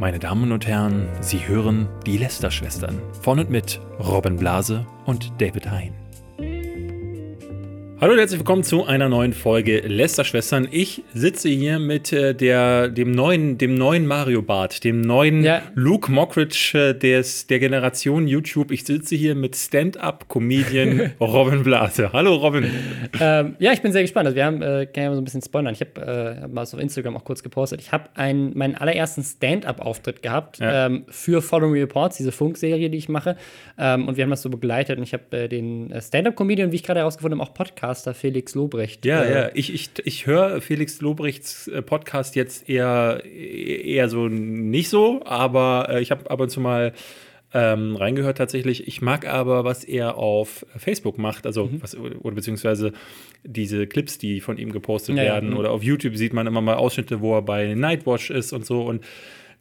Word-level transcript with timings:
Meine 0.00 0.18
Damen 0.18 0.50
und 0.50 0.66
Herren, 0.66 1.10
Sie 1.20 1.46
hören 1.46 1.86
die 2.06 2.16
Lester-Schwestern 2.16 3.02
von 3.20 3.38
und 3.38 3.50
mit 3.50 3.82
Robin 3.98 4.36
Blase 4.36 4.86
und 5.04 5.30
David 5.38 5.70
Hein. 5.70 5.92
Hallo 8.00 8.14
und 8.14 8.18
herzlich 8.18 8.40
willkommen 8.40 8.62
zu 8.64 8.86
einer 8.86 9.10
neuen 9.10 9.34
Folge 9.34 9.80
Lester-Schwestern. 9.80 10.68
Ich 10.70 11.02
sitze 11.12 11.50
hier 11.50 11.78
mit 11.78 12.14
äh, 12.14 12.34
der, 12.34 12.88
dem, 12.88 13.10
neuen, 13.12 13.58
dem 13.58 13.74
neuen 13.74 14.06
Mario 14.06 14.40
Bart, 14.40 14.84
dem 14.84 15.02
neuen 15.02 15.44
Ja. 15.44 15.60
Luke 15.74 16.10
Mockridge 16.10 16.72
äh, 16.78 16.98
des, 16.98 17.46
der 17.48 17.58
Generation 17.58 18.26
YouTube. 18.26 18.70
Ich 18.70 18.84
sitze 18.84 19.16
hier 19.16 19.34
mit 19.34 19.54
Stand-Up-Comedian 19.54 21.12
Robin 21.20 21.62
Blase. 21.62 22.10
Hallo 22.14 22.36
Robin. 22.36 22.70
Ähm, 23.20 23.56
ja, 23.58 23.72
ich 23.74 23.82
bin 23.82 23.92
sehr 23.92 24.00
gespannt. 24.00 24.24
Also 24.28 24.36
wir 24.36 24.46
haben, 24.46 24.62
äh, 24.62 24.86
kann 24.86 25.02
ja 25.04 25.08
mal 25.10 25.16
so 25.16 25.20
ein 25.20 25.24
bisschen 25.24 25.42
spoilern. 25.42 25.74
Ich 25.74 25.82
habe 25.82 26.00
äh, 26.38 26.40
hab 26.40 26.52
mal 26.54 26.64
so 26.64 26.78
auf 26.78 26.82
Instagram 26.82 27.18
auch 27.18 27.24
kurz 27.24 27.42
gepostet. 27.42 27.82
Ich 27.82 27.92
habe 27.92 28.04
einen- 28.14 28.56
meinen 28.56 28.76
allerersten 28.76 29.22
Stand-up-Auftritt 29.22 30.22
gehabt 30.22 30.58
Ja. 30.58 30.86
ähm, 30.86 31.04
für 31.10 31.42
Follow 31.42 31.68
Me 31.68 31.80
Reports, 31.82 32.16
diese 32.16 32.32
Funkserie, 32.32 32.88
die 32.88 32.96
ich 32.96 33.10
mache. 33.10 33.36
Ähm, 33.76 34.08
und 34.08 34.16
wir 34.16 34.24
haben 34.24 34.30
das 34.30 34.40
so 34.40 34.48
begleitet. 34.48 34.96
Und 34.96 35.02
ich 35.02 35.12
habe 35.12 35.36
äh, 35.36 35.48
den 35.48 35.92
Stand-up-Comedian, 36.00 36.72
wie 36.72 36.76
ich 36.76 36.82
gerade 36.82 37.00
herausgefunden 37.00 37.38
habe, 37.38 37.50
auch 37.50 37.52
Podcaster 37.90 38.14
Felix 38.14 38.54
Lobrecht. 38.54 39.04
Ja, 39.04 39.22
äh, 39.22 39.32
ja, 39.32 39.50
ich, 39.52 39.74
ich, 39.74 39.90
ich 40.04 40.26
höre 40.26 40.60
Felix 40.60 41.00
Lobrechts 41.00 41.66
äh, 41.66 41.82
Podcast 41.82 42.36
jetzt 42.36 42.68
eher, 42.68 43.22
eher 43.24 44.08
so 44.08 44.28
nicht 44.28 44.88
so, 44.88 45.22
aber 45.24 45.88
äh, 45.90 46.00
ich 46.00 46.12
habe 46.12 46.30
ab 46.30 46.38
und 46.38 46.50
zu 46.50 46.60
mal 46.60 46.92
ähm, 47.52 47.96
reingehört 47.96 48.38
tatsächlich. 48.38 48.86
Ich 48.86 49.02
mag 49.02 49.26
aber, 49.26 49.64
was 49.64 49.82
er 49.82 50.16
auf 50.18 50.64
Facebook 50.76 51.18
macht, 51.18 51.46
also 51.46 51.64
Mhm. 51.64 51.82
was, 51.82 51.96
oder 51.96 52.36
beziehungsweise 52.36 52.92
diese 53.42 53.88
Clips, 53.88 54.18
die 54.18 54.40
von 54.40 54.56
ihm 54.56 54.70
gepostet 54.70 55.16
Ja, 55.16 55.24
ja, 55.24 55.32
werden, 55.34 55.50
mhm. 55.50 55.56
oder 55.56 55.72
auf 55.72 55.82
YouTube 55.82 56.14
sieht 56.16 56.32
man 56.32 56.46
immer 56.46 56.60
mal 56.60 56.74
Ausschnitte, 56.76 57.20
wo 57.20 57.34
er 57.34 57.42
bei 57.42 57.74
Nightwatch 57.74 58.30
ist 58.30 58.52
und 58.52 58.64
so 58.64 58.82
und 58.82 59.02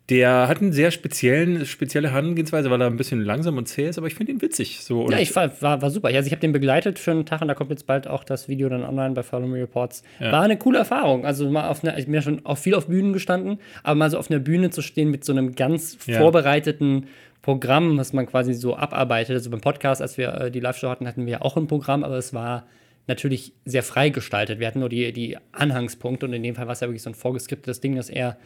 der 0.09 0.47
hat 0.47 0.61
eine 0.61 0.73
sehr 0.73 0.89
speziellen, 0.91 1.65
spezielle 1.65 2.09
Herangehensweise, 2.11 2.71
weil 2.71 2.81
er 2.81 2.87
ein 2.87 2.97
bisschen 2.97 3.21
langsam 3.23 3.57
und 3.57 3.67
zäh 3.67 3.89
ist, 3.89 3.97
aber 3.97 4.07
ich 4.07 4.15
finde 4.15 4.31
ihn 4.31 4.41
witzig. 4.41 4.79
So, 4.81 5.03
und 5.03 5.11
Ja, 5.11 5.19
ich 5.19 5.35
war, 5.35 5.51
war, 5.61 5.81
war 5.81 5.91
super. 5.91 6.07
Also 6.07 6.25
ich 6.25 6.31
habe 6.31 6.41
den 6.41 6.51
begleitet 6.51 6.97
für 6.97 7.11
einen 7.11 7.25
Tag 7.25 7.41
und 7.41 7.47
da 7.47 7.53
kommt 7.53 7.69
jetzt 7.69 7.85
bald 7.85 8.07
auch 8.07 8.23
das 8.23 8.47
Video 8.47 8.69
dann 8.69 8.83
online 8.83 9.13
bei 9.13 9.21
Follow 9.21 9.47
Me 9.47 9.59
Reports. 9.59 10.03
War 10.19 10.41
eine 10.41 10.57
coole 10.57 10.79
Erfahrung. 10.79 11.25
Also 11.25 11.49
mal 11.51 11.67
auf 11.67 11.83
einer, 11.83 11.97
ich 11.97 12.05
bin 12.05 12.15
ja 12.15 12.21
schon 12.21 12.45
auch 12.45 12.57
viel 12.57 12.73
auf 12.73 12.87
Bühnen 12.87 13.13
gestanden, 13.13 13.59
aber 13.83 13.95
mal 13.95 14.09
so 14.09 14.17
auf 14.17 14.31
einer 14.31 14.39
Bühne 14.39 14.71
zu 14.71 14.81
stehen 14.81 15.11
mit 15.11 15.23
so 15.23 15.31
einem 15.31 15.55
ganz 15.55 15.97
Ja. 16.07 16.17
vorbereiteten 16.17 17.05
Programm, 17.41 17.97
was 17.97 18.11
man 18.11 18.25
quasi 18.25 18.53
so 18.53 18.75
abarbeitet. 18.75 19.35
Also 19.35 19.49
beim 19.49 19.61
Podcast, 19.61 20.01
als 20.01 20.17
wir 20.17 20.33
äh, 20.33 20.51
die 20.51 20.59
Live-Show 20.59 20.89
hatten, 20.89 21.07
hatten 21.07 21.25
wir 21.25 21.33
ja 21.33 21.41
auch 21.41 21.55
ein 21.55 21.67
Programm, 21.67 22.03
aber 22.03 22.17
es 22.17 22.33
war 22.33 22.65
natürlich 23.07 23.53
sehr 23.65 23.83
frei 23.83 24.09
gestaltet. 24.09 24.59
Wir 24.59 24.67
hatten 24.67 24.79
nur 24.79 24.89
die, 24.89 25.11
die 25.13 25.37
Anhangspunkte 25.51 26.25
und 26.25 26.33
in 26.33 26.43
dem 26.43 26.55
Fall 26.55 26.65
war 26.67 26.73
es 26.73 26.79
ja 26.79 26.87
wirklich 26.87 27.01
so 27.01 27.09
ein 27.09 27.15
vorgeskriptetes 27.15 27.79
Ding, 27.79 27.95
das 27.95 28.09
er 28.09 28.37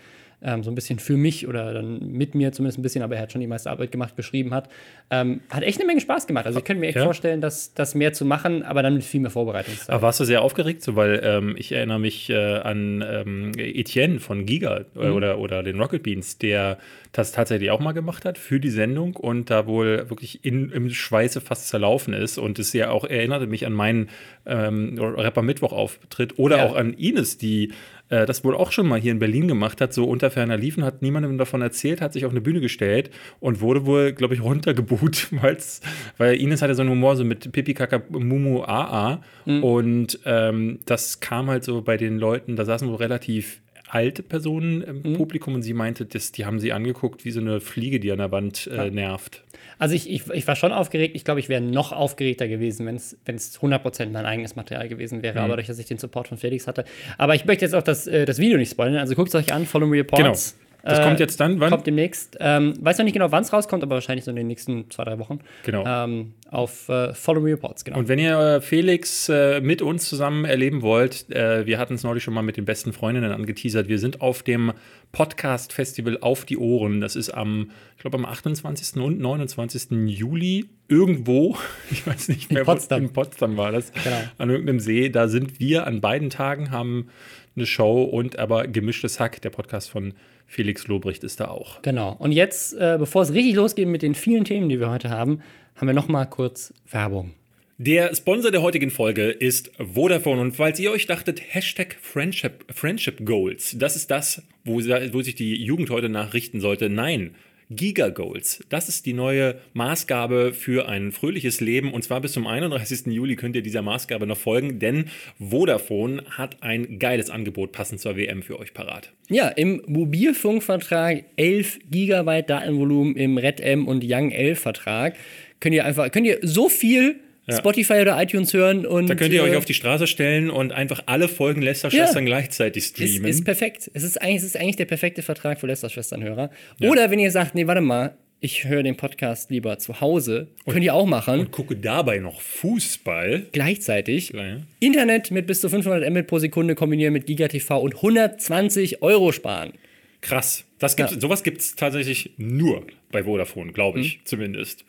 ähm, 0.44 0.64
so 0.64 0.70
ein 0.72 0.76
bisschen 0.76 1.00
für 1.00 1.16
mich 1.18 1.48
oder 1.48 1.74
dann 1.74 2.12
mit 2.12 2.36
mir 2.36 2.52
zumindest 2.52 2.78
ein 2.80 2.82
bisschen, 2.82 3.02
aber 3.02 3.16
er 3.16 3.22
hat 3.24 3.32
schon 3.32 3.42
die 3.42 3.48
meiste 3.48 3.70
Arbeit 3.72 3.92
gemacht, 3.92 4.16
geschrieben 4.16 4.54
hat. 4.54 4.70
Ähm, 5.10 5.42
hat 5.50 5.64
echt 5.64 5.80
eine 5.80 5.88
Menge 5.88 6.02
Spaß 6.02 6.28
gemacht. 6.28 6.46
Also 6.46 6.60
ich 6.60 6.66
könnte 6.66 6.82
mir 6.82 6.88
echt 6.88 6.98
Ja. 6.98 7.04
vorstellen, 7.06 7.42
dass 7.42 7.74
das 7.74 7.96
mehr 7.96 8.14
zu 8.14 8.26
machen, 8.26 8.64
aber 8.64 8.84
dann 8.84 8.94
mit 8.96 9.04
viel 9.04 9.22
mehr 9.22 9.32
Vorbereitungszeit. 9.32 9.90
Aber 9.90 10.02
warst 10.04 10.20
du 10.20 10.26
sehr 10.26 10.42
aufgeregt, 10.42 10.84
so, 10.84 10.96
weil 10.96 11.22
ähm, 11.24 11.56
ich 11.58 11.72
erinnere 11.72 12.00
mich 12.00 12.30
äh, 12.30 12.36
an 12.58 13.04
ähm, 13.08 13.52
Etienne 13.58 14.20
von 14.20 14.46
Giga 14.46 14.78
äh, 14.96 15.08
Mhm. 15.10 15.14
oder, 15.16 15.40
oder 15.40 15.64
den 15.64 15.80
Rocket 15.80 16.04
Beans, 16.04 16.38
der 16.38 16.78
das 17.12 17.32
tatsächlich 17.32 17.70
auch 17.72 17.80
mal 17.80 17.92
gemacht 17.92 18.26
hat 18.26 18.38
für 18.38 18.60
die 18.60 18.70
Sendung 18.72 19.16
und 19.16 19.50
da 19.52 19.68
wohl 19.68 20.10
wirklich 20.10 20.44
in, 20.44 20.72
im 20.72 20.90
Schweiße 20.90 21.42
fast 21.42 21.68
zerlaufen 21.68 22.14
ist 22.14 22.38
und 22.40 22.58
es 22.60 22.74
ja 22.74 22.90
auch 22.90 23.06
erinnerte 23.06 23.46
mich 23.48 23.66
an 23.68 23.74
meinen 23.74 24.10
ähm, 24.46 24.98
Rapper 25.00 25.44
Mittwoch 25.44 25.74
Auftritt 25.74 26.40
oder 26.40 26.58
Ja. 26.58 26.64
auch 26.66 26.76
an 26.76 26.94
Ines, 26.94 27.38
die 27.38 27.72
äh, 28.14 28.26
das 28.28 28.44
wohl 28.44 28.56
auch 28.56 28.72
schon 28.72 28.88
mal 28.88 29.00
hier 29.00 29.12
in 29.12 29.18
Berlin 29.18 29.48
gemacht 29.48 29.82
hat, 29.82 29.92
so 29.92 30.06
unter 30.06 30.30
ferner 30.30 30.56
Liefen, 30.56 30.84
hat 30.84 31.02
niemandem 31.02 31.40
davon 31.40 31.64
erzählt, 31.64 32.00
hat 32.00 32.14
sich 32.14 32.26
auf 32.26 32.32
eine 32.32 32.42
Bühne 32.42 32.62
gestellt 32.62 33.10
und 33.40 33.60
wurde 33.60 33.88
wohl, 33.88 34.14
glaube 34.14 34.36
ich, 34.36 34.44
runtergebuht, 34.44 35.30
weil's, 35.42 35.82
weil 36.20 36.36
Ines 36.36 36.62
hatte 36.62 36.76
so 36.76 36.84
einen 36.84 36.92
Humor 36.92 37.16
so 37.16 37.26
mit 37.26 37.52
Pipi 37.52 37.74
Kaka 37.74 38.04
Mumu 38.10 38.64
AA 38.64 39.22
und 39.62 40.20
ähm, 40.26 40.80
das 40.86 41.22
kam 41.22 41.50
halt 41.50 41.64
so 41.64 41.82
bei 41.82 41.98
den 41.98 42.20
Leuten, 42.20 42.56
da 42.56 42.66
saßen 42.66 42.88
wohl 42.88 42.98
relativ 42.98 43.63
alte 43.94 44.24
Personen 44.24 44.82
im 44.82 45.14
Publikum 45.14 45.54
und 45.54 45.62
sie 45.62 45.74
meinte, 45.74 46.06
das, 46.06 46.32
die 46.32 46.46
haben 46.46 46.60
sie 46.60 46.74
angeguckt 46.74 47.26
wie 47.26 47.32
so 47.32 47.40
eine 47.40 47.62
Fliege, 47.62 48.00
die 48.00 48.12
an 48.12 48.18
der 48.18 48.32
Wand 48.32 48.68
äh, 48.68 48.90
nervt. 48.90 49.44
Also 49.78 49.94
ich, 49.96 50.10
ich, 50.10 50.28
ich 50.30 50.48
war 50.48 50.56
schon 50.56 50.72
aufgeregt. 50.72 51.16
Ich 51.16 51.24
glaube, 51.26 51.40
ich 51.40 51.48
wäre 51.50 51.62
noch 51.62 51.92
aufgeregter 51.92 52.48
gewesen, 52.48 52.86
wenn 52.86 52.96
es 52.96 53.16
100% 53.26 54.10
mein 54.10 54.26
eigenes 54.26 54.56
Material 54.56 54.88
gewesen 54.90 55.22
wäre, 55.22 55.34
Mhm. 55.36 55.40
aber 55.40 55.50
dadurch, 55.50 55.68
dass 55.68 55.78
ich 55.80 55.86
den 55.86 55.98
Support 56.00 56.28
von 56.28 56.38
Felix 56.38 56.68
hatte. 56.68 56.86
Aber 57.18 57.36
ich 57.36 57.46
möchte 57.46 57.66
jetzt 57.66 57.76
auch 57.76 57.84
das, 57.84 58.08
äh, 58.08 58.26
das 58.26 58.40
Video 58.40 58.58
nicht 58.58 58.72
spoilern. 58.72 58.98
Also 58.98 59.14
guckt 59.16 59.30
es 59.30 59.36
euch 59.36 59.54
an, 59.54 59.66
Follow 59.66 59.86
Me 59.88 59.98
Reports. 59.98 60.56
Genau. 60.56 60.64
Das 60.84 61.02
kommt 61.02 61.20
jetzt 61.22 61.40
dann, 61.40 61.60
wann? 61.62 61.70
Kommt 61.70 61.88
demnächst. 61.88 62.36
Ähm, 62.42 62.74
weiß 62.82 62.98
noch 62.98 63.06
nicht 63.06 63.14
genau, 63.14 63.32
wann 63.32 63.44
es 63.44 63.54
rauskommt, 63.54 63.84
aber 63.84 63.96
wahrscheinlich 63.96 64.26
so 64.26 64.32
in 64.32 64.36
den 64.36 64.48
nächsten 64.48 64.90
zwei, 64.90 65.06
drei 65.06 65.18
Wochen. 65.18 65.40
Genau. 65.64 65.86
Ähm, 65.88 66.34
auf 66.50 66.90
äh, 66.90 67.14
Follow 67.14 67.40
Me 67.40 67.52
Reports, 67.52 67.86
genau. 67.86 67.98
Und 68.00 68.10
wenn 68.10 68.20
ihr 68.20 68.38
äh, 68.38 68.62
Felix 68.62 69.30
äh, 69.30 69.62
mit 69.62 69.82
uns 69.82 70.10
zusammen 70.10 70.44
erleben 70.44 70.82
wollt, 70.82 71.32
äh, 71.32 71.66
wir 71.66 71.80
hatten 71.80 71.94
es 71.94 72.04
neulich 72.04 72.24
schon 72.24 72.34
mal 72.34 72.42
mit 72.42 72.58
den 72.58 72.66
besten 72.66 72.92
Freundinnen 72.92 73.32
angeteasert. 73.32 73.88
Wir 73.88 73.98
sind 73.98 74.20
auf 74.22 74.44
dem 74.44 74.74
Podcast-Festival 75.14 76.18
Auf 76.22 76.44
die 76.44 76.58
Ohren. 76.58 77.00
Das 77.00 77.16
ist 77.16 77.30
am, 77.30 77.72
ich 77.96 78.02
glaube, 78.02 78.18
am 78.18 78.26
28. 78.26 79.02
und 79.02 79.20
29. 79.20 79.92
Juli 80.08 80.66
irgendwo. 80.90 81.56
Ich 81.92 82.06
weiß 82.06 82.28
nicht 82.30 82.52
mehr, 82.52 82.68
wo- 82.68 82.72
Potsdam. 82.72 83.04
in 83.04 83.14
Potsdam 83.14 83.56
war 83.56 83.72
das. 83.72 83.92
Genau. 84.04 84.18
An 84.38 84.50
irgendeinem 84.50 84.80
See. 84.80 85.10
Da 85.10 85.28
sind 85.28 85.60
wir 85.60 85.88
an 85.88 86.02
beiden 86.02 86.30
Tagen, 86.30 86.72
haben 86.72 87.08
eine 87.56 87.66
Show 87.66 88.04
und 88.04 88.38
aber 88.40 88.68
gemischtes 88.68 89.20
Hack. 89.20 89.42
Der 89.42 89.50
Podcast 89.52 89.90
von 89.90 90.14
Felix 90.54 90.88
Lobrecht 90.88 91.24
ist 91.24 91.40
da 91.40 91.48
auch. 91.48 91.82
Genau. 91.82 92.16
Und 92.20 92.32
jetzt, 92.32 92.74
äh, 92.74 92.98
bevor 93.00 93.24
es 93.24 93.34
richtig 93.34 93.56
losgeht 93.56 93.88
mit 93.88 94.04
den 94.04 94.14
vielen 94.14 94.46
Themen, 94.46 94.70
die 94.70 94.80
wir 94.80 94.90
heute 94.90 95.10
haben, 95.10 95.42
haben 95.76 95.88
wir 95.88 95.94
noch 95.94 96.08
mal 96.08 96.26
kurz 96.26 96.74
Werbung. 96.90 97.34
Der 97.80 98.16
Sponsor 98.16 98.52
der 98.52 98.62
heutigen 98.62 98.92
Folge 98.92 99.30
ist 99.30 99.72
Vodafone. 99.78 100.42
Und 100.42 100.56
falls 100.56 100.80
ihr 100.80 100.92
euch 100.92 101.08
dachtet, 101.08 101.42
Hashtag 101.42 101.98
Friendship, 102.00 102.66
Friendship 102.72 103.26
Goals, 103.26 103.76
das 103.80 103.96
ist 103.96 104.12
das, 104.12 104.44
wo, 104.64 104.76
wo 104.76 105.22
sich 105.24 105.36
die 105.36 105.56
Jugend 105.56 105.90
heute 105.90 106.08
nachrichten 106.08 106.62
sollte. 106.62 106.90
Nein. 106.90 107.36
Giga 107.70 108.10
Goals. 108.10 108.64
Das 108.70 108.90
ist 108.90 109.06
die 109.06 109.14
neue 109.14 109.60
Maßgabe 109.74 110.54
für 110.54 110.88
ein 110.88 111.12
fröhliches 111.12 111.62
Leben. 111.62 111.94
Und 111.94 112.04
zwar 112.04 112.22
bis 112.22 112.34
zum 112.34 112.48
31. 112.48 113.08
Juli 113.08 113.36
könnt 113.36 113.56
ihr 113.56 113.62
dieser 113.62 113.82
Maßgabe 113.82 114.28
noch 114.28 114.38
folgen, 114.38 114.80
denn 114.80 115.06
Vodafone 115.40 116.24
hat 116.30 116.62
ein 116.62 117.00
geiles 117.00 117.30
Angebot 117.30 117.72
passend 117.72 118.02
zur 118.02 118.18
WM 118.18 118.44
für 118.44 118.60
euch 118.60 118.74
parat. 118.74 119.12
Ja, 119.30 119.48
im 119.48 119.82
Mobilfunkvertrag 119.88 121.26
11 121.38 121.80
Gigabyte 121.90 122.50
Datenvolumen 122.50 123.16
im 123.16 123.38
Red 123.38 123.60
M 123.60 123.88
und 123.88 124.04
Young 124.06 124.32
11 124.32 124.60
Vertrag 124.60 125.16
könnt 125.60 125.76
ihr 125.76 125.86
einfach 125.86 126.12
könnt 126.12 126.28
ihr 126.28 126.40
so 126.42 126.68
viel 126.68 127.20
Spotify 127.52 127.94
oder 128.02 128.22
iTunes 128.22 128.54
hören 128.54 128.86
und 128.86 129.08
Da 129.10 129.16
könnt 129.16 129.34
ihr 129.34 129.44
euch 129.44 129.54
äh, 129.54 129.58
auf 129.58 129.66
die 129.66 129.74
Straße 129.74 130.08
stellen 130.08 130.50
und 130.50 130.72
einfach 130.72 131.04
alle 131.08 131.28
Folgen 131.28 131.62
Lester-Schwestern 131.62 132.26
gleichzeitig 132.26 132.84
ist, 132.84 132.90
streamen. 132.96 133.26
ist 133.30 133.44
perfekt. 133.44 133.92
Es 133.94 134.04
ist 134.04 134.22
eigentlich 134.22 134.38
es 134.38 134.44
ist 134.44 134.58
eigentlich 134.58 134.78
der 134.78 134.86
perfekte 134.86 135.22
Vertrag 135.24 135.60
für 135.60 135.68
Lester-Schwestern-Hörer. 135.68 136.50
Oder 136.82 137.12
wenn 137.12 137.20
ihr 137.20 137.32
sagt, 137.32 137.54
nee, 137.56 137.68
warte 137.68 137.82
mal, 137.82 138.16
ich 138.40 138.66
höre 138.66 138.84
den 138.84 138.98
Podcast 138.98 139.52
lieber 139.52 139.78
zu 139.80 140.02
Hause, 140.02 140.48
könnt 140.68 140.84
ihr 140.84 140.94
auch 140.94 141.06
machen. 141.06 141.50
Gucke 141.52 141.76
dabei 141.78 142.20
noch 142.20 142.42
Fußball. 142.42 143.48
gleichzeitig 143.52 144.30
Ja. 144.34 144.58
Internet 144.80 145.32
mit 145.32 145.48
bis 145.48 145.62
zu 145.62 145.70
500 145.70 146.10
Mbit 146.10 146.28
pro 146.28 146.40
Sekunde 146.40 146.76
kombinieren 146.76 147.14
mit 147.14 147.26
GigaTV 147.26 147.72
und 147.82 147.96
120 147.96 149.02
Euro 149.02 149.32
sparen. 149.32 149.74
Krass. 150.22 150.66
Das 150.80 150.96
gibt's, 150.96 151.14
Ja. 151.14 151.20
Sowas 151.22 151.44
gibt 151.44 151.60
es 151.62 151.76
tatsächlich 151.76 152.32
nur 152.38 152.86
bei 153.12 153.24
Vodafone, 153.24 153.72
glaube 153.74 154.00
ich 154.02 154.18
Mhm. 154.18 154.22
zumindest. 154.26 154.86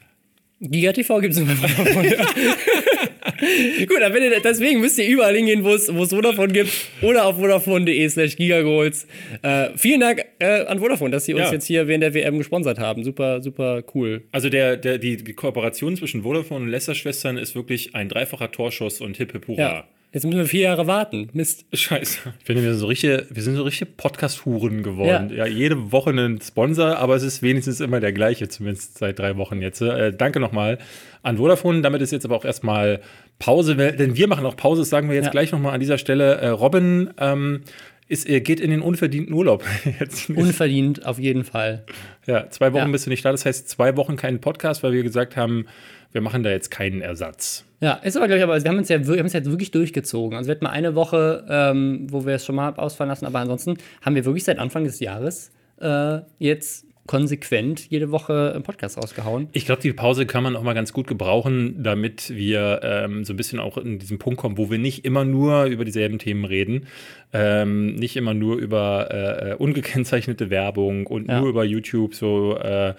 GigaTV 0.61 1.21
gibt 1.21 1.35
es 1.35 1.41
Vodafone. 1.41 2.17
Gut, 3.87 3.99
wenn 4.01 4.23
ihr, 4.23 4.41
deswegen 4.41 4.81
müsst 4.81 4.99
ihr 4.99 5.07
überall 5.07 5.35
hingehen, 5.35 5.65
wo 5.65 5.75
es 5.75 5.91
Vodafone 5.91 6.53
gibt 6.53 6.71
oder 7.03 7.27
auf 7.27 7.37
vodafone.de 7.37 8.09
slash 8.09 8.37
gigagoals. 8.37 9.07
Äh, 9.43 9.71
vielen 9.77 10.01
Dank 10.01 10.25
äh, 10.39 10.65
an 10.67 10.79
Vodafone, 10.79 11.11
dass 11.11 11.25
sie 11.25 11.35
uns 11.35 11.45
Ja. 11.45 11.53
jetzt 11.53 11.67
hier 11.67 11.87
während 11.89 12.03
der 12.03 12.15
WM 12.15 12.39
gesponsert 12.39 12.79
haben. 12.79 13.05
Super, 13.05 13.43
super 13.43 13.83
cool. 13.95 14.23
Also 14.33 14.49
der, 14.49 14.77
der, 14.77 14.99
die, 14.99 15.17
Kooperation 15.17 15.97
zwischen 15.97 16.23
Vodafone 16.23 16.65
und 16.65 16.71
Lester-Schwestern 16.71 17.37
ist 17.37 17.55
wirklich 17.55 17.95
ein 17.95 18.09
dreifacher 18.09 18.51
Torschuss 18.51 19.01
und 19.01 19.17
hip 19.17 19.33
hip 19.33 19.47
hurra. 19.49 19.61
Ja. 19.61 19.85
Jetzt 20.15 20.25
müssen 20.25 20.39
wir 20.39 20.47
vier 20.47 20.61
Jahre 20.63 20.87
warten. 20.87 21.29
Mist. 21.33 21.67
Scheiße. 21.73 22.21
Ich 22.39 22.45
finde, 22.47 22.63
wir 22.63 22.71
sind 22.71 22.79
so 22.79 22.87
richtige, 22.87 23.27
wir 23.31 23.43
sind 23.43 23.57
so 23.57 23.65
richtige 23.65 23.91
Podcast-Huren 23.91 24.85
geworden. 24.85 25.31
Ja. 25.31 25.45
Ja. 25.45 25.47
jede 25.47 25.91
Woche 25.91 26.11
ein 26.11 26.41
Sponsor, 26.41 26.97
aber 26.99 27.17
es 27.17 27.25
ist 27.25 27.43
wenigstens 27.43 27.81
immer 27.81 27.99
der 27.99 28.13
gleiche, 28.13 28.49
zumindest 28.49 28.97
seit 28.99 29.19
drei 29.19 29.37
Wochen 29.37 29.61
jetzt. 29.61 29.81
Äh, 29.83 30.13
danke 30.17 30.39
nochmal 30.39 30.79
an 31.25 31.39
Vodafone. 31.39 31.83
Damit 31.83 32.01
ist 32.01 32.13
jetzt 32.13 32.25
aber 32.25 32.37
auch 32.37 32.45
erstmal 32.45 33.01
Pause, 33.41 33.75
denn 33.75 34.17
wir 34.17 34.29
machen 34.29 34.47
auch 34.47 34.57
Pause, 34.57 34.83
das 34.83 34.89
sagen 34.91 35.09
wir 35.09 35.17
jetzt 35.17 35.25
Ja. 35.27 35.31
gleich 35.33 35.51
nochmal 35.51 35.75
an 35.75 35.81
dieser 35.81 35.99
Stelle. 35.99 36.37
Äh, 36.37 36.49
Robin 36.51 37.11
ähm, 37.19 37.63
ist, 38.07 38.29
er 38.29 38.41
geht 38.41 38.61
in 38.61 38.71
den 38.71 38.83
unverdienten 38.83 39.35
Urlaub. 39.35 39.65
Unverdient 40.29 41.05
auf 41.07 41.19
jeden 41.19 41.43
Fall. 41.43 41.85
Ja, 42.27 42.49
zwei 42.51 42.73
Wochen 42.73 42.87
Ja. 42.87 42.93
bist 42.93 43.07
du 43.07 43.11
nicht 43.11 43.25
da. 43.25 43.33
Das 43.33 43.45
heißt, 43.45 43.69
zwei 43.69 43.97
Wochen 43.97 44.15
keinen 44.15 44.41
Podcast, 44.41 44.85
weil 44.85 44.93
wir 44.93 45.03
gesagt 45.03 45.37
haben, 45.37 45.67
wir 46.15 46.21
machen 46.21 46.45
da 46.45 46.51
jetzt 46.51 46.71
keinen 46.71 47.01
Ersatz. 47.01 47.65
Ja, 47.81 47.95
ist 47.95 48.17
aber, 48.17 48.27
glaube 48.27 48.39
ich, 48.39 48.45
aber 48.45 48.63
wir 48.63 48.71
haben 48.71 48.79
uns 48.79 48.89
ja 48.89 49.05
wir 49.07 49.19
haben 49.19 49.27
es 49.27 49.33
jetzt 49.33 49.51
wirklich 49.51 49.73
durchgezogen. 49.73 50.39
Also 50.39 50.49
wir 50.49 50.55
hatten 50.55 50.65
mal 50.65 50.71
eine 50.71 50.95
Woche, 50.95 51.45
ähm, 51.51 52.07
wo 52.09 52.25
wir 52.25 52.37
es 52.37 52.47
schon 52.47 52.55
mal 52.55 52.73
ausfallen 52.77 53.09
lassen, 53.09 53.27
aber 53.27 53.41
ansonsten 53.41 53.77
haben 54.01 54.15
wir 54.15 54.25
wirklich 54.25 54.45
seit 54.45 54.61
Anfang 54.61 54.85
des 54.85 55.01
Jahres 55.01 55.51
äh, 55.81 56.21
jetzt 56.39 56.87
konsequent 57.07 57.91
jede 57.91 58.11
Woche 58.11 58.53
einen 58.55 58.63
Podcast 58.63 58.97
rausgehauen. 58.97 59.49
Ich 59.53 59.67
glaube, 59.67 59.83
die 59.83 59.93
Pause 59.93 60.25
kann 60.25 60.43
man 60.43 60.57
auch 60.57 60.63
mal 60.63 60.73
ganz 60.73 60.93
gut 60.93 61.07
gebrauchen, 61.07 61.83
damit 61.83 62.31
wir 62.31 62.81
ähm, 62.83 63.25
so 63.25 63.35
ein 63.35 63.37
bisschen 63.37 63.59
auch 63.59 63.77
in 63.77 63.99
diesen 63.99 64.19
Punkt 64.19 64.41
kommen, 64.41 64.57
wo 64.57 64.71
wir 64.71 64.79
nicht 64.79 65.05
immer 65.05 65.25
nur 65.25 65.65
über 65.65 65.85
dieselben 65.85 66.19
Themen 66.19 66.45
reden, 66.45 66.87
ähm, 67.35 67.97
nicht 67.97 68.17
immer 68.17 68.33
nur 68.33 68.57
über 68.57 69.09
äh, 69.11 69.51
äh 69.51 69.55
ungekennzeichnete 69.57 70.51
Werbung 70.51 71.07
und 71.07 71.29
ja. 71.29 71.41
nur 71.41 71.49
über 71.49 71.65
YouTube 71.65 72.15
so 72.15 72.57
äh, 72.57 72.95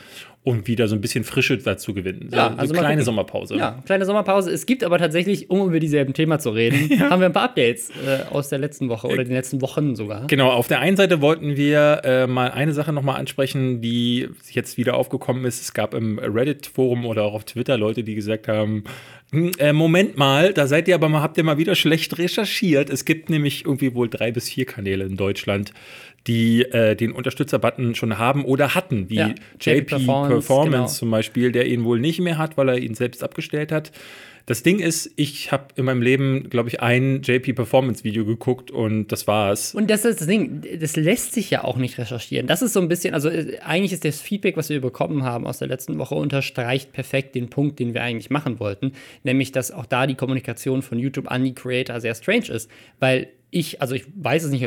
und 0.46 0.68
wieder 0.68 0.88
so 0.88 0.96
ein 0.96 1.02
bisschen 1.02 1.24
Frische 1.24 1.58
dazu 1.58 1.96
gewinnen. 1.96 2.28
So, 2.30 2.38
ja, 2.38 2.54
also 2.56 2.74
so 2.74 2.80
kleine 2.80 3.02
Sommerpause. 3.02 3.56
Ja, 3.56 3.82
kleine 3.84 4.06
Sommerpause. 4.06 4.52
Es 4.52 4.68
gibt 4.68 4.84
aber 4.84 5.00
tatsächlich, 5.00 5.50
um 5.50 5.68
über 5.68 5.80
dieselben 5.80 6.14
Thema 6.14 6.38
zu 6.38 6.52
reden, 6.52 6.88
ja. 6.90 7.10
haben 7.10 7.20
wir 7.20 7.26
ein 7.26 7.34
paar 7.34 7.46
Updates 7.46 7.90
äh, 7.90 8.32
aus 8.32 8.50
der 8.50 8.60
letzten 8.60 8.88
Woche 8.88 9.08
oder 9.08 9.24
den 9.24 9.34
letzten 9.34 9.60
Wochen 9.62 9.96
sogar. 9.96 10.28
Genau, 10.28 10.52
auf 10.52 10.68
der 10.68 10.80
einen 10.80 10.98
Seite 10.98 11.20
wollten 11.20 11.58
wir 11.58 12.02
äh, 12.04 12.28
mal 12.28 12.52
eine 12.52 12.74
Sache 12.74 12.94
nochmal 12.94 13.20
ansprechen, 13.20 13.82
die 13.82 14.30
jetzt 14.52 14.78
wieder 14.78 14.96
aufgekommen 14.96 15.46
ist. 15.46 15.62
Es 15.62 15.74
gab 15.74 15.96
im 15.96 16.20
Reddit-Forum 16.20 17.08
oder 17.08 17.24
auch 17.24 17.34
auf 17.34 17.46
Twitter 17.46 17.78
Leute, 17.80 18.04
die 18.04 18.14
gesagt 18.14 18.48
haben, 18.48 18.84
äh, 19.58 19.74
Moment 19.74 20.18
mal, 20.18 20.54
da 20.54 20.68
seid 20.68 20.88
ihr 20.88 20.96
aber 20.96 21.10
mal, 21.10 21.22
habt 21.22 21.38
ihr 21.38 21.44
mal 21.44 21.58
wieder 21.58 21.76
schlecht 21.76 22.18
recherchiert. 22.18 22.90
Es 22.90 23.06
gibt 23.06 23.30
nämlich 23.30 23.66
irgendwie 23.66 23.94
wohl 23.94 24.10
drei 24.10 24.32
bis 24.32 24.50
vier 24.50 24.66
Kanäle 24.66 25.06
in 25.06 25.18
Deutschland, 25.18 25.72
die 26.28 26.64
äh, 26.64 26.96
den 26.96 27.12
Unterstützer-Button 27.12 27.96
schon 27.96 28.18
haben 28.18 28.46
oder 28.46 28.76
hatten, 28.76 29.10
wie 29.10 29.16
ja, 29.16 29.36
JP, 29.60 29.82
Performance, 29.82 30.34
Performance 30.34 30.76
genau. 30.76 30.88
zum 30.88 31.12
Beispiel, 31.12 31.52
der 31.52 31.68
ihn 31.68 31.84
wohl 31.84 32.00
nicht 32.00 32.20
mehr 32.20 32.38
hat, 32.38 32.58
weil 32.58 32.70
er 32.70 32.78
ihn 32.78 32.96
selbst 32.96 33.24
abgestellt 33.24 33.72
hat. 33.72 33.92
Das 34.46 34.62
Ding 34.62 34.80
ist, 34.80 35.12
ich 35.16 35.52
habe 35.52 35.70
in 35.76 35.86
meinem 35.86 36.04
Leben, 36.04 36.50
glaube 36.50 36.70
ich, 36.70 36.80
ein 36.80 37.22
JP 37.24 37.54
Performance 37.54 38.04
Video 38.04 38.26
geguckt 38.26 38.70
und 38.70 39.08
das 39.08 39.26
war's. 39.26 39.74
Und 39.74 39.90
das 39.90 40.06
ist 40.06 40.22
das 40.22 40.28
Ding, 40.28 40.64
das 40.80 40.96
lässt 40.96 41.34
sich 41.34 41.50
ja 41.50 41.64
auch 41.64 41.78
nicht 41.78 41.98
recherchieren. 41.98 42.46
Das 42.46 42.62
ist 42.62 42.74
so 42.74 42.80
ein 42.80 42.88
bisschen, 42.88 43.16
also 43.16 43.30
äh, 43.30 43.60
eigentlich 43.62 43.94
ist 43.94 44.06
das 44.06 44.22
Feedback, 44.22 44.56
was 44.56 44.70
wir 44.70 44.82
bekommen 44.82 45.24
haben 45.24 45.48
aus 45.48 45.58
der 45.58 45.68
letzten 45.68 45.98
Woche, 45.98 46.14
unterstreicht 46.14 46.94
perfekt 46.94 47.34
den 47.34 47.50
Punkt, 47.50 47.80
den 47.80 47.96
wir 47.96 48.04
eigentlich 48.04 48.30
machen 48.30 48.60
wollten, 48.60 48.92
nämlich, 49.24 49.52
dass 49.52 49.72
auch 49.72 49.88
da 49.88 50.06
die 50.06 50.16
Kommunikation 50.16 50.84
von 50.84 51.00
YouTube 51.00 51.32
an 51.32 51.44
die 51.44 51.56
Creator 51.56 52.00
sehr 52.00 52.14
strange 52.14 52.50
ist, 52.50 52.70
weil 53.00 53.30
ich, 53.50 53.82
also 53.82 53.96
ich 53.96 54.06
weiß 54.16 54.44
es 54.44 54.52
nicht, 54.52 54.64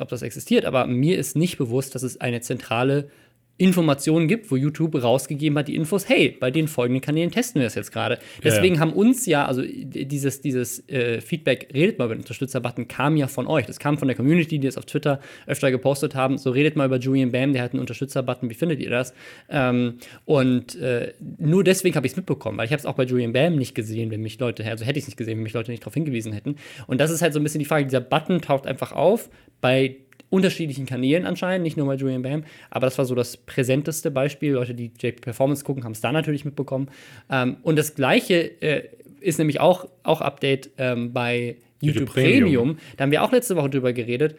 ob 0.00 0.08
das 0.08 0.22
existiert, 0.22 0.64
aber 0.64 0.86
mir 0.86 1.18
ist 1.18 1.36
nicht 1.36 1.58
bewusst, 1.58 1.94
dass 1.94 2.02
es 2.02 2.20
eine 2.20 2.40
zentrale 2.40 3.10
Informationen 3.58 4.28
gibt, 4.28 4.52
wo 4.52 4.56
YouTube 4.56 5.02
rausgegeben 5.02 5.58
hat, 5.58 5.66
die 5.66 5.74
Infos, 5.74 6.08
hey, 6.08 6.36
bei 6.38 6.52
den 6.52 6.68
folgenden 6.68 7.00
Kanälen 7.00 7.32
testen 7.32 7.60
wir 7.60 7.66
das 7.66 7.74
jetzt 7.74 7.90
gerade. 7.90 8.18
Deswegen 8.42 8.76
ja, 8.76 8.80
ja. 8.80 8.80
haben 8.80 8.92
uns 8.92 9.26
ja, 9.26 9.46
also 9.46 9.62
dieses, 9.66 10.40
dieses 10.40 10.88
äh, 10.88 11.20
Feedback, 11.20 11.68
redet 11.74 11.98
mal 11.98 12.04
über 12.04 12.14
den 12.14 12.20
Unterstützer-Button, 12.20 12.86
kam 12.86 13.16
ja 13.16 13.26
von 13.26 13.48
euch. 13.48 13.66
Das 13.66 13.80
kam 13.80 13.98
von 13.98 14.06
der 14.06 14.16
Community, 14.16 14.60
die 14.60 14.66
es 14.68 14.78
auf 14.78 14.86
Twitter 14.86 15.20
öfter 15.46 15.72
gepostet 15.72 16.14
haben. 16.14 16.38
So 16.38 16.50
redet 16.50 16.76
mal 16.76 16.86
über 16.86 16.98
Julian 16.98 17.32
Bam, 17.32 17.52
der 17.52 17.62
hat 17.62 17.72
einen 17.72 17.80
Unterstützer-Button, 17.80 18.48
wie 18.48 18.54
findet 18.54 18.78
ihr 18.78 18.90
das? 18.90 19.12
Ähm, 19.48 19.98
und 20.24 20.76
äh, 20.76 21.14
nur 21.38 21.64
deswegen 21.64 21.96
habe 21.96 22.06
ich 22.06 22.12
es 22.12 22.16
mitbekommen, 22.16 22.58
weil 22.58 22.66
ich 22.66 22.72
habe 22.72 22.78
es 22.78 22.86
auch 22.86 22.94
bei 22.94 23.04
Julian 23.04 23.32
Bam 23.32 23.56
nicht 23.56 23.74
gesehen, 23.74 24.12
wenn 24.12 24.22
mich 24.22 24.38
Leute, 24.38 24.64
also 24.64 24.84
hätte 24.84 25.00
ich 25.00 25.04
es 25.04 25.08
nicht 25.08 25.16
gesehen, 25.16 25.38
wenn 25.38 25.42
mich 25.42 25.52
Leute 25.52 25.72
nicht 25.72 25.82
darauf 25.82 25.94
hingewiesen 25.94 26.32
hätten. 26.32 26.56
Und 26.86 27.00
das 27.00 27.10
ist 27.10 27.22
halt 27.22 27.32
so 27.32 27.40
ein 27.40 27.42
bisschen 27.42 27.58
die 27.58 27.64
Frage, 27.64 27.86
dieser 27.86 28.00
Button 28.00 28.40
taucht 28.40 28.68
einfach 28.68 28.92
auf 28.92 29.28
bei 29.60 29.96
unterschiedlichen 30.30 30.86
Kanälen 30.86 31.26
anscheinend, 31.26 31.64
nicht 31.64 31.76
nur 31.76 31.86
bei 31.86 31.94
Julian 31.94 32.22
Bam, 32.22 32.44
aber 32.70 32.86
das 32.86 32.98
war 32.98 33.04
so 33.04 33.14
das 33.14 33.36
präsenteste 33.36 34.10
Beispiel. 34.10 34.52
Leute, 34.52 34.74
die 34.74 34.90
JP 34.98 35.20
Performance 35.20 35.64
gucken, 35.64 35.84
haben 35.84 35.92
es 35.92 36.00
da 36.00 36.12
natürlich 36.12 36.44
mitbekommen. 36.44 36.88
Ähm, 37.30 37.56
und 37.62 37.76
das 37.76 37.94
gleiche 37.94 38.60
äh, 38.62 38.88
ist 39.20 39.38
nämlich 39.38 39.60
auch, 39.60 39.88
auch 40.02 40.20
Update 40.20 40.70
ähm, 40.78 41.12
bei 41.12 41.56
YouTube, 41.80 42.00
YouTube 42.00 42.14
Premium. 42.14 42.40
Premium. 42.40 42.78
Da 42.96 43.04
haben 43.04 43.10
wir 43.10 43.22
auch 43.22 43.32
letzte 43.32 43.56
Woche 43.56 43.70
drüber 43.70 43.92
geredet. 43.92 44.36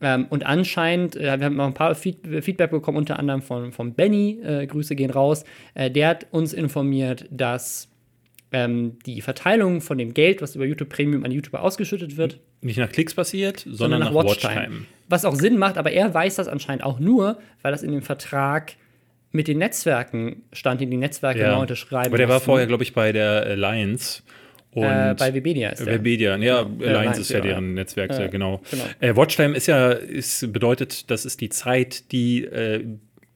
Ähm, 0.00 0.26
und 0.30 0.46
anscheinend, 0.46 1.16
äh, 1.16 1.38
wir 1.38 1.46
haben 1.46 1.56
noch 1.56 1.66
ein 1.66 1.74
paar 1.74 1.94
Feed 1.94 2.18
Feedback 2.42 2.70
bekommen, 2.70 2.98
unter 2.98 3.18
anderem 3.18 3.42
von, 3.42 3.72
von 3.72 3.92
Benny, 3.92 4.40
äh, 4.42 4.66
Grüße 4.66 4.94
gehen 4.94 5.10
raus. 5.10 5.44
Äh, 5.74 5.90
der 5.90 6.08
hat 6.08 6.26
uns 6.30 6.52
informiert, 6.52 7.26
dass 7.30 7.89
ähm, 8.52 8.98
die 9.06 9.20
Verteilung 9.20 9.80
von 9.80 9.98
dem 9.98 10.14
Geld, 10.14 10.42
was 10.42 10.56
über 10.56 10.64
YouTube 10.64 10.88
Premium 10.88 11.24
an 11.24 11.30
YouTuber 11.30 11.62
ausgeschüttet 11.62 12.16
wird, 12.16 12.40
nicht 12.62 12.78
nach 12.78 12.90
Klicks 12.90 13.14
passiert, 13.14 13.60
sondern, 13.60 13.76
sondern 13.76 14.00
nach, 14.00 14.12
nach 14.12 14.24
Watchtime. 14.24 14.54
Watchtime. 14.54 14.86
Was 15.08 15.24
auch 15.24 15.34
Sinn 15.34 15.58
macht, 15.58 15.78
aber 15.78 15.92
er 15.92 16.12
weiß 16.12 16.36
das 16.36 16.48
anscheinend 16.48 16.84
auch 16.84 17.00
nur, 17.00 17.38
weil 17.62 17.72
das 17.72 17.82
in 17.82 17.92
dem 17.92 18.02
Vertrag 18.02 18.74
mit 19.32 19.48
den 19.48 19.58
Netzwerken 19.58 20.42
stand, 20.52 20.80
den 20.80 20.90
die 20.90 20.96
Netzwerke 20.96 21.40
ja. 21.40 21.56
unterschreiben. 21.56 22.08
Aber 22.08 22.18
der 22.18 22.26
mussten. 22.26 22.40
war 22.40 22.44
vorher, 22.44 22.66
glaube 22.66 22.82
ich, 22.82 22.92
bei 22.92 23.12
der 23.12 23.44
Alliance. 23.46 24.22
Und 24.72 24.84
äh, 24.84 25.14
bei 25.18 25.34
Webedia 25.34 25.70
ist 25.70 25.84
der. 25.84 25.94
Webedia, 25.94 26.36
ja, 26.36 26.62
genau. 26.62 26.84
Alliance 26.84 27.20
ist 27.20 27.30
ja 27.30 27.40
deren 27.40 27.74
Netzwerk, 27.74 28.12
äh, 28.12 28.28
genau. 28.28 28.60
genau. 28.70 28.84
Äh, 29.00 29.16
Watchtime 29.16 29.56
ist 29.56 29.66
ja, 29.66 29.90
ist, 29.90 30.52
bedeutet, 30.52 31.10
das 31.10 31.24
ist 31.24 31.40
die 31.40 31.48
Zeit, 31.48 32.12
die 32.12 32.44
äh, 32.44 32.84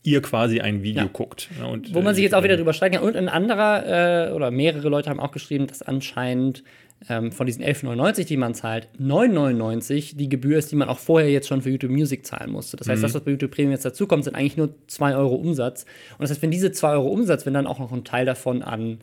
ihr 0.05 0.23
quasi 0.23 0.61
ein 0.61 0.83
Video 0.83 1.05
ja. 1.05 1.11
guckt. 1.13 1.49
Und, 1.67 1.93
Wo 1.95 2.03
man 2.03 2.13
äh, 2.13 2.15
sich 2.15 2.23
jetzt 2.23 2.35
auch 2.35 2.45
wieder 2.45 2.57
drüber 2.57 2.73
streiten 2.73 2.97
kann. 2.97 3.05
Und 3.05 3.17
ein 3.17 3.29
anderer 3.29 4.29
äh, 4.29 4.33
oder 4.33 4.51
mehrere 4.51 4.89
Leute 4.89 5.11
haben 5.11 5.19
auch 5.19 5.33
geschrieben, 5.33 5.67
dass 5.67 5.83
anscheinend 5.83 6.63
ähm, 7.09 7.33
von 7.33 7.47
diesen 7.47 7.65
11,99, 7.65 8.27
die 8.27 8.37
man 8.37 8.55
zahlt, 8.55 8.89
9,99 9.01 10.17
die 10.17 10.29
Gebühr 10.29 10.59
ist, 10.59 10.71
die 10.71 10.77
man 10.77 10.89
auch 10.89 10.99
vorher 10.99 11.31
jetzt 11.31 11.49
schon 11.49 11.63
für 11.63 11.71
YouTube 11.71 11.91
Music 11.91 12.25
zahlen 12.27 12.51
musste. 12.51 12.77
Das 12.77 12.89
heißt, 12.89 13.01
mhm. 13.01 13.03
das, 13.03 13.15
was 13.15 13.25
bei 13.25 13.31
YouTube 13.33 13.51
Premium 13.51 13.73
jetzt 13.73 13.85
dazukommt, 13.85 14.25
sind 14.25 14.37
eigentlich 14.37 14.59
nur 14.59 14.75
2 14.87 15.17
Euro 15.17 15.35
Umsatz. 15.35 15.85
Und 16.13 16.23
das 16.23 16.31
heißt, 16.31 16.43
wenn 16.43 16.51
diese 16.51 16.71
2 16.71 16.93
Euro 16.93 17.09
Umsatz, 17.09 17.47
wenn 17.47 17.55
dann 17.55 17.67
auch 17.67 17.79
noch 17.79 17.93
ein 17.93 18.05
Teil 18.05 18.27
davon 18.27 18.63
an 18.63 18.99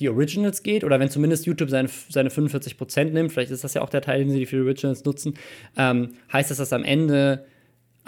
die 0.00 0.08
Originals 0.08 0.62
geht 0.62 0.84
oder 0.84 1.00
wenn 1.00 1.10
zumindest 1.10 1.46
YouTube 1.46 1.70
seine, 1.70 1.88
seine 2.08 2.30
45% 2.30 3.04
nimmt, 3.04 3.32
vielleicht 3.32 3.50
ist 3.50 3.64
das 3.64 3.74
ja 3.74 3.82
auch 3.82 3.88
der 3.88 4.02
Teil, 4.02 4.20
den 4.20 4.30
sie 4.30 4.46
für 4.46 4.56
die 4.56 4.62
Originals 4.62 5.04
nutzen, 5.04 5.34
ähm, 5.76 6.14
heißt 6.32 6.50
das, 6.50 6.58
dass 6.58 6.72
am 6.72 6.84
Ende 6.84 7.44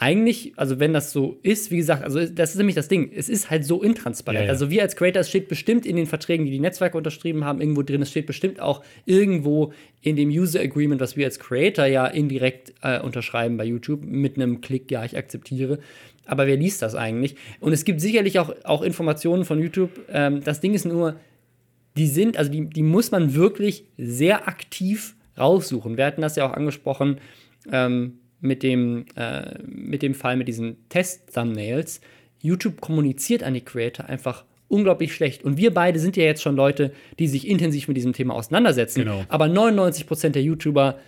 eigentlich, 0.00 0.53
also 0.56 0.79
wenn 0.79 0.93
das 0.93 1.11
so 1.11 1.41
ist, 1.43 1.73
wie 1.73 1.77
gesagt, 1.77 2.05
also 2.05 2.25
das 2.25 2.50
ist 2.50 2.56
nämlich 2.56 2.77
das 2.77 2.87
Ding, 2.87 3.11
es 3.12 3.29
ist 3.29 3.50
halt 3.50 3.65
so 3.65 3.83
intransparent. 3.83 4.43
Ja, 4.43 4.47
ja. 4.47 4.53
Also 4.53 4.71
wir 4.71 4.83
als 4.83 4.95
Creators 4.95 5.29
steht 5.29 5.49
bestimmt 5.49 5.85
in 5.85 5.97
den 5.97 6.06
Verträgen, 6.06 6.47
die 6.47 6.53
die 6.53 6.61
Netzwerke 6.61 6.97
unterschrieben 6.97 7.45
haben, 7.45 7.61
irgendwo 7.61 7.83
drin, 7.83 8.00
es 8.00 8.11
steht 8.11 8.27
bestimmt 8.27 8.61
auch 8.61 8.85
irgendwo 9.06 9.73
in 10.00 10.15
dem 10.15 10.29
User 10.29 10.61
Agreement, 10.61 11.00
was 11.00 11.17
wir 11.17 11.27
als 11.27 11.41
Creator 11.41 11.87
ja 11.87 12.06
indirekt 12.06 12.75
äh, 12.81 13.00
unterschreiben 13.00 13.56
bei 13.56 13.65
YouTube, 13.65 14.05
mit 14.05 14.37
einem 14.37 14.61
Klick, 14.61 14.89
ja, 14.93 15.05
ich 15.05 15.17
akzeptiere. 15.17 15.81
Aber 16.27 16.47
wer 16.47 16.56
liest 16.56 16.81
das 16.83 16.95
eigentlich? 16.95 17.35
Und 17.59 17.73
es 17.73 17.85
gibt 17.85 18.00
sicherlich 18.00 18.39
auch, 18.39 18.55
auch 18.62 18.83
Informationen 18.83 19.45
von 19.45 19.61
YouTube. 19.61 19.91
Ähm, 20.12 20.45
das 20.45 20.61
Ding 20.61 20.75
ist 20.75 20.85
nur, 20.85 21.17
die 21.97 22.06
sind, 22.06 22.37
also 22.37 22.53
die, 22.53 22.71
die 22.71 22.85
muss 22.85 23.11
man 23.11 23.35
wirklich 23.35 23.85
sehr 23.97 24.47
aktiv 24.47 25.17
raussuchen. 25.37 25.97
Wir 25.97 26.06
hatten 26.06 26.23
das 26.23 26.37
ja 26.37 26.49
auch 26.49 26.53
angesprochen. 26.53 27.19
Ähm, 27.73 28.19
mit 28.40 28.62
dem, 28.62 29.06
äh, 29.17 29.58
mit 29.67 30.02
dem 30.02 30.14
Fall 30.14 30.37
mit 30.37 30.49
diesen 30.49 30.76
Test-Thumbnails, 30.88 32.00
YouTube 32.40 32.80
kommuniziert 32.80 33.42
an 33.42 33.54
die 33.54 33.61
Creator 33.61 34.07
einfach 34.07 34.45
unglaublich 34.68 35.14
schlecht. 35.14 35.45
Und 35.45 35.57
wir 35.57 35.73
beide 35.73 35.99
sind 35.99 36.16
ja 36.16 36.25
jetzt 36.25 36.42
schon 36.42 36.54
Leute, 36.54 36.92
die 37.18 37.26
sich 37.26 37.49
intensiv 37.49 37.88
mit 37.88 37.97
diesem 37.97 38.12
Thema 38.12 38.35
auseinandersetzen. 38.35 39.00
Genau. 39.00 39.25
Aber 39.28 39.47
99% 39.47 40.30
der 40.30 40.42
YouTuber, 40.42 40.99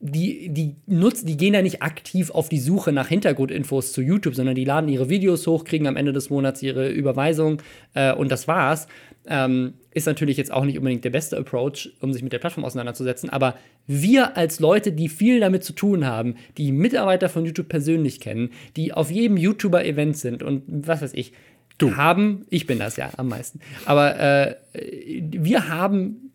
die, 0.00 0.48
die 0.48 0.76
nutzen, 0.86 1.26
die 1.26 1.36
gehen 1.36 1.54
ja 1.54 1.62
nicht 1.62 1.82
aktiv 1.82 2.30
auf 2.30 2.48
die 2.48 2.58
Suche 2.58 2.92
nach 2.92 3.08
Hintergrundinfos 3.08 3.92
zu 3.92 4.02
YouTube, 4.02 4.34
sondern 4.34 4.54
die 4.54 4.64
laden 4.64 4.88
ihre 4.88 5.08
Videos 5.08 5.46
hoch, 5.46 5.64
kriegen 5.64 5.86
am 5.86 5.96
Ende 5.96 6.12
des 6.12 6.30
Monats 6.30 6.62
ihre 6.62 6.90
Überweisung 6.90 7.62
äh, 7.94 8.12
und 8.12 8.30
das 8.30 8.48
war's. 8.48 8.88
Ähm, 9.26 9.74
ist 9.92 10.06
natürlich 10.06 10.36
jetzt 10.36 10.52
auch 10.52 10.64
nicht 10.64 10.78
unbedingt 10.78 11.04
der 11.04 11.10
beste 11.10 11.36
Approach, 11.36 11.90
um 12.00 12.12
sich 12.12 12.22
mit 12.22 12.32
der 12.32 12.38
Plattform 12.38 12.64
auseinanderzusetzen, 12.64 13.30
aber 13.30 13.56
wir 13.86 14.36
als 14.36 14.60
Leute, 14.60 14.92
die 14.92 15.08
viel 15.08 15.40
damit 15.40 15.64
zu 15.64 15.72
tun 15.72 16.06
haben, 16.06 16.36
die 16.58 16.72
Mitarbeiter 16.72 17.28
von 17.28 17.44
YouTube 17.44 17.68
persönlich 17.68 18.20
kennen, 18.20 18.50
die 18.76 18.92
auf 18.92 19.10
jedem 19.10 19.36
YouTuber-Event 19.36 20.16
sind 20.16 20.42
und 20.42 20.62
was 20.66 21.02
weiß 21.02 21.14
ich, 21.14 21.32
du. 21.78 21.96
haben, 21.96 22.46
ich 22.50 22.66
bin 22.66 22.78
das 22.78 22.96
ja 22.96 23.10
am 23.16 23.28
meisten, 23.28 23.60
aber 23.84 24.18
äh, 24.18 24.54
wir 24.72 25.68
haben 25.68 26.29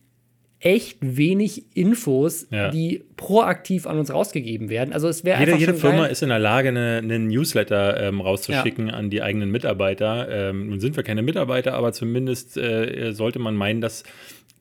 echt 0.66 0.98
wenig 1.00 1.64
Infos, 1.76 2.48
ja. 2.50 2.72
die 2.72 3.04
proaktiv 3.18 3.86
an 3.86 4.00
uns 4.00 4.12
rausgegeben 4.12 4.68
werden. 4.68 4.94
Also 4.94 5.08
es 5.08 5.24
wäre 5.24 5.40
jede, 5.40 5.56
jede 5.58 5.74
Firma 5.76 6.04
geil. 6.04 6.12
ist 6.12 6.24
in 6.24 6.30
der 6.30 6.40
Lage, 6.40 6.70
eine, 6.70 6.98
einen 7.04 7.28
Newsletter 7.28 8.02
ähm, 8.02 8.20
rauszuschicken 8.20 8.88
ja. 8.88 8.94
an 8.96 9.12
die 9.12 9.22
eigenen 9.22 9.52
Mitarbeiter. 9.52 10.28
Ähm, 10.28 10.70
nun 10.70 10.80
sind 10.80 10.96
wir 10.96 11.04
keine 11.04 11.22
Mitarbeiter, 11.22 11.76
aber 11.76 11.94
zumindest 11.94 12.58
äh, 12.58 13.12
sollte 13.12 13.38
man 13.38 13.56
meinen, 13.56 13.80
dass 13.80 14.04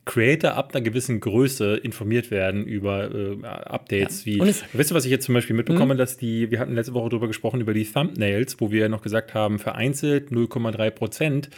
Creator 0.04 0.54
ab 0.54 0.74
einer 0.74 0.82
gewissen 0.82 1.20
Größe 1.20 1.76
informiert 1.76 2.30
werden 2.30 2.64
über 2.66 3.10
äh, 3.14 3.44
Updates 3.44 4.24
ja. 4.24 4.34
wie. 4.34 4.40
Wisst 4.40 4.90
ihr, 4.90 4.94
was 4.94 5.04
ich 5.04 5.10
jetzt 5.10 5.24
zum 5.24 5.34
Beispiel 5.34 5.56
mitbekomme, 5.56 5.94
mhm. 5.94 5.98
dass 5.98 6.16
die, 6.16 6.50
wir 6.50 6.58
hatten 6.58 6.74
letzte 6.74 6.94
Woche 6.94 7.08
darüber 7.08 7.26
gesprochen, 7.26 7.60
über 7.60 7.72
die 7.72 7.84
Thumbnails, 7.84 8.60
wo 8.60 8.70
wir 8.70 8.88
noch 8.88 9.02
gesagt 9.02 9.32
haben, 9.32 9.58
vereinzelt 9.58 10.30
0,3 10.30 10.90
Prozent. 10.90 11.50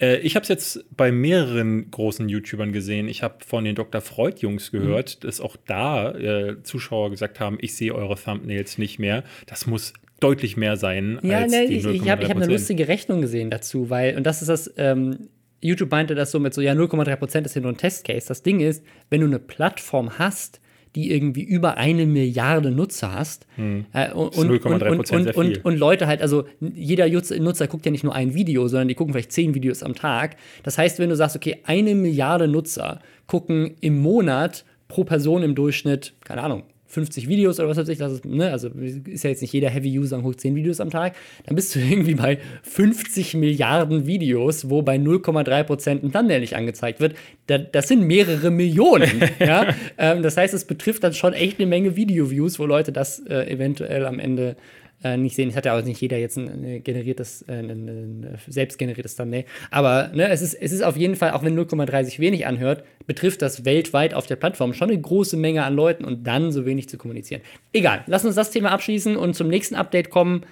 Äh, 0.00 0.18
ich 0.18 0.34
habe 0.34 0.44
es 0.44 0.48
jetzt 0.48 0.84
bei 0.96 1.12
mehreren 1.12 1.90
großen 1.90 2.28
YouTubern 2.28 2.72
gesehen. 2.72 3.06
Ich 3.08 3.22
habe 3.22 3.44
von 3.44 3.64
den 3.64 3.74
Dr. 3.74 4.00
Freud-Jungs 4.00 4.70
gehört, 4.70 5.18
mhm. 5.20 5.26
dass 5.26 5.40
auch 5.40 5.56
da 5.66 6.12
äh, 6.12 6.62
Zuschauer 6.62 7.10
gesagt 7.10 7.38
haben, 7.38 7.58
ich 7.60 7.74
sehe 7.74 7.94
eure 7.94 8.16
Thumbnails 8.16 8.78
nicht 8.78 8.98
mehr. 8.98 9.24
Das 9.46 9.66
muss 9.66 9.92
deutlich 10.20 10.56
mehr 10.56 10.76
sein 10.76 11.18
ja, 11.22 11.38
als 11.38 11.52
ne, 11.52 11.66
die 11.66 11.76
ich, 11.76 11.86
ich 11.86 12.10
habe 12.10 12.28
hab 12.28 12.36
eine 12.36 12.46
lustige 12.46 12.88
Rechnung 12.88 13.22
gesehen 13.22 13.50
dazu, 13.50 13.90
weil, 13.90 14.16
und 14.16 14.24
das 14.24 14.42
ist 14.42 14.48
das, 14.48 14.72
ähm, 14.76 15.28
YouTube 15.60 15.90
meinte 15.90 16.14
das 16.14 16.30
so 16.30 16.40
mit 16.40 16.54
so, 16.54 16.60
ja, 16.60 16.72
0,3% 16.72 17.44
ist 17.44 17.52
hier 17.52 17.62
nur 17.62 17.72
ein 17.72 17.76
Testcase. 17.76 18.28
Das 18.28 18.42
Ding 18.42 18.60
ist, 18.60 18.84
wenn 19.10 19.20
du 19.20 19.26
eine 19.26 19.38
Plattform 19.38 20.18
hast, 20.18 20.60
die 20.94 21.12
irgendwie 21.12 21.42
über 21.42 21.76
eine 21.76 22.06
Milliarde 22.06 22.70
Nutzer 22.70 23.12
hast. 23.12 23.46
Hm. 23.56 23.86
Äh, 23.92 24.10
und, 24.12 24.36
und, 24.36 24.64
und, 24.64 25.10
und, 25.12 25.36
und, 25.36 25.64
und, 25.64 25.78
Leute 25.78 26.06
halt, 26.06 26.20
also 26.20 26.44
jeder 26.60 27.08
Nutzer 27.08 27.68
guckt 27.68 27.86
ja 27.86 27.92
nicht 27.92 28.02
nur 28.02 28.14
ein 28.14 28.34
Video, 28.34 28.66
sondern 28.66 28.88
die 28.88 28.94
gucken 28.94 29.14
vielleicht 29.14 29.32
zehn 29.32 29.54
Videos 29.54 29.82
am 29.82 29.94
Tag. 29.94 30.36
Das 30.64 30.78
heißt, 30.78 30.98
wenn 30.98 31.08
du 31.08 31.16
sagst, 31.16 31.36
okay, 31.36 31.58
eine 31.64 31.94
Milliarde 31.94 32.48
Nutzer 32.48 33.00
gucken 33.26 33.76
im 33.80 34.00
Monat 34.00 34.64
pro 34.88 35.04
Person 35.04 35.42
im 35.44 35.54
Durchschnitt, 35.54 36.14
keine 36.24 36.42
Ahnung, 36.42 36.64
50 36.90 37.28
Videos 37.28 37.60
oder 37.60 37.68
was 37.68 37.76
weiß 37.76 37.88
ich, 37.88 37.98
das 37.98 38.12
ist, 38.12 38.24
ne, 38.24 38.50
also 38.50 38.68
ist 38.68 39.22
ja 39.22 39.30
jetzt 39.30 39.42
nicht 39.42 39.52
jeder 39.52 39.70
Heavy-User 39.70 40.16
und 40.16 40.24
guckt 40.24 40.40
10 40.40 40.56
Videos 40.56 40.80
am 40.80 40.90
Tag, 40.90 41.14
dann 41.46 41.54
bist 41.54 41.74
du 41.74 41.78
irgendwie 41.78 42.16
bei 42.16 42.38
50 42.62 43.34
Milliarden 43.34 44.06
Videos, 44.06 44.68
wo 44.68 44.82
bei 44.82 44.96
0,3% 44.96 46.02
ein 46.02 46.12
Thumbnail 46.12 46.40
nicht 46.40 46.56
angezeigt 46.56 46.98
wird. 47.00 47.14
das 47.46 47.86
sind 47.86 48.06
mehrere 48.06 48.50
Millionen. 48.50 49.22
ja? 49.38 49.72
Ähm, 49.98 50.22
das 50.22 50.36
heißt, 50.36 50.52
es 50.52 50.64
betrifft 50.64 51.04
dann 51.04 51.14
schon 51.14 51.32
echt 51.32 51.60
eine 51.60 51.66
Menge 51.66 51.94
Video-Views, 51.94 52.58
wo 52.58 52.66
Leute 52.66 52.90
das 52.90 53.20
äh, 53.20 53.48
eventuell 53.48 54.04
am 54.04 54.18
Ende 54.18 54.56
äh, 55.02 55.16
nicht 55.16 55.36
sehen. 55.36 55.48
Es 55.50 55.56
hat 55.56 55.66
ja 55.66 55.78
auch 55.78 55.82
nicht 55.82 56.00
jeder 56.00 56.18
jetzt 56.18 56.36
ein, 56.36 56.48
ein 56.48 56.82
generiertes, 56.82 57.42
äh, 57.48 57.52
ein, 57.52 57.70
ein, 57.70 58.38
selbst 58.46 58.78
generiertes 58.78 59.16
Thumbnail. 59.16 59.44
Aber 59.70 60.10
ne, 60.14 60.28
es, 60.28 60.42
ist, 60.42 60.54
es 60.54 60.72
ist 60.72 60.82
auf 60.82 60.96
jeden 60.96 61.16
Fall, 61.16 61.32
auch 61.32 61.42
wenn 61.42 61.58
0,30 61.58 62.18
wenig 62.18 62.46
anhört, 62.46 62.84
betrifft 63.06 63.42
das 63.42 63.64
weltweit 63.64 64.14
auf 64.14 64.26
der 64.26 64.36
Plattform 64.36 64.74
schon 64.74 64.90
eine 64.90 65.00
große 65.00 65.36
Menge 65.36 65.64
an 65.64 65.74
Leuten 65.74 66.04
und 66.04 66.26
dann 66.26 66.52
so 66.52 66.66
wenig 66.66 66.88
zu 66.88 66.98
kommunizieren. 66.98 67.42
Egal, 67.72 68.04
lass 68.06 68.24
uns 68.24 68.34
das 68.34 68.50
Thema 68.50 68.70
abschließen 68.70 69.16
und 69.16 69.34
zum 69.34 69.48
nächsten 69.48 69.74
Update 69.74 70.10
kommen. 70.10 70.44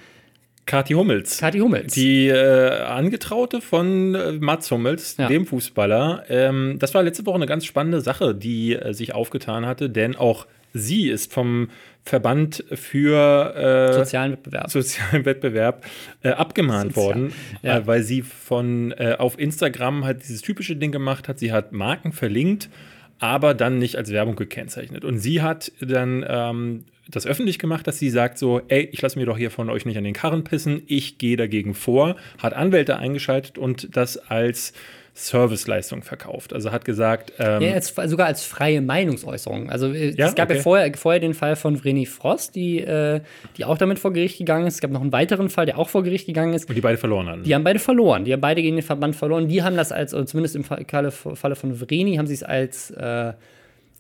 Kathi 0.69 0.93
Hummels. 0.93 1.39
Kathi 1.39 1.61
Hummels. 1.61 1.95
Die 1.95 2.29
äh, 2.29 2.83
Angetraute 2.83 3.63
von 3.63 4.15
äh, 4.15 4.33
Mats 4.33 4.71
Hummels, 4.71 5.17
ja. 5.17 5.27
dem 5.27 5.47
Fußballer. 5.47 6.25
Ähm, 6.29 6.77
das 6.79 6.93
war 6.93 7.03
letzte 7.03 7.25
Woche 7.25 7.37
eine 7.37 7.47
ganz 7.47 7.65
spannende 7.65 8.03
Sache, 8.03 8.35
die 8.35 8.75
äh, 8.75 8.93
sich 8.93 9.15
aufgetan 9.15 9.65
hatte, 9.65 9.89
denn 9.89 10.15
auch 10.15 10.47
sie 10.79 11.09
ist 11.09 11.33
vom 11.33 11.69
Verband 12.05 12.65
für 12.73 13.55
äh, 13.55 13.93
sozialen 13.93 14.33
Wettbewerb, 14.33 14.71
sozialen 14.71 15.25
Wettbewerb 15.25 15.85
äh, 16.23 16.31
abgemahnt 16.31 16.95
Sozial. 16.95 17.07
worden, 17.07 17.33
ja. 17.63 17.79
äh, 17.79 17.87
weil 17.87 18.03
sie 18.03 18.23
von 18.23 18.93
äh, 18.93 19.17
auf 19.19 19.39
Instagram 19.39 20.05
halt 20.05 20.23
dieses 20.23 20.41
typische 20.41 20.77
Ding 20.77 20.91
gemacht 20.91 21.29
hat. 21.29 21.39
Sie 21.39 21.53
hat 21.53 21.73
Marken 21.73 22.13
verlinkt, 22.13 22.71
aber 23.19 23.55
dann 23.55 23.79
nicht 23.79 23.97
als 23.97 24.11
Werbung 24.11 24.37
gekennzeichnet. 24.37 25.05
Und 25.05 25.19
sie 25.19 25.43
hat 25.43 25.73
dann 25.81 26.25
ähm, 26.27 26.85
das 27.09 27.27
öffentlich 27.27 27.59
gemacht, 27.59 27.87
dass 27.87 27.99
sie 27.99 28.11
sagt 28.11 28.39
so, 28.39 28.61
ey, 28.69 28.89
ich 28.93 29.03
lasse 29.03 29.19
mir 29.19 29.27
doch 29.27 29.39
hier 29.39 29.51
von 29.51 29.71
euch 29.71 29.87
nicht 29.87 29.97
an 29.97 30.05
den 30.05 30.15
Karren 30.15 30.45
pissen, 30.45 30.83
ich 30.87 31.19
gehe 31.19 31.37
dagegen 31.37 31.75
vor, 31.75 32.17
hat 32.39 32.55
Anwälte 32.55 32.99
eingeschaltet 32.99 33.59
und 33.59 33.97
das 33.97 34.19
als 34.19 34.73
Serviceleistung 35.19 36.03
verkauft. 36.03 36.53
Also 36.53 36.71
hat 36.71 36.85
gesagt. 36.85 37.33
Ähm, 37.41 37.61
ja, 37.61 37.71
jetzt 37.71 37.97
sogar 38.07 38.29
als 38.29 38.45
freie 38.45 38.81
Meinungsäußerung. 38.81 39.69
Also 39.69 39.93
äh, 39.93 40.15
ja? 40.15 40.29
es 40.29 40.37
gab 40.37 40.49
okay. 40.49 40.59
ja 40.59 40.63
vorher, 40.63 40.93
vorher 40.97 41.19
den 41.19 41.35
Fall 41.35 41.57
von 41.57 41.77
Vreni 41.77 42.07
Frost, 42.07 42.55
die, 42.55 42.79
äh, 42.79 43.21
die 43.57 43.65
auch 43.65 43.79
damit 43.79 43.99
vor 43.99 44.13
Gericht 44.13 44.39
gegangen 44.39 44.69
ist. 44.69 44.75
Es 44.75 44.81
gab 44.81 44.93
noch 44.93 45.01
einen 45.01 45.11
weiteren 45.11 45.51
Fall, 45.51 45.67
der 45.67 45.77
auch 45.77 45.89
vor 45.89 46.05
Gericht 46.05 46.27
gegangen 46.27 46.55
ist. 46.55 46.69
Und 46.69 46.77
die 46.77 46.81
beide 46.81 46.99
verloren 46.99 47.29
haben. 47.29 47.43
Die 47.43 47.53
haben 47.53 47.65
beide 47.65 47.81
verloren. 47.81 48.25
Die 48.25 48.33
haben 48.33 48.41
beide 48.41 48.63
gegen 48.63 48.77
den 48.77 48.85
Verband 48.85 49.17
verloren. 49.17 49.49
Die 49.49 49.63
haben 49.65 49.77
das 49.77 49.91
als, 49.91 50.13
zumindest 50.13 50.55
im 50.55 50.63
Falle, 50.63 51.11
Falle 51.11 51.57
von 51.57 51.75
Vreni, 51.75 52.15
haben 52.17 52.29
sie 52.29 52.35
es 52.35 52.45
als, 52.45 52.93
äh, 52.93 53.33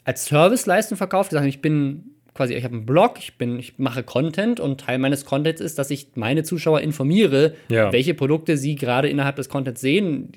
als 0.04 0.26
Serviceleistung 0.26 0.96
verkauft. 0.96 1.32
Die 1.32 1.34
sagen, 1.34 1.48
ich 1.48 1.60
bin 1.60 2.14
quasi, 2.38 2.54
ich 2.54 2.62
habe 2.62 2.76
einen 2.76 2.86
Blog, 2.86 3.18
ich 3.18 3.34
bin, 3.34 3.58
ich 3.58 3.78
mache 3.78 4.04
Content 4.04 4.60
und 4.60 4.80
Teil 4.80 4.98
meines 4.98 5.24
Contents 5.24 5.60
ist, 5.60 5.76
dass 5.76 5.90
ich 5.90 6.06
meine 6.14 6.44
Zuschauer 6.44 6.80
informiere, 6.80 7.54
ja. 7.68 7.92
welche 7.92 8.14
Produkte 8.14 8.56
sie 8.56 8.76
gerade 8.76 9.08
innerhalb 9.08 9.34
des 9.34 9.48
Contents 9.48 9.80
sehen. 9.80 10.30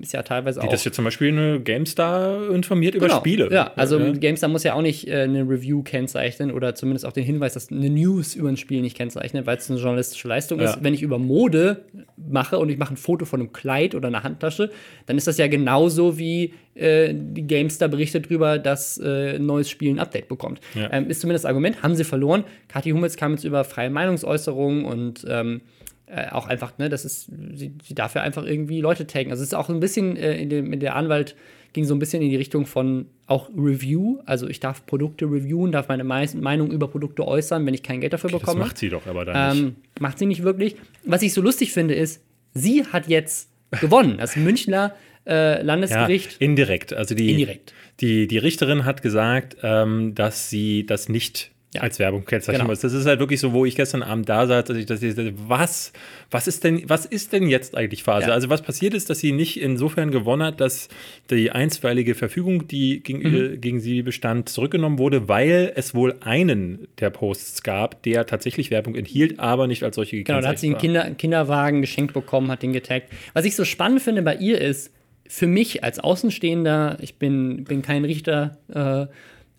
Ist 0.00 0.14
ja 0.14 0.22
teilweise 0.22 0.62
Wie 0.62 0.66
auch. 0.66 0.70
Das 0.70 0.82
jetzt 0.86 0.94
zum 0.94 1.04
Beispiel 1.04 1.28
eine 1.28 1.60
GameStar 1.60 2.50
informiert 2.50 2.94
genau. 2.94 3.04
über 3.04 3.16
Spiele. 3.16 3.50
Ja, 3.52 3.70
also 3.76 3.98
ja. 3.98 4.12
GameStar 4.12 4.48
muss 4.48 4.64
ja 4.64 4.72
auch 4.72 4.80
nicht 4.80 5.06
äh, 5.08 5.24
eine 5.24 5.42
Review 5.42 5.82
kennzeichnen 5.82 6.52
oder 6.52 6.74
zumindest 6.74 7.04
auch 7.04 7.12
den 7.12 7.24
Hinweis, 7.24 7.52
dass 7.52 7.70
eine 7.70 7.90
News 7.90 8.34
über 8.34 8.48
ein 8.48 8.56
Spiel 8.56 8.80
nicht 8.80 8.96
kennzeichnet, 8.96 9.44
weil 9.44 9.58
es 9.58 9.70
eine 9.70 9.78
journalistische 9.78 10.28
Leistung 10.28 10.58
ja. 10.58 10.70
ist. 10.70 10.82
Wenn 10.82 10.94
ich 10.94 11.02
über 11.02 11.18
Mode 11.18 11.84
mache 12.16 12.58
und 12.58 12.70
ich 12.70 12.78
mache 12.78 12.94
ein 12.94 12.96
Foto 12.96 13.26
von 13.26 13.40
einem 13.40 13.52
Kleid 13.52 13.94
oder 13.94 14.08
einer 14.08 14.22
Handtasche, 14.22 14.70
dann 15.04 15.18
ist 15.18 15.26
das 15.26 15.36
ja 15.36 15.48
genauso 15.48 16.18
wie 16.18 16.54
äh, 16.74 17.12
die 17.14 17.46
GameStar 17.46 17.88
berichtet 17.88 18.26
darüber, 18.26 18.58
dass 18.58 18.98
äh, 18.98 19.36
ein 19.36 19.46
neues 19.46 19.68
Spiel 19.68 19.90
ein 19.90 19.98
Update 19.98 20.28
bekommt. 20.28 20.60
Ja. 20.74 20.90
Ähm, 20.92 21.08
ist 21.10 21.20
zumindest 21.20 21.44
das 21.44 21.48
Argument, 21.48 21.82
haben 21.82 21.94
sie 21.94 22.04
verloren. 22.04 22.44
Kathi 22.68 22.90
Hummels 22.90 23.16
kam 23.16 23.32
jetzt 23.32 23.44
über 23.44 23.64
freie 23.64 23.90
Meinungsäußerungen 23.90 24.84
und 24.84 25.26
ähm, 25.28 25.60
äh, 26.06 26.28
auch 26.30 26.46
einfach, 26.46 26.78
ne, 26.78 26.88
das 26.88 27.04
ist, 27.04 27.28
sie, 27.54 27.72
sie 27.82 27.94
darf 27.94 28.14
ja 28.14 28.22
einfach 28.22 28.44
irgendwie 28.44 28.80
Leute 28.80 29.06
taggen. 29.06 29.30
Also 29.30 29.42
es 29.42 29.48
ist 29.48 29.54
auch 29.54 29.68
ein 29.68 29.80
bisschen 29.80 30.16
äh, 30.16 30.36
in, 30.36 30.50
dem, 30.50 30.72
in 30.72 30.80
der 30.80 30.96
Anwalt 30.96 31.36
ging 31.72 31.84
so 31.84 31.94
ein 31.94 31.98
bisschen 31.98 32.22
in 32.22 32.28
die 32.28 32.36
Richtung 32.36 32.66
von 32.66 33.06
auch 33.26 33.48
Review. 33.56 34.18
Also 34.26 34.46
ich 34.46 34.60
darf 34.60 34.84
Produkte 34.84 35.24
reviewen, 35.24 35.72
darf 35.72 35.88
meine 35.88 36.04
Meinung 36.04 36.70
über 36.70 36.88
Produkte 36.88 37.26
äußern, 37.26 37.64
wenn 37.64 37.74
ich 37.74 37.82
kein 37.82 38.00
Geld 38.00 38.12
dafür 38.12 38.30
bekomme. 38.30 38.60
Das 38.60 38.68
macht 38.68 38.78
sie 38.78 38.90
doch 38.90 39.06
aber 39.06 39.24
dann 39.24 39.56
ähm, 39.56 39.64
nicht. 39.64 40.00
Macht 40.00 40.18
sie 40.18 40.26
nicht 40.26 40.42
wirklich. 40.42 40.76
Was 41.04 41.22
ich 41.22 41.32
so 41.32 41.40
lustig 41.40 41.72
finde, 41.72 41.94
ist, 41.94 42.22
sie 42.52 42.84
hat 42.84 43.08
jetzt 43.08 43.48
gewonnen. 43.80 44.18
Das 44.18 44.36
Münchner 44.36 44.94
äh, 45.26 45.62
Landesgericht. 45.62 46.32
Ja, 46.32 46.36
indirekt. 46.40 46.92
Also 46.92 47.14
die, 47.14 47.30
indirekt. 47.30 47.72
Die, 48.00 48.26
die 48.26 48.38
Richterin 48.38 48.84
hat 48.84 49.02
gesagt, 49.02 49.56
ähm, 49.62 50.14
dass 50.14 50.50
sie 50.50 50.86
das 50.86 51.08
nicht 51.08 51.52
ja. 51.74 51.80
als 51.80 51.98
Werbung 51.98 52.24
kennzeichnen 52.24 52.62
genau. 52.62 52.70
muss. 52.70 52.80
Das 52.80 52.92
ist 52.92 53.06
halt 53.06 53.18
wirklich 53.18 53.40
so, 53.40 53.52
wo 53.52 53.64
ich 53.64 53.76
gestern 53.76 54.02
Abend 54.02 54.28
da 54.28 54.46
saß, 54.46 54.64
dass 54.64 54.76
ich 54.76 54.86
das 54.86 55.00
was, 55.46 55.92
was 56.30 56.46
ist 56.46 56.64
denn, 56.64 56.82
was 56.88 57.06
ist 57.06 57.32
denn 57.32 57.48
jetzt 57.48 57.76
eigentlich 57.76 58.02
Phase? 58.02 58.28
Ja. 58.28 58.34
Also 58.34 58.50
was 58.50 58.62
passiert 58.62 58.94
ist, 58.94 59.08
dass 59.08 59.20
sie 59.20 59.32
nicht 59.32 59.60
insofern 59.60 60.10
gewonnen 60.10 60.42
hat, 60.42 60.60
dass 60.60 60.88
die 61.30 61.50
einstweilige 61.50 62.14
Verfügung, 62.14 62.68
die 62.68 63.02
gegen, 63.02 63.20
mhm. 63.22 63.60
gegen 63.60 63.80
sie 63.80 64.02
bestand, 64.02 64.48
zurückgenommen 64.48 64.98
wurde, 64.98 65.28
weil 65.28 65.72
es 65.74 65.94
wohl 65.94 66.16
einen 66.20 66.88
der 66.98 67.10
Posts 67.10 67.62
gab, 67.62 68.02
der 68.02 68.26
tatsächlich 68.26 68.70
Werbung 68.70 68.94
enthielt, 68.94 69.38
aber 69.38 69.66
nicht 69.66 69.82
als 69.82 69.96
solche 69.96 70.16
gekennzeichnet 70.16 70.40
Genau, 70.40 70.46
da 70.46 70.52
hat 70.52 70.58
sie 70.58 70.66
einen 70.68 70.78
Kinder, 70.78 71.14
Kinderwagen 71.16 71.80
geschenkt 71.80 72.12
bekommen, 72.12 72.50
hat 72.50 72.62
den 72.62 72.72
getaggt. 72.72 73.08
Was 73.32 73.44
ich 73.44 73.56
so 73.56 73.64
spannend 73.64 74.02
finde 74.02 74.22
bei 74.22 74.36
ihr 74.36 74.60
ist, 74.60 74.92
für 75.32 75.46
mich 75.46 75.82
als 75.82 75.98
Außenstehender, 75.98 76.98
ich 77.00 77.14
bin, 77.14 77.64
bin 77.64 77.80
kein 77.80 78.04
Richter, 78.04 78.58
äh, 78.68 79.06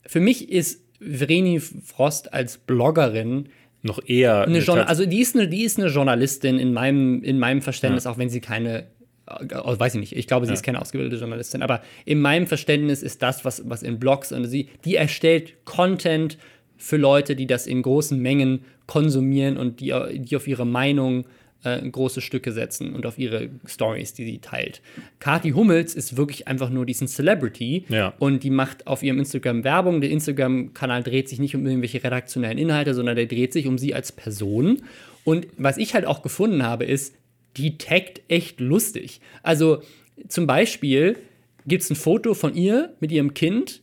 für 0.08 0.20
mich 0.20 0.52
ist 0.52 0.84
Vreni 1.00 1.60
Frost 1.60 2.32
als 2.32 2.60
Bloggerin 2.60 3.50
noch 3.82 4.00
eher 4.08 4.44
eine 4.44 4.60
Journal 4.60 4.86
also 4.86 5.06
die 5.06 5.20
ist 5.20 5.36
eine 5.36 5.48
die 5.48 5.64
ist 5.64 5.80
eine 5.80 5.90
Journalistin 5.90 6.60
in 6.60 6.74
meinem 6.74 7.22
in 7.24 7.40
meinem 7.40 7.62
Verständnis 7.62 8.06
ja. 8.06 8.12
auch 8.12 8.18
wenn 8.18 8.30
sie 8.30 8.40
keine 8.40 8.86
also 9.26 9.80
weiß 9.80 9.96
ich 9.96 10.00
nicht, 10.00 10.16
ich 10.16 10.28
glaube, 10.28 10.46
sie 10.46 10.52
ja. 10.52 10.54
ist 10.54 10.64
keine 10.64 10.80
ausgebildete 10.80 11.16
Journalistin, 11.20 11.64
aber 11.64 11.82
in 12.06 12.20
meinem 12.20 12.46
Verständnis 12.46 13.02
ist 13.02 13.24
das, 13.24 13.44
was, 13.44 13.68
was 13.68 13.82
in 13.82 13.98
Blogs 13.98 14.32
und 14.32 14.46
sie, 14.46 14.70
die 14.86 14.96
erstellt 14.96 15.66
Content 15.66 16.38
für 16.78 16.98
Leute, 16.98 17.36
die 17.36 17.48
das 17.48 17.66
in 17.66 17.82
großen 17.82 18.20
Mengen 18.20 18.64
konsumieren 18.86 19.58
und 19.58 19.80
die, 19.80 19.94
die 20.20 20.36
auf 20.36 20.48
ihre 20.48 20.66
Meinung 20.66 21.26
äh, 21.64 21.82
große 21.90 22.22
Stücke 22.22 22.52
setzen 22.52 22.94
und 22.94 23.06
auf 23.06 23.18
ihre 23.18 23.50
Stories, 23.66 24.14
die 24.14 24.26
sie 24.26 24.40
teilt. 24.40 24.82
Kati 25.20 25.52
Hummels 25.52 25.96
ist 25.96 26.18
wirklich 26.18 26.48
einfach 26.48 26.70
nur 26.70 26.86
diesen 26.86 27.08
Celebrity 27.08 27.86
ja. 27.90 28.14
und 28.20 28.44
die 28.44 28.50
macht 28.50 28.88
auf 28.88 29.04
ihrem 29.04 29.20
Instagram 29.20 29.64
Werbung. 29.64 30.02
Der 30.02 30.10
Instagram-Kanal 30.10 31.04
dreht 31.04 31.30
sich 31.30 31.40
nicht 31.40 31.56
um 31.56 31.66
irgendwelche 31.66 32.04
redaktionellen 32.04 32.58
Inhalte, 32.58 32.94
sondern 32.94 33.16
der 33.16 33.26
dreht 33.26 33.54
sich 33.54 33.68
um 33.68 33.78
sie 33.78 33.94
als 33.94 34.12
Person. 34.12 34.84
Und 35.24 35.48
was 35.58 35.78
ich 35.78 35.94
halt 35.94 36.06
auch 36.06 36.22
gefunden 36.22 36.64
habe, 36.64 36.86
ist, 36.86 37.16
die 37.58 37.78
taggt 37.78 38.22
echt 38.28 38.60
lustig. 38.60 39.22
Also 39.42 39.82
zum 40.28 40.48
Beispiel 40.48 41.18
gibt 41.66 41.84
es 41.84 41.90
ein 41.90 41.96
Foto 41.96 42.34
von 42.34 42.56
ihr 42.56 42.94
mit 43.00 43.12
ihrem 43.12 43.34
Kind, 43.34 43.82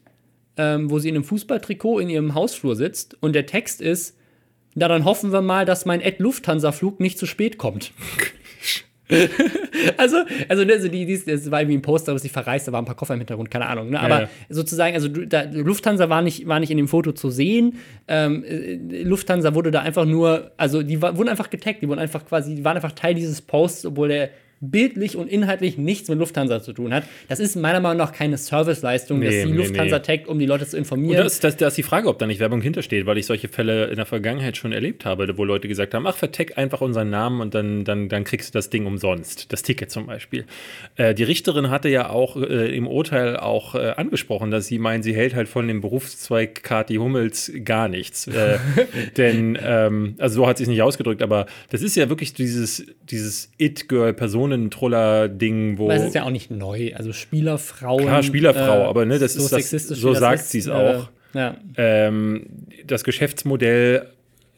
ähm, 0.56 0.90
wo 0.90 0.98
sie 0.98 1.08
in 1.08 1.14
einem 1.14 1.24
Fußballtrikot 1.24 2.00
in 2.00 2.10
ihrem 2.10 2.34
Hausflur 2.34 2.76
sitzt 2.76 3.16
und 3.20 3.34
der 3.34 3.46
Text 3.46 3.80
ist, 3.80 4.16
na, 4.74 4.88
dann 4.88 5.04
hoffen 5.04 5.32
wir 5.32 5.42
mal, 5.42 5.64
dass 5.64 5.84
mein 5.84 6.00
Ed 6.00 6.18
Lufthansa-Flug 6.20 7.00
nicht 7.00 7.18
zu 7.18 7.26
spät 7.26 7.58
kommt. 7.58 7.92
also, 9.96 10.18
also, 10.48 10.62
also 10.62 10.88
die, 10.88 11.06
die, 11.06 11.24
das 11.24 11.50
war 11.50 11.60
irgendwie 11.60 11.78
ein 11.78 11.82
Poster, 11.82 12.14
was 12.14 12.22
sie 12.22 12.28
verreist, 12.28 12.68
da 12.68 12.72
waren 12.72 12.84
ein 12.84 12.86
paar 12.86 12.96
Koffer 12.96 13.14
im 13.14 13.20
Hintergrund, 13.20 13.50
keine 13.50 13.66
Ahnung. 13.66 13.90
Ne? 13.90 13.98
Aber 13.98 14.14
ja, 14.14 14.20
ja. 14.22 14.28
sozusagen, 14.48 14.94
also 14.94 15.08
da, 15.08 15.42
Lufthansa 15.42 16.08
war 16.08 16.22
nicht, 16.22 16.46
war 16.46 16.60
nicht 16.60 16.70
in 16.70 16.76
dem 16.76 16.88
Foto 16.88 17.12
zu 17.12 17.30
sehen. 17.30 17.78
Ähm, 18.06 18.44
äh, 18.44 19.02
Lufthansa 19.02 19.54
wurde 19.54 19.70
da 19.70 19.80
einfach 19.80 20.04
nur, 20.04 20.52
also 20.56 20.82
die 20.82 21.02
war, 21.02 21.16
wurden 21.16 21.28
einfach 21.28 21.50
getaggt, 21.50 21.82
die 21.82 21.88
wurden 21.88 22.00
einfach 22.00 22.24
quasi, 22.24 22.54
die 22.54 22.64
waren 22.64 22.76
einfach 22.76 22.92
Teil 22.92 23.14
dieses 23.14 23.42
Posts, 23.42 23.86
obwohl 23.86 24.08
der 24.08 24.30
bildlich 24.60 25.16
und 25.16 25.28
inhaltlich 25.28 25.78
nichts 25.78 26.08
mit 26.10 26.18
Lufthansa 26.18 26.62
zu 26.62 26.74
tun 26.74 26.92
hat. 26.92 27.04
Das 27.28 27.40
ist 27.40 27.56
meiner 27.56 27.80
Meinung 27.80 27.96
nach 27.96 28.12
keine 28.12 28.36
Serviceleistung, 28.36 29.18
nee, 29.18 29.26
dass 29.26 29.34
die 29.36 29.50
nee, 29.52 29.56
Lufthansa 29.56 29.96
nee. 29.96 30.02
taggt, 30.02 30.28
um 30.28 30.38
die 30.38 30.44
Leute 30.44 30.66
zu 30.66 30.76
informieren. 30.76 31.16
Und 31.16 31.24
das, 31.24 31.34
ist, 31.34 31.44
das, 31.44 31.56
das 31.56 31.68
ist 31.72 31.78
die 31.78 31.82
Frage, 31.82 32.08
ob 32.08 32.18
da 32.18 32.26
nicht 32.26 32.40
Werbung 32.40 32.60
hintersteht, 32.60 33.06
weil 33.06 33.16
ich 33.16 33.24
solche 33.24 33.48
Fälle 33.48 33.86
in 33.86 33.96
der 33.96 34.04
Vergangenheit 34.04 34.58
schon 34.58 34.72
erlebt 34.72 35.06
habe, 35.06 35.38
wo 35.38 35.44
Leute 35.44 35.66
gesagt 35.66 35.94
haben, 35.94 36.06
ach, 36.06 36.16
vertag 36.16 36.58
einfach 36.58 36.82
unseren 36.82 37.08
Namen 37.08 37.40
und 37.40 37.54
dann, 37.54 37.84
dann, 37.84 38.10
dann 38.10 38.24
kriegst 38.24 38.54
du 38.54 38.58
das 38.58 38.68
Ding 38.68 38.84
umsonst, 38.84 39.50
das 39.50 39.62
Ticket 39.62 39.90
zum 39.90 40.06
Beispiel. 40.06 40.44
Äh, 40.96 41.14
die 41.14 41.24
Richterin 41.24 41.70
hatte 41.70 41.88
ja 41.88 42.10
auch 42.10 42.36
äh, 42.36 42.76
im 42.76 42.86
Urteil 42.86 43.38
auch 43.38 43.74
äh, 43.74 43.94
angesprochen, 43.96 44.50
dass 44.50 44.66
sie 44.66 44.78
meint, 44.78 45.04
sie 45.04 45.14
hält 45.14 45.34
halt 45.34 45.48
von 45.48 45.68
dem 45.68 45.80
Berufszweig 45.80 46.62
Kati 46.62 46.96
Hummels 46.96 47.50
gar 47.64 47.88
nichts. 47.88 48.26
Äh, 48.26 48.58
denn, 49.16 49.58
ähm, 49.62 50.16
also 50.18 50.42
so 50.42 50.46
hat 50.46 50.58
sie 50.58 50.64
es 50.64 50.68
nicht 50.68 50.82
ausgedrückt, 50.82 51.22
aber 51.22 51.46
das 51.70 51.80
ist 51.80 51.96
ja 51.96 52.10
wirklich 52.10 52.34
dieses, 52.34 52.84
dieses 53.10 53.50
It-Girl-Person 53.56 54.49
Personentroller-Ding, 54.50 55.78
wo. 55.78 55.84
Aber 55.84 55.94
es 55.94 56.04
ist 56.04 56.14
ja 56.14 56.24
auch 56.24 56.30
nicht 56.30 56.50
neu. 56.50 56.92
Also 56.94 57.12
Spielerfrauen. 57.12 58.04
Klar, 58.04 58.22
Spielerfrau, 58.22 58.82
äh, 58.82 58.86
aber 58.86 59.04
ne, 59.06 59.18
das 59.18 59.34
so 59.34 59.56
ist 59.56 59.72
das, 59.72 59.88
so 59.88 60.14
sagt 60.14 60.44
sie 60.44 60.58
es 60.58 60.68
auch. 60.68 61.08
Ja. 61.32 61.56
ähm, 61.76 62.46
das 62.86 63.04
Geschäftsmodell 63.04 64.08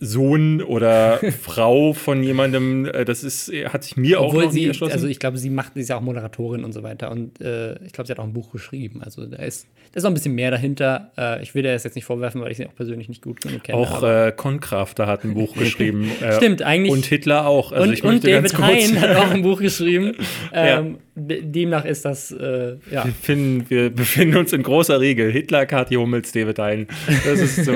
Sohn 0.04 0.60
oder 0.62 1.20
Frau 1.42 1.92
von 1.92 2.22
jemandem, 2.22 2.86
äh, 2.86 3.04
das 3.04 3.22
ist, 3.22 3.52
hat 3.72 3.84
sich 3.84 3.96
mir 3.96 4.20
auch 4.20 4.28
Obwohl 4.28 4.44
noch 4.46 4.52
nie 4.52 4.60
sie, 4.62 4.66
erschlossen. 4.68 4.92
also 4.92 5.06
ich 5.06 5.18
glaube, 5.18 5.38
sie 5.38 5.48
macht, 5.50 5.74
sie 5.74 5.80
ist 5.80 5.88
ja 5.88 5.96
auch 5.96 6.00
Moderatorin 6.02 6.64
und 6.64 6.72
so 6.72 6.82
weiter. 6.82 7.10
Und 7.10 7.40
äh, 7.40 7.74
ich 7.84 7.92
glaube, 7.92 8.06
sie 8.06 8.12
hat 8.12 8.18
auch 8.18 8.24
ein 8.24 8.32
Buch 8.32 8.50
geschrieben. 8.52 9.00
Also 9.02 9.24
da 9.26 9.36
ist, 9.38 9.66
da 9.92 9.98
ist 9.98 10.02
noch 10.02 10.10
ein 10.10 10.14
bisschen 10.14 10.34
mehr 10.34 10.50
dahinter. 10.50 11.12
Äh, 11.16 11.42
ich 11.42 11.54
will 11.54 11.62
das 11.62 11.84
jetzt 11.84 11.94
nicht 11.94 12.04
vorwerfen, 12.04 12.40
weil 12.40 12.50
ich 12.50 12.56
sie 12.56 12.66
auch 12.66 12.74
persönlich 12.74 13.08
nicht 13.08 13.22
gut 13.22 13.40
genug 13.40 13.62
kenne. 13.62 13.78
auch 13.78 14.02
äh, 14.02 14.32
Konkrafter 14.36 15.06
hat 15.06 15.24
ein 15.24 15.34
Buch 15.34 15.54
geschrieben. 15.58 16.10
äh, 16.20 16.32
Stimmt, 16.34 16.62
eigentlich- 16.62 16.92
Und 16.92 17.04
Hitler 17.06 17.46
auch. 17.46 17.70
Also 17.72 17.88
und, 17.88 18.02
und 18.02 18.24
David 18.26 18.58
Hein 18.58 19.00
hat 19.00 19.16
auch 19.16 19.30
ein 19.30 19.42
Buch 19.42 19.60
geschrieben. 19.60 20.14
Ja. 20.52 20.80
ähm, 20.80 20.98
de- 21.14 21.42
Demnach 21.42 21.84
ist 21.84 22.04
das, 22.04 22.30
äh, 22.32 22.76
ja. 22.90 23.04
Wir, 23.04 23.12
finden, 23.12 23.64
wir 23.70 23.90
befinden 23.90 24.36
uns 24.36 24.52
in 24.52 24.62
großer 24.62 25.00
Regel. 25.00 25.30
Hitler, 25.30 25.64
Kathi 25.66 25.94
Hummels, 25.94 26.32
David 26.32 26.58
Hein. 26.58 26.86
Das 27.24 27.40
ist 27.40 27.64
so. 27.64 27.72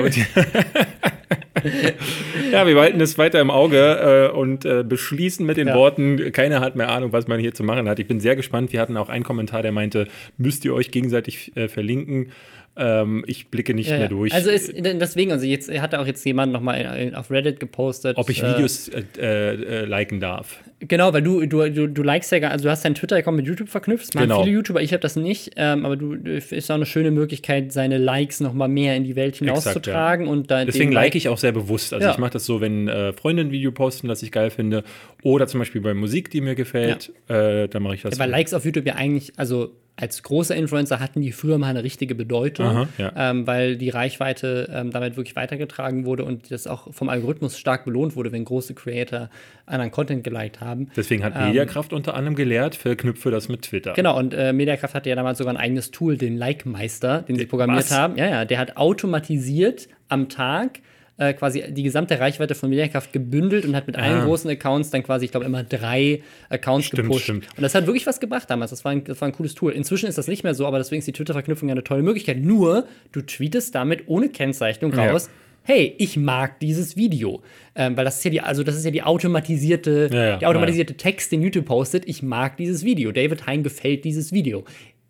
Ja, 2.51 2.65
wir 2.67 2.75
behalten 2.75 3.01
es 3.01 3.17
weiter 3.17 3.39
im 3.41 3.49
Auge 3.51 4.29
äh, 4.31 4.35
und 4.35 4.65
äh, 4.65 4.83
beschließen 4.83 5.45
mit 5.45 5.57
den 5.57 5.67
Ja. 5.69 5.75
Worten, 5.75 6.31
keiner 6.31 6.59
hat 6.59 6.75
mehr 6.75 6.89
Ahnung, 6.89 7.11
was 7.13 7.27
man 7.27 7.39
hier 7.39 7.53
zu 7.53 7.63
machen 7.63 7.87
hat. 7.89 7.99
Ich 7.99 8.07
bin 8.07 8.19
sehr 8.19 8.35
gespannt. 8.35 8.73
Wir 8.73 8.81
hatten 8.81 8.97
auch 8.97 9.09
einen 9.09 9.23
Kommentar, 9.23 9.61
der 9.61 9.71
meinte, 9.71 10.07
müsst 10.37 10.65
ihr 10.65 10.73
euch 10.73 10.91
gegenseitig 10.91 11.55
äh, 11.55 11.67
verlinken. 11.67 12.31
Ähm, 12.77 13.23
ich 13.27 13.47
blicke 13.49 13.73
nicht 13.73 13.87
Ja, 13.89 13.93
mehr 13.95 14.03
ja. 14.03 14.07
durch. 14.09 14.33
Also 14.33 14.49
ist, 14.51 14.71
deswegen, 14.77 15.31
also 15.31 15.45
jetzt 15.45 15.71
hat 15.81 15.95
auch 15.95 16.05
jetzt 16.05 16.23
jemand 16.25 16.53
nochmal 16.53 17.11
auf 17.15 17.31
Reddit 17.31 17.59
gepostet. 17.59 18.17
ob 18.17 18.29
ich 18.29 18.43
äh, 18.43 18.53
Videos 18.53 18.89
äh, 18.89 19.01
äh, 19.21 19.85
liken 19.85 20.19
darf. 20.19 20.59
Genau, 20.79 21.11
weil 21.11 21.23
du, 21.23 21.43
du, 21.47 21.67
du, 21.71 21.87
du 21.87 22.03
likest 22.03 22.31
ja, 22.31 22.37
gar- 22.39 22.51
also 22.51 22.65
du 22.65 22.69
hast 22.69 22.85
deinen 22.85 22.93
Twitter-Account 22.93 23.35
mit 23.35 23.47
YouTube 23.47 23.69
verknüpft. 23.69 24.09
Das 24.09 24.13
machen 24.13 24.27
Genau. 24.29 24.43
viele 24.43 24.53
YouTuber, 24.57 24.81
ich 24.81 24.93
habe 24.93 25.01
das 25.01 25.15
nicht, 25.15 25.53
ähm, 25.55 25.85
aber 25.85 25.95
du 25.95 26.13
ist 26.13 26.69
auch 26.69 26.75
eine 26.75 26.85
schöne 26.85 27.09
Möglichkeit, 27.09 27.71
seine 27.71 27.97
Likes 27.97 28.41
noch 28.41 28.53
mal 28.53 28.67
mehr 28.67 28.95
in 28.95 29.03
die 29.03 29.15
Welt 29.15 29.37
hinauszutragen 29.37 30.27
und 30.27 30.51
da 30.51 30.63
Deswegen 30.65 30.91
like 30.91 31.15
ich 31.15 31.29
auch 31.29 31.37
sehr 31.39 31.51
bewusst. 31.51 31.93
Also 31.93 32.05
Ja. 32.05 32.11
ich 32.13 32.19
mache 32.19 32.31
das 32.33 32.45
so, 32.45 32.61
wenn 32.61 32.87
äh, 32.87 33.11
Freunde 33.13 33.41
ein 33.43 33.51
Video 33.51 33.71
posten, 33.71 34.07
das 34.07 34.21
ich 34.21 34.31
geil 34.31 34.51
finde, 34.51 34.83
oder 35.23 35.47
zum 35.47 35.59
Beispiel 35.59 35.81
bei 35.81 35.93
Musik, 35.95 36.29
die 36.29 36.41
mir 36.41 36.53
gefällt, 36.53 37.11
äh, 37.27 37.67
dann 37.67 37.81
mache 37.81 37.95
ich 37.95 38.01
das. 38.03 38.19
Weil 38.19 38.29
Likes 38.29 38.53
auf 38.53 38.63
YouTube 38.63 38.85
ja 38.85 38.95
eigentlich, 38.95 39.33
also 39.37 39.71
als 39.99 40.21
großer 40.21 40.55
Influencer 40.55 40.99
hatten 40.99 41.21
die 41.21 41.31
früher 41.31 41.57
mal 41.57 41.67
eine 41.67 41.83
richtige 41.83 42.13
Bedeutung, 42.13 42.65
Aha, 42.67 42.87
ja. 42.99 43.11
ähm, 43.15 43.47
weil 43.47 43.77
die 43.77 43.89
Reichweite 43.89 44.69
ähm, 44.71 44.91
damit 44.91 45.17
wirklich 45.17 45.35
weitergetragen 45.35 46.05
wurde 46.05 46.23
und 46.23 46.51
das 46.51 46.67
auch 46.67 46.93
vom 46.93 47.09
Algorithmus 47.09 47.57
stark 47.57 47.83
belohnt 47.85 48.15
wurde, 48.15 48.31
wenn 48.31 48.45
große 48.45 48.75
Creator 48.75 49.29
anderen 49.65 49.89
Content 49.91 50.23
geliked 50.23 50.61
haben. 50.61 50.89
Deswegen 50.95 51.23
hat 51.23 51.33
Ähm, 51.35 51.47
Mediakraft 51.47 51.93
unter 51.93 52.13
anderem 52.13 52.35
gelehrt, 52.35 52.75
verknüpfe 52.75 53.31
das 53.31 53.49
mit 53.49 53.63
Twitter. 53.63 53.93
Genau, 53.93 54.17
und 54.17 54.35
äh, 54.35 54.53
Mediakraft 54.53 54.93
hatte 54.93 55.09
ja 55.09 55.15
damals 55.15 55.39
sogar 55.39 55.53
ein 55.53 55.57
eigenes 55.59 55.89
Tool, 55.89 56.15
den 56.15 56.37
Like-Meister, 56.37 57.23
den 57.23 57.35
sie 57.35 57.47
programmiert 57.47 57.79
was? 57.79 57.91
haben. 57.91 58.17
Ja, 58.17 58.29
ja, 58.29 58.45
der 58.45 58.59
hat 58.59 58.77
automatisiert 58.77 59.87
am 60.09 60.29
Tag 60.29 60.79
äh, 61.17 61.33
quasi 61.33 61.63
die 61.69 61.83
gesamte 61.83 62.19
Reichweite 62.19 62.53
von 62.55 62.69
Mediakraft 62.69 63.11
gebündelt 63.11 63.65
und 63.65 63.75
hat 63.75 63.87
mit 63.87 63.95
allen 63.95 64.19
Ah. 64.19 64.25
großen 64.25 64.49
Accounts 64.49 64.89
dann 64.91 65.03
quasi, 65.03 65.25
ich 65.25 65.31
glaube, 65.31 65.45
immer 65.45 65.63
drei 65.63 66.21
Accounts 66.49 66.87
Stimmt, 66.87 67.03
gepusht. 67.03 67.23
stimmt. 67.23 67.47
Und 67.55 67.63
das 67.63 67.73
hat 67.75 67.85
wirklich 67.87 68.05
was 68.05 68.19
gebracht 68.19 68.49
damals. 68.49 68.69
Das 68.71 68.85
war, 68.85 68.91
ein, 68.91 69.03
das 69.03 69.19
war 69.21 69.27
ein 69.27 69.31
cooles 69.33 69.55
Tool. 69.55 69.71
Inzwischen 69.71 70.07
ist 70.07 70.17
das 70.17 70.27
nicht 70.27 70.43
mehr 70.43 70.53
so, 70.53 70.65
aber 70.67 70.77
deswegen 70.77 70.99
ist 70.99 71.07
die 71.07 71.13
Twitter-Verknüpfung 71.13 71.69
ja 71.69 71.73
eine 71.73 71.83
tolle 71.83 72.03
Möglichkeit. 72.03 72.37
Nur, 72.39 72.85
du 73.11 73.21
tweetest 73.21 73.73
damit 73.75 74.03
ohne 74.07 74.29
Kennzeichnung 74.29 74.93
Ja. 74.93 75.09
raus. 75.11 75.29
Hey, 75.63 75.95
ich 75.97 76.15
mag 76.15 76.59
dieses 76.61 76.95
Video. 76.95 77.41
Ähm, 77.75 77.97
weil 77.97 78.05
das 78.05 78.19
ist 78.19 78.23
ja 78.23 78.31
die, 78.31 78.39
also 78.41 78.63
das 78.63 78.75
ist 78.77 78.85
ja 78.85 78.91
die 78.91 79.03
automatisierte, 79.03 80.09
Ja, 80.11 80.25
ja, 80.25 80.37
der 80.37 80.49
automatisierte 80.49 80.93
Text, 80.95 81.31
den 81.31 81.41
YouTube 81.41 81.65
postet. 81.65 82.07
Ich 82.07 82.23
mag 82.23 82.57
dieses 82.57 82.83
Video. 82.85 83.11
David 83.11 83.45
Hein 83.47 83.63
gefällt 83.63 84.05
dieses 84.05 84.31
Video. 84.31 84.63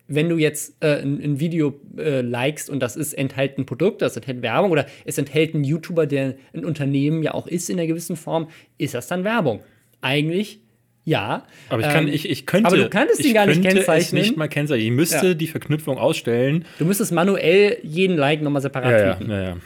Wenn 0.08 0.28
du 0.30 0.36
jetzt 0.38 0.74
äh, 0.80 1.02
ein, 1.02 1.20
ein 1.22 1.38
Video 1.40 1.78
äh, 1.98 2.22
likest 2.22 2.70
und 2.70 2.80
das 2.80 2.96
ist 2.96 3.12
enthält 3.12 3.58
ein 3.58 3.66
Produkt, 3.66 4.02
das 4.02 4.16
enthält 4.16 4.42
Werbung 4.42 4.70
oder 4.70 4.86
es 5.04 5.18
enthält 5.18 5.54
einen 5.54 5.64
YouTuber, 5.64 6.06
der 6.06 6.34
ein 6.54 6.64
Unternehmen 6.64 7.22
ja 7.22 7.34
auch 7.34 7.46
ist 7.46 7.68
in 7.70 7.78
einer 7.78 7.86
gewissen 7.86 8.16
Form, 8.16 8.48
ist 8.78 8.94
das 8.94 9.06
dann 9.06 9.22
Werbung? 9.24 9.60
Eigentlich 10.00 10.60
ja. 11.04 11.46
Aber 11.70 11.80
ich, 11.80 11.88
kann, 11.88 12.06
Ähm, 12.06 12.12
ich, 12.12 12.28
ich 12.28 12.44
könnte, 12.44 12.66
aber 12.66 12.76
du 12.76 12.90
kannst 12.90 13.24
ihn 13.24 13.32
gar 13.32 13.46
nicht 13.46 13.62
könnte 13.62 13.68
es 13.80 13.86
kennzeichnen. 13.86 14.22
nicht 14.22 14.36
mal 14.36 14.48
kennzeichnen. 14.48 14.86
Ich 14.88 14.92
müsste 14.92 15.28
Ja. 15.28 15.34
die 15.34 15.46
Verknüpfung 15.46 15.96
ausstellen. 15.96 16.66
Du 16.78 16.84
müsstest 16.84 17.12
manuell 17.12 17.78
jeden 17.82 18.16
Like 18.18 18.42
nochmal 18.42 18.60
separat 18.60 18.90
Ja, 18.92 18.98
ja, 18.98 19.18
ja, 19.26 19.48
ja. 19.50 19.56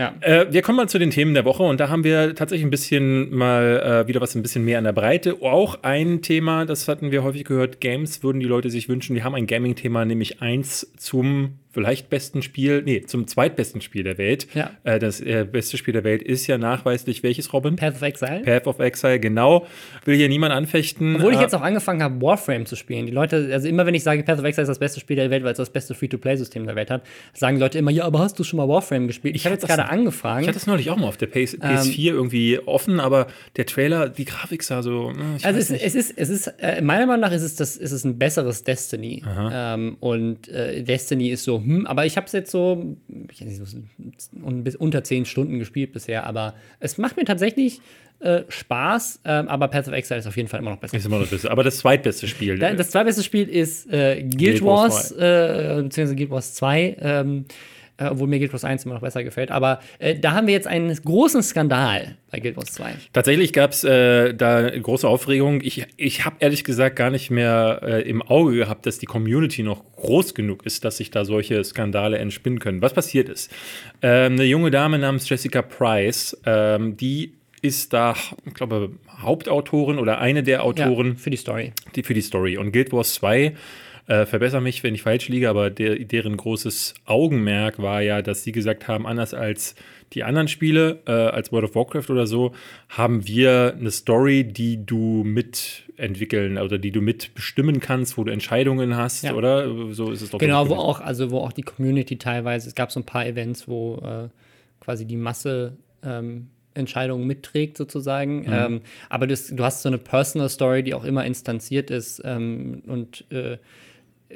Ja. 0.00 0.14
Äh, 0.22 0.46
wir 0.50 0.62
kommen 0.62 0.76
mal 0.76 0.88
zu 0.88 0.98
den 0.98 1.10
Themen 1.10 1.34
der 1.34 1.44
Woche 1.44 1.62
und 1.62 1.78
da 1.78 1.90
haben 1.90 2.04
wir 2.04 2.34
tatsächlich 2.34 2.66
ein 2.66 2.70
bisschen 2.70 3.36
mal 3.36 4.04
äh, 4.04 4.08
wieder 4.08 4.22
was 4.22 4.34
ein 4.34 4.40
bisschen 4.40 4.64
mehr 4.64 4.78
an 4.78 4.84
der 4.84 4.94
Breite. 4.94 5.42
Auch 5.42 5.80
ein 5.82 6.22
Thema, 6.22 6.64
das 6.64 6.88
hatten 6.88 7.10
wir 7.10 7.22
häufig 7.22 7.44
gehört, 7.44 7.82
Games 7.82 8.22
würden 8.22 8.40
die 8.40 8.46
Leute 8.46 8.70
sich 8.70 8.88
wünschen. 8.88 9.14
Wir 9.14 9.24
haben 9.24 9.34
ein 9.34 9.46
Gaming-Thema, 9.46 10.06
nämlich 10.06 10.40
eins 10.40 10.90
zum 10.96 11.58
vielleicht 11.72 12.10
besten 12.10 12.42
Spiel, 12.42 12.82
nee, 12.82 13.02
zum 13.02 13.26
zweitbesten 13.26 13.80
Spiel 13.80 14.02
der 14.02 14.18
Welt. 14.18 14.48
Ja. 14.54 14.72
Äh, 14.84 14.98
das 14.98 15.20
äh, 15.20 15.44
beste 15.50 15.76
Spiel 15.76 15.92
der 15.92 16.04
Welt 16.04 16.22
ist 16.22 16.46
ja 16.46 16.58
nachweislich 16.58 17.22
welches, 17.22 17.52
Robin? 17.52 17.76
Path 17.76 17.94
of 17.94 18.02
Exile. 18.02 18.40
Path 18.44 18.66
of 18.66 18.78
Exile, 18.80 19.20
genau. 19.20 19.66
Will 20.04 20.16
hier 20.16 20.28
niemand 20.28 20.52
anfechten. 20.52 21.16
Obwohl 21.16 21.32
ich 21.32 21.38
Äh, 21.38 21.42
jetzt 21.42 21.54
auch 21.54 21.60
angefangen 21.62 22.02
habe, 22.02 22.20
Warframe 22.20 22.66
zu 22.66 22.76
spielen. 22.76 23.06
Die 23.06 23.12
Leute, 23.12 23.50
also 23.52 23.68
immer 23.68 23.86
wenn 23.86 23.94
ich 23.94 24.02
sage, 24.02 24.22
Path 24.24 24.38
of 24.38 24.44
Exile 24.44 24.62
ist 24.62 24.68
das 24.68 24.78
beste 24.78 25.00
Spiel 25.00 25.16
der 25.16 25.30
Welt, 25.30 25.44
weil 25.44 25.52
es 25.52 25.58
das 25.58 25.70
beste 25.70 25.94
Free-to-Play-System 25.94 26.66
der 26.66 26.74
Welt 26.76 26.90
hat, 26.90 27.02
sagen 27.34 27.56
die 27.56 27.60
Leute 27.60 27.78
immer, 27.78 27.90
ja, 27.92 28.04
aber 28.04 28.18
hast 28.18 28.38
du 28.38 28.44
schon 28.44 28.56
mal 28.56 28.68
Warframe 28.68 29.06
gespielt? 29.06 29.36
Ich 29.36 29.44
habe 29.44 29.54
jetzt 29.54 29.66
gerade 29.66 29.88
angefangen. 29.88 30.42
Ich 30.42 30.48
hatte 30.48 30.58
das 30.58 30.66
neulich 30.66 30.90
auch 30.90 30.96
mal 30.96 31.06
auf 31.06 31.16
der 31.16 31.26
PS, 31.28 31.54
Ähm, 31.54 31.60
PS4 31.60 32.04
irgendwie 32.06 32.58
offen, 32.58 32.98
aber 33.00 33.28
der 33.56 33.66
Trailer, 33.66 34.08
die 34.08 34.24
Grafik 34.24 34.62
sah 34.64 34.82
so. 34.82 35.12
Ich 35.36 35.44
Also 35.46 35.58
es, 35.60 35.70
es 35.70 35.94
ist, 35.94 36.14
es 36.16 36.28
ist, 36.28 36.48
äh, 36.58 36.80
meiner 36.82 37.06
Meinung 37.06 37.20
nach 37.20 37.32
ist 37.32 37.42
es, 37.42 37.54
das, 37.56 37.76
ist 37.76 37.92
es 37.92 38.04
ein 38.04 38.18
besseres 38.18 38.64
Destiny. 38.64 39.22
Ähm, 39.52 39.96
und 40.00 40.48
äh, 40.48 40.82
Destiny 40.82 41.28
ist 41.30 41.44
so, 41.44 41.59
hm, 41.64 41.86
aber 41.86 42.06
ich 42.06 42.16
habe 42.16 42.26
es 42.26 42.32
jetzt 42.32 42.50
so, 42.50 42.96
ich 43.30 43.40
nicht, 43.40 43.60
bis 44.64 44.76
unter 44.76 45.04
zehn 45.04 45.24
Stunden 45.24 45.58
gespielt 45.58 45.92
bisher, 45.92 46.26
aber 46.26 46.54
es 46.80 46.98
macht 46.98 47.16
mir 47.16 47.24
tatsächlich 47.24 47.80
äh, 48.20 48.42
Spaß, 48.48 49.20
ähm, 49.24 49.48
aber 49.48 49.68
Path 49.68 49.88
of 49.88 49.94
Exile 49.94 50.18
ist 50.20 50.26
auf 50.26 50.36
jeden 50.36 50.48
Fall 50.48 50.60
immer 50.60 50.70
noch 50.72 50.78
besser. 50.78 50.96
Ist 50.96 51.06
immer 51.06 51.18
noch 51.18 51.26
Beste. 51.28 51.50
Aber 51.50 51.62
das 51.64 51.78
zweitbeste 51.78 52.28
Spiel. 52.28 52.58
Da- 52.58 52.74
Das 52.74 52.90
zweitbeste 52.90 53.22
Spiel 53.22 53.48
ist 53.48 53.90
äh, 53.90 54.16
Guild, 54.20 54.36
Guild 54.38 54.64
Wars 54.64 54.92
Wars, 54.92 55.78
äh, 55.78 55.82
beziehungsweise 55.82 56.16
Guild 56.16 56.30
Wars 56.30 56.54
2, 56.54 56.96
ähm, 57.00 57.44
äh, 58.00 58.06
obwohl 58.06 58.26
mir 58.26 58.38
Guild 58.38 58.52
Wars 58.52 58.64
1 58.64 58.84
immer 58.84 58.94
noch 58.94 59.02
besser 59.02 59.22
gefällt. 59.22 59.50
Aber 59.50 59.80
äh, 59.98 60.16
da 60.18 60.32
haben 60.32 60.46
wir 60.46 60.54
jetzt 60.54 60.66
einen 60.66 60.92
großen 60.92 61.42
Skandal 61.42 62.16
bei 62.30 62.40
Guild 62.40 62.56
Wars 62.56 62.72
2. 62.72 62.94
Tatsächlich 63.12 63.52
gab 63.52 63.72
es 63.72 63.84
äh, 63.84 64.34
da 64.34 64.68
große 64.70 65.06
Aufregung. 65.06 65.60
Ich, 65.62 65.86
ich 65.96 66.24
habe 66.24 66.36
ehrlich 66.40 66.64
gesagt 66.64 66.96
gar 66.96 67.10
nicht 67.10 67.30
mehr 67.30 67.80
äh, 67.82 68.02
im 68.08 68.22
Auge 68.22 68.56
gehabt, 68.56 68.86
dass 68.86 68.98
die 68.98 69.06
Community 69.06 69.62
noch 69.62 69.84
groß 69.96 70.34
genug 70.34 70.64
ist, 70.64 70.84
dass 70.84 70.96
sich 70.96 71.10
da 71.10 71.24
solche 71.24 71.62
Skandale 71.62 72.18
entspinnen 72.18 72.58
können. 72.58 72.82
Was 72.82 72.94
passiert 72.94 73.28
ist? 73.28 73.50
Ähm, 74.02 74.32
eine 74.32 74.44
junge 74.44 74.70
Dame 74.70 74.98
namens 74.98 75.28
Jessica 75.28 75.62
Price, 75.62 76.36
ähm, 76.46 76.96
die 76.96 77.34
ist 77.62 77.92
da, 77.92 78.14
ich 78.46 78.54
glaube, 78.54 78.92
Hauptautorin 79.18 79.98
oder 79.98 80.18
eine 80.18 80.42
der 80.42 80.64
Autoren 80.64 81.08
Ja, 81.08 81.14
für 81.16 81.28
die 81.30 81.36
Story. 81.36 81.72
die, 81.94 82.02
für 82.02 82.14
die 82.14 82.22
Story. 82.22 82.56
Und 82.56 82.72
Guild 82.72 82.90
Wars 82.92 83.12
2, 83.14 83.52
äh, 84.10 84.26
verbessere 84.26 84.60
mich, 84.60 84.82
wenn 84.82 84.92
ich 84.92 85.02
falsch 85.02 85.28
liege, 85.28 85.48
aber 85.48 85.70
der, 85.70 86.00
deren 86.00 86.36
großes 86.36 86.94
Augenmerk 87.04 87.80
war 87.80 88.02
ja, 88.02 88.22
dass 88.22 88.42
sie 88.42 88.50
gesagt 88.50 88.88
haben, 88.88 89.06
anders 89.06 89.34
als 89.34 89.76
die 90.14 90.24
anderen 90.24 90.48
Spiele, 90.48 90.98
äh, 91.06 91.12
als 91.12 91.52
World 91.52 91.66
of 91.66 91.76
Warcraft 91.76 92.10
oder 92.10 92.26
so, 92.26 92.52
haben 92.88 93.28
wir 93.28 93.76
eine 93.78 93.92
Story, 93.92 94.42
die 94.42 94.84
du 94.84 95.22
mitentwickeln 95.22 96.58
oder 96.58 96.78
die 96.78 96.90
du 96.90 97.00
mitbestimmen 97.00 97.78
kannst, 97.78 98.18
wo 98.18 98.24
du 98.24 98.32
Entscheidungen 98.32 98.96
hast, 98.96 99.22
Ja. 99.22 99.34
oder? 99.34 99.94
So 99.94 100.10
ist 100.10 100.22
es 100.22 100.30
doch. 100.30 100.40
Genau, 100.40 100.68
wo 100.68 100.74
auch, 100.74 101.00
also 101.00 101.30
wo 101.30 101.38
auch 101.38 101.52
die 101.52 101.62
Community 101.62 102.18
teilweise, 102.18 102.66
es 102.68 102.74
gab 102.74 102.90
so 102.90 102.98
ein 102.98 103.06
paar 103.06 103.24
Events, 103.24 103.68
wo 103.68 104.02
äh, 104.04 104.28
quasi 104.80 105.06
die 105.06 105.16
Masse 105.16 105.76
ähm, 106.02 106.48
Entscheidungen 106.74 107.28
mitträgt, 107.28 107.76
sozusagen. 107.76 108.40
Mhm. 108.40 108.52
Ähm, 108.52 108.80
aber 109.08 109.28
das, 109.28 109.46
du 109.46 109.62
hast 109.62 109.82
so 109.82 109.88
eine 109.88 109.98
Personal 109.98 110.48
Story, 110.48 110.82
die 110.82 110.94
auch 110.94 111.04
immer 111.04 111.24
instanziert 111.24 111.92
ist 111.92 112.20
ähm, 112.24 112.82
und 112.88 113.24
äh, 113.30 113.58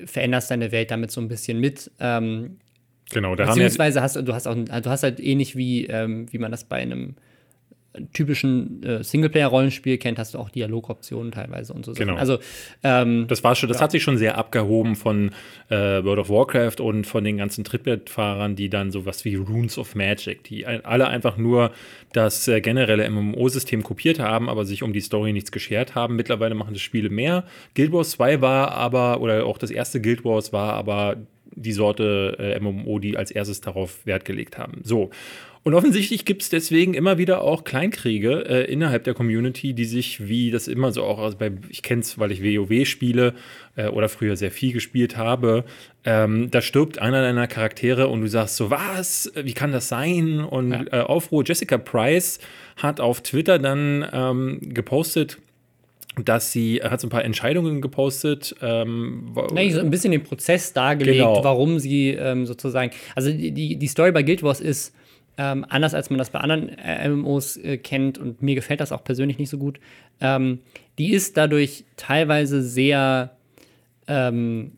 veränderst 0.05 0.51
deine 0.51 0.73
Welt 0.73 0.91
damit 0.91 1.11
so 1.11 1.21
ein 1.21 1.29
bisschen 1.29 1.61
mit. 1.61 1.91
Ähm, 2.01 2.59
Genau, 3.11 3.37
da 3.37 3.45
haben 3.45 3.59
ja 3.59 3.65
Beziehungsweise 3.65 4.01
hast 4.01 4.17
du, 4.17 4.23
du 4.23 4.33
hast 4.33 4.47
auch, 4.47 4.55
du 4.55 4.91
hast 4.91 5.03
halt 5.03 5.21
ähnlich 5.21 5.57
wie, 5.57 5.87
ähm, 5.87 6.27
wie 6.33 6.39
man 6.39 6.51
das 6.51 6.65
bei 6.65 6.77
einem 6.77 7.17
typischen 8.13 8.83
äh, 8.83 9.05
Singleplayer-Rollenspiel 9.05 9.99
kennt, 9.99 10.19
hast 10.19 10.35
du 10.35 10.39
auch 10.39 10.51
Dialogoptionen 10.51 11.33
teilweise 11.33 11.73
und 11.73 11.85
so. 11.85 11.93
Sachen. 11.93 12.07
Genau. 12.07 12.19
Also 12.19 12.39
ähm, 12.83 13.27
Das 13.29 13.45
war 13.45 13.55
schon, 13.55 13.69
das 13.69 13.81
hat 13.81 13.91
sich 13.91 14.03
schon 14.03 14.19
sehr 14.19 14.37
abgehoben 14.37 14.97
von 14.97 15.31
äh, 15.69 16.03
World 16.05 16.19
of 16.19 16.29
Warcraft 16.29 16.81
und 16.81 17.07
von 17.07 17.25
den 17.25 17.37
ganzen 17.37 17.65
Triplet-Fahrern, 17.65 18.57
die 18.57 18.69
dann 18.69 18.91
sowas 18.91 19.25
wie 19.25 19.37
Runes 19.37 19.79
of 19.79 19.95
Magic, 19.95 20.45
die 20.45 20.67
alle 20.67 21.09
einfach 21.09 21.37
nur 21.37 21.73
das 22.13 22.49
äh, 22.49 22.61
generelle 22.61 23.09
MMO-System 23.09 23.83
kopiert 23.83 24.19
haben, 24.19 24.49
aber 24.49 24.65
sich 24.65 24.83
um 24.83 24.93
die 24.93 25.01
Story 25.01 25.33
nichts 25.33 25.53
geschert 25.53 25.95
haben. 25.95 26.17
Mittlerweile 26.17 26.55
machen 26.55 26.75
das 26.75 26.83
Spiele 26.83 27.11
mehr. 27.11 27.45
Guild 27.75 27.93
Wars 27.93 28.11
2 28.11 28.41
war 28.41 28.73
aber, 28.73 29.21
oder 29.21 29.47
auch 29.47 29.59
das 29.59 29.71
erste 29.71 30.01
Guild 30.01 30.25
Wars 30.25 30.53
war 30.53 30.75
aber 30.75 31.17
die 31.57 31.73
Sorte 31.73 32.37
äh, 32.39 32.61
MMO, 32.61 32.99
die 32.99 33.17
als 33.17 33.31
erstes 33.31 33.61
darauf 33.61 34.05
Wert 34.07 34.25
gelegt 34.25 34.59
haben. 34.59 34.81
So. 34.83 35.11
Und 35.65 35.73
offensichtlich 35.73 36.27
gibt 36.27 36.43
es 36.43 36.51
deswegen 36.51 36.93
immer 36.93 37.17
wieder 37.17 37.41
auch 37.41 37.65
Kleinkriege 37.65 38.45
äh, 38.47 38.71
innerhalb 38.71 39.05
der 39.05 39.15
Community, 39.15 39.73
die 39.73 39.87
sich, 39.87 40.29
wie 40.29 40.51
das 40.51 40.69
immer 40.69 40.93
so 40.93 41.03
auch, 41.05 41.19
also 41.19 41.39
bei, 41.39 41.53
ich 41.71 41.83
kenne 41.83 42.03
es, 42.03 42.19
weil 42.19 42.33
ich 42.33 42.43
WoW 42.43 42.87
spiele 42.87 43.33
äh, 43.75 43.89
oder 43.89 44.11
früher 44.11 44.37
sehr 44.37 44.51
viel 44.51 44.75
gespielt 44.75 45.17
habe, 45.17 45.65
ähm, 46.05 46.51
da 46.51 46.61
stirbt 46.61 46.99
einer 46.99 47.23
deiner 47.23 47.47
Charaktere 47.47 48.09
und 48.09 48.21
du 48.21 48.29
sagst 48.29 48.57
so, 48.57 48.71
was, 48.71 49.33
wie 49.43 49.55
kann 49.55 49.73
das 49.73 49.89
sein? 49.89 50.41
Und 50.41 50.73
ja. 50.73 50.85
äh, 50.93 51.01
Aufruhr, 51.01 51.43
Jessica 51.47 51.79
Price 51.79 52.41
hat 52.77 53.01
auf 53.01 53.23
Twitter 53.23 53.59
dann 53.59 54.07
ähm, 54.13 54.61
gepostet, 54.61 55.39
dass 56.23 56.53
sie 56.53 56.83
hat 56.83 57.01
so 57.01 57.07
ein 57.07 57.11
paar 57.11 57.25
Entscheidungen 57.25 57.81
gepostet. 57.81 58.55
Ähm, 58.61 59.35
nee, 59.55 59.71
so 59.71 59.81
ein 59.81 59.91
bisschen 59.91 60.13
den 60.13 60.25
Prozess 60.25 60.75
dargelegt, 60.75 61.21
genau. 61.21 61.43
warum 61.43 61.79
sie 61.79 62.11
ähm, 62.11 62.45
sozusagen. 62.45 62.91
Also 63.17 63.33
die, 63.33 63.77
die 63.77 63.87
Story 63.87 64.13
bei 64.13 64.23
Guild 64.23 64.43
Wars 64.43 64.61
ist, 64.61 64.95
ähm, 65.37 65.65
anders 65.69 65.95
als 65.95 66.11
man 66.11 66.19
das 66.19 66.31
bei 66.31 66.41
anderen 66.41 66.69
äh, 66.79 67.09
MMOs 67.09 67.57
äh, 67.57 67.79
kennt 67.79 68.19
und 68.19 68.43
mir 68.43 68.55
gefällt 68.55 68.81
das 68.81 68.93
auch 68.93 69.05
persönlich 69.05 69.39
nicht 69.39 69.51
so 69.51 69.59
gut, 69.59 69.81
ähm, 70.21 70.61
die 70.99 71.13
ist 71.13 71.37
dadurch 71.37 71.85
teilweise 71.97 72.63
sehr, 72.63 73.37
ähm, 74.07 74.73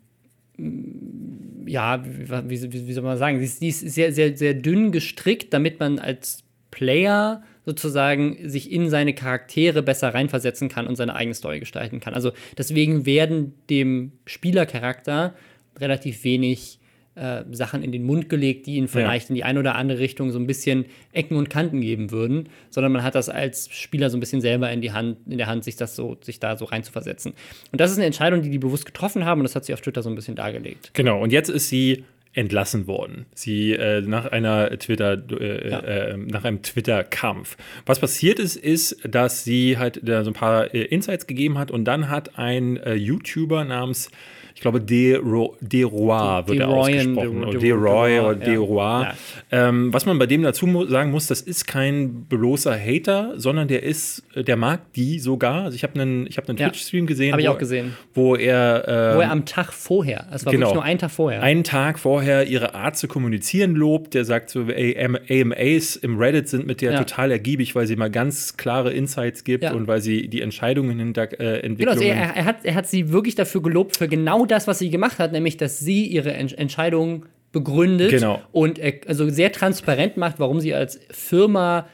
ja, 1.66 2.02
wie, 2.04 2.72
wie, 2.72 2.88
wie, 2.88 2.92
soll 2.92 3.04
man 3.04 3.18
sagen, 3.18 3.38
die 3.38 3.44
ist, 3.44 3.60
die 3.60 3.68
ist, 3.68 3.80
sehr, 3.80 4.12
sehr, 4.12 4.36
sehr 4.36 4.54
dünn 4.54 4.92
gestrickt, 4.92 5.52
damit 5.52 5.78
man 5.78 5.98
als 5.98 6.42
Player 6.70 7.42
sozusagen 7.66 8.48
sich 8.48 8.70
in 8.70 8.88
seine 8.88 9.12
Charaktere 9.12 9.82
besser 9.82 10.14
reinversetzen 10.14 10.68
kann 10.68 10.86
und 10.86 10.96
seine 10.96 11.14
eigene 11.14 11.34
Story 11.34 11.60
gestalten 11.60 12.00
kann. 12.00 12.14
Also 12.14 12.32
deswegen 12.56 13.04
werden 13.04 13.54
dem 13.68 14.12
Spielercharakter 14.24 15.34
relativ 15.78 16.24
wenig 16.24 16.78
äh, 17.16 17.44
Sachen 17.52 17.82
in 17.82 17.92
den 17.92 18.04
Mund 18.04 18.28
gelegt, 18.28 18.66
die 18.66 18.76
ihn 18.76 18.88
vielleicht 18.88 19.28
ja. 19.28 19.30
in 19.30 19.34
die 19.36 19.44
eine 19.44 19.60
oder 19.60 19.74
andere 19.74 19.98
Richtung 19.98 20.30
so 20.30 20.38
ein 20.38 20.46
bisschen 20.46 20.86
Ecken 21.12 21.36
und 21.36 21.50
Kanten 21.50 21.80
geben 21.80 22.10
würden, 22.10 22.48
sondern 22.70 22.92
man 22.92 23.02
hat 23.02 23.14
das 23.14 23.28
als 23.28 23.68
Spieler 23.72 24.10
so 24.10 24.16
ein 24.16 24.20
bisschen 24.20 24.40
selber 24.40 24.70
in 24.70 24.80
die 24.80 24.92
Hand, 24.92 25.18
in 25.26 25.38
der 25.38 25.46
Hand, 25.46 25.64
sich 25.64 25.76
das 25.76 25.96
so, 25.96 26.16
sich 26.22 26.40
da 26.40 26.56
so 26.56 26.66
reinzuversetzen. 26.66 27.32
Und 27.72 27.80
das 27.80 27.90
ist 27.90 27.96
eine 27.96 28.06
Entscheidung, 28.06 28.42
die 28.42 28.50
die 28.50 28.58
bewusst 28.58 28.86
getroffen 28.86 29.24
haben 29.24 29.40
und 29.40 29.44
das 29.44 29.56
hat 29.56 29.64
sie 29.64 29.74
auf 29.74 29.80
Twitter 29.80 30.02
so 30.02 30.10
ein 30.10 30.14
bisschen 30.14 30.36
dargelegt. 30.36 30.90
Genau, 30.94 31.22
und 31.22 31.32
jetzt 31.32 31.48
ist 31.48 31.68
sie 31.68 32.04
entlassen 32.36 32.86
worden. 32.86 33.24
Sie 33.34 33.72
äh, 33.72 34.02
nach 34.02 34.26
einer 34.26 34.78
Twitter, 34.78 35.22
äh, 35.40 35.70
ja. 35.70 35.80
äh, 35.80 36.16
nach 36.18 36.44
einem 36.44 36.62
Twitter-Kampf. 36.62 37.56
Was 37.86 37.98
passiert 37.98 38.38
ist, 38.38 38.56
ist, 38.56 38.98
dass 39.08 39.42
sie 39.42 39.78
halt 39.78 40.02
so 40.04 40.12
ein 40.12 40.32
paar 40.34 40.74
äh, 40.74 40.82
Insights 40.82 41.26
gegeben 41.26 41.58
hat 41.58 41.70
und 41.70 41.86
dann 41.86 42.10
hat 42.10 42.38
ein 42.38 42.76
äh, 42.76 42.94
YouTuber 42.94 43.64
namens 43.64 44.10
ich 44.56 44.62
glaube, 44.62 44.80
De, 44.80 45.16
Ro, 45.16 45.54
De 45.60 45.82
Roy 45.82 46.48
wird 46.48 46.60
er 46.60 46.68
ausgesprochen. 46.68 47.50
De, 47.50 47.60
De, 47.60 47.72
Roy 47.72 48.20
oder 48.20 48.34
De 48.36 48.56
Roy. 48.56 49.04
Ähm, 49.52 49.92
was 49.92 50.06
man 50.06 50.18
bei 50.18 50.24
dem 50.24 50.42
dazu 50.42 50.86
sagen 50.86 51.10
muss, 51.10 51.26
das 51.26 51.42
ist 51.42 51.66
kein 51.66 52.24
bloßer 52.24 52.74
Hater, 52.74 53.34
sondern 53.36 53.68
der 53.68 53.82
ist, 53.82 54.22
der 54.34 54.56
mag 54.56 54.94
die 54.94 55.18
sogar. 55.18 55.64
Also 55.64 55.76
ich 55.76 55.82
habe 55.82 56.00
einen, 56.00 56.26
ich 56.26 56.38
hab 56.38 56.48
einen. 56.48 56.56
Twitch-Stream 56.56 57.06
gesehen. 57.06 57.32
Habe 57.32 57.42
ich 57.42 57.50
auch 57.50 57.58
gesehen. 57.58 57.96
Wo 58.14 58.34
er, 58.34 58.88
äh, 58.88 59.16
wo 59.16 59.20
er 59.20 59.30
am 59.30 59.44
Tag 59.44 59.74
vorher, 59.74 60.26
es 60.32 60.46
war 60.46 60.52
genau, 60.52 60.68
wirklich 60.68 60.74
nur 60.76 60.84
ein 60.84 60.96
Tag 60.96 61.10
vorher. 61.10 61.42
Einen 61.42 61.62
Tag 61.62 61.98
vorher 61.98 62.46
ihre 62.46 62.74
Art 62.74 62.96
zu 62.96 63.08
kommunizieren 63.08 63.74
lobt. 63.74 64.14
Der 64.14 64.24
sagt 64.24 64.48
so, 64.48 64.60
AMAs 64.62 65.96
im 65.96 66.18
Reddit 66.18 66.48
sind 66.48 66.66
mit 66.66 66.80
der 66.80 66.96
total 66.96 67.30
ergiebig, 67.30 67.74
weil 67.74 67.86
sie 67.86 67.96
mal 67.96 68.10
ganz 68.10 68.56
klare 68.56 68.94
Insights 68.94 69.44
gibt 69.44 69.70
und 69.70 69.86
weil 69.86 70.00
sie 70.00 70.28
die 70.28 70.40
Entscheidungen 70.40 70.98
hinter 70.98 71.38
äh, 71.38 71.60
Entwicklungen. 71.60 71.76
Genau, 71.76 71.90
also 71.90 72.04
er, 72.04 72.36
er, 72.36 72.44
hat, 72.46 72.64
er 72.64 72.74
hat 72.74 72.88
sie 72.88 73.12
wirklich 73.12 73.34
dafür 73.34 73.60
gelobt, 73.60 73.98
für 73.98 74.08
genau 74.08 74.45
das, 74.50 74.66
was 74.66 74.78
sie 74.78 74.90
gemacht 74.90 75.18
hat, 75.18 75.32
nämlich 75.32 75.56
dass 75.56 75.78
sie 75.78 76.06
ihre 76.06 76.32
Ent 76.32 76.56
Entscheidung 76.58 77.26
begründet 77.52 78.10
genau. 78.10 78.42
und 78.52 78.80
also 79.06 79.28
sehr 79.30 79.52
transparent 79.52 80.16
macht, 80.16 80.38
warum 80.38 80.60
sie 80.60 80.74
als 80.74 81.00
Firma 81.10 81.86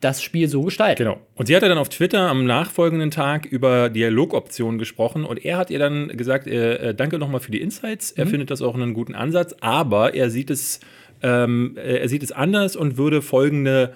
das 0.00 0.22
Spiel 0.22 0.48
so 0.48 0.62
gestaltet. 0.62 0.98
Genau. 0.98 1.18
Und 1.34 1.46
sie 1.46 1.56
hat 1.56 1.62
dann 1.62 1.78
auf 1.78 1.88
Twitter 1.88 2.28
am 2.28 2.44
nachfolgenden 2.44 3.10
Tag 3.10 3.46
über 3.46 3.88
Dialogoptionen 3.88 4.78
gesprochen 4.78 5.24
und 5.24 5.44
er 5.44 5.56
hat 5.56 5.70
ihr 5.70 5.78
dann 5.78 6.08
gesagt, 6.08 6.46
äh, 6.46 6.90
äh 6.90 6.94
danke 6.94 7.18
nochmal 7.18 7.40
für 7.40 7.50
die 7.50 7.60
Insights. 7.60 8.12
Er 8.12 8.26
mhm. 8.26 8.30
findet 8.30 8.50
das 8.50 8.60
auch 8.62 8.74
einen 8.74 8.94
guten 8.94 9.14
Ansatz, 9.14 9.54
aber 9.60 10.14
er 10.14 10.28
sieht 10.28 10.50
es, 10.50 10.80
ähm, 11.22 11.76
äh, 11.76 11.98
er 11.98 12.08
sieht 12.08 12.22
es 12.22 12.32
anders 12.32 12.76
und 12.76 12.98
würde 12.98 13.22
folgende 13.22 13.94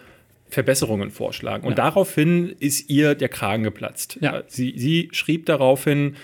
Verbesserungen 0.48 1.10
vorschlagen. 1.10 1.66
Und 1.66 1.72
ja. 1.72 1.84
daraufhin 1.84 2.54
ist 2.58 2.88
ihr 2.88 3.14
der 3.14 3.28
Kragen 3.28 3.62
geplatzt. 3.62 4.18
Ja. 4.22 4.42
Sie, 4.46 4.74
sie 4.76 5.10
schrieb 5.12 5.44
daraufhin, 5.44 6.16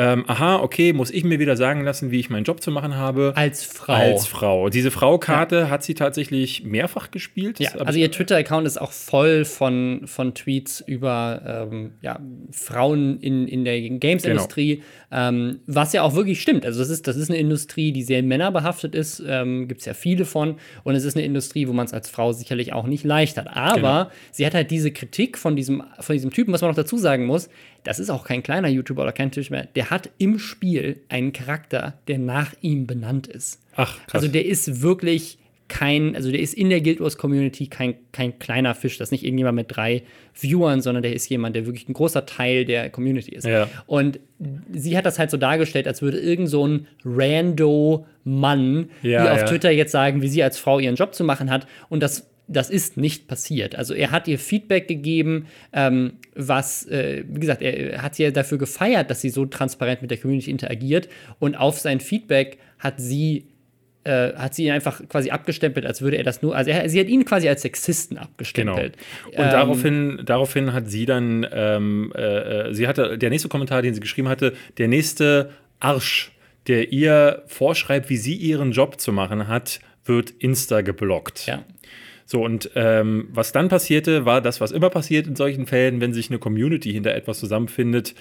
ähm, 0.00 0.24
aha, 0.28 0.60
okay, 0.60 0.92
muss 0.92 1.10
ich 1.10 1.24
mir 1.24 1.40
wieder 1.40 1.56
sagen 1.56 1.82
lassen, 1.82 2.12
wie 2.12 2.20
ich 2.20 2.30
meinen 2.30 2.44
Job 2.44 2.62
zu 2.62 2.70
machen 2.70 2.94
habe. 2.94 3.32
Als 3.34 3.64
Frau. 3.64 3.94
Als 3.94 4.26
Frau. 4.26 4.68
Diese 4.68 4.92
Frau-Karte 4.92 5.56
ja. 5.56 5.70
hat 5.70 5.82
sie 5.82 5.94
tatsächlich 5.94 6.62
mehrfach 6.62 7.10
gespielt. 7.10 7.58
Ja, 7.58 7.72
also 7.72 7.98
ihr 7.98 8.08
Twitter-Account 8.08 8.64
ist 8.64 8.80
auch 8.80 8.92
voll 8.92 9.44
von, 9.44 10.02
von 10.04 10.34
Tweets 10.34 10.84
über 10.86 11.68
ähm, 11.68 11.94
ja, 12.00 12.20
Frauen 12.52 13.18
in, 13.18 13.48
in 13.48 13.64
der 13.64 13.80
Games-Industrie, 13.80 14.76
genau. 15.10 15.28
ähm, 15.28 15.60
was 15.66 15.92
ja 15.92 16.02
auch 16.02 16.14
wirklich 16.14 16.40
stimmt. 16.40 16.64
Also 16.64 16.78
das 16.78 16.90
ist, 16.90 17.08
das 17.08 17.16
ist 17.16 17.28
eine 17.28 17.40
Industrie, 17.40 17.90
die 17.90 18.04
sehr 18.04 18.22
männerbehaftet 18.22 18.94
ist, 18.94 19.20
ähm, 19.26 19.66
gibt 19.66 19.80
es 19.80 19.86
ja 19.86 19.94
viele 19.94 20.24
von. 20.24 20.58
Und 20.84 20.94
es 20.94 21.02
ist 21.02 21.16
eine 21.16 21.26
Industrie, 21.26 21.66
wo 21.66 21.72
man 21.72 21.86
es 21.86 21.92
als 21.92 22.08
Frau 22.08 22.32
sicherlich 22.32 22.72
auch 22.72 22.86
nicht 22.86 23.02
leicht 23.02 23.36
hat. 23.36 23.48
Aber 23.48 23.74
genau. 23.74 24.10
sie 24.30 24.46
hat 24.46 24.54
halt 24.54 24.70
diese 24.70 24.92
Kritik 24.92 25.36
von 25.36 25.56
diesem, 25.56 25.82
von 25.98 26.14
diesem 26.14 26.30
Typen, 26.30 26.54
was 26.54 26.60
man 26.60 26.70
noch 26.70 26.76
dazu 26.76 26.98
sagen 26.98 27.26
muss, 27.26 27.48
das 27.84 27.98
ist 27.98 28.10
auch 28.10 28.24
kein 28.24 28.42
kleiner 28.42 28.68
YouTuber 28.68 29.02
oder 29.02 29.12
kein 29.12 29.30
Tisch 29.30 29.50
mehr, 29.50 29.66
der 29.74 29.90
hat 29.90 30.10
im 30.18 30.38
Spiel 30.38 31.00
einen 31.08 31.32
Charakter, 31.32 31.94
der 32.08 32.18
nach 32.18 32.54
ihm 32.60 32.86
benannt 32.86 33.26
ist. 33.26 33.60
Ach, 33.76 33.98
krass. 34.06 34.22
Also 34.22 34.28
der 34.28 34.44
ist 34.44 34.82
wirklich 34.82 35.38
kein, 35.68 36.16
also 36.16 36.30
der 36.30 36.40
ist 36.40 36.54
in 36.54 36.70
der 36.70 36.80
Guild 36.80 37.00
Wars 37.00 37.18
Community 37.18 37.66
kein, 37.66 37.94
kein 38.12 38.38
kleiner 38.38 38.74
Fisch. 38.74 38.96
Das 38.98 39.08
ist 39.08 39.12
nicht 39.12 39.24
irgendjemand 39.24 39.56
mit 39.56 39.66
drei 39.68 40.02
Viewern, 40.32 40.80
sondern 40.80 41.02
der 41.02 41.12
ist 41.12 41.28
jemand, 41.28 41.54
der 41.54 41.66
wirklich 41.66 41.88
ein 41.88 41.92
großer 41.92 42.26
Teil 42.26 42.64
der 42.64 42.90
Community 42.90 43.32
ist. 43.34 43.44
Ja. 43.44 43.68
Und 43.86 44.18
sie 44.72 44.96
hat 44.96 45.04
das 45.04 45.18
halt 45.18 45.30
so 45.30 45.36
dargestellt, 45.36 45.86
als 45.86 46.00
würde 46.00 46.18
irgend 46.18 46.48
so 46.48 46.66
ein 46.66 46.86
rando 47.04 48.06
Mann, 48.24 48.90
ja, 49.02 49.22
die 49.22 49.30
auf 49.30 49.40
ja. 49.40 49.44
Twitter 49.46 49.70
jetzt 49.70 49.92
sagen, 49.92 50.22
wie 50.22 50.28
sie 50.28 50.42
als 50.42 50.58
Frau 50.58 50.78
ihren 50.78 50.96
Job 50.96 51.14
zu 51.14 51.24
machen 51.24 51.50
hat. 51.50 51.66
Und 51.88 52.02
das 52.02 52.27
das 52.48 52.70
ist 52.70 52.96
nicht 52.96 53.28
passiert. 53.28 53.76
Also 53.76 53.94
er 53.94 54.10
hat 54.10 54.26
ihr 54.26 54.38
Feedback 54.38 54.88
gegeben, 54.88 55.46
ähm, 55.72 56.14
was, 56.34 56.86
äh, 56.86 57.24
wie 57.28 57.40
gesagt, 57.40 57.62
er 57.62 58.02
hat 58.02 58.14
sie 58.14 58.24
ja 58.24 58.30
dafür 58.30 58.58
gefeiert, 58.58 59.10
dass 59.10 59.20
sie 59.20 59.30
so 59.30 59.46
transparent 59.46 60.00
mit 60.02 60.10
der 60.10 60.18
Community 60.18 60.50
interagiert 60.50 61.08
und 61.38 61.56
auf 61.56 61.78
sein 61.78 62.00
Feedback 62.00 62.58
hat 62.78 62.94
sie 62.98 63.44
äh, 64.04 64.34
hat 64.34 64.54
sie 64.54 64.64
ihn 64.64 64.70
einfach 64.70 65.06
quasi 65.08 65.30
abgestempelt, 65.30 65.84
als 65.84 66.00
würde 66.00 66.16
er 66.16 66.24
das 66.24 66.40
nur, 66.40 66.56
also 66.56 66.70
er, 66.70 66.88
sie 66.88 66.98
hat 66.98 67.08
ihn 67.08 67.24
quasi 67.24 67.48
als 67.48 67.62
Sexisten 67.62 68.16
abgestempelt. 68.16 68.96
Genau. 68.96 69.38
Und 69.38 69.44
ähm, 69.44 69.50
daraufhin, 69.50 70.20
daraufhin 70.24 70.72
hat 70.72 70.88
sie 70.88 71.04
dann, 71.04 71.46
ähm, 71.52 72.12
äh, 72.16 72.68
äh, 72.68 72.74
sie 72.74 72.88
hatte, 72.88 73.18
der 73.18 73.28
nächste 73.28 73.48
Kommentar, 73.48 73.82
den 73.82 73.92
sie 73.94 74.00
geschrieben 74.00 74.28
hatte, 74.28 74.54
der 74.78 74.88
nächste 74.88 75.50
Arsch, 75.80 76.32
der 76.68 76.92
ihr 76.92 77.42
vorschreibt, 77.46 78.08
wie 78.08 78.16
sie 78.16 78.34
ihren 78.34 78.72
Job 78.72 79.00
zu 79.00 79.12
machen 79.12 79.48
hat, 79.48 79.80
wird 80.04 80.30
Insta 80.30 80.80
geblockt. 80.80 81.46
Ja. 81.46 81.64
So, 82.30 82.44
und 82.44 82.70
ähm, 82.74 83.28
was 83.32 83.52
dann 83.52 83.70
passierte, 83.70 84.26
war 84.26 84.42
das, 84.42 84.60
was 84.60 84.70
immer 84.70 84.90
passiert 84.90 85.26
in 85.26 85.34
solchen 85.34 85.64
Fällen, 85.64 86.02
wenn 86.02 86.12
sich 86.12 86.28
eine 86.28 86.38
Community 86.38 86.92
hinter 86.92 87.14
etwas 87.14 87.40
zusammenfindet, 87.40 88.14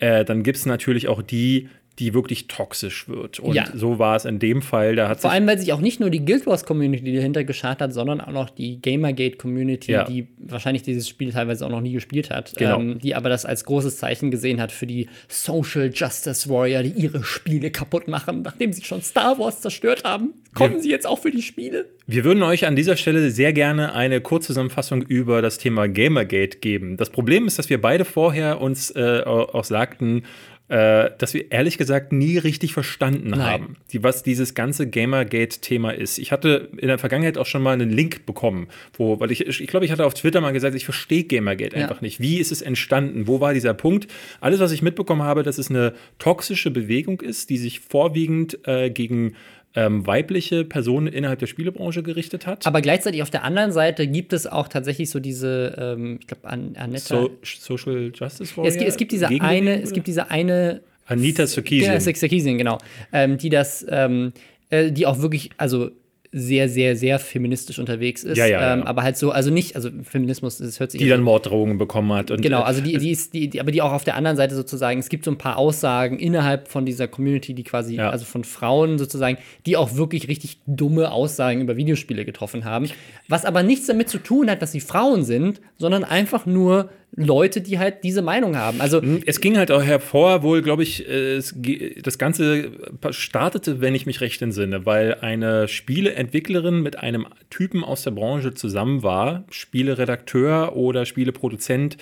äh, 0.00 0.22
dann 0.22 0.42
gibt 0.42 0.58
es 0.58 0.66
natürlich 0.66 1.08
auch 1.08 1.22
die, 1.22 1.70
die 1.98 2.12
wirklich 2.12 2.48
toxisch 2.48 3.08
wird. 3.08 3.38
Und 3.38 3.54
ja. 3.54 3.66
so 3.72 3.98
war 3.98 4.16
es 4.16 4.24
in 4.24 4.38
dem 4.38 4.62
Fall. 4.62 4.96
Da 4.96 5.08
hat 5.08 5.20
Vor 5.20 5.30
allem, 5.30 5.46
weil 5.46 5.58
sich 5.58 5.72
auch 5.72 5.80
nicht 5.80 6.00
nur 6.00 6.10
die 6.10 6.24
Guild 6.24 6.46
Wars 6.46 6.64
Community 6.64 7.14
dahinter 7.14 7.44
geschart 7.44 7.80
hat, 7.80 7.92
sondern 7.92 8.20
auch 8.20 8.32
noch 8.32 8.50
die 8.50 8.80
Gamergate 8.80 9.36
Community, 9.36 9.92
ja. 9.92 10.04
die 10.04 10.26
wahrscheinlich 10.38 10.82
dieses 10.82 11.08
Spiel 11.08 11.32
teilweise 11.32 11.64
auch 11.64 11.70
noch 11.70 11.80
nie 11.80 11.92
gespielt 11.92 12.30
hat, 12.30 12.54
genau. 12.56 12.80
ähm, 12.80 12.98
die 12.98 13.14
aber 13.14 13.28
das 13.28 13.44
als 13.44 13.64
großes 13.64 13.98
Zeichen 13.98 14.32
gesehen 14.32 14.60
hat 14.60 14.72
für 14.72 14.86
die 14.86 15.08
Social 15.28 15.90
Justice 15.94 16.48
Warrior, 16.48 16.82
die 16.82 16.90
ihre 16.90 17.22
Spiele 17.22 17.70
kaputt 17.70 18.08
machen, 18.08 18.42
nachdem 18.42 18.72
sie 18.72 18.82
schon 18.82 19.00
Star 19.00 19.38
Wars 19.38 19.60
zerstört 19.60 20.02
haben. 20.04 20.34
Kommen 20.54 20.74
wir, 20.74 20.82
sie 20.82 20.90
jetzt 20.90 21.06
auch 21.06 21.20
für 21.20 21.30
die 21.30 21.42
Spiele? 21.42 21.86
Wir 22.06 22.24
würden 22.24 22.42
euch 22.42 22.66
an 22.66 22.76
dieser 22.76 22.96
Stelle 22.96 23.30
sehr 23.30 23.52
gerne 23.52 23.94
eine 23.94 24.20
Kurzzusammenfassung 24.20 25.02
über 25.02 25.42
das 25.42 25.58
Thema 25.58 25.88
Gamergate 25.88 26.58
geben. 26.58 26.96
Das 26.96 27.10
Problem 27.10 27.46
ist, 27.46 27.58
dass 27.58 27.70
wir 27.70 27.80
beide 27.80 28.04
vorher 28.04 28.60
uns 28.60 28.90
äh, 28.90 29.22
auch 29.24 29.64
sagten, 29.64 30.22
äh, 30.68 31.10
dass 31.18 31.34
wir 31.34 31.52
ehrlich 31.52 31.76
gesagt 31.76 32.12
nie 32.12 32.38
richtig 32.38 32.72
verstanden 32.72 33.30
Nein. 33.30 33.40
haben, 33.40 33.76
die, 33.92 34.02
was 34.02 34.22
dieses 34.22 34.54
ganze 34.54 34.88
Gamergate-Thema 34.88 35.90
ist. 35.90 36.18
Ich 36.18 36.32
hatte 36.32 36.70
in 36.78 36.88
der 36.88 36.98
Vergangenheit 36.98 37.36
auch 37.36 37.44
schon 37.44 37.62
mal 37.62 37.72
einen 37.72 37.90
Link 37.90 38.24
bekommen, 38.24 38.68
wo, 38.94 39.20
weil 39.20 39.30
ich, 39.30 39.46
ich 39.46 39.66
glaube, 39.66 39.84
ich 39.84 39.92
hatte 39.92 40.06
auf 40.06 40.14
Twitter 40.14 40.40
mal 40.40 40.52
gesagt, 40.52 40.74
ich 40.74 40.86
verstehe 40.86 41.24
Gamergate 41.24 41.76
ja. 41.76 41.82
einfach 41.82 42.00
nicht. 42.00 42.18
Wie 42.18 42.38
ist 42.38 42.50
es 42.50 42.62
entstanden? 42.62 43.26
Wo 43.26 43.40
war 43.40 43.52
dieser 43.52 43.74
Punkt? 43.74 44.08
Alles, 44.40 44.60
was 44.60 44.72
ich 44.72 44.80
mitbekommen 44.80 45.22
habe, 45.22 45.42
dass 45.42 45.58
es 45.58 45.68
eine 45.68 45.92
toxische 46.18 46.70
Bewegung 46.70 47.20
ist, 47.20 47.50
die 47.50 47.58
sich 47.58 47.80
vorwiegend 47.80 48.58
äh, 48.66 48.88
gegen 48.88 49.34
ähm, 49.76 50.06
weibliche 50.06 50.64
Personen 50.64 51.08
innerhalb 51.08 51.40
der 51.40 51.46
Spielebranche 51.46 52.02
gerichtet 52.02 52.46
hat. 52.46 52.66
Aber 52.66 52.80
gleichzeitig 52.80 53.22
auf 53.22 53.30
der 53.30 53.42
anderen 53.44 53.72
Seite 53.72 54.06
gibt 54.06 54.32
es 54.32 54.46
auch 54.46 54.68
tatsächlich 54.68 55.10
so 55.10 55.18
diese, 55.20 55.74
ähm, 55.78 56.18
ich 56.20 56.26
glaube, 56.26 56.48
An 56.48 56.76
Annetta. 56.76 57.16
So, 57.16 57.30
Social 57.42 58.12
Justice 58.14 58.56
Warrior. 58.56 58.64
Ja, 58.64 58.68
es, 58.68 58.78
gibt, 58.78 58.88
es 58.88 58.96
gibt 58.96 59.12
diese 59.12 59.28
eine, 59.28 59.82
es 59.82 59.92
gibt 59.92 60.06
diese 60.06 60.30
eine 60.30 60.80
Anita 61.06 61.46
Sarkeesian. 61.46 62.00
Sarkeesian, 62.00 62.56
genau. 62.56 62.78
Ähm, 63.12 63.36
die 63.36 63.50
das, 63.50 63.84
ähm, 63.88 64.32
äh, 64.70 64.90
die 64.90 65.06
auch 65.06 65.20
wirklich, 65.20 65.50
also 65.56 65.90
sehr, 66.36 66.68
sehr, 66.68 66.96
sehr 66.96 67.20
feministisch 67.20 67.78
unterwegs 67.78 68.24
ist. 68.24 68.36
Ja, 68.36 68.46
ja, 68.46 68.74
ähm, 68.74 68.80
ja. 68.80 68.86
Aber 68.86 69.04
halt 69.04 69.16
so, 69.16 69.30
also 69.30 69.50
nicht, 69.50 69.76
also 69.76 69.88
Feminismus, 70.02 70.58
das 70.58 70.80
hört 70.80 70.90
sich 70.90 71.00
Die 71.00 71.08
dann 71.08 71.22
Morddrohungen 71.22 71.78
bekommen 71.78 72.12
hat. 72.12 72.32
Und, 72.32 72.42
Genau, 72.42 72.60
äh, 72.60 72.64
also 72.64 72.80
die, 72.80 72.98
die 72.98 73.10
ist, 73.12 73.34
die, 73.34 73.48
die, 73.48 73.60
aber 73.60 73.70
die 73.70 73.80
auch 73.80 73.92
auf 73.92 74.02
der 74.02 74.16
anderen 74.16 74.36
Seite 74.36 74.56
sozusagen, 74.56 74.98
es 74.98 75.08
gibt 75.08 75.24
so 75.24 75.30
ein 75.30 75.38
paar 75.38 75.56
Aussagen 75.56 76.18
innerhalb 76.18 76.66
von 76.66 76.84
dieser 76.84 77.06
Community, 77.06 77.54
die 77.54 77.62
quasi, 77.62 77.94
Ja. 77.94 78.10
also 78.10 78.24
von 78.24 78.42
Frauen 78.42 78.98
sozusagen, 78.98 79.38
die 79.64 79.76
auch 79.76 79.94
wirklich 79.94 80.26
richtig 80.26 80.58
dumme 80.66 81.12
Aussagen 81.12 81.60
über 81.60 81.76
Videospiele 81.76 82.24
getroffen 82.24 82.64
haben. 82.64 82.90
Was 83.28 83.44
aber 83.44 83.62
nichts 83.62 83.86
damit 83.86 84.08
zu 84.08 84.18
tun 84.18 84.50
hat, 84.50 84.60
dass 84.60 84.72
sie 84.72 84.80
Frauen 84.80 85.22
sind, 85.22 85.60
sondern 85.78 86.02
einfach 86.02 86.46
nur 86.46 86.90
Leute, 87.16 87.60
die 87.60 87.78
halt 87.78 88.02
diese 88.02 88.22
Meinung 88.22 88.56
haben. 88.56 88.80
Also 88.80 89.00
Es 89.26 89.40
ging 89.40 89.56
halt 89.56 89.70
auch 89.70 89.82
hervor, 89.82 90.42
wohl, 90.42 90.62
glaube 90.62 90.82
ich, 90.82 91.08
äh, 91.08 91.36
es, 91.36 91.54
das 92.02 92.18
Ganze 92.18 92.70
startete, 93.10 93.80
wenn 93.80 93.94
ich 93.94 94.04
mich 94.06 94.20
recht 94.20 94.42
entsinne, 94.42 94.84
weil 94.84 95.14
eine 95.20 95.68
Spieleentwicklerin 95.68 96.82
mit 96.82 96.98
einem 96.98 97.26
Typen 97.50 97.84
aus 97.84 98.02
der 98.02 98.10
Branche 98.10 98.54
zusammen 98.54 99.02
war, 99.02 99.44
Spieleredakteur 99.50 100.76
oder 100.76 101.06
Spieleproduzent. 101.06 101.96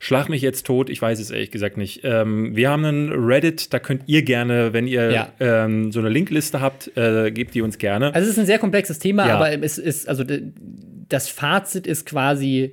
Schlag 0.00 0.28
mich 0.28 0.42
jetzt 0.42 0.66
tot, 0.66 0.90
ich 0.90 1.00
weiß 1.00 1.18
es 1.18 1.30
ehrlich 1.30 1.50
gesagt 1.50 1.78
nicht. 1.78 2.00
Ähm, 2.04 2.54
wir 2.54 2.68
haben 2.68 2.84
einen 2.84 3.10
Reddit, 3.12 3.72
da 3.72 3.78
könnt 3.78 4.02
ihr 4.06 4.22
gerne, 4.22 4.72
wenn 4.74 4.86
ihr 4.86 5.10
Ja. 5.10 5.32
ähm, 5.40 5.92
so 5.92 6.00
eine 6.00 6.10
Linkliste 6.10 6.60
habt, 6.60 6.94
äh, 6.96 7.30
gebt 7.30 7.54
die 7.54 7.62
uns 7.62 7.78
gerne. 7.78 8.14
Also 8.14 8.26
es 8.26 8.32
ist 8.34 8.38
ein 8.38 8.44
sehr 8.46 8.58
komplexes 8.58 8.98
Thema, 8.98 9.26
Ja. 9.28 9.36
aber 9.36 9.50
es 9.62 9.78
ist, 9.78 10.06
also 10.08 10.24
das 11.08 11.28
Fazit 11.30 11.86
ist 11.86 12.04
quasi, 12.06 12.72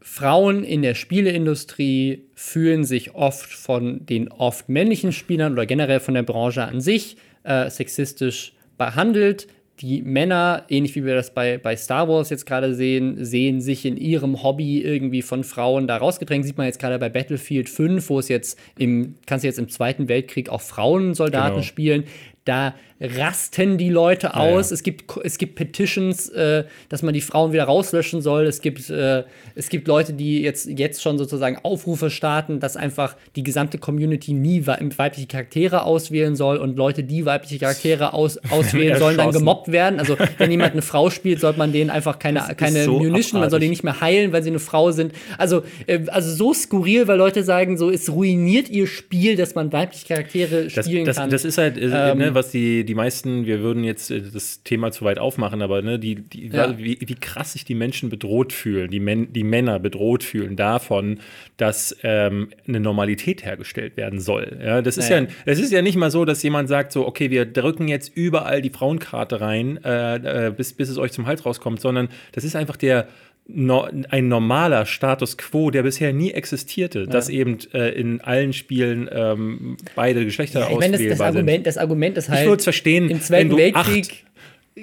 Frauen 0.00 0.64
in 0.64 0.82
der 0.82 0.94
Spieleindustrie 0.94 2.24
fühlen 2.34 2.84
sich 2.84 3.14
oft 3.14 3.52
von 3.52 4.06
den 4.06 4.28
oft 4.28 4.68
männlichen 4.68 5.12
Spielern 5.12 5.52
oder 5.52 5.66
generell 5.66 6.00
von 6.00 6.14
der 6.14 6.22
Branche 6.22 6.62
an 6.64 6.80
sich 6.80 7.16
äh, 7.44 7.68
sexistisch 7.70 8.52
behandelt. 8.76 9.48
Die 9.80 10.02
Männer, 10.02 10.64
ähnlich 10.68 10.96
wie 10.96 11.04
wir 11.04 11.14
das 11.14 11.32
bei, 11.32 11.56
bei 11.58 11.76
Star 11.76 12.08
Wars 12.08 12.30
jetzt 12.30 12.46
gerade 12.46 12.74
sehen, 12.74 13.24
sehen 13.24 13.60
sich 13.60 13.84
in 13.86 13.96
ihrem 13.96 14.42
Hobby 14.42 14.80
irgendwie 14.82 15.22
von 15.22 15.44
Frauen 15.44 15.86
da 15.86 15.98
rausgedrängt. 15.98 16.44
Sieht 16.44 16.58
man 16.58 16.66
jetzt 16.66 16.80
gerade 16.80 16.98
bei 16.98 17.08
Battlefield 17.08 17.68
5, 17.68 18.08
wo 18.08 18.18
es 18.18 18.28
jetzt 18.28 18.58
im, 18.76 19.14
kannst 19.26 19.44
du 19.44 19.48
jetzt 19.48 19.58
im 19.58 19.68
Zweiten 19.68 20.08
Weltkrieg 20.08 20.48
auch 20.48 20.60
Frauensoldaten 20.62 21.54
Genau. 21.54 21.62
spielen. 21.62 22.04
Da 22.44 22.74
rasten 23.00 23.78
die 23.78 23.90
Leute 23.90 24.34
aus. 24.34 24.70
ja. 24.70 24.74
Es, 24.74 24.82
gibt, 24.82 25.04
es 25.22 25.38
gibt 25.38 25.54
Petitions, 25.54 26.28
äh, 26.30 26.64
dass 26.88 27.02
man 27.02 27.14
die 27.14 27.20
Frauen 27.20 27.52
wieder 27.52 27.64
rauslöschen 27.64 28.20
soll. 28.22 28.46
Es 28.46 28.60
gibt, 28.60 28.90
äh, 28.90 29.24
es 29.54 29.68
gibt 29.68 29.86
Leute, 29.88 30.12
die 30.12 30.42
jetzt, 30.42 30.66
jetzt 30.66 31.02
schon 31.02 31.16
sozusagen 31.18 31.58
Aufrufe 31.62 32.10
starten, 32.10 32.60
dass 32.60 32.76
einfach 32.76 33.16
die 33.36 33.42
gesamte 33.42 33.78
Community 33.78 34.32
nie 34.32 34.66
wei- 34.66 34.78
weibliche 34.96 35.26
Charaktere 35.28 35.84
auswählen 35.84 36.34
soll 36.36 36.56
und 36.56 36.76
Leute, 36.76 37.04
die 37.04 37.24
weibliche 37.24 37.58
Charaktere 37.58 38.12
aus, 38.14 38.38
auswählen 38.50 38.98
sollen, 38.98 39.16
dann 39.16 39.30
gemobbt 39.32 39.70
werden. 39.70 39.98
Also 40.00 40.16
wenn 40.38 40.50
jemand 40.50 40.72
eine 40.72 40.82
Frau 40.82 41.10
spielt, 41.10 41.40
sollte 41.40 41.58
man 41.58 41.72
denen 41.72 41.90
einfach 41.90 42.18
keine, 42.18 42.40
keine 42.56 42.84
so 42.84 42.98
Munition, 42.98 43.40
man 43.40 43.50
soll 43.50 43.60
die 43.60 43.68
nicht 43.68 43.84
mehr 43.84 44.00
heilen, 44.00 44.32
weil 44.32 44.42
sie 44.42 44.50
eine 44.50 44.58
Frau 44.58 44.90
sind. 44.90 45.12
Also, 45.38 45.62
äh, 45.86 46.00
also 46.08 46.30
so 46.34 46.52
skurril, 46.52 47.06
weil 47.06 47.18
Leute 47.18 47.44
sagen, 47.44 47.78
so 47.78 47.90
es 47.90 48.10
ruiniert 48.10 48.68
ihr 48.68 48.86
Spiel, 48.86 49.36
dass 49.36 49.54
man 49.54 49.72
weibliche 49.72 50.06
Charaktere 50.06 50.64
Das, 50.64 50.84
spielen 50.84 51.04
das, 51.04 51.16
kann. 51.16 51.30
das 51.30 51.44
ist 51.44 51.58
halt, 51.58 51.76
äh, 51.78 52.10
Ähm, 52.10 52.18
ne, 52.18 52.34
was 52.34 52.50
die, 52.50 52.84
die 52.88 52.94
meisten, 52.94 53.46
wir 53.46 53.60
würden 53.60 53.84
jetzt 53.84 54.10
äh, 54.10 54.20
das 54.20 54.62
Thema 54.64 54.90
zu 54.90 55.04
weit 55.04 55.18
aufmachen, 55.18 55.62
aber 55.62 55.82
ne, 55.82 55.98
die, 55.98 56.16
die, 56.16 56.48
Ja. 56.48 56.76
wie, 56.78 56.98
wie 57.00 57.14
krass 57.14 57.52
sich 57.52 57.64
die 57.64 57.74
Menschen 57.74 58.08
bedroht 58.08 58.52
fühlen, 58.52 58.90
die, 58.90 58.98
Men 58.98 59.32
die 59.32 59.44
Männer 59.44 59.78
bedroht 59.78 60.24
fühlen 60.24 60.56
davon, 60.56 61.20
dass 61.58 61.96
ähm, 62.02 62.48
eine 62.66 62.80
Normalität 62.80 63.44
hergestellt 63.44 63.96
werden 63.96 64.18
soll. 64.20 64.58
Ja, 64.64 64.82
das, 64.82 64.96
ist 64.96 65.10
Naja. 65.10 65.22
ja, 65.22 65.28
das 65.46 65.58
ist 65.60 65.70
ja 65.70 65.82
nicht 65.82 65.96
mal 65.96 66.10
so, 66.10 66.24
dass 66.24 66.42
jemand 66.42 66.68
sagt, 66.68 66.92
so, 66.92 67.06
okay, 67.06 67.30
wir 67.30 67.44
drücken 67.44 67.86
jetzt 67.88 68.10
überall 68.16 68.62
die 68.62 68.70
Frauenkarte 68.70 69.40
rein, 69.40 69.78
äh, 69.84 70.46
äh, 70.46 70.50
bis, 70.50 70.72
bis 70.72 70.88
es 70.88 70.98
euch 70.98 71.12
zum 71.12 71.26
Hals 71.26 71.44
rauskommt, 71.46 71.80
sondern 71.80 72.08
das 72.32 72.44
ist 72.44 72.56
einfach 72.56 72.76
der 72.76 73.06
no, 73.48 73.88
ein 74.10 74.28
normaler 74.28 74.86
Status 74.86 75.36
quo, 75.38 75.70
der 75.70 75.82
bisher 75.82 76.12
nie 76.12 76.30
existierte, 76.32 77.06
dass 77.06 77.28
eben 77.28 77.58
äh, 77.72 77.88
in 77.98 78.20
allen 78.20 78.52
Spielen 78.52 79.08
ähm, 79.10 79.76
beide 79.96 80.24
Geschlechter 80.24 80.60
Ja, 80.60 80.70
ich 80.70 80.78
meine, 80.78 80.98
das, 80.98 81.18
das. 81.18 81.20
Argument, 81.20 81.66
das 81.66 81.78
Argument 81.78 82.16
ist 82.18 82.28
halt. 82.28 82.40
Ich 82.42 82.46
würde 82.46 82.58
es 82.58 82.64
verstehen, 82.64 83.08
Im 83.10 83.20
Zweiten 83.20 83.56
Weltkrieg 83.56 84.24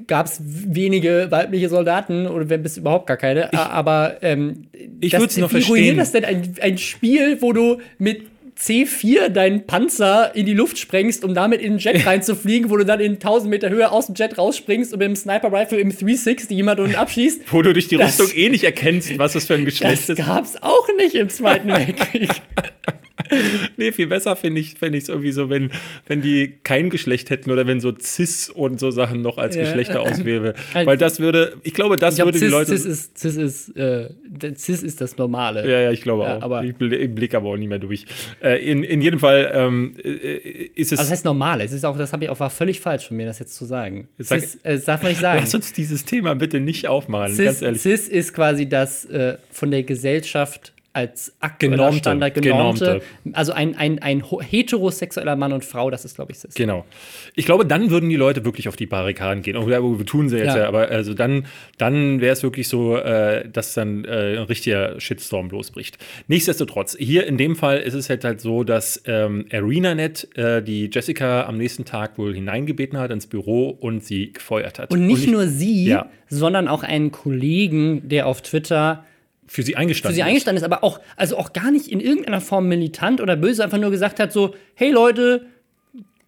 gab 0.07 0.25
es 0.25 0.41
wenige 0.43 1.27
weibliche 1.29 1.69
Soldaten 1.69 2.27
oder 2.27 2.49
wenn 2.49 2.63
bis 2.63 2.75
überhaupt 2.75 3.07
gar 3.07 3.17
keine. 3.17 3.53
aber 3.53 4.17
ähm, 4.21 4.67
ich 4.99 5.11
das- 5.11 5.21
würd's 5.21 5.37
noch 5.37 5.53
wie 5.53 5.61
ruiniert 5.61 5.95
verstehen. 5.95 5.97
das 5.97 6.11
denn 6.11 6.25
ein, 6.25 6.55
ein 6.61 6.77
Spiel, 6.77 7.37
wo 7.41 7.53
du 7.53 7.77
mit 7.97 8.23
C4 8.57 9.29
deinen 9.29 9.65
Panzer 9.67 10.33
in 10.35 10.45
die 10.45 10.53
Luft 10.53 10.77
sprengst, 10.77 11.23
um 11.25 11.33
damit 11.33 11.61
in 11.61 11.73
den 11.73 11.79
Jet 11.79 12.05
reinzufliegen, 12.05 12.69
wo 12.69 12.77
du 12.77 12.85
dann 12.85 12.99
in 12.99 13.13
1000 13.13 13.49
Meter 13.49 13.69
Höhe 13.69 13.91
aus 13.91 14.05
dem 14.07 14.15
Jet 14.15 14.37
rausspringst 14.37 14.93
und 14.93 14.99
mit 14.99 15.07
dem 15.09 15.15
Sniper 15.15 15.51
Rifle 15.51 15.79
im 15.79 15.89
360 15.89 16.49
jemanden 16.51 16.83
unten 16.85 16.95
abschießt. 16.95 17.41
wo 17.51 17.61
du 17.61 17.73
durch 17.73 17.87
die 17.89 17.97
Das- 17.97 18.19
Rüstung 18.19 18.35
eh 18.37 18.49
nicht 18.49 18.63
erkennst, 18.63 19.17
was 19.19 19.33
das 19.33 19.45
für 19.45 19.55
ein 19.55 19.65
Geschlecht 19.65 20.09
Das 20.09 20.17
ist. 20.17 20.25
gab's 20.25 20.55
auch 20.61 20.87
nicht 20.97 21.15
im 21.15 21.29
Zweiten 21.29 21.67
Weltkrieg. 21.73 22.29
Nee, 23.77 23.91
viel 23.91 24.07
besser 24.07 24.35
finde 24.35 24.61
ich 24.61 24.75
es 24.81 25.09
irgendwie 25.09 25.31
so, 25.31 25.49
wenn, 25.49 25.71
wenn 26.07 26.21
die 26.21 26.53
kein 26.63 26.89
Geschlecht 26.89 27.29
hätten 27.29 27.51
oder 27.51 27.65
wenn 27.67 27.79
so 27.79 27.93
Cis 27.97 28.49
und 28.49 28.79
so 28.79 28.91
Sachen 28.91 29.21
noch 29.21 29.37
als 29.37 29.55
Ja. 29.55 29.63
Geschlechter 29.63 30.01
auswähle. 30.01 30.53
Halt- 30.73 30.87
Weil 30.87 30.97
das 30.97 31.19
würde, 31.19 31.55
ich 31.63 31.73
glaube, 31.73 31.95
das 31.97 32.13
Ich 32.13 32.17
glaube, 32.17 32.29
würde 32.33 32.39
die 32.39 32.45
Cis, 32.45 32.51
Leute. 32.51 32.77
Cis, 32.77 32.85
ist, 32.85 33.17
Cis, 33.17 33.35
ist, 33.37 33.77
äh, 33.77 34.09
Cis 34.55 34.83
ist 34.83 35.01
das 35.01 35.17
Normale. 35.17 35.69
Ja, 35.69 35.79
ja, 35.81 35.91
ich 35.91 36.01
glaube 36.01 36.23
Ja, 36.23 36.37
auch. 36.37 36.41
aber- 36.43 36.63
ich 36.63 36.75
bl- 36.75 36.91
ich 36.93 37.13
blicke 37.13 37.37
aber 37.37 37.49
auch 37.49 37.57
nicht 37.57 37.69
mehr 37.69 37.79
durch. 37.79 38.05
Äh, 38.43 38.63
in, 38.69 38.83
in 38.83 39.01
jedem 39.01 39.19
Fall 39.19 39.51
ähm, 39.53 39.93
äh, 40.03 40.09
ist 40.75 40.91
es. 40.91 40.99
Also 40.99 41.03
das 41.09 41.11
heißt 41.11 41.25
normal. 41.25 41.61
Es 41.61 41.71
ist 41.71 41.85
auch, 41.85 41.97
das 41.97 42.13
habe 42.13 42.25
ich 42.25 42.29
auch 42.29 42.39
war 42.39 42.49
völlig 42.49 42.79
falsch 42.81 43.07
von 43.07 43.17
mir, 43.17 43.25
das 43.25 43.39
jetzt 43.39 43.55
zu 43.55 43.65
sagen. 43.65 44.07
Sag- 44.17 44.41
Cis, 44.41 44.55
äh, 44.63 44.73
das 44.75 44.85
darf 44.85 45.01
man 45.01 45.11
nicht 45.11 45.21
sagen. 45.21 45.39
Lass 45.43 45.55
uns 45.55 45.73
dieses 45.73 46.05
Thema 46.05 46.35
bitte 46.35 46.59
nicht 46.59 46.87
aufmachen, 46.87 47.33
Cis, 47.33 47.45
ganz 47.45 47.61
ehrlich. 47.61 47.81
Cis 47.81 48.07
ist 48.07 48.33
quasi 48.33 48.67
das 48.67 49.05
äh, 49.05 49.37
von 49.51 49.71
der 49.71 49.83
Gesellschaft 49.83 50.73
als 50.95 51.35
Genormte, 51.59 52.31
genormte. 52.31 53.01
Also 53.33 53.51
ein, 53.51 53.75
ein, 53.77 53.99
ein 53.99 54.23
heterosexueller 54.41 55.35
Mann 55.35 55.51
und 55.53 55.65
Frau, 55.65 55.89
das 55.89 56.05
ist, 56.05 56.15
glaube 56.15 56.31
ich, 56.31 56.39
Cis. 56.39 56.53
Genau. 56.55 56.85
Ich 57.35 57.45
glaube, 57.45 57.65
dann 57.65 57.89
würden 57.89 58.09
die 58.09 58.15
Leute 58.15 58.45
wirklich 58.45 58.67
auf 58.69 58.75
die 58.77 58.85
Barrikaden 58.85 59.43
gehen. 59.43 59.57
Oder 59.57 59.77
aber 59.77 60.05
tun 60.05 60.29
sie 60.29 60.37
jetzt 60.37 60.47
ja, 60.55 60.57
Ja. 60.63 60.67
aber 60.67 60.87
also 60.89 61.13
dann, 61.13 61.47
dann 61.77 62.21
wäre 62.21 62.33
es 62.33 62.43
wirklich 62.43 62.67
so, 62.69 62.95
äh, 62.97 63.47
dass 63.49 63.73
dann 63.73 64.05
äh, 64.05 64.37
ein 64.37 64.43
richtiger 64.43 64.99
Shitstorm 64.99 65.49
losbricht. 65.49 65.97
Nichtsdestotrotz, 66.27 66.95
hier 66.97 67.27
in 67.27 67.37
dem 67.37 67.55
Fall 67.55 67.79
ist 67.79 67.93
es 67.93 68.09
halt, 68.09 68.23
halt 68.23 68.39
so, 68.39 68.63
dass 68.63 69.01
ähm, 69.05 69.45
ArenaNet 69.51 70.29
äh, 70.37 70.61
die 70.63 70.89
Jessica 70.91 71.45
am 71.45 71.57
nächsten 71.57 71.83
Tag 71.85 72.17
wohl 72.17 72.33
hineingebeten 72.33 72.97
hat 72.97 73.11
ins 73.11 73.27
Büro 73.27 73.69
und 73.69 74.03
sie 74.03 74.31
gefeuert 74.31 74.79
hat. 74.79 74.91
Und 74.91 75.05
nicht 75.05 75.25
ich- 75.25 75.31
nur 75.31 75.47
sie, 75.47 75.85
Ja. 75.89 76.09
sondern 76.29 76.67
auch 76.69 76.83
einen 76.83 77.11
Kollegen, 77.11 78.07
der 78.07 78.27
auf 78.27 78.41
Twitter 78.41 79.03
für 79.47 79.63
sie 79.63 79.73
für 79.73 79.79
eingestanden 79.79 80.15
sie 80.15 80.23
eingestanden 80.23 80.57
ist, 80.57 80.63
aber 80.63 80.83
auch, 80.83 80.99
also 81.15 81.37
auch 81.37 81.53
gar 81.53 81.71
nicht 81.71 81.87
in 81.87 81.99
irgendeiner 81.99 82.41
Form 82.41 82.67
militant 82.67 83.21
oder 83.21 83.35
böse, 83.35 83.63
einfach 83.63 83.77
nur 83.77 83.91
gesagt 83.91 84.19
hat: 84.19 84.31
so, 84.31 84.55
hey 84.73 84.91
Leute, 84.91 85.45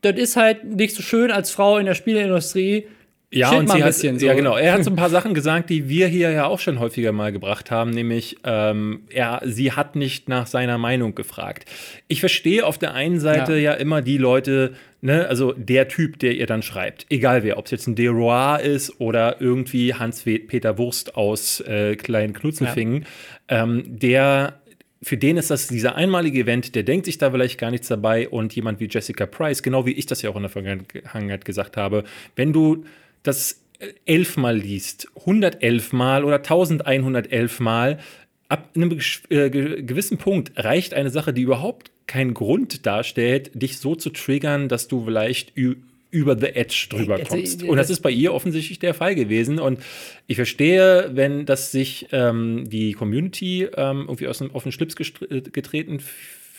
das 0.02 0.16
ist 0.16 0.36
halt 0.36 0.64
nicht 0.64 0.96
so 0.96 1.02
schön 1.02 1.32
als 1.32 1.52
Frau 1.52 1.78
in 1.78 1.86
der 1.86 1.96
Spieleindustrie. 1.96 2.88
Ja, 3.30 3.52
und 3.52 3.70
sie 3.70 3.84
hat, 3.84 3.90
bisschen 3.90 4.20
so. 4.20 4.26
ja 4.26 4.34
genau. 4.34 4.56
Er 4.56 4.74
hat 4.74 4.86
so 4.86 4.90
ein 4.90 4.96
paar 4.96 5.10
Sachen 5.18 5.34
gesagt, 5.34 5.70
die 5.70 5.90
wir 5.90 6.08
hier 6.08 6.32
ja 6.32 6.46
auch 6.46 6.60
schon 6.60 6.80
häufiger 6.80 7.12
mal 7.12 7.34
gebracht 7.34 7.72
haben, 7.72 7.92
nämlich 7.92 8.38
ähm, 8.46 9.02
er, 9.10 9.42
sie 9.44 9.74
hat 9.74 9.98
nicht 9.98 10.30
nach 10.30 10.48
seiner 10.48 10.78
Meinung 10.78 11.14
gefragt. 11.14 11.66
Ich 12.08 12.22
verstehe 12.22 12.66
auf 12.66 12.78
der 12.78 12.94
einen 12.94 13.20
Seite 13.20 13.54
ja, 13.54 13.74
Ja. 13.74 13.74
immer 13.74 14.02
die 14.02 14.18
Leute, 14.18 14.76
ne, 15.02 15.28
also 15.28 15.52
der 15.52 15.90
Typ, 15.90 16.20
der 16.20 16.36
ihr 16.36 16.46
dann 16.46 16.62
schreibt, 16.62 17.06
egal 17.10 17.44
wer, 17.44 17.58
ob 17.58 17.66
es 17.66 17.72
jetzt 17.72 17.88
ein 17.88 17.96
Deroir 17.96 18.62
ist 18.62 19.02
oder 19.02 19.42
irgendwie 19.42 19.94
Hans-Peter 19.94 20.78
Wurst 20.78 21.16
aus 21.16 21.60
äh, 21.62 21.98
Klein 21.98 22.32
Knutzelfingen, 22.32 23.06
ähm, 23.50 23.84
der 23.86 24.62
für 25.04 25.18
den 25.18 25.38
ist 25.38 25.52
das 25.52 25.68
dieser 25.68 25.96
einmalige 25.96 26.40
Event, 26.40 26.76
der 26.76 26.84
denkt 26.84 27.06
sich 27.06 27.18
da 27.18 27.30
vielleicht 27.30 27.60
gar 27.60 27.72
nichts 27.72 27.88
dabei 27.88 28.30
und 28.30 28.56
jemand 28.56 28.80
wie 28.80 28.88
Jessica 28.90 29.26
Price, 29.26 29.62
genau 29.62 29.86
wie 29.86 29.92
ich 29.92 30.06
das 30.06 30.22
ja 30.22 30.30
auch 30.30 30.36
in 30.36 30.44
der 30.44 30.50
Vergangenheit 30.50 31.46
gesagt 31.46 31.78
habe, 31.78 32.04
wenn 32.36 32.52
du 32.52 32.84
das 33.28 33.62
elfmal 34.06 34.58
liest, 34.58 35.08
111 35.20 35.94
Mal 35.94 36.24
oder 36.24 36.38
1111 36.38 37.60
Mal, 37.60 38.00
ab 38.50 38.70
einem 38.76 38.98
äh, 39.30 39.50
ge- 39.50 39.84
gewissen 39.84 40.18
Punkt 40.18 40.52
reicht 40.56 40.94
eine 40.94 41.10
Sache, 41.10 41.34
die 41.34 41.42
überhaupt 41.42 41.92
keinen 42.08 42.34
Grund 42.34 42.86
darstellt, 42.86 43.52
dich 43.54 43.78
so 43.78 43.96
zu 43.96 44.10
triggern, 44.10 44.70
dass 44.70 44.88
du 44.88 45.04
vielleicht 45.06 45.54
über 46.10 46.40
the 46.40 46.48
edge 46.48 46.88
drüber 46.90 47.16
Also, 47.16 47.26
kommst. 47.36 47.64
äh, 47.64 47.68
Und 47.68 47.76
das 47.78 47.90
ist 47.90 48.00
bei 48.00 48.10
ihr 48.10 48.34
offensichtlich 48.34 48.80
der 48.80 48.94
Fall 48.94 49.14
gewesen. 49.14 49.60
Und 49.60 49.80
ich 50.26 50.38
verstehe, 50.38 51.12
wenn 51.14 51.46
das 51.46 51.72
sich 51.72 52.08
ähm, 52.14 52.64
die 52.70 52.94
Community 52.94 53.64
ähm, 53.76 54.06
irgendwie 54.08 54.28
aus 54.30 54.38
dem, 54.38 54.56
auf 54.56 54.64
den 54.64 54.72
Schlips 54.72 54.96
äh, 55.30 55.42
getreten 55.42 56.00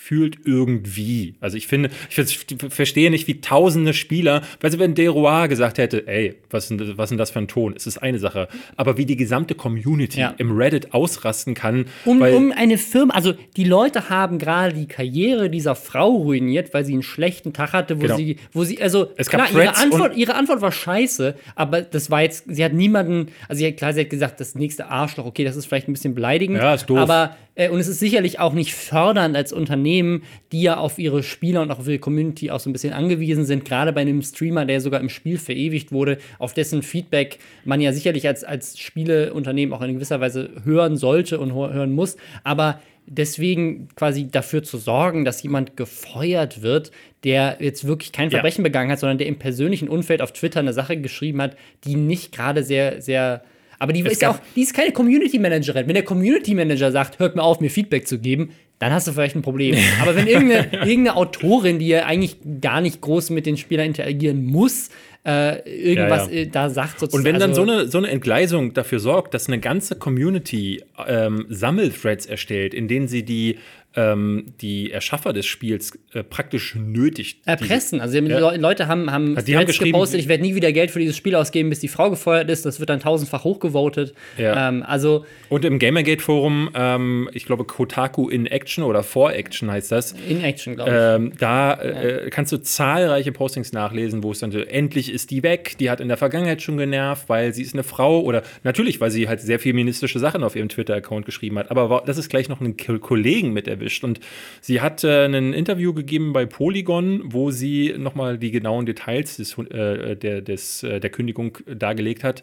gefühlt 0.08 0.38
irgendwie. 0.46 1.34
Also 1.40 1.56
ich 1.58 1.66
finde, 1.66 1.90
ich, 2.08 2.46
verstehe 2.70 3.10
nicht, 3.10 3.26
wie 3.26 3.40
tausende 3.42 3.92
Spieler, 3.92 4.42
weil 4.60 4.70
sie 4.72 4.78
wenn 4.78 4.94
Deroy 4.94 5.48
gesagt 5.48 5.76
hätte, 5.76 6.06
ey, 6.06 6.34
was 6.50 6.70
ist, 6.70 6.96
was 6.96 7.10
denn 7.10 7.18
das 7.18 7.30
für 7.30 7.40
ein 7.40 7.48
Ton? 7.48 7.74
Es 7.76 7.86
ist 7.86 7.98
eine 7.98 8.18
Sache. 8.18 8.48
Aber 8.76 8.96
wie 8.96 9.04
die 9.04 9.16
gesamte 9.16 9.54
Community 9.54 10.20
Ja. 10.20 10.34
im 10.38 10.56
Reddit 10.56 10.94
ausrasten 10.94 11.52
kann, 11.54 11.84
Um, 12.06 12.22
um 12.22 12.52
eine 12.52 12.78
Firma, 12.78 13.12
also 13.14 13.34
die 13.56 13.64
Leute 13.64 14.08
haben 14.08 14.38
gerade 14.38 14.74
die 14.74 14.86
Karriere 14.88 15.50
dieser 15.50 15.74
Frau 15.74 16.08
ruiniert, 16.10 16.72
weil 16.72 16.84
sie 16.86 16.94
einen 16.94 17.02
schlechten 17.02 17.52
Tag 17.52 17.74
hatte, 17.74 17.98
wo 17.98 18.02
Genau. 18.02 18.16
sie, 18.16 18.36
wo 18.52 18.64
sie, 18.64 18.80
also 18.80 19.08
Es 19.16 19.28
klar, 19.28 19.48
ihre 19.52 19.76
Antwort, 19.76 20.16
ihre 20.16 20.34
Antwort 20.34 20.62
war 20.62 20.72
scheiße, 20.72 21.34
aber 21.54 21.82
das 21.82 22.10
war 22.10 22.22
jetzt, 22.22 22.44
sie 22.48 22.64
hat 22.64 22.72
niemanden, 22.72 23.26
also 23.46 23.58
sie 23.60 23.66
hat, 23.66 23.76
klar, 23.76 23.92
sie 23.92 24.00
hat 24.00 24.10
gesagt, 24.10 24.40
das 24.40 24.54
nächste 24.54 24.86
Arschloch, 24.88 25.26
okay, 25.26 25.44
das 25.44 25.56
ist 25.56 25.66
vielleicht 25.66 25.88
ein 25.88 25.92
bisschen 25.92 26.14
beleidigend, 26.14 26.56
Ja, 26.58 26.74
ist 26.74 26.88
doof. 26.88 26.98
aber 26.98 27.36
und 27.66 27.80
es 27.80 27.88
ist 27.88 27.98
sicherlich 27.98 28.38
auch 28.38 28.52
nicht 28.52 28.72
fördernd 28.74 29.36
als 29.36 29.52
Unternehmen, 29.52 30.22
die 30.52 30.62
ja 30.62 30.76
auf 30.76 30.98
ihre 30.98 31.24
Spieler 31.24 31.62
und 31.62 31.70
auch 31.72 31.80
auf 31.80 31.88
ihre 31.88 31.98
Community 31.98 32.50
auch 32.52 32.60
so 32.60 32.70
ein 32.70 32.72
bisschen 32.72 32.92
angewiesen 32.92 33.44
sind, 33.44 33.64
gerade 33.64 33.92
bei 33.92 34.02
einem 34.02 34.22
Streamer, 34.22 34.64
der 34.64 34.80
sogar 34.80 35.00
im 35.00 35.08
Spiel 35.08 35.38
verewigt 35.38 35.90
wurde, 35.90 36.18
auf 36.38 36.54
dessen 36.54 36.82
Feedback 36.82 37.38
man 37.64 37.80
ja 37.80 37.92
sicherlich 37.92 38.28
als, 38.28 38.44
als 38.44 38.78
Spieleunternehmen 38.78 39.74
auch 39.74 39.82
in 39.82 39.94
gewisser 39.94 40.20
Weise 40.20 40.50
hören 40.64 40.96
sollte 40.96 41.40
und 41.40 41.52
hören 41.52 41.92
muss, 41.92 42.16
aber 42.44 42.80
deswegen 43.10 43.88
quasi 43.96 44.28
dafür 44.30 44.62
zu 44.62 44.78
sorgen, 44.78 45.24
dass 45.24 45.42
jemand 45.42 45.76
gefeuert 45.76 46.62
wird, 46.62 46.92
der 47.24 47.56
jetzt 47.60 47.86
wirklich 47.86 48.12
kein 48.12 48.30
Ja. 48.30 48.36
Verbrechen 48.36 48.62
begangen 48.62 48.90
hat, 48.90 49.00
sondern 49.00 49.18
der 49.18 49.26
im 49.26 49.38
persönlichen 49.38 49.88
Umfeld 49.88 50.22
auf 50.22 50.32
Twitter 50.32 50.60
eine 50.60 50.72
Sache 50.72 50.96
geschrieben 50.96 51.42
hat, 51.42 51.56
die 51.84 51.96
nicht 51.96 52.32
gerade 52.32 52.62
sehr, 52.62 53.02
sehr. 53.02 53.42
Aber 53.78 53.92
die 53.92 54.00
ist 54.00 54.20
ja 54.22 54.28
gab- 54.32 54.38
auch, 54.38 54.42
die 54.56 54.62
ist 54.62 54.74
keine 54.74 54.92
Community 54.92 55.38
Managerin. 55.38 55.86
Wenn 55.86 55.94
der 55.94 56.04
Community 56.04 56.54
Manager 56.54 56.90
sagt, 56.92 57.18
hört 57.18 57.36
mir 57.36 57.42
auf, 57.42 57.60
mir 57.60 57.70
Feedback 57.70 58.06
zu 58.08 58.18
geben, 58.18 58.50
dann 58.80 58.92
hast 58.92 59.06
du 59.08 59.12
vielleicht 59.12 59.36
ein 59.36 59.42
Problem. 59.42 59.76
Aber 60.02 60.14
wenn 60.16 60.26
irgendeine, 60.26 60.72
irgendeine 60.72 61.16
Autorin, 61.16 61.78
die 61.78 61.88
ja 61.88 62.04
eigentlich 62.06 62.36
gar 62.60 62.80
nicht 62.80 63.00
groß 63.00 63.30
mit 63.30 63.46
den 63.46 63.56
Spielern 63.56 63.86
interagieren 63.86 64.44
muss, 64.44 64.90
äh, 65.26 65.58
irgendwas 65.68 66.28
Ja, 66.28 66.32
ja. 66.34 66.40
äh, 66.42 66.46
da 66.46 66.70
sagt 66.70 67.00
sozusagen. 67.00 67.20
Und 67.20 67.24
wenn 67.24 67.40
dann 67.40 67.50
also- 67.50 67.64
so, 67.66 67.70
eine, 67.72 67.88
so 67.88 67.98
eine 67.98 68.08
Entgleisung 68.08 68.72
dafür 68.74 69.00
sorgt, 69.00 69.34
dass 69.34 69.48
eine 69.48 69.58
ganze 69.58 69.96
Community 69.96 70.82
ähm, 71.06 71.46
Sammelthreads 71.48 72.26
erstellt, 72.26 72.72
in 72.74 72.86
denen 72.88 73.08
sie 73.08 73.24
die, 73.24 73.58
ähm, 73.96 74.52
die 74.60 74.90
Erschaffer 74.92 75.32
des 75.32 75.46
Spiels 75.46 75.98
äh, 76.12 76.22
praktisch 76.22 76.74
nötigt. 76.76 77.40
Erpressen. 77.46 78.00
Also 78.00 78.20
die 78.20 78.26
Ja. 78.28 78.50
Le- 78.50 78.56
Leute 78.58 78.86
haben, 78.86 79.10
haben 79.10 79.34
Ja, 79.34 79.42
die 79.42 79.56
haben 79.56 79.66
gepostet, 79.66 80.20
ich 80.20 80.28
werde 80.28 80.42
nie 80.42 80.54
wieder 80.54 80.72
Geld 80.72 80.90
für 80.90 80.98
dieses 81.00 81.16
Spiel 81.16 81.34
ausgeben, 81.34 81.70
bis 81.70 81.80
die 81.80 81.88
Frau 81.88 82.10
gefeuert 82.10 82.50
ist. 82.50 82.66
Das 82.66 82.80
wird 82.80 82.90
dann 82.90 83.00
tausendfach 83.00 83.44
hochgevotet. 83.44 84.14
Ja. 84.36 84.68
Ähm, 84.68 84.82
also 84.86 85.24
Und 85.48 85.64
im 85.64 85.78
Gamergate-Forum, 85.78 86.70
ähm, 86.74 87.30
ich 87.32 87.44
glaube, 87.46 87.64
Kotaku 87.64 88.28
in 88.28 88.46
Action 88.46 88.84
oder 88.84 89.02
For 89.02 89.32
Action 89.32 89.70
heißt 89.70 89.90
das. 89.90 90.14
in 90.28 90.42
Action, 90.44 90.74
glaube 90.74 90.90
ich. 90.90 90.96
Ähm, 90.96 91.32
da 91.38 91.74
äh, 91.80 92.30
kannst 92.30 92.52
du 92.52 92.58
zahlreiche 92.58 93.32
Postings 93.32 93.72
nachlesen, 93.72 94.22
wo 94.22 94.32
es 94.32 94.38
dann 94.40 94.52
so, 94.52 94.58
endlich 94.60 95.12
ist 95.12 95.30
die 95.30 95.42
weg, 95.42 95.76
die 95.80 95.90
hat 95.90 96.00
in 96.00 96.08
der 96.08 96.16
Vergangenheit 96.16 96.62
schon 96.62 96.76
genervt, 96.76 97.28
weil 97.28 97.52
sie 97.54 97.62
ist 97.62 97.74
eine 97.74 97.82
Frau 97.84 98.20
oder 98.20 98.42
natürlich, 98.64 99.00
weil 99.00 99.10
sie 99.10 99.28
halt 99.28 99.40
sehr 99.40 99.58
feministische 99.58 100.18
Sachen 100.18 100.42
auf 100.44 100.56
ihrem 100.56 100.68
Twitter-Account 100.68 101.26
geschrieben 101.26 101.58
hat, 101.58 101.70
aber 101.70 102.02
das 102.06 102.18
ist 102.18 102.28
gleich 102.28 102.48
noch 102.48 102.60
einen 102.60 102.76
Ko- 102.76 102.98
Kollegen 102.98 103.52
mit 103.52 103.66
erwischt 103.78 104.04
und 104.04 104.20
sie 104.60 104.80
hat 104.80 105.04
äh, 105.04 105.26
ein 105.26 105.52
Interview 105.52 105.92
gegeben 105.92 106.32
bei 106.32 106.46
Polygon, 106.46 107.22
wo 107.24 107.50
sie 107.50 107.94
nochmal 107.96 108.38
die 108.38 108.50
genauen 108.50 108.86
Details 108.86 109.36
des, 109.36 109.56
äh, 109.58 110.16
der, 110.16 110.42
des, 110.42 110.82
äh, 110.82 111.00
der 111.00 111.10
Kündigung 111.10 111.58
dargelegt 111.66 112.24
hat. 112.24 112.42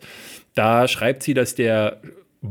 Da 0.54 0.88
schreibt 0.88 1.24
sie, 1.24 1.34
dass 1.34 1.56
der 1.56 2.02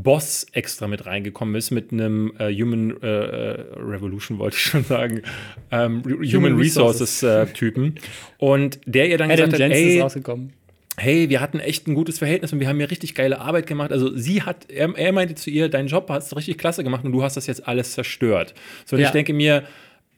Boss 0.03 0.47
extra 0.53 0.88
mit 0.88 1.07
reingekommen 1.07 1.55
ist 1.55 1.70
mit 1.70 1.92
einem 1.92 2.33
äh, 2.38 2.53
Human 2.53 3.01
äh, 3.03 3.07
äh, 3.07 3.64
Revolution, 3.77 4.38
wollte 4.38 4.57
ich 4.57 4.62
schon 4.62 4.85
sagen, 4.85 5.23
ähm, 5.70 6.03
Human, 6.05 6.33
Human 6.33 6.57
Resources 6.57 7.23
äh, 7.23 7.47
Typen. 7.47 7.94
Und 8.38 8.81
der 8.87 9.09
ihr 9.09 9.18
dann 9.18 9.31
Adam 9.31 9.51
gesagt 9.51 9.53
hat, 9.55 9.61
Jensen 9.61 9.88
ist 9.88 9.94
ey, 9.94 10.01
rausgekommen. 10.01 10.53
Hey, 10.96 11.28
wir 11.28 11.40
hatten 11.40 11.59
echt 11.61 11.88
ein 11.88 11.94
gutes 11.94 12.18
Verhältnis 12.18 12.52
und 12.52 12.61
wir 12.61 12.68
haben 12.68 12.78
hier 12.78 12.90
richtig 12.90 13.14
geile 13.14 13.40
Arbeit 13.40 13.66
gemacht. 13.66 13.90
Also 13.92 14.16
sie 14.16 14.42
hat, 14.42 14.70
er, 14.70 14.96
er 14.96 15.12
meinte 15.12 15.35
zu 15.35 15.50
ihr, 15.50 15.68
dein 15.68 15.87
Job 15.88 16.07
hast 16.09 16.30
du 16.33 16.37
richtig 16.37 16.57
klasse 16.59 16.85
gemacht 16.85 17.04
und 17.04 17.12
du 17.12 17.22
hast 17.22 17.37
das 17.37 17.46
jetzt 17.46 17.66
alles 17.66 17.92
zerstört. 17.92 18.54
So, 18.85 18.96
und 18.96 19.02
Ja. 19.02 19.09
ich 19.09 19.12
denke 19.12 19.33
mir, 19.33 19.64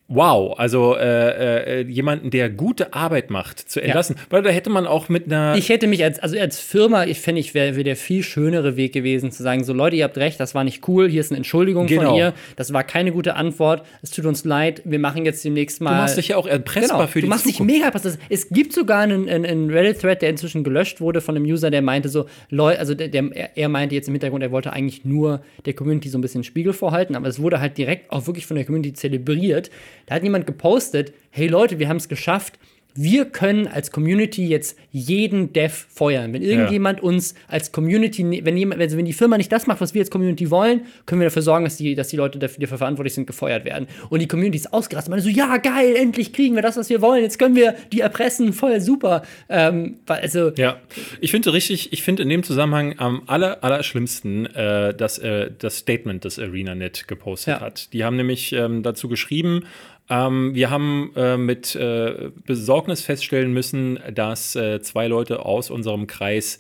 wow, 0.09 0.57
also 0.59 0.97
äh, 0.97 1.81
äh, 1.81 1.87
jemanden, 1.89 2.31
der 2.31 2.49
gute 2.49 2.95
Arbeit 2.95 3.31
macht, 3.31 3.59
zu 3.59 3.81
entlassen. 3.83 4.17
Weil 4.31 4.43
da 4.43 4.51
hätte 4.51 4.71
man 4.71 4.87
auch 4.87 5.09
mit 5.09 5.27
einer. 5.27 5.57
Ich 5.57 5.69
hätte 5.69 5.87
mich 5.89 6.05
als, 6.05 6.19
also 6.21 6.39
als 6.39 6.61
Firma, 6.61 7.05
ich 7.07 7.21
fände, 7.21 7.41
ich 7.41 7.55
wäre 7.55 7.75
wär 7.77 7.85
der 7.85 7.97
viel 7.97 8.23
schönere 8.23 8.77
Weg 8.77 8.93
gewesen, 8.93 9.33
zu 9.33 9.43
sagen: 9.43 9.65
So, 9.65 9.73
Leute, 9.73 9.97
ihr 9.97 10.05
habt 10.05 10.17
recht, 10.19 10.39
das 10.39 10.55
war 10.55 10.63
nicht 10.65 10.87
cool, 10.89 11.09
hier 11.09 11.21
ist 11.21 11.33
eine 11.33 11.39
Entschuldigung 11.39 11.89
von 11.89 11.97
Genau. 11.99 12.17
ihr, 12.17 12.35
das 12.57 12.73
war 12.73 12.85
keine 12.85 13.11
gute 13.13 13.35
Antwort, 13.35 13.85
es 14.03 14.11
tut 14.11 14.27
uns 14.27 14.45
leid, 14.45 14.83
wir 14.85 14.99
machen 14.99 15.25
jetzt 15.25 15.45
demnächst 15.45 15.81
mal. 15.81 15.91
du 15.91 15.97
machst 16.03 16.17
dich 16.17 16.29
ja 16.29 16.37
auch 16.37 16.47
erpressbar 16.47 16.99
Genau, 16.99 17.09
für 17.09 17.19
die 17.21 17.27
du 17.27 17.31
machst 17.31 17.47
dich 17.47 17.57
Zukunft. 17.57 17.73
mega 17.75 17.87
erpressbar. 17.87 18.13
Es 18.29 18.49
gibt 18.49 18.73
sogar 18.73 19.01
einen, 19.01 19.29
einen, 19.29 19.45
einen 19.45 19.71
Reddit-Thread, 19.71 20.23
der 20.23 20.31
inzwischen 20.31 20.63
gelöscht 20.63 21.01
wurde 21.01 21.21
von 21.21 21.35
einem 21.37 21.45
User, 21.47 21.71
der 21.71 21.83
meinte 21.83 22.09
so, 22.09 22.27
Leute, 22.51 22.79
also 22.79 22.95
der, 22.95 23.09
der, 23.09 23.25
er- 23.35 23.57
er 23.57 23.69
meinte 23.69 23.95
jetzt 23.95 24.07
im 24.09 24.15
Hintergrund, 24.15 24.43
er 24.45 24.53
wollte 24.53 24.73
eigentlich 24.73 25.05
nur 25.05 25.41
der 25.65 25.75
Community 25.75 26.09
so 26.09 26.19
ein 26.19 26.21
bisschen 26.21 26.45
Spiegel 26.45 26.73
vorhalten, 26.73 27.17
aber 27.17 27.27
es 27.27 27.41
wurde 27.43 27.61
halt 27.61 27.77
direkt 27.77 28.11
auch 28.13 28.27
wirklich 28.27 28.47
von 28.47 28.55
der 28.57 28.65
Community 28.65 28.93
zelebriert. 28.93 29.71
Da 30.07 30.15
hat 30.17 30.23
jemand 30.23 30.47
gepostet, 30.47 31.13
hey 31.31 31.49
Leute, 31.49 31.79
wir 31.79 31.89
haben 31.89 31.97
es 31.99 32.09
geschafft. 32.09 32.59
Wir 32.99 33.27
können 33.27 33.67
als 33.69 33.91
Community 33.91 34.47
jetzt 34.49 34.79
jeden 34.91 35.53
Dev 35.53 35.85
feuern. 35.91 36.33
Wenn 36.33 36.41
irgendjemand 36.41 37.03
uns 37.03 37.35
als 37.47 37.71
Community, 37.71 38.41
wenn, 38.43 38.57
jemand, 38.57 38.81
wenn, 38.81 38.97
wenn 38.97 39.05
die 39.05 39.13
Firma 39.13 39.37
nicht 39.37 39.53
das 39.53 39.67
macht, 39.67 39.83
was 39.83 39.93
wir 39.93 40.01
als 40.01 40.11
Community 40.11 40.51
wollen, 40.51 40.87
können 41.05 41.21
wir 41.21 41.27
dafür 41.27 41.43
sorgen, 41.43 41.67
dass 41.67 41.77
die, 41.77 41.95
dass 41.95 42.09
die 42.09 42.17
Leute, 42.17 42.39
dafür, 42.39 42.57
die 42.57 42.63
dafür 42.63 42.79
verantwortlich 42.79 43.13
sind, 43.13 43.27
gefeuert 43.27 43.67
werden. 43.67 43.87
Und 44.09 44.21
die 44.21 44.27
Community 44.27 44.57
ist 44.57 44.73
ausgerastet. 44.73 45.11
Man 45.11 45.21
so, 45.21 45.29
ja, 45.29 45.59
geil, 45.59 45.95
endlich 45.95 46.33
kriegen 46.33 46.55
wir 46.55 46.63
das, 46.63 46.79
was 46.79 46.89
wir 46.89 47.03
wollen. 47.03 47.23
Jetzt 47.23 47.39
können 47.39 47.55
wir 47.55 47.75
die 47.93 48.01
erpressen, 48.01 48.55
voll 48.55 48.81
super. 48.81 49.21
Ähm, 49.51 49.99
also, 50.07 50.53
Ja, 50.57 50.81
ich 51.21 51.33
finde 51.33 51.53
richtig, 51.53 51.93
ich 51.93 52.03
finde 52.03 52.23
in 52.23 52.31
dem 52.31 52.45
Zusammenhang 52.45 52.99
am 52.99 53.25
aller, 53.27 53.63
aller 53.63 53.83
schlimmsten 53.83 54.47
äh, 54.47 54.95
das, 54.95 55.19
äh, 55.19 55.51
das 55.59 55.77
Statement, 55.77 56.25
das 56.25 56.39
ArenaNet 56.39 57.07
gepostet 57.09 57.57
Ja. 57.57 57.61
hat. 57.61 57.93
Die 57.93 58.05
haben 58.05 58.17
nämlich 58.17 58.55
ähm, 58.55 58.83
dazu 58.83 59.11
geschrieben, 59.11 59.65
ähm, 60.09 60.55
wir 60.55 60.71
haben 60.71 61.13
äh, 61.17 61.37
mit 61.37 61.75
äh, 61.75 62.31
Besorgnis 62.45 63.03
feststellen 63.03 63.53
müssen, 63.53 63.99
dass 64.13 64.55
äh, 64.55 64.81
zwei 64.81 65.09
Leute 65.09 65.45
aus 65.45 65.71
unserem 65.71 66.07
Kreis 66.07 66.59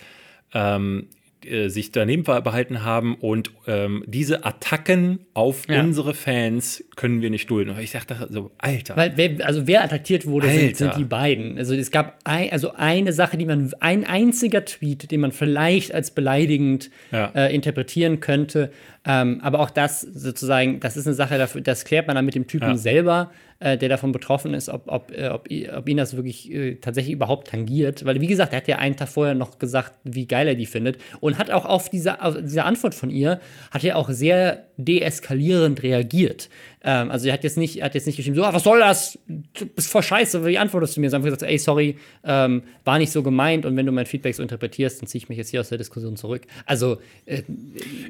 ähm, 0.52 1.09
äh, 1.50 1.68
sich 1.68 1.92
daneben 1.92 2.22
behalten 2.24 2.85
haben 2.85 3.14
und 3.16 3.50
ähm, 3.66 4.04
diese 4.06 4.44
Attacken 4.44 5.20
auf 5.35 5.68
Ja. 5.68 5.80
unsere 5.80 6.14
Fans 6.14 6.85
können 6.96 7.22
wir 7.22 7.30
nicht 7.30 7.50
dulden. 7.50 7.70
Und 7.70 7.78
ich 7.80 7.92
dachte 7.92 8.26
so, 8.30 8.50
Alter. 8.59 8.96
Weil 8.96 9.12
wer, 9.16 9.46
also 9.46 9.66
wer 9.66 9.85
attackiert 9.85 10.26
wurde, 10.26 10.48
sind, 10.50 10.76
sind 10.76 10.96
die 10.96 11.04
beiden. 11.04 11.59
Also 11.59 11.74
es 11.74 11.90
gab 11.90 12.18
ein, 12.24 12.50
also 12.52 12.72
eine 12.74 13.12
Sache, 13.12 13.37
die 13.37 13.44
man, 13.46 13.72
ein 13.80 14.04
einziger 14.04 14.64
Tweet, 14.64 15.11
den 15.11 15.20
man 15.20 15.32
vielleicht 15.32 15.92
als 15.94 16.11
beleidigend 16.11 16.90
Ja. 17.12 17.30
äh, 17.35 17.54
interpretieren 17.54 18.20
könnte. 18.20 18.70
Ähm, 19.09 19.40
aber 19.42 19.61
auch 19.61 19.70
das 19.70 20.00
sozusagen, 20.00 20.80
das 20.80 20.96
ist 20.96 21.06
eine 21.06 21.14
Sache, 21.14 21.38
dafür, 21.38 21.61
das 21.61 21.85
klärt 21.85 22.06
man 22.09 22.16
dann 22.16 22.24
mit 22.24 22.35
dem 22.35 22.46
Typen 22.46 22.70
Ja. 22.70 22.76
selber, 22.76 23.30
äh, 23.59 23.79
der 23.79 23.88
davon 23.88 24.12
betroffen 24.12 24.55
ist, 24.55 24.69
ob, 24.69 24.83
ob, 24.87 25.11
äh, 25.12 25.29
ob, 25.29 25.49
ob 25.77 25.88
ihn 25.88 25.97
das 25.97 26.16
wirklich 26.16 26.53
äh, 26.53 26.75
tatsächlich 26.77 27.14
überhaupt 27.14 27.49
tangiert. 27.49 28.05
Weil, 28.05 28.21
wie 28.21 28.27
gesagt, 28.27 28.53
er 28.53 28.59
hat 28.59 28.69
ja 28.69 28.79
einen 28.79 28.97
Tag 28.97 29.09
vorher 29.09 29.35
noch 29.35 29.59
gesagt, 29.59 29.95
wie 30.05 30.27
geil 30.27 30.49
er 30.49 30.55
die 30.55 30.66
findet. 30.66 30.99
Und 31.21 31.38
hat 31.38 31.51
auch 31.51 31.64
auf 31.64 31.88
diese, 31.88 32.23
auf 32.23 32.37
diese 32.40 32.64
Antwort 32.64 32.95
von 32.95 33.11
ihr, 33.11 33.40
hat 33.71 33.85
er 33.85 33.97
auch 33.97 34.11
sehr 34.11 34.66
deeskalierend 34.77 35.83
reagiert. 35.83 36.51
Ähm, 36.87 37.11
also 37.11 37.27
er 37.27 37.35
hat 37.35 37.44
jetzt 37.44 37.59
nicht, 37.59 37.83
hat 37.83 37.94
jetzt 37.94 38.07
nicht 38.07 38.16
geschrieben, 38.16 38.37
so, 38.37 38.44
ah, 38.44 38.55
was 38.55 38.62
soll 38.62 38.79
das? 38.79 39.18
Du 39.27 39.66
bist 39.66 39.90
voll 39.90 40.03
scheiße, 40.03 40.46
wie 40.46 40.57
antwortest 40.57 40.96
du 40.96 41.01
mir? 41.01 41.11
Sondern 41.11 41.27
einfach 41.27 41.37
gesagt, 41.37 41.53
ey, 41.53 41.59
sorry, 41.59 41.96
ähm, 42.25 42.62
war 42.85 42.99
nicht 42.99 43.11
so 43.11 43.22
gemeint 43.22 43.66
und 43.66 43.77
wenn 43.77 43.85
du 43.85 43.92
mein 43.92 44.07
Feedback 44.07 44.35
so 44.37 44.42
interpretierst, 44.42 45.03
dann 45.03 45.09
ziehe 45.09 45.20
ich 45.20 45.29
mich 45.29 45.37
jetzt 45.37 45.51
hier 45.51 45.61
aus 45.61 45.68
der 45.68 45.79
Diskussion 45.79 46.16
zurück. 46.16 46.42
Also, 46.64 46.99
äh, 47.27 47.42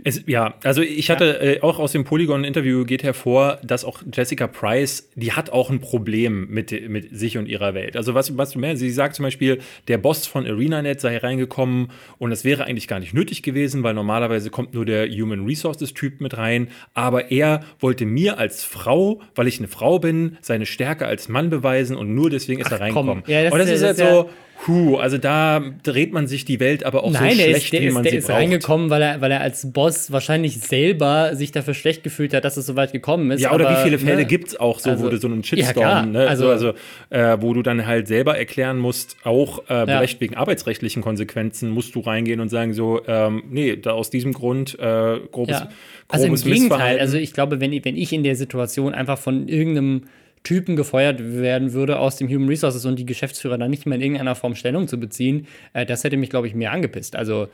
Es, 0.04 0.22
ja, 0.26 0.54
also 0.62 0.82
ich 0.82 1.10
hatte 1.10 1.40
äh, 1.40 1.60
auch 1.62 1.78
aus 1.78 1.92
dem 1.92 2.04
Polygon-Interview 2.04 2.84
geht 2.84 3.02
hervor, 3.02 3.58
dass 3.64 3.84
auch 3.84 4.02
Jessica 4.12 4.46
Price, 4.46 5.08
die 5.14 5.32
hat 5.32 5.50
auch 5.50 5.70
ein 5.70 5.80
Problem 5.80 6.48
mit, 6.50 6.88
mit 6.88 7.16
sich 7.16 7.38
und 7.38 7.46
ihrer 7.46 7.72
Welt. 7.72 7.96
Also 7.96 8.12
was, 8.12 8.36
was 8.36 8.50
du 8.50 8.58
mehr, 8.58 8.76
sie 8.76 8.90
sagt 8.90 9.14
zum 9.14 9.22
Beispiel, 9.22 9.60
der 9.88 9.96
Boss 9.96 10.26
von 10.26 10.46
ArenaNet 10.46 11.00
sei 11.00 11.16
reingekommen 11.16 11.88
und 12.18 12.30
es 12.30 12.44
wäre 12.44 12.64
eigentlich 12.64 12.88
gar 12.88 13.00
nicht 13.00 13.14
nötig 13.14 13.42
gewesen, 13.42 13.82
weil 13.82 13.94
normalerweise 13.94 14.50
kommt 14.50 14.74
nur 14.74 14.84
der 14.84 15.08
Human 15.08 15.46
Resources-Typ 15.46 16.20
mit 16.20 16.36
rein. 16.36 16.68
Aber 16.92 17.30
er 17.30 17.64
wollte 17.80 18.04
mir 18.04 18.38
als 18.38 18.65
Frau, 18.66 19.20
weil 19.34 19.46
ich 19.48 19.58
eine 19.58 19.68
Frau 19.68 19.98
bin, 19.98 20.36
seine 20.42 20.66
Stärke 20.66 21.06
als 21.06 21.28
Mann 21.28 21.48
beweisen 21.50 21.96
und 21.96 22.14
nur 22.14 22.28
deswegen 22.30 22.60
ist 22.60 22.70
er 22.70 22.78
komm. 22.78 22.82
reingekommen. 23.08 23.22
Ja, 23.26 23.44
das 23.44 23.52
und 23.52 23.58
das 23.60 23.68
ist 23.68 23.74
ist 23.74 23.80
ja- 23.82 23.86
halt 23.88 23.98
ist 23.98 24.04
so, 24.04 24.30
Puh, 24.64 24.96
also 24.96 25.16
da 25.18 25.62
dreht 25.84 26.12
man 26.12 26.26
sich 26.26 26.44
die 26.44 26.58
Welt 26.60 26.82
aber 26.84 27.04
auch 27.04 27.12
Nein, 27.12 27.30
so 27.36 27.42
schlecht, 27.42 27.56
ist, 27.64 27.72
der 27.72 27.80
wie 27.82 27.86
ist, 27.86 27.94
man 27.94 28.02
der 28.02 28.12
sie 28.12 28.18
ist 28.18 28.26
braucht. 28.26 28.36
reingekommen, 28.38 28.90
weil 28.90 29.02
er, 29.02 29.20
weil 29.20 29.30
er 29.30 29.40
als 29.40 29.70
Boss 29.72 30.10
wahrscheinlich 30.10 30.58
selber 30.58 31.36
sich 31.36 31.52
dafür 31.52 31.74
schlecht 31.74 32.02
gefühlt 32.02 32.34
hat, 32.34 32.44
dass 32.44 32.56
es 32.56 32.66
so 32.66 32.74
weit 32.74 32.90
gekommen 32.92 33.30
ist. 33.30 33.40
Ja, 33.42 33.52
oder 33.52 33.68
aber, 33.68 33.78
wie 33.78 33.82
viele 33.84 33.98
Fälle 33.98 34.16
ne, 34.16 34.24
gibt 34.26 34.48
es 34.48 34.58
auch 34.58 34.80
so, 34.80 34.90
wo 34.90 34.94
Also, 35.04 35.10
du 35.10 35.18
so 35.18 35.28
einen 35.28 35.42
ja, 35.42 35.44
Shitstorm, 35.44 35.74
klar. 35.74 36.06
ne, 36.06 36.26
Also- 36.26 36.48
also, 36.48 36.72
äh, 37.10 37.36
wo 37.40 37.54
du 37.54 37.62
dann 37.62 37.86
halt 37.86 38.08
selber 38.08 38.36
erklären 38.38 38.78
musst, 38.78 39.16
auch 39.24 39.58
äh, 39.70 39.84
vielleicht 39.84 40.20
wegen 40.20 40.34
arbeitsrechtlichen 40.36 41.02
Konsequenzen 41.02 41.70
musst 41.70 41.94
du 41.94 42.00
reingehen 42.00 42.40
und 42.40 42.48
sagen 42.48 42.72
so, 42.72 43.02
ähm, 43.06 43.44
nee, 43.48 43.76
da 43.76 43.90
aus 43.92 44.10
diesem 44.10 44.32
Grund 44.32 44.76
äh, 44.80 45.18
grobes, 45.30 45.60
Ja. 45.60 45.68
Also 46.08 46.26
im 46.26 46.34
Gegenteil, 46.34 46.98
also 46.98 47.18
ich 47.18 47.32
glaube, 47.32 47.60
wenn, 47.60 47.72
wenn 47.84 47.96
ich 47.96 48.12
in 48.12 48.22
der 48.22 48.36
Situation 48.36 48.94
einfach 48.94 49.18
von 49.18 49.48
irgendeinem 49.48 50.04
Typen 50.46 50.76
gefeuert 50.76 51.18
werden 51.20 51.72
würde 51.72 51.98
aus 51.98 52.16
dem 52.16 52.28
Human 52.28 52.48
Resources 52.48 52.84
und 52.84 52.96
die 53.00 53.04
Geschäftsführer 53.04 53.58
dann 53.58 53.68
nicht 53.68 53.84
mehr 53.84 53.96
in 53.96 54.02
irgendeiner 54.02 54.36
Form 54.36 54.54
Stellung 54.54 54.86
zu 54.86 54.98
beziehen, 55.00 55.48
äh, 55.72 55.84
das 55.84 56.04
hätte 56.04 56.16
mich, 56.16 56.30
glaube 56.30 56.46
ich, 56.46 56.54
mehr 56.54 56.70
angepisst. 56.70 57.16
Also 57.16 57.48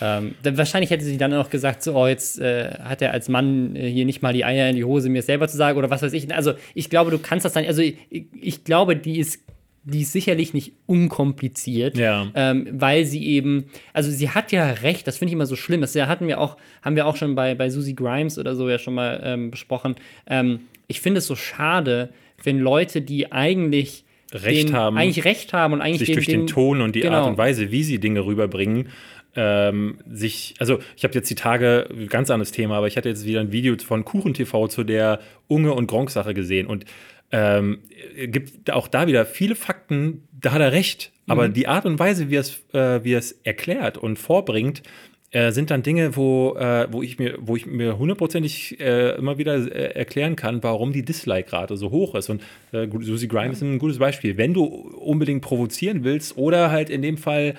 ähm, 0.00 0.36
wahrscheinlich 0.44 0.90
hätte 0.90 1.04
sie 1.04 1.16
dann 1.16 1.34
auch 1.34 1.50
gesagt, 1.50 1.82
so, 1.82 1.96
oh, 1.96 2.06
jetzt 2.06 2.38
äh, 2.38 2.70
hat 2.84 3.02
er 3.02 3.12
als 3.12 3.28
Mann 3.28 3.74
äh, 3.74 3.90
hier 3.90 4.04
nicht 4.04 4.22
mal 4.22 4.32
die 4.32 4.44
Eier 4.44 4.70
in 4.70 4.76
die 4.76 4.84
Hose, 4.84 5.08
mir 5.08 5.22
selber 5.22 5.48
zu 5.48 5.56
sagen 5.56 5.76
oder 5.76 5.90
was 5.90 6.02
weiß 6.02 6.12
ich. 6.12 6.32
Also 6.32 6.52
ich 6.74 6.88
glaube, 6.90 7.10
du 7.10 7.18
kannst 7.18 7.44
das 7.44 7.54
dann, 7.54 7.64
also 7.66 7.82
ich, 7.82 7.96
ich 8.40 8.62
glaube, 8.62 8.94
die 8.94 9.18
ist, 9.18 9.40
die 9.82 10.02
ist 10.02 10.12
sicherlich 10.12 10.54
nicht 10.54 10.74
unkompliziert, 10.86 11.96
Ja. 11.96 12.28
ähm, 12.36 12.68
weil 12.70 13.04
sie 13.04 13.26
eben, 13.26 13.64
also 13.92 14.12
sie 14.12 14.30
hat 14.30 14.52
ja 14.52 14.70
recht, 14.70 15.08
das 15.08 15.18
finde 15.18 15.30
ich 15.30 15.34
immer 15.34 15.46
so 15.46 15.56
schlimm. 15.56 15.80
Das 15.80 15.96
hatten 15.96 16.28
wir 16.28 16.38
auch, 16.40 16.56
haben 16.82 16.94
wir 16.94 17.06
auch 17.06 17.16
schon 17.16 17.34
bei, 17.34 17.56
bei 17.56 17.68
Susie 17.68 17.96
Grimes 17.96 18.38
oder 18.38 18.54
so 18.54 18.68
ja 18.68 18.78
schon 18.78 18.94
mal 18.94 19.20
ähm, 19.24 19.50
besprochen. 19.50 19.96
Ähm, 20.28 20.60
ich 20.86 21.00
finde 21.00 21.18
es 21.18 21.26
so 21.26 21.34
schade, 21.34 22.10
wenn 22.42 22.58
Leute, 22.58 23.02
die 23.02 23.32
eigentlich 23.32 24.04
Recht 24.32 24.68
den, 24.68 24.76
haben, 24.76 24.98
eigentlich 24.98 25.24
recht 25.24 25.52
haben 25.52 25.72
und 25.72 25.80
eigentlich 25.80 26.00
sich 26.00 26.12
durch 26.12 26.26
den 26.26 26.46
Ton 26.46 26.82
und 26.82 26.94
die 26.94 27.00
genau. 27.00 27.18
Art 27.18 27.28
und 27.28 27.38
Weise, 27.38 27.70
wie 27.70 27.82
sie 27.82 27.98
Dinge 27.98 28.26
rüberbringen, 28.26 28.88
ähm, 29.34 29.98
sich, 30.10 30.54
also 30.58 30.80
ich 30.96 31.04
habe 31.04 31.14
jetzt 31.14 31.30
die 31.30 31.34
Tage, 31.34 31.88
ganz 32.08 32.30
anderes 32.30 32.52
Thema, 32.52 32.76
aber 32.76 32.88
ich 32.88 32.96
hatte 32.96 33.08
jetzt 33.08 33.24
wieder 33.24 33.40
ein 33.40 33.52
Video 33.52 33.74
von 33.78 34.04
Kuchen 34.04 34.34
TV 34.34 34.68
zu 34.68 34.84
der 34.84 35.20
Unge 35.46 35.72
und 35.72 35.86
Gronk-Sache 35.86 36.34
gesehen 36.34 36.66
und 36.66 36.84
ähm, 37.30 37.80
gibt 38.16 38.70
auch 38.70 38.88
da 38.88 39.06
wieder 39.06 39.24
viele 39.26 39.54
Fakten, 39.54 40.26
da 40.32 40.52
hat 40.52 40.60
er 40.60 40.72
recht, 40.72 41.12
aber 41.26 41.48
die 41.48 41.68
Art 41.68 41.84
und 41.84 41.98
Weise, 41.98 42.30
wie 42.30 42.36
er 42.36 42.40
es, 42.40 42.62
äh, 42.72 43.04
wie 43.04 43.12
er 43.12 43.18
es 43.18 43.32
erklärt 43.44 43.98
und 43.98 44.18
vorbringt, 44.18 44.82
äh, 45.30 45.52
sind 45.52 45.70
dann 45.70 45.82
Dinge, 45.82 46.16
wo, 46.16 46.54
äh, 46.56 46.86
wo, 46.90 47.02
ich 47.02 47.18
mir, 47.18 47.36
wo 47.40 47.54
ich 47.56 47.66
mir 47.66 47.98
hundertprozentig 47.98 48.80
äh, 48.80 49.16
immer 49.16 49.36
wieder 49.36 49.56
äh, 49.56 49.94
erklären 49.94 50.36
kann, 50.36 50.62
warum 50.62 50.92
die 50.92 51.02
Dislike-Rate 51.04 51.76
so 51.76 51.90
hoch 51.90 52.14
ist. 52.14 52.30
Und 52.30 52.42
äh, 52.72 52.88
Susie 53.00 53.28
Grimes 53.28 53.58
ist 53.58 53.62
ein 53.62 53.78
gutes 53.78 53.98
Beispiel. 53.98 54.36
Wenn 54.38 54.54
du 54.54 54.64
unbedingt 54.64 55.42
provozieren 55.42 56.02
willst 56.04 56.36
oder 56.38 56.70
halt 56.70 56.88
in 56.90 57.02
dem 57.02 57.18
Fall 57.18 57.54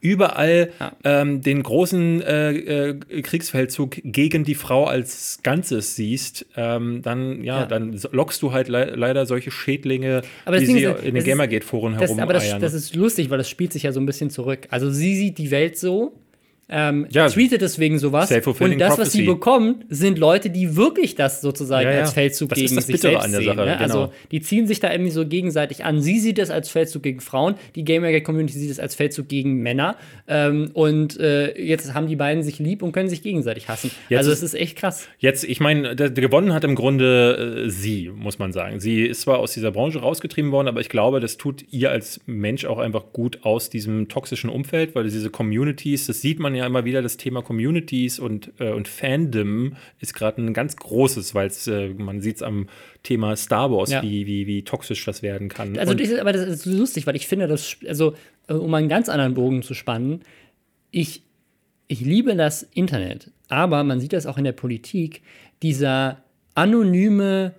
überall 0.00 0.70
Ja. 0.78 0.92
ähm, 1.02 1.40
den 1.42 1.60
großen 1.60 2.22
Kriegsfeldzug 3.22 3.96
gegen 4.04 4.44
die 4.44 4.54
Frau 4.54 4.84
als 4.84 5.40
Ganzes 5.42 5.96
siehst, 5.96 6.46
ähm, 6.56 7.02
dann 7.02 7.42
ja, 7.42 7.60
Ja. 7.62 7.66
dann 7.66 7.98
lockst 8.12 8.40
du 8.42 8.52
halt 8.52 8.68
le 8.68 8.92
leider 8.94 9.26
solche 9.26 9.50
Schädlinge, 9.50 10.22
Aber 10.44 10.58
die 10.58 10.66
sie 10.66 10.82
ist, 10.84 11.02
in 11.02 11.14
den 11.14 11.24
Gamergate-Foren 11.24 11.96
Das, 11.98 12.16
aber 12.18 12.32
das, 12.32 12.58
das 12.58 12.74
ist 12.74 12.94
lustig, 12.94 13.30
weil 13.30 13.38
das 13.38 13.48
spielt 13.50 13.72
sich 13.72 13.82
ja 13.82 13.92
so 13.92 14.00
ein 14.00 14.06
bisschen 14.06 14.30
zurück. 14.30 14.68
Also 14.70 14.90
sie 14.90 15.16
sieht 15.16 15.38
die 15.38 15.50
Welt 15.50 15.76
so, 15.76 16.12
ähm, 16.68 17.06
Ja. 17.10 17.28
tweetet 17.28 17.62
deswegen 17.62 17.98
sowas 17.98 18.30
und 18.30 18.78
das, 18.78 18.98
was 18.98 19.12
sie 19.12 19.22
bekommt, 19.22 19.86
sind 19.88 20.18
Leute, 20.18 20.50
die 20.50 20.76
wirklich 20.76 21.14
das 21.14 21.40
sozusagen 21.40 21.86
Ja, 21.88 21.94
ja. 21.94 22.00
als 22.00 22.12
Feldzug 22.12 22.50
Das 22.50 22.58
ist 22.58 22.64
gegen 22.64 22.76
das 22.76 22.86
sich 22.86 23.00
selbst 23.00 23.24
an 23.24 23.30
der 23.30 23.40
sehen. 23.40 23.46
Sache, 23.56 23.66
ne? 23.66 23.72
genau. 23.78 23.82
Also 23.82 24.12
die 24.30 24.40
ziehen 24.40 24.66
sich 24.66 24.80
da 24.80 24.90
irgendwie 24.92 25.10
so 25.10 25.26
gegenseitig 25.26 25.84
an. 25.84 26.00
Sie 26.02 26.18
sieht 26.18 26.38
es 26.38 26.50
als 26.50 26.68
Feldzug 26.68 27.02
gegen 27.02 27.20
Frauen, 27.20 27.54
die 27.74 27.84
Gamergate-Community 27.84 28.58
sieht 28.58 28.70
es 28.70 28.78
als 28.78 28.94
Feldzug 28.94 29.28
gegen 29.28 29.62
Männer 29.62 29.96
ähm, 30.26 30.70
und 30.74 31.18
äh, 31.18 31.58
jetzt 31.60 31.94
haben 31.94 32.06
die 32.06 32.16
beiden 32.16 32.42
sich 32.42 32.58
lieb 32.58 32.82
und 32.82 32.92
können 32.92 33.08
sich 33.08 33.22
gegenseitig 33.22 33.68
hassen. 33.68 33.90
Jetzt 34.08 34.18
also 34.18 34.32
es 34.32 34.42
ist 34.42 34.54
echt 34.54 34.76
krass. 34.76 35.08
Jetzt, 35.18 35.44
ich 35.44 35.60
meine, 35.60 35.96
gewonnen 35.96 36.52
hat 36.52 36.64
im 36.64 36.74
Grunde 36.74 37.64
äh, 37.66 37.70
sie, 37.70 38.10
muss 38.14 38.38
man 38.38 38.52
sagen. 38.52 38.80
Sie 38.80 39.04
ist 39.04 39.22
zwar 39.22 39.38
aus 39.38 39.52
dieser 39.54 39.70
Branche 39.70 40.00
rausgetrieben 40.00 40.50
worden, 40.52 40.68
aber 40.68 40.80
ich 40.80 40.88
glaube, 40.88 41.20
das 41.20 41.36
tut 41.38 41.64
ihr 41.70 41.90
als 41.90 42.20
Mensch 42.26 42.64
auch 42.66 42.78
einfach 42.78 43.04
gut 43.12 43.38
aus 43.42 43.70
diesem 43.70 44.08
toxischen 44.08 44.50
Umfeld, 44.50 44.94
weil 44.94 45.04
diese 45.04 45.30
Communities, 45.30 46.06
das 46.06 46.20
sieht 46.20 46.38
man 46.38 46.54
ja 46.54 46.57
immer 46.66 46.84
wieder, 46.84 47.02
das 47.02 47.16
Thema 47.16 47.42
Communities 47.42 48.18
und, 48.18 48.52
äh, 48.58 48.70
und 48.72 48.88
Fandom 48.88 49.76
ist 50.00 50.14
gerade 50.14 50.42
ein 50.42 50.52
ganz 50.54 50.76
großes, 50.76 51.34
weil 51.34 51.50
äh, 51.66 51.88
man 51.94 52.20
sieht 52.20 52.36
es 52.36 52.42
am 52.42 52.68
Thema 53.02 53.36
Star 53.36 53.70
Wars, 53.70 53.90
Ja. 53.90 54.02
wie, 54.02 54.26
wie, 54.26 54.46
wie 54.46 54.62
toxisch 54.62 55.04
das 55.04 55.22
werden 55.22 55.48
kann. 55.48 55.78
Also 55.78 55.94
das 55.94 56.08
ist, 56.08 56.18
aber 56.18 56.32
das 56.32 56.46
ist 56.46 56.66
lustig, 56.66 57.06
weil 57.06 57.16
ich 57.16 57.26
finde, 57.26 57.46
das, 57.48 57.76
also 57.86 58.14
äh, 58.48 58.54
um 58.54 58.72
einen 58.74 58.88
ganz 58.88 59.08
anderen 59.08 59.34
Bogen 59.34 59.62
zu 59.62 59.74
spannen, 59.74 60.22
ich, 60.90 61.22
ich 61.86 62.00
liebe 62.00 62.34
das 62.36 62.62
Internet, 62.62 63.30
aber 63.48 63.84
man 63.84 64.00
sieht 64.00 64.12
das 64.12 64.26
auch 64.26 64.38
in 64.38 64.44
der 64.44 64.52
Politik, 64.52 65.22
dieser 65.62 66.22
anonyme, 66.54 67.54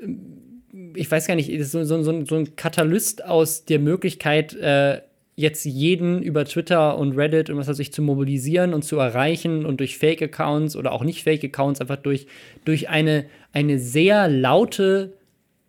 ähm, 0.00 0.92
ich 0.94 1.10
weiß 1.10 1.26
gar 1.26 1.34
nicht, 1.34 1.50
so, 1.66 1.84
so, 1.84 2.02
so 2.02 2.34
ein 2.36 2.56
Katalyst 2.56 3.24
aus 3.24 3.64
der 3.64 3.78
Möglichkeit, 3.78 4.54
äh, 4.54 5.00
jetzt 5.36 5.64
jeden 5.64 6.22
über 6.22 6.44
Twitter 6.46 6.96
und 6.96 7.12
Reddit 7.12 7.50
und 7.50 7.58
was 7.58 7.68
weiß 7.68 7.78
ich 7.78 7.92
zu 7.92 8.02
mobilisieren 8.02 8.72
und 8.72 8.82
zu 8.82 8.98
erreichen 8.98 9.66
und 9.66 9.80
durch 9.80 9.98
Fake-Accounts 9.98 10.76
oder 10.76 10.92
auch 10.92 11.04
nicht 11.04 11.22
Fake-Accounts 11.22 11.80
einfach 11.80 11.96
durch, 11.96 12.26
durch 12.64 12.88
eine, 12.88 13.26
eine 13.52 13.78
sehr 13.78 14.28
laute 14.28 15.12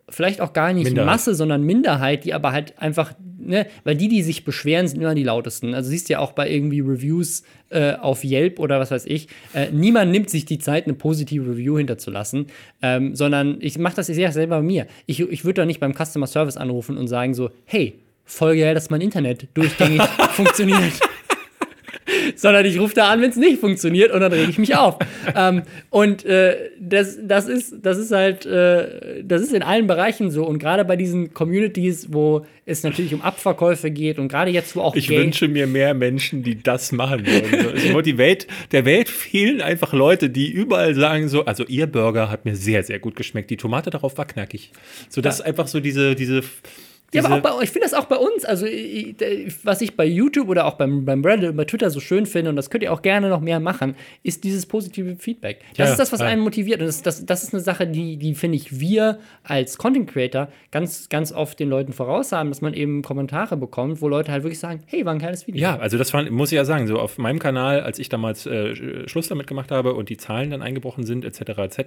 vielleicht 0.08 0.40
auch 0.40 0.52
gar 0.52 0.72
nicht 0.72 0.86
Minderheit. 0.86 1.06
Masse, 1.06 1.34
sondern 1.34 1.62
Minderheit, 1.62 2.24
die 2.24 2.34
aber 2.34 2.52
halt 2.52 2.78
einfach, 2.78 3.12
ne, 3.38 3.66
weil 3.84 3.94
die, 3.94 4.08
die 4.08 4.22
sich 4.22 4.44
beschweren, 4.44 4.88
sind 4.88 5.00
immer 5.00 5.14
die 5.14 5.24
lautesten. 5.24 5.74
Also 5.74 5.90
siehst 5.90 6.08
du 6.08 6.14
ja 6.14 6.20
auch 6.20 6.32
bei 6.32 6.50
irgendwie 6.50 6.80
Reviews 6.80 7.42
äh, 7.70 7.92
auf 7.92 8.24
Yelp 8.24 8.58
oder 8.58 8.80
was 8.80 8.90
weiß 8.90 9.04
ich, 9.06 9.28
äh, 9.52 9.70
niemand 9.70 10.10
nimmt 10.10 10.30
sich 10.30 10.46
die 10.46 10.58
Zeit, 10.58 10.84
eine 10.84 10.94
positive 10.94 11.50
Review 11.50 11.76
hinterzulassen, 11.76 12.46
ähm, 12.80 13.14
sondern 13.14 13.58
ich 13.60 13.78
mache 13.78 13.96
das, 13.96 14.08
ich 14.08 14.14
sehe 14.14 14.24
das 14.26 14.34
selber 14.34 14.56
bei 14.56 14.62
mir. 14.62 14.86
Ich, 15.06 15.20
ich 15.20 15.44
würde 15.44 15.60
doch 15.60 15.66
nicht 15.66 15.80
beim 15.80 15.94
Customer 15.94 16.26
Service 16.26 16.56
anrufen 16.56 16.96
und 16.96 17.08
sagen 17.08 17.34
so, 17.34 17.50
hey, 17.66 17.98
voll 18.28 18.56
geil, 18.56 18.74
dass 18.74 18.90
mein 18.90 19.00
Internet 19.00 19.48
durchgängig 19.54 20.02
funktioniert. 20.32 20.92
sondern 22.36 22.64
ich 22.64 22.78
rufe 22.78 22.94
da 22.94 23.10
an, 23.10 23.20
wenn 23.20 23.30
es 23.30 23.36
nicht 23.36 23.60
funktioniert 23.60 24.12
und 24.12 24.20
dann 24.20 24.32
rege 24.32 24.50
ich 24.50 24.58
mich 24.58 24.74
auf. 24.76 24.98
ähm, 25.34 25.62
und 25.90 26.24
äh, 26.24 26.70
das, 26.80 27.18
das, 27.22 27.48
ist, 27.48 27.74
das 27.82 27.98
ist 27.98 28.12
halt, 28.12 28.46
äh, 28.46 29.22
das 29.24 29.42
ist 29.42 29.52
in 29.52 29.62
allen 29.62 29.86
Bereichen 29.86 30.30
so 30.30 30.44
und 30.46 30.58
gerade 30.58 30.84
bei 30.84 30.96
diesen 30.96 31.34
Communities, 31.34 32.08
wo 32.12 32.46
es 32.64 32.82
natürlich 32.82 33.12
um 33.14 33.20
Abverkäufe 33.22 33.90
geht 33.90 34.18
und 34.18 34.28
gerade 34.28 34.50
jetzt, 34.50 34.74
wo 34.76 34.80
auch 34.82 34.94
Ich 34.96 35.08
Gay- 35.08 35.18
wünsche 35.18 35.48
mir 35.48 35.66
mehr 35.66 35.92
Menschen, 35.94 36.42
die 36.42 36.62
das 36.62 36.92
machen 36.92 37.26
wollen. 37.26 37.62
So, 37.62 37.74
ich 37.74 37.92
wollte 37.92 38.10
die 38.12 38.18
Welt, 38.18 38.46
der 38.72 38.84
Welt 38.84 39.08
fehlen 39.08 39.60
einfach 39.60 39.92
Leute, 39.92 40.30
die 40.30 40.50
überall 40.50 40.94
sagen 40.94 41.28
so, 41.28 41.44
also 41.44 41.64
ihr 41.64 41.86
Burger 41.86 42.30
hat 42.30 42.44
mir 42.44 42.56
sehr, 42.56 42.82
sehr 42.84 42.98
gut 43.00 43.16
geschmeckt. 43.16 43.50
Die 43.50 43.56
Tomate 43.56 43.90
darauf 43.90 44.16
war 44.18 44.26
knackig. 44.26 44.70
So, 45.08 45.20
das 45.20 45.36
ist 45.40 45.46
einfach 45.46 45.66
so 45.66 45.80
diese, 45.80 46.14
diese, 46.14 46.42
Ja, 47.14 47.24
aber 47.24 47.36
auch 47.36 47.40
bei, 47.40 47.62
ich 47.64 47.70
finde 47.70 47.88
das 47.88 47.94
auch 47.94 48.04
bei 48.04 48.16
uns. 48.16 48.44
Also, 48.44 48.66
ich, 48.66 49.16
was 49.64 49.80
ich 49.80 49.96
bei 49.96 50.04
YouTube 50.04 50.48
oder 50.48 50.66
auch 50.66 50.74
beim, 50.74 51.06
beim 51.06 51.24
Reddit 51.24 51.50
und 51.50 51.56
bei 51.56 51.64
Twitter 51.64 51.88
so 51.90 52.00
schön 52.00 52.26
finde, 52.26 52.50
und 52.50 52.56
das 52.56 52.68
könnt 52.68 52.84
ihr 52.84 52.92
auch 52.92 53.00
gerne 53.00 53.30
noch 53.30 53.40
mehr 53.40 53.60
machen, 53.60 53.94
ist 54.22 54.44
dieses 54.44 54.66
positive 54.66 55.16
Feedback. 55.16 55.60
Das 55.70 55.78
Ja, 55.78 55.92
ist 55.92 55.98
das, 55.98 56.12
was 56.12 56.20
ja. 56.20 56.26
einen 56.26 56.42
motiviert. 56.42 56.80
Und 56.80 56.86
das, 56.86 57.02
das, 57.02 57.24
das 57.24 57.44
ist 57.44 57.54
eine 57.54 57.62
Sache, 57.62 57.86
die, 57.86 58.18
die 58.18 58.34
finde 58.34 58.56
ich, 58.56 58.78
wir 58.78 59.18
als 59.42 59.78
Content 59.78 60.10
Creator 60.10 60.48
ganz, 60.70 61.08
ganz 61.08 61.32
oft 61.32 61.58
den 61.58 61.70
Leuten 61.70 61.94
voraus 61.94 62.32
haben, 62.32 62.50
dass 62.50 62.60
man 62.60 62.74
eben 62.74 63.00
Kommentare 63.00 63.56
bekommt, 63.56 64.02
wo 64.02 64.08
Leute 64.08 64.30
halt 64.30 64.42
wirklich 64.42 64.58
sagen: 64.58 64.82
Hey, 64.86 65.06
war 65.06 65.14
ein 65.14 65.18
geiles 65.18 65.46
Video. 65.46 65.62
Ja, 65.62 65.78
also 65.78 65.96
das 65.96 66.10
fand, 66.10 66.30
muss 66.30 66.52
ich 66.52 66.56
ja 66.56 66.66
sagen, 66.66 66.86
so 66.86 66.98
auf 66.98 67.16
meinem 67.16 67.38
Kanal, 67.38 67.80
als 67.80 67.98
ich 67.98 68.10
damals 68.10 68.44
äh, 68.46 69.08
Schluss 69.08 69.28
damit 69.28 69.46
gemacht 69.46 69.70
habe 69.70 69.94
und 69.94 70.10
die 70.10 70.18
Zahlen 70.18 70.50
dann 70.50 70.60
eingebrochen 70.60 71.04
sind, 71.04 71.24
etc., 71.24 71.40
etc., 71.58 71.78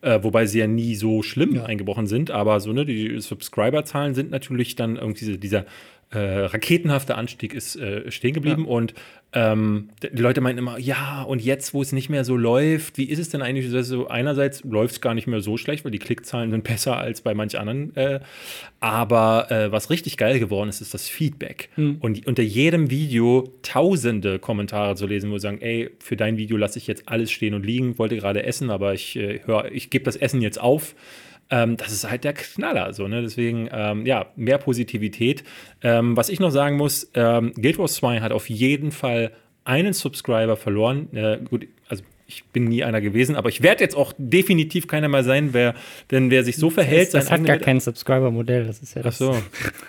äh, 0.00 0.18
wobei 0.22 0.46
sie 0.46 0.60
ja 0.60 0.66
nie 0.66 0.94
so 0.94 1.22
schlimm 1.22 1.60
eingebrochen 1.62 2.06
sind, 2.06 2.30
aber 2.30 2.60
so, 2.60 2.72
ne, 2.72 2.86
die 2.86 3.20
Subscriber-Zahlen 3.20 4.14
sind 4.14 4.30
natürlich 4.30 4.61
dann 4.76 4.96
irgendwie 4.96 5.24
diese, 5.24 5.38
dieser 5.38 5.66
äh, 6.10 6.18
raketenhafte 6.18 7.14
Anstieg 7.14 7.54
ist 7.54 7.76
äh, 7.76 8.10
stehen 8.10 8.34
geblieben 8.34 8.66
und 8.66 8.94
ähm, 9.34 9.88
die 10.02 10.20
Leute 10.20 10.42
meinten 10.42 10.58
immer, 10.58 10.78
ja, 10.78 11.22
und 11.22 11.40
jetzt, 11.40 11.72
wo 11.72 11.80
es 11.80 11.92
nicht 11.92 12.10
mehr 12.10 12.22
so 12.22 12.36
läuft, 12.36 12.98
wie 12.98 13.04
ist 13.04 13.18
es 13.18 13.30
denn 13.30 13.40
eigentlich? 13.40 13.72
Also 13.74 14.08
einerseits 14.08 14.62
läuft 14.62 14.94
es 14.94 15.00
gar 15.00 15.14
nicht 15.14 15.26
mehr 15.26 15.40
so 15.40 15.56
schlecht, 15.56 15.84
weil 15.84 15.90
die 15.90 15.98
Klickzahlen 15.98 16.50
sind 16.50 16.64
besser 16.68 16.98
als 16.98 17.22
bei 17.22 17.32
manch 17.32 17.58
anderen. 17.58 17.96
Äh, 17.96 18.20
aber 18.80 19.50
äh, 19.50 19.72
was 19.72 19.88
richtig 19.88 20.18
geil 20.18 20.38
geworden 20.38 20.68
ist, 20.68 20.82
ist 20.82 20.92
das 20.92 21.08
Feedback. 21.08 21.70
Und 22.00 22.26
unter 22.26 22.42
jedem 22.42 22.90
Video 22.90 23.50
tausende 23.62 24.38
Kommentare 24.38 24.96
zu 24.96 25.06
lesen, 25.06 25.30
wo 25.30 25.38
sie 25.38 25.42
sagen, 25.42 25.62
ey, 25.62 25.90
für 25.98 26.16
dein 26.16 26.36
Video 26.36 26.58
lasse 26.58 26.78
ich 26.78 26.86
jetzt 26.86 27.08
alles 27.08 27.30
stehen 27.30 27.54
und 27.54 27.64
liegen, 27.64 27.98
wollte 27.98 28.16
gerade 28.16 28.42
essen, 28.42 28.68
aber 28.68 28.92
ich 28.92 29.16
äh, 29.16 29.40
hör, 29.46 29.72
ich 29.72 29.88
gebe 29.88 30.04
das 30.04 30.16
Essen 30.16 30.42
jetzt 30.42 30.60
auf. 30.60 30.94
Ähm, 31.52 31.76
das 31.76 31.92
ist 31.92 32.08
halt 32.10 32.24
der 32.24 32.32
Knaller. 32.32 32.94
So, 32.94 33.06
ne? 33.06 33.20
Deswegen, 33.20 33.68
ähm, 33.70 34.06
ja, 34.06 34.26
mehr 34.36 34.56
Positivität. 34.56 35.44
Ähm, 35.82 36.16
was 36.16 36.30
ich 36.30 36.40
noch 36.40 36.50
sagen 36.50 36.78
muss, 36.78 37.10
ähm, 37.14 37.52
Guild 37.54 37.78
Wars 37.78 37.94
2 37.96 38.20
hat 38.20 38.32
auf 38.32 38.48
jeden 38.48 38.90
Fall 38.90 39.32
einen 39.64 39.92
Subscriber 39.92 40.56
verloren. 40.56 41.14
Äh, 41.14 41.40
gut, 41.48 41.68
also 41.88 42.02
ich 42.26 42.44
bin 42.46 42.64
nie 42.64 42.82
einer 42.82 43.02
gewesen, 43.02 43.36
aber 43.36 43.50
ich 43.50 43.62
werde 43.62 43.84
jetzt 43.84 43.94
auch 43.94 44.14
definitiv 44.16 44.86
keiner 44.86 45.08
mehr 45.08 45.24
sein, 45.24 45.52
wer, 45.52 45.74
denn 46.10 46.30
wer 46.30 46.42
sich 46.42 46.56
so 46.56 46.70
verhält, 46.70 47.12
das, 47.12 47.26
das 47.26 47.30
hat 47.30 47.44
gar 47.44 47.58
kein 47.58 47.80
Subscriber-Modell. 47.80 48.64
Das 48.64 48.80
ist 48.80 48.94
ja 48.94 49.02
Ach 49.02 49.04
das. 49.04 49.18
so. 49.18 49.36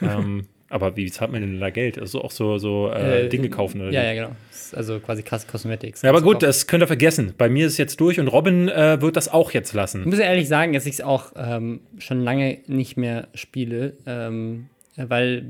ähm, 0.02 0.46
Aber 0.74 0.98
wie 0.98 1.10
zahlt 1.12 1.32
man 1.32 1.42
denn 1.42 1.60
da 1.60 1.70
Geld? 1.70 2.00
Also 2.00 2.22
auch 2.24 2.32
so, 2.32 2.58
so 2.58 2.90
äh, 2.92 3.26
Äh, 3.26 3.30
Dinge 3.30 3.50
kaufen 3.50 3.80
oder 3.82 3.92
Ja, 3.92 4.04
ja, 4.04 4.14
genau. 4.14 4.36
Das 4.52 4.74
Also 4.74 5.00
quasi 5.00 5.22
krass 5.22 5.46
Cosmetics. 5.46 6.02
Ja, 6.02 6.10
aber 6.10 6.22
gut, 6.22 6.34
kaufen. 6.36 6.46
das 6.46 6.66
könnt 6.68 6.84
ihr 6.84 6.88
vergessen. 6.88 7.34
Bei 7.38 7.48
mir 7.48 7.68
ist 7.68 7.74
es 7.74 7.78
jetzt 7.78 8.00
durch 8.02 8.20
und 8.20 8.28
Robin 8.28 8.70
äh, 8.70 9.00
wird 9.02 9.16
das 9.16 9.30
auch 9.32 9.52
jetzt 9.52 9.70
Ich 9.70 9.76
lassen. 9.76 10.04
muss 10.04 10.18
ehrlich 10.20 10.48
sagen, 10.48 10.74
dass 10.74 10.86
ich 10.88 10.94
es 10.94 11.02
auch 11.02 11.32
ähm, 11.36 11.82
schon 12.00 12.22
lange 12.22 12.58
nicht 12.68 12.98
mehr 12.98 13.28
spiele, 13.36 13.94
ähm, 14.08 14.68
weil, 14.96 15.44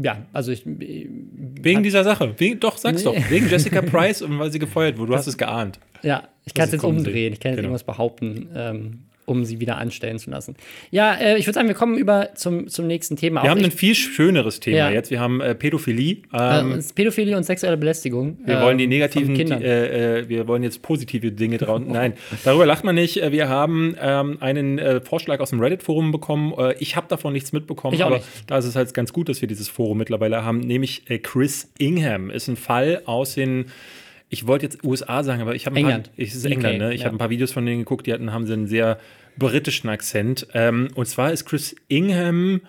ja, 0.00 0.26
also 0.32 0.50
ich, 0.52 0.62
Wegen 0.66 1.82
dieser 1.82 2.04
Sache. 2.04 2.34
Wegen, 2.38 2.60
doch, 2.60 2.76
sag's 2.76 3.02
doch. 3.04 3.14
Wegen 3.30 3.48
Jessica 3.48 3.80
Price 3.82 4.22
und 4.22 4.38
weil 4.38 4.52
sie 4.52 4.58
gefeuert 4.58 4.98
wurde. 4.98 5.12
Du 5.12 5.16
hast 5.16 5.26
es 5.26 5.38
geahnt. 5.38 5.78
ja, 6.02 6.24
ich 6.44 6.54
kann 6.54 6.66
es 6.66 6.72
jetzt 6.72 6.84
umdrehen, 6.84 7.32
ich 7.32 7.40
kann 7.40 7.52
jetzt 7.52 7.56
Genau. 7.58 7.68
irgendwas 7.68 7.84
behaupten, 7.84 8.48
ähm, 8.54 8.98
um 9.26 9.44
sie 9.44 9.60
wieder 9.60 9.78
anstellen 9.78 10.18
zu 10.18 10.30
lassen. 10.30 10.54
Ja, 10.90 11.14
äh, 11.14 11.38
ich 11.38 11.46
würde 11.46 11.54
sagen, 11.54 11.68
wir 11.68 11.74
kommen 11.74 11.96
über 11.96 12.30
zum, 12.34 12.68
zum 12.68 12.86
nächsten 12.86 13.16
Thema. 13.16 13.42
Wir 13.42 13.46
Auch 13.50 13.54
haben 13.54 13.60
ein 13.64 13.68
ich, 13.68 13.74
viel 13.74 13.94
schöneres 13.94 14.60
Thema 14.60 14.76
Ja. 14.76 14.90
jetzt. 14.90 15.10
Wir 15.10 15.20
haben 15.20 15.40
äh, 15.40 15.54
Pädophilie. 15.54 16.18
äh, 16.32 16.60
Ähm, 16.60 16.84
Pädophilie 16.94 17.36
und 17.36 17.44
sexuelle 17.44 17.76
Belästigung. 17.76 18.38
wir 18.44 18.60
wollen 18.60 18.78
die 18.78 18.84
von 18.84 18.90
negativen, 18.90 19.34
Kindern. 19.34 19.62
äh, 19.62 20.20
äh, 20.20 20.28
wir 20.28 20.46
wollen 20.48 20.62
jetzt 20.62 20.82
positive 20.82 21.32
Dinge 21.32 21.58
drauf. 21.58 21.80
Nein, 21.86 22.14
darüber 22.44 22.66
lacht 22.66 22.84
man 22.84 22.94
nicht. 22.94 23.16
Wir 23.32 23.48
haben 23.48 23.96
ähm, 24.00 24.38
einen 24.40 25.00
Vorschlag 25.02 25.40
aus 25.40 25.50
dem 25.50 25.60
Reddit-Forum 25.60 26.12
bekommen. 26.12 26.52
Ich 26.78 26.96
habe 26.96 27.06
davon 27.08 27.32
nichts 27.32 27.52
mitbekommen, 27.52 27.94
Ich 27.94 28.02
auch 28.02 28.08
aber 28.08 28.16
nicht. 28.16 28.28
da 28.46 28.58
ist 28.58 28.64
es 28.64 28.76
halt 28.76 28.92
ganz 28.94 29.12
gut, 29.12 29.28
dass 29.28 29.40
wir 29.40 29.48
dieses 29.48 29.68
Forum 29.68 29.98
mittlerweile 29.98 30.44
haben. 30.44 30.60
Nämlich 30.60 31.02
Chris 31.22 31.70
Ingham 31.78 32.30
ist 32.30 32.48
ein 32.48 32.56
Fall 32.56 33.02
aus 33.06 33.34
den 33.34 33.66
ich 34.30 34.46
wollte 34.46 34.66
jetzt 34.66 34.82
USA 34.84 35.22
sagen, 35.22 35.42
aber 35.42 35.54
ich 35.54 35.66
habe 35.66 35.76
ein 35.76 35.84
England. 35.84 36.04
paar, 36.08 36.14
ich, 36.18 36.34
ist 36.34 36.44
England, 36.44 36.78
ne? 36.78 36.92
Ich 36.94 37.00
ja. 37.00 37.06
habe 37.06 37.16
ein 37.16 37.18
paar 37.18 37.30
Videos 37.30 37.52
von 37.52 37.64
denen 37.64 37.80
geguckt, 37.80 38.06
die 38.06 38.12
hatten, 38.12 38.32
haben 38.32 38.46
sie 38.46 38.52
einen 38.54 38.66
sehr 38.66 38.98
britischen 39.36 39.88
Akzent. 39.88 40.46
Ähm, 40.54 40.88
und 40.94 41.06
zwar 41.06 41.32
ist 41.32 41.44
Chris 41.44 41.76
Ingham 41.88 42.60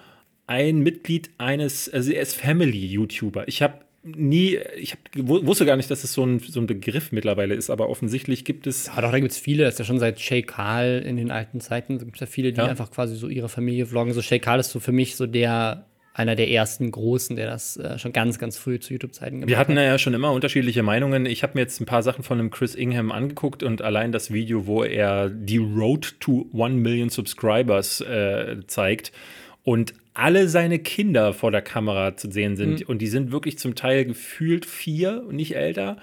ein 0.47 0.79
Mitglied 0.79 1.31
eines, 1.39 1.89
also 1.91 2.11
er 2.11 2.21
ist 2.21 2.35
Family-YouTuber. 2.35 3.47
Ich 3.47 3.61
habe 3.61 3.79
nie, 4.03 4.59
ich 4.77 4.91
hab, 4.91 4.99
wu- 5.15 5.45
wusste 5.47 5.65
gar 5.65 5.75
nicht, 5.77 5.89
dass 5.89 6.03
es 6.03 6.13
so 6.13 6.23
ein, 6.23 6.37
so 6.39 6.59
ein 6.59 6.67
Begriff 6.67 7.11
mittlerweile 7.11 7.55
ist, 7.55 7.71
aber 7.71 7.89
offensichtlich 7.89 8.45
gibt 8.45 8.67
es. 8.67 8.85
Ja, 8.87 9.01
doch, 9.01 9.11
da 9.11 9.19
gibt 9.19 9.31
es 9.31 9.39
viele. 9.39 9.63
Das 9.63 9.73
ist 9.75 9.79
ja 9.79 9.85
schon 9.85 9.97
seit 9.97 10.19
Shay 10.19 10.43
Karl 10.43 11.01
in 11.03 11.17
den 11.17 11.31
alten 11.31 11.59
Zeiten. 11.61 11.97
Da 11.97 12.03
gibt 12.05 12.17
es 12.17 12.21
ja 12.21 12.27
viele, 12.27 12.51
die 12.53 12.59
Ja. 12.59 12.67
einfach 12.67 12.91
quasi 12.91 13.15
so 13.15 13.27
ihre 13.27 13.49
Familie 13.49 13.87
vloggen. 13.87 14.13
So 14.13 14.21
Shay 14.21 14.37
Karl 14.39 14.59
ist 14.59 14.69
so 14.69 14.79
für 14.79 14.91
mich 14.91 15.15
so 15.15 15.25
der, 15.25 15.85
einer 16.17 16.35
der 16.37 16.49
ersten 16.49 16.89
Großen, 16.91 17.35
der 17.35 17.45
das 17.45 17.75
äh, 17.75 17.99
schon 17.99 18.13
ganz, 18.13 18.39
ganz 18.39 18.57
früh 18.57 18.79
zu 18.79 18.93
YouTube-Zeiten 18.93 19.35
gemacht 19.41 19.49
Wir 19.49 19.57
hatten 19.57 19.77
hat. 19.77 19.83
ja 19.83 19.97
schon 19.99 20.13
immer 20.13 20.31
unterschiedliche 20.31 20.81
Meinungen. 20.81 21.25
Ich 21.25 21.43
habe 21.43 21.53
mir 21.55 21.61
jetzt 21.61 21.81
ein 21.81 21.85
paar 21.85 22.03
Sachen 22.03 22.23
von 22.23 22.37
dem 22.37 22.51
Chris 22.51 22.73
Ingham 22.73 23.11
angeguckt 23.11 23.63
und 23.63 23.81
allein 23.81 24.13
das 24.13 24.31
Video, 24.31 24.65
wo 24.65 24.83
er 24.83 25.29
die 25.29 25.57
Road 25.57 26.15
to 26.21 26.47
1 26.53 26.75
Million 26.75 27.09
Subscribers 27.09 27.99
äh, 27.99 28.57
zeigt 28.67 29.11
und 29.63 29.93
alle 30.13 30.47
seine 30.47 30.79
Kinder 30.79 31.33
vor 31.33 31.51
der 31.51 31.61
Kamera 31.61 32.15
zu 32.15 32.31
sehen 32.31 32.55
sind 32.55 32.79
Mhm. 32.79 32.85
und 32.87 32.99
die 33.01 33.07
sind 33.07 33.33
wirklich 33.33 33.57
zum 33.59 33.75
Teil 33.75 34.05
gefühlt 34.05 34.65
vier 34.65 35.21
und 35.27 35.35
nicht 35.35 35.57
älter, 35.57 35.97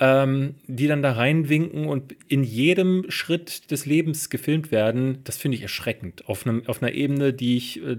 ähm, 0.00 0.56
die 0.66 0.86
dann 0.88 1.02
da 1.02 1.12
reinwinken 1.12 1.86
und 1.86 2.16
in 2.28 2.42
jedem 2.42 3.04
Schritt 3.08 3.70
des 3.70 3.86
Lebens 3.86 4.28
gefilmt 4.28 4.72
werden, 4.72 5.18
das 5.24 5.36
finde 5.36 5.56
ich 5.56 5.62
erschreckend. 5.62 6.28
Auf, 6.28 6.46
einem, 6.46 6.62
auf 6.66 6.82
einer 6.82 6.92
Ebene, 6.92 7.32
die 7.32 7.56
ich 7.56 7.80
äh, 7.82 7.98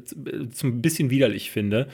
zum 0.51 0.81
bisschen 0.81 1.09
widerlich 1.09 1.51
finde. 1.51 1.87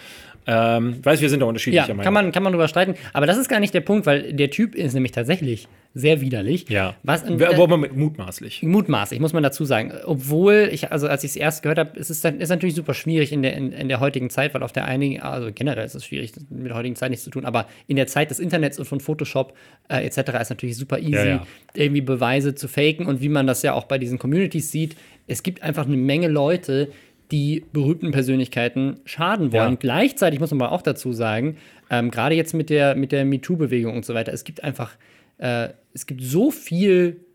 Ähm, 0.47 0.95
ich 0.99 1.05
weiß, 1.05 1.21
wir 1.21 1.29
sind 1.29 1.41
da 1.41 1.45
unterschiedlicher 1.45 1.87
Ja, 1.87 1.93
Meinung. 1.93 2.03
kann 2.03 2.13
man, 2.13 2.31
kann 2.31 2.41
man 2.43 2.51
drüber 2.51 2.67
streiten. 2.67 2.95
Aber 3.13 3.27
das 3.27 3.37
ist 3.37 3.47
gar 3.47 3.59
nicht 3.59 3.73
der 3.73 3.81
Punkt, 3.81 4.05
weil 4.07 4.33
der 4.33 4.49
Typ 4.49 4.73
ist 4.73 4.93
nämlich 4.93 5.11
tatsächlich 5.11 5.67
sehr 5.93 6.21
widerlich. 6.21 6.69
Ja. 6.69 6.95
Was, 7.03 7.23
äh, 7.23 7.37
Wer- 7.37 7.59
aber 7.59 7.77
mit- 7.77 7.95
mutmaßlich. 7.95 8.63
Mutmaßlich, 8.63 9.19
muss 9.19 9.33
man 9.33 9.43
dazu 9.43 9.65
sagen. 9.65 9.91
Obwohl, 10.05 10.69
ich, 10.71 10.91
also 10.91 11.07
als 11.07 11.23
ich 11.25 11.31
es 11.31 11.35
erst 11.35 11.63
gehört 11.63 11.77
habe, 11.79 11.99
ist 11.99 12.09
es 12.09 12.21
dann, 12.21 12.39
ist 12.39 12.47
natürlich 12.49 12.75
super 12.75 12.93
schwierig 12.93 13.31
in 13.33 13.41
der, 13.41 13.55
in, 13.57 13.71
in 13.73 13.89
der 13.89 13.99
heutigen 13.99 14.29
Zeit, 14.29 14.53
weil 14.53 14.63
auf 14.63 14.71
der 14.71 14.85
einigen, 14.85 15.21
also 15.21 15.49
generell 15.53 15.85
ist 15.85 15.95
es 15.95 16.05
schwierig, 16.05 16.31
mit 16.49 16.67
der 16.69 16.75
heutigen 16.77 16.95
Zeit 16.95 17.09
nichts 17.09 17.25
zu 17.25 17.29
tun, 17.29 17.43
aber 17.45 17.67
in 17.87 17.97
der 17.97 18.07
Zeit 18.07 18.31
des 18.31 18.39
Internets 18.39 18.79
und 18.79 18.85
von 18.85 18.99
Photoshop 19.01 19.53
äh, 19.89 20.05
etc. 20.05 20.31
ist 20.41 20.49
natürlich 20.49 20.77
super 20.77 20.99
easy, 20.99 21.11
Ja, 21.11 21.25
ja. 21.25 21.47
irgendwie 21.73 22.01
Beweise 22.01 22.55
zu 22.55 22.67
faken 22.69 23.05
und 23.05 23.21
wie 23.21 23.29
man 23.29 23.45
das 23.47 23.61
ja 23.61 23.73
auch 23.73 23.83
bei 23.85 23.97
diesen 23.97 24.17
Communities 24.17 24.71
sieht, 24.71 24.95
es 25.27 25.43
gibt 25.43 25.61
einfach 25.61 25.85
eine 25.85 25.97
Menge 25.97 26.27
Leute, 26.29 26.89
die 27.31 27.63
berühmten 27.73 28.11
Persönlichkeiten 28.11 28.99
schaden 29.05 29.51
wollen. 29.53 29.71
Ja. 29.73 29.77
Gleichzeitig 29.79 30.39
muss 30.39 30.51
man 30.51 30.61
aber 30.61 30.71
auch 30.73 30.81
dazu 30.81 31.13
sagen, 31.13 31.57
ähm, 31.89 32.11
gerade 32.11 32.35
jetzt 32.35 32.53
mit 32.53 32.69
der, 32.69 32.95
mit 32.95 33.11
der 33.11 33.23
MeToo-Bewegung 33.25 33.95
und 33.95 34.05
so 34.05 34.13
weiter, 34.13 34.33
es 34.33 34.43
gibt 34.43 34.63
einfach, 34.63 34.91
äh, 35.37 35.69
es 35.93 36.05
gibt 36.05 36.21
so 36.21 36.51
viel 36.51 37.25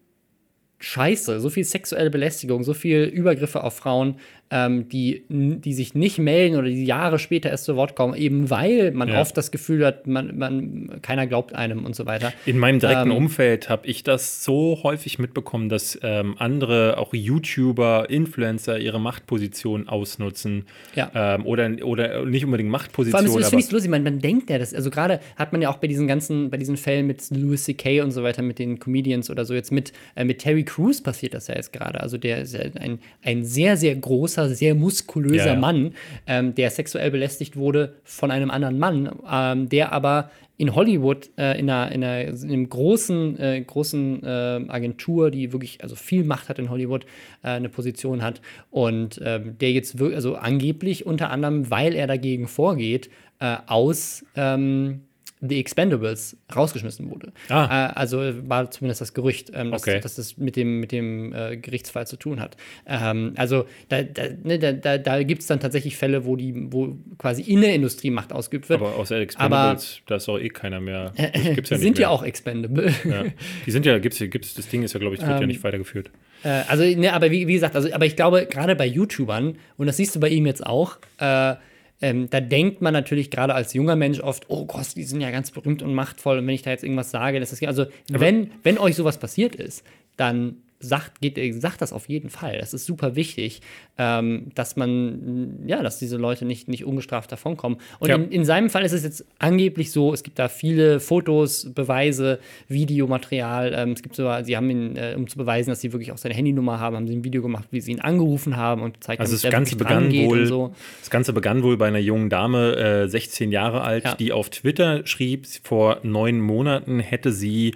Scheiße, 0.79 1.41
so 1.41 1.49
viel 1.49 1.65
sexuelle 1.65 2.11
Belästigung, 2.11 2.63
so 2.63 2.75
viel 2.75 3.05
Übergriffe 3.05 3.65
auf 3.65 3.77
Frauen, 3.77 4.17
ähm, 4.51 4.89
die, 4.89 5.25
die 5.29 5.75
sich 5.75 5.95
nicht 5.95 6.19
melden 6.19 6.57
oder 6.57 6.69
die 6.69 6.85
Jahre 6.85 7.19
später 7.19 7.51
erst 7.51 7.65
zu 7.65 7.77
Wort 7.77 7.97
kommen, 7.97 8.15
eben 8.15 8.49
weil 8.51 8.93
man 8.93 9.09
Ja. 9.09 9.21
oft 9.21 9.37
das 9.37 9.51
Gefühl 9.51 9.85
hat, 9.85 10.07
man, 10.07 10.39
man, 10.39 11.01
keiner 11.03 11.27
glaubt 11.27 11.55
einem 11.55 11.85
und 11.85 11.97
so 11.97 12.07
weiter. 12.07 12.33
In 12.45 12.59
meinem 12.59 12.79
direkten 12.79 13.11
Ähm, 13.11 13.17
Umfeld 13.17 13.69
habe 13.69 13.87
ich 13.87 14.05
das 14.05 14.45
so 14.45 14.81
häufig 14.83 15.19
mitbekommen, 15.19 15.69
dass 15.69 15.99
ähm, 16.03 16.37
andere, 16.39 16.99
auch 16.99 17.13
YouTuber, 17.13 18.09
Influencer, 18.09 18.79
ihre 18.79 19.01
Machtposition 19.01 19.89
ausnutzen. 19.89 20.67
Ja. 20.95 21.11
Ähm, 21.15 21.47
oder, 21.47 21.71
oder 21.85 22.25
nicht 22.25 22.45
unbedingt 22.45 22.71
Vor 22.71 22.79
allem, 22.79 22.87
Machtposition, 22.87 23.41
das, 23.41 23.51
finde 23.51 23.65
ich 23.65 23.73
lustig, 23.73 23.91
man, 23.91 24.03
man 24.05 24.21
denkt 24.21 24.51
ja, 24.51 24.59
das, 24.59 24.75
also 24.75 24.91
gerade 24.91 25.21
hat 25.37 25.53
man 25.53 25.63
ja 25.63 25.71
auch 25.71 25.79
bei 25.79 25.89
diesen 25.89 26.07
ganzen, 26.07 26.51
bei 26.51 26.57
diesen 26.57 26.77
Fällen 26.77 27.07
mit 27.07 27.23
Louis 27.31 27.65
C.K. 27.65 28.03
und 28.03 28.13
so 28.13 28.23
weiter, 28.23 28.43
mit 28.43 28.59
den 28.59 28.79
Comedians 28.79 29.31
oder 29.31 29.45
so, 29.45 29.55
jetzt 29.55 29.73
mit, 29.73 29.93
äh, 30.15 30.25
mit 30.25 30.39
Terry 30.39 30.65
Crews 30.65 31.03
passiert 31.03 31.35
das 31.35 31.49
ja 31.49 31.57
jetzt 31.57 31.73
gerade. 31.73 32.01
Also 32.01 32.17
der 32.19 32.43
ist 32.43 32.55
ja 32.55 32.61
ein, 32.81 33.01
ein 33.23 33.45
sehr, 33.45 33.77
sehr 33.77 33.95
großer, 33.97 34.36
sehr 34.45 34.75
muskulöser 34.75 35.47
Ja, 35.47 35.53
ja. 35.55 35.59
Mann, 35.59 35.95
ähm, 36.27 36.55
der 36.55 36.71
sexuell 36.71 37.11
belästigt 37.11 37.57
wurde 37.57 37.97
von 38.05 38.31
einem 38.31 38.51
anderen 38.51 38.79
Mann, 38.79 39.11
ähm, 39.31 39.69
der 39.69 39.93
aber 39.93 40.31
in 40.59 40.75
Hollywood 40.75 41.31
äh, 41.37 41.59
in, 41.59 41.69
einer, 41.69 41.93
in, 41.93 42.03
einer, 42.03 42.29
in 42.29 42.43
einem 42.45 42.69
großen, 42.69 43.39
äh, 43.39 43.61
großen 43.61 44.23
äh, 44.23 44.27
Agentur, 44.69 45.31
die 45.31 45.53
wirklich 45.53 45.83
also 45.83 45.97
viel 45.97 46.25
Macht 46.25 46.49
hat 46.49 46.59
in 46.59 46.71
Hollywood, 46.71 47.05
äh, 47.43 47.49
eine 47.49 47.69
Position 47.69 48.23
hat 48.23 48.41
und 48.71 49.21
ähm, 49.23 49.59
der 49.59 49.73
jetzt 49.73 49.99
wirklich, 49.99 50.17
also 50.17 50.37
angeblich 50.37 51.05
unter 51.05 51.31
anderem, 51.31 51.71
weil 51.71 51.95
er 51.95 52.07
dagegen 52.07 52.49
vorgeht, 52.49 53.11
äh, 53.39 53.57
aus 53.67 54.25
ähm, 54.35 55.03
The 55.43 55.59
Expendables 55.61 56.37
rausgeschmissen 56.55 57.11
wurde. 57.11 57.33
Ah. 57.51 57.89
Äh, 57.91 57.93
also 57.95 58.21
war 58.49 58.71
zumindest 58.71 59.03
das 59.03 59.13
Gerücht, 59.13 59.51
ähm, 59.55 59.71
dass, 59.71 59.83
Okay. 59.83 60.01
dass 60.01 60.15
das 60.17 60.39
mit 60.39 60.57
dem, 60.57 60.81
mit 60.81 60.93
dem 60.93 61.33
äh, 61.35 61.57
Gerichtsfall 61.59 62.07
zu 62.07 62.17
tun 62.17 62.41
hat. 62.41 62.57
Ähm, 62.87 63.35
also 63.37 63.67
da, 63.91 64.03
da, 64.03 64.23
ne, 64.45 64.59
da, 64.59 64.97
da, 64.99 65.23
gibt 65.23 65.43
es 65.43 65.47
dann 65.49 65.61
tatsächlich 65.61 65.97
Fälle, 65.97 66.25
wo 66.25 66.37
die, 66.37 66.73
wo 66.73 66.97
quasi 67.19 67.43
in 67.43 67.61
der 67.61 67.75
Industrie 67.75 68.11
Macht 68.11 68.33
ausgeübt 68.33 68.69
wird. 68.71 68.81
aber 68.81 68.97
außer 68.97 69.17
Expendables, 69.19 70.01
da 70.07 70.17
ist 70.17 70.29
auch 70.29 70.39
eh 70.39 70.49
keiner 70.49 70.81
mehr. 70.81 71.13
Gibt's 71.17 71.35
die 71.35 71.43
ja 71.43 71.55
nicht 71.55 71.81
sind 71.81 71.99
ja 71.99 72.09
mehr. 72.09 72.11
auch 72.11 72.23
expendable. 72.23 72.93
Ja. 73.05 73.25
Die 73.67 73.71
sind 73.71 73.85
ja, 73.85 73.99
gibt's, 73.99 74.19
gibt's, 74.19 74.55
das 74.55 74.69
Ding 74.69 74.83
ist 74.83 74.95
ja, 74.95 75.01
glaube 75.01 75.17
ich, 75.17 75.21
wird 75.21 75.31
ja 75.31 75.41
Ähm, 75.41 75.49
nicht 75.49 75.63
weitergeführt. 75.63 76.11
Äh, 76.45 76.63
also, 76.69 76.83
ne, 76.85 77.13
aber 77.13 77.31
wie, 77.31 77.47
wie 77.47 77.53
gesagt, 77.55 77.77
also, 77.77 77.93
aber 77.93 78.07
ich 78.07 78.17
glaube, 78.17 78.47
gerade 78.51 78.75
bei 78.75 78.87
YouTubern, 78.87 79.59
und 79.77 79.87
das 79.87 79.99
siehst 79.99 80.17
du 80.17 80.21
bei 80.21 80.29
ihm 80.29 80.47
jetzt 80.47 80.65
auch, 80.67 80.97
äh, 81.19 81.55
ähm, 82.01 82.29
da 82.31 82.41
denkt 82.41 82.83
man 82.83 82.93
natürlich 82.93 83.31
gerade 83.31 83.55
als 83.55 83.73
junger 83.73 83.97
Mensch 83.97 84.21
oft, 84.21 84.47
oh 84.49 84.67
Gott, 84.67 84.95
die 84.97 85.05
sind 85.05 85.21
ja 85.21 85.31
ganz 85.31 85.51
berühmt 85.51 85.83
und 85.83 85.95
machtvoll, 85.95 86.39
und 86.39 86.47
wenn 86.47 86.55
ich 86.55 86.63
da 86.63 86.71
jetzt 86.71 86.85
irgendwas 86.85 87.11
sage, 87.11 87.41
das 87.41 87.53
ist 87.53 87.65
also, 87.67 87.87
wenn, 88.09 88.51
wenn 88.63 88.79
euch 88.79 88.97
sowas 88.97 89.19
passiert 89.19 89.55
ist, 89.55 89.85
dann 90.17 90.57
sagt, 90.87 91.21
geht, 91.21 91.39
sagt 91.61 91.83
das 91.83 91.93
auf 91.93 92.09
jeden 92.09 92.31
Fall. 92.31 92.59
Das 92.59 92.73
ist 92.75 92.87
super 92.87 93.17
wichtig, 93.17 93.61
ähm, 93.99 94.47
dass 94.55 94.77
man, 94.77 95.59
ja, 95.67 95.83
dass 95.83 95.99
diese 95.99 96.17
Leute 96.17 96.45
nicht, 96.45 96.69
nicht 96.69 96.85
ungestraft 96.85 97.31
davonkommen. 97.33 97.79
Und 97.99 98.09
Ja. 98.09 98.17
in, 98.17 98.31
in 98.31 98.45
seinem 98.45 98.71
Fall 98.71 98.85
ist 98.85 98.93
es 98.93 99.03
jetzt 99.05 99.25
angeblich 99.39 99.91
so, 99.93 100.13
es 100.15 100.23
gibt 100.23 100.39
da 100.39 100.49
viele 100.49 101.01
Fotos, 101.01 101.73
Beweise, 101.75 102.39
Videomaterial. 102.69 103.75
Ähm, 103.77 103.93
es 103.93 104.03
gibt 104.03 104.15
sogar, 104.17 104.45
sie 104.45 104.57
haben 104.57 104.71
ihn, 104.71 104.97
äh, 104.97 105.15
um 105.17 105.27
zu 105.29 105.37
beweisen, 105.37 105.71
dass 105.71 105.81
sie 105.81 105.93
wirklich 105.93 106.13
auch 106.13 106.19
seine 106.19 106.35
Handynummer 106.35 106.79
haben, 106.81 106.97
haben 106.97 107.07
sie 107.09 107.17
ein 107.17 107.25
Video 107.25 107.43
gemacht, 107.43 107.69
wie 107.71 107.81
sie 107.81 107.93
ihn 107.93 108.01
angerufen 108.01 108.57
haben 108.57 108.83
und 108.83 108.95
gezeigt 108.95 109.21
Also 109.21 109.33
das 109.33 109.43
dass 109.43 109.45
er 109.45 109.51
Ganze 109.53 109.77
begann 109.77 110.13
wohl, 110.15 110.47
so. 110.47 110.75
das 111.01 111.11
Ganze 111.11 111.33
begann 111.33 111.63
wohl 111.63 111.77
bei 111.77 111.89
einer 111.89 111.99
jungen 111.99 112.31
Dame, 112.31 112.77
äh, 112.77 113.09
16 113.09 113.51
Jahre 113.53 113.83
alt, 113.83 114.05
Ja. 114.05 114.15
die 114.15 114.33
auf 114.33 114.51
Twitter 114.51 115.07
schrieb, 115.07 115.47
vor 115.63 115.99
neun 116.03 116.41
Monaten 116.41 117.01
hätte 117.01 117.33
sie 117.33 117.75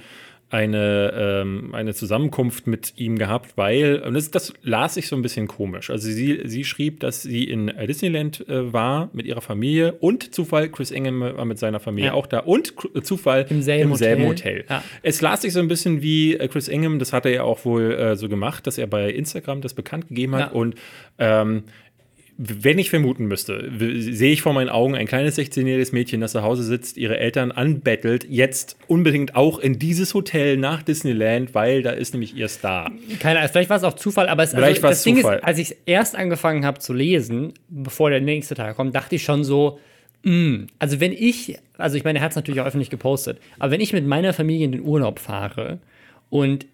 eine, 0.51 1.12
ähm, 1.16 1.74
eine 1.74 1.94
Zusammenkunft 1.94 2.66
mit 2.66 2.94
ihm 2.96 3.16
gehabt, 3.18 3.57
weil, 3.57 4.03
und 4.05 4.14
das, 4.14 4.30
das 4.32 4.53
las 4.62 4.96
ich 4.96 5.07
so 5.07 5.14
ein 5.16 5.22
bisschen 5.22 5.46
komisch. 5.46 5.90
Also 5.90 6.11
sie, 6.11 6.40
sie 6.44 6.64
schrieb, 6.64 7.01
dass 7.01 7.22
sie 7.22 7.44
in 7.44 7.68
äh, 7.68 7.86
Disneyland 7.86 8.48
äh, 8.48 8.72
war 8.72 9.11
mit 9.12 9.26
ihrer 9.26 9.40
Familie 9.40 9.92
und 10.01 10.34
Zufall, 10.34 10.68
Chris 10.68 10.90
Ingham 10.90 11.20
war 11.20 11.44
mit 11.44 11.59
seiner 11.59 11.78
Familie 11.80 12.09
Ja. 12.11 12.14
auch 12.14 12.26
da 12.26 12.40
und 12.40 12.74
Cr- 12.74 13.03
Zufall 13.03 13.46
Im 13.48 13.62
selben 13.62 13.92
Hotel. 13.92 14.26
Hotel. 14.26 14.64
Ja. 14.68 14.82
Es 15.03 15.20
las 15.20 15.42
sich 15.42 15.53
so 15.53 15.61
ein 15.61 15.68
bisschen 15.68 16.03
wie 16.03 16.34
äh, 16.34 16.48
Chris 16.48 16.66
Ingham, 16.68 16.98
das 16.98 17.12
hat 17.12 17.26
er 17.26 17.32
ja 17.32 17.42
auch 17.44 17.64
wohl 17.64 17.92
äh, 17.92 18.16
so 18.16 18.28
gemacht, 18.28 18.66
dass 18.66 18.76
er 18.76 18.88
bei 18.88 19.09
Instagram 19.11 19.61
das 19.61 19.74
bekannt 19.74 20.09
gegeben 20.09 20.34
hat 20.34 20.40
Ja. 20.40 20.59
und 20.59 20.74
ähm, 21.18 21.62
wenn 22.43 22.78
ich 22.78 22.88
vermuten 22.88 23.26
müsste, 23.26 23.70
sehe 23.78 24.32
ich 24.32 24.41
vor 24.41 24.55
meinen 24.55 24.70
Augen 24.70 24.95
ein 24.95 25.07
kleines 25.07 25.36
16-jähriges 25.36 25.93
Mädchen, 25.93 26.22
das 26.22 26.32
zu 26.32 26.41
Hause 26.41 26.62
sitzt, 26.62 26.97
ihre 26.97 27.18
Eltern 27.18 27.53
anbettelt, 27.53 28.24
jetzt 28.30 28.78
unbedingt 28.86 29.36
auch 29.36 29.59
in 29.59 29.78
dieses 29.78 30.14
Hotel 30.14 30.57
nach 30.57 30.82
Disneyland, 30.82 31.55
weil 31.55 31.82
da 31.82 31.91
ist 31.91 32.14
nämlich 32.14 32.34
ihr 32.34 32.49
Star. 32.49 32.91
Keine 33.18 33.41
Ahnung, 33.41 33.51
vielleicht 33.53 33.68
war 33.68 33.76
es 33.76 33.84
auch 33.84 33.93
Zufall, 33.93 34.26
aber 34.26 34.43
es, 34.43 34.53
Vielleicht 34.53 34.82
also, 34.82 34.88
das 34.88 34.99
es 34.99 35.05
Ding 35.05 35.16
Zufall. 35.16 35.36
ist, 35.36 35.45
als 35.45 35.59
ich 35.59 35.76
erst 35.84 36.16
angefangen 36.16 36.64
habe 36.64 36.78
zu 36.78 36.95
lesen, 36.95 37.53
bevor 37.68 38.09
der 38.09 38.22
nächste 38.22 38.55
Tag 38.55 38.74
kommt, 38.74 38.95
dachte 38.95 39.16
ich 39.16 39.22
schon 39.22 39.45
so, 39.45 39.78
Also 40.78 40.99
wenn 41.01 41.12
ich, 41.12 41.59
also 41.76 41.99
ich 41.99 42.05
meine, 42.05 42.20
er 42.20 42.24
hat 42.24 42.30
es 42.30 42.36
natürlich 42.36 42.62
auch 42.62 42.66
öffentlich 42.66 42.91
gepostet, 42.91 43.38
aber 43.59 43.72
wenn 43.72 43.82
ich 43.82 43.93
mit 43.93 44.07
meiner 44.07 44.32
Familie 44.32 44.64
in 44.64 44.72
den 44.72 44.82
Urlaub 44.82 45.18
fahre 45.18 45.78
und 46.30 46.64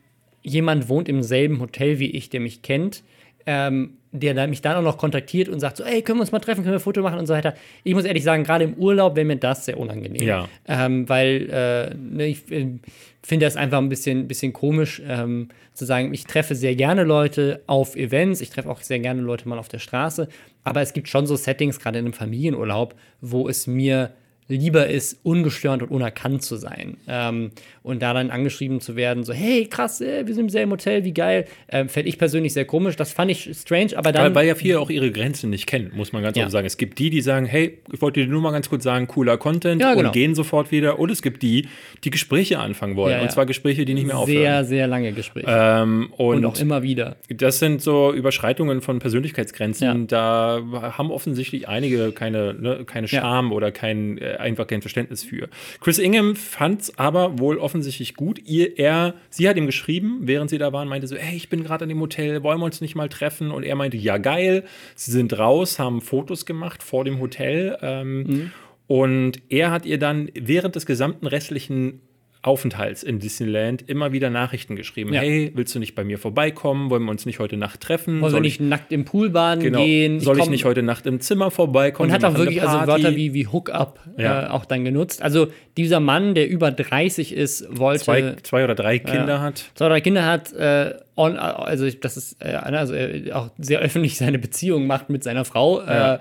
jemand 0.43 0.89
wohnt 0.89 1.09
im 1.09 1.25
selben 1.25 1.59
Hotel 1.59 1.99
wie 1.99 2.11
ich, 2.13 2.31
der 2.31 2.39
mich 2.39 2.63
kennt, 2.63 3.03
ähm, 3.47 3.99
der 4.13 4.47
mich 4.49 4.63
dann 4.63 4.77
auch 4.77 4.83
noch 4.83 4.99
kontaktiert 4.99 5.49
und 5.49 5.61
sagt 5.61 5.77
so, 5.77 5.85
ey, 5.85 6.03
können 6.03 6.19
wir 6.19 6.23
uns 6.23 6.33
mal 6.33 6.41
treffen, 6.41 6.63
können 6.63 6.73
wir 6.73 6.79
ein 6.79 6.83
Foto 6.83 7.03
machen 7.03 7.19
und 7.19 7.27
so 7.27 7.35
weiter. 7.35 7.55
Ich 7.85 7.95
muss 7.95 8.05
ehrlich 8.05 8.25
sagen, 8.25 8.45
gerade 8.45 8.65
im 8.65 8.75
Urlaub 8.75 9.15
wäre 9.15 9.27
mir 9.27 9.37
das 9.37 9.65
sehr 9.65 9.79
unangenehm. 9.79 10.23
Ja. 10.23 10.49
Ähm, 10.67 11.09
weil 11.09 11.49
äh, 11.51 11.95
ne, 11.95 12.27
ich 12.27 12.51
äh, 12.51 12.79
finde 13.23 13.47
das 13.47 13.57
einfach 13.57 13.79
ein 13.79 13.89
bisschen, 13.89 14.27
bisschen 14.27 14.53
komisch, 14.53 15.03
ähm, 15.07 15.49
zu 15.75 15.85
sagen, 15.85 16.13
ich 16.15 16.25
treffe 16.25 16.55
sehr 16.55 16.75
gerne 16.75 17.05
Leute 17.05 17.63
auf 17.67 17.97
Events, 17.97 18.41
ich 18.41 18.51
treffe 18.51 18.71
auch 18.71 18.81
sehr 18.81 18.99
gerne 18.99 19.21
Leute 19.21 19.49
mal 19.49 19.59
auf 19.59 19.69
der 19.69 19.79
Straße, 19.79 20.29
aber 20.65 20.81
es 20.81 20.93
gibt 20.93 21.09
schon 21.09 21.27
so 21.27 21.37
Settings, 21.37 21.79
gerade 21.79 21.99
in 21.99 22.07
einem 22.07 22.15
Familienurlaub, 22.15 22.95
wo 23.21 23.49
es 23.49 23.67
mir 23.67 24.13
lieber 24.49 24.87
ist, 24.87 25.19
ungestört 25.25 25.83
und 25.83 25.91
unerkannt 25.91 26.43
zu 26.43 26.57
sein. 26.57 26.97
Ähm, 27.09 27.51
und 27.83 28.01
da 28.03 28.15
dann 28.15 28.31
angeschrieben 28.31 28.81
zu 28.81 28.95
werden, 28.97 29.25
so, 29.25 29.33
hey, 29.33 29.67
krass, 29.67 30.01
äh, 30.01 30.27
wir 30.27 30.35
sind 30.35 30.45
im 30.45 30.49
selben 30.51 30.71
Hotel, 30.73 31.05
wie 31.05 31.13
geil, 31.13 31.47
ähm, 31.69 31.89
fände 31.89 32.09
ich 32.09 32.19
persönlich 32.19 32.53
sehr 32.53 32.65
komisch. 32.65 32.97
Das 32.97 33.13
fand 33.13 33.31
ich 33.31 33.51
strange, 33.55 33.97
aber 33.97 34.13
dann. 34.13 34.23
Weil, 34.25 34.35
weil 34.35 34.47
ja 34.49 34.55
viele 34.55 34.79
auch 34.81 34.91
ihre 34.91 35.11
Grenzen 35.11 35.51
nicht 35.51 35.67
kennen, 35.67 35.91
muss 35.95 36.13
man 36.13 36.23
ganz 36.23 36.37
Ja. 36.37 36.45
offen 36.45 36.53
sagen. 36.53 36.67
Es 36.67 36.77
gibt 36.77 36.99
die, 36.99 37.11
die 37.11 37.21
sagen, 37.23 37.47
hey, 37.47 37.79
ich 37.93 38.01
wollte 38.01 38.21
dir 38.21 38.27
nur 38.31 38.41
mal 38.41 38.53
ganz 38.53 38.69
kurz 38.69 38.85
sagen, 38.85 39.07
cooler 39.09 39.37
Content 39.37 39.81
Ja, 39.83 39.95
genau. 39.95 40.09
und 40.09 40.13
gehen 40.13 40.35
sofort 40.35 40.71
wieder. 40.71 40.99
Und 40.99 41.11
es 41.11 41.23
gibt 41.23 41.43
die, 41.43 41.69
die 42.05 42.11
Gespräche 42.11 42.59
anfangen 42.59 42.97
wollen. 42.97 43.17
Ja. 43.17 43.23
Und 43.23 43.31
zwar 43.33 43.47
Gespräche, 43.47 43.85
die 43.85 43.95
nicht 43.95 44.07
mehr 44.07 44.17
sehr, 44.17 44.21
aufhören. 44.23 44.65
sehr 44.67 44.87
lange 44.87 45.13
Gespräche. 45.13 45.47
Ähm, 45.49 46.13
und 46.17 46.37
und 46.37 46.45
auch 46.45 46.61
immer 46.61 46.83
wieder. 46.83 47.17
das 47.29 47.59
sind 47.59 47.83
so 47.83 48.13
Überschreitungen 48.13 48.81
von 48.81 48.99
Persönlichkeitsgrenzen. 49.01 50.07
Da 50.07 50.63
haben 50.97 51.11
offensichtlich 51.11 51.69
einige 51.69 52.13
keine, 52.13 52.55
ne, 52.55 52.85
keine. 52.87 53.09
Scham 53.09 53.53
oder 53.53 53.71
kein, 53.73 54.19
äh, 54.19 54.36
einfach 54.41 54.67
kein 54.67 54.83
Verständnis 54.83 55.23
für. 55.23 55.49
Chris 55.81 55.99
Ingham 55.99 56.37
fand 56.37 56.83
es 56.83 56.99
aber 56.99 57.39
wohl 57.39 57.59
offensichtlich 57.59 58.15
gut. 58.15 58.41
Ihr, 58.45 58.79
er, 58.79 59.15
sie 59.31 59.49
hat 59.49 59.57
ihm 59.57 59.67
geschrieben, 59.67 60.21
während 60.23 60.51
sie 60.51 60.59
da 60.59 60.73
waren, 60.73 60.89
meinte 60.89 61.07
so, 61.07 61.17
hey, 61.17 61.37
ich 61.37 61.49
bin 61.49 61.65
gerade 61.65 61.85
an 61.85 61.89
dem 61.89 62.01
Hotel, 62.01 62.43
wollen 62.43 62.61
wir 62.61 62.65
uns 62.67 62.81
nicht 62.81 62.95
mal 62.95 63.09
treffen? 63.09 63.51
Und 63.51 63.63
er 63.63 63.77
meinte, 63.77 63.97
ja, 63.97 64.19
geil. 64.19 64.65
Sie 64.95 65.11
sind 65.11 65.39
raus, 65.39 65.79
haben 65.79 66.01
Fotos 66.01 66.45
gemacht 66.47 66.83
vor 66.83 67.05
dem 67.05 67.21
Hotel. 67.21 67.79
Ähm, 67.83 68.27
Mhm. 68.27 68.53
Und 68.89 69.43
er 69.49 69.73
hat 69.73 69.85
ihr 69.85 69.99
dann 69.99 70.31
während 70.35 70.77
des 70.77 70.87
gesamten 70.87 71.27
restlichen 71.27 72.03
Aufenthalts 72.47 73.03
in 73.03 73.19
Disneyland 73.19 73.89
immer 73.89 74.13
wieder 74.13 74.31
Nachrichten 74.31 74.77
geschrieben. 74.77 75.13
Ja. 75.13 75.21
Hey, 75.21 75.51
willst 75.55 75.75
du 75.75 75.79
nicht 75.79 75.95
bei 75.95 76.05
mir 76.05 76.19
vorbeikommen? 76.19 76.91
Wollen 76.91 77.05
wir 77.05 77.11
uns 77.11 77.27
nicht 77.27 77.39
heute 77.39 77.57
Nacht 77.57 77.81
treffen? 77.81 78.21
Wollen 78.21 78.35
wir 78.35 78.41
nicht 78.41 78.61
nackt 78.61 78.93
im 78.93 79.05
Pool 79.05 79.31
baden 79.31 79.63
genau, 79.63 79.85
gehen? 79.85 80.21
soll 80.21 80.39
ich 80.39 80.49
nicht 80.49 80.65
heute 80.65 80.83
Nacht 80.83 81.07
im 81.07 81.21
Zimmer 81.21 81.51
vorbeikommen? 81.51 82.11
Und 82.11 82.15
hat 82.15 82.25
auch 82.25 82.37
wirklich 82.39 82.63
also. 82.63 82.87
Wörter 82.87 83.17
wie, 83.17 83.35
wie 83.35 83.47
Hookup 83.47 84.01
Ja. 84.17 84.45
äh, 84.45 84.47
auch 84.49 84.65
dann 84.65 84.85
genutzt. 84.85 85.23
Also 85.23 85.49
dieser 85.77 86.01
Mann, 86.01 86.35
der 86.35 86.49
über 86.49 86.71
30 86.71 87.35
ist, 87.35 87.67
wollte 87.77 88.05
zwei, 88.05 88.37
zwei 88.43 88.65
oder 88.65 88.75
drei 88.75 88.99
Kinder 88.99 89.41
hat. 89.41 89.65
zwei, 89.75 89.89
drei 89.89 90.01
Kinder 90.01 90.25
hat, 90.25 90.53
äh, 90.53 90.95
on, 91.17 91.37
also 91.37 91.85
ich- 91.87 92.01
das 92.01 92.17
ist 92.17 92.37
äh, 92.41 92.49
also 92.55 92.95
äh, 92.95 93.33
auch 93.33 93.51
sehr 93.59 93.81
öffentlich 93.81 94.17
seine 94.19 94.39
Beziehung 94.39 94.87
macht 94.87 95.09
mit 95.11 95.25
seiner 95.25 95.45
Frau, 95.45 95.81
Ja. 95.83 96.21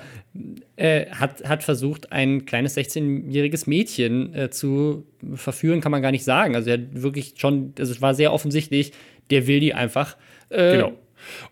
äh, 0.77 1.01
äh, 1.03 1.09
hat, 1.11 1.47
hat 1.47 1.63
versucht, 1.63 2.11
ein 2.11 2.45
kleines 2.45 2.75
16-jähriges 2.77 3.69
Mädchen 3.69 4.33
äh, 4.33 4.49
zu 4.49 5.05
verführen, 5.33 5.81
kann 5.81 5.91
man 5.91 6.01
gar 6.01 6.11
nicht 6.11 6.23
sagen. 6.25 6.55
Also 6.55 6.69
er 6.69 6.77
hat 6.77 6.85
wirklich 6.93 7.33
schon, 7.37 7.73
also 7.79 7.91
es 7.91 8.01
war 8.01 8.13
sehr 8.13 8.33
offensichtlich, 8.33 8.91
der 9.29 9.47
will 9.47 9.59
die 9.59 9.73
einfach 9.73 10.17
äh, 10.49 10.75
Genau. 10.77 10.93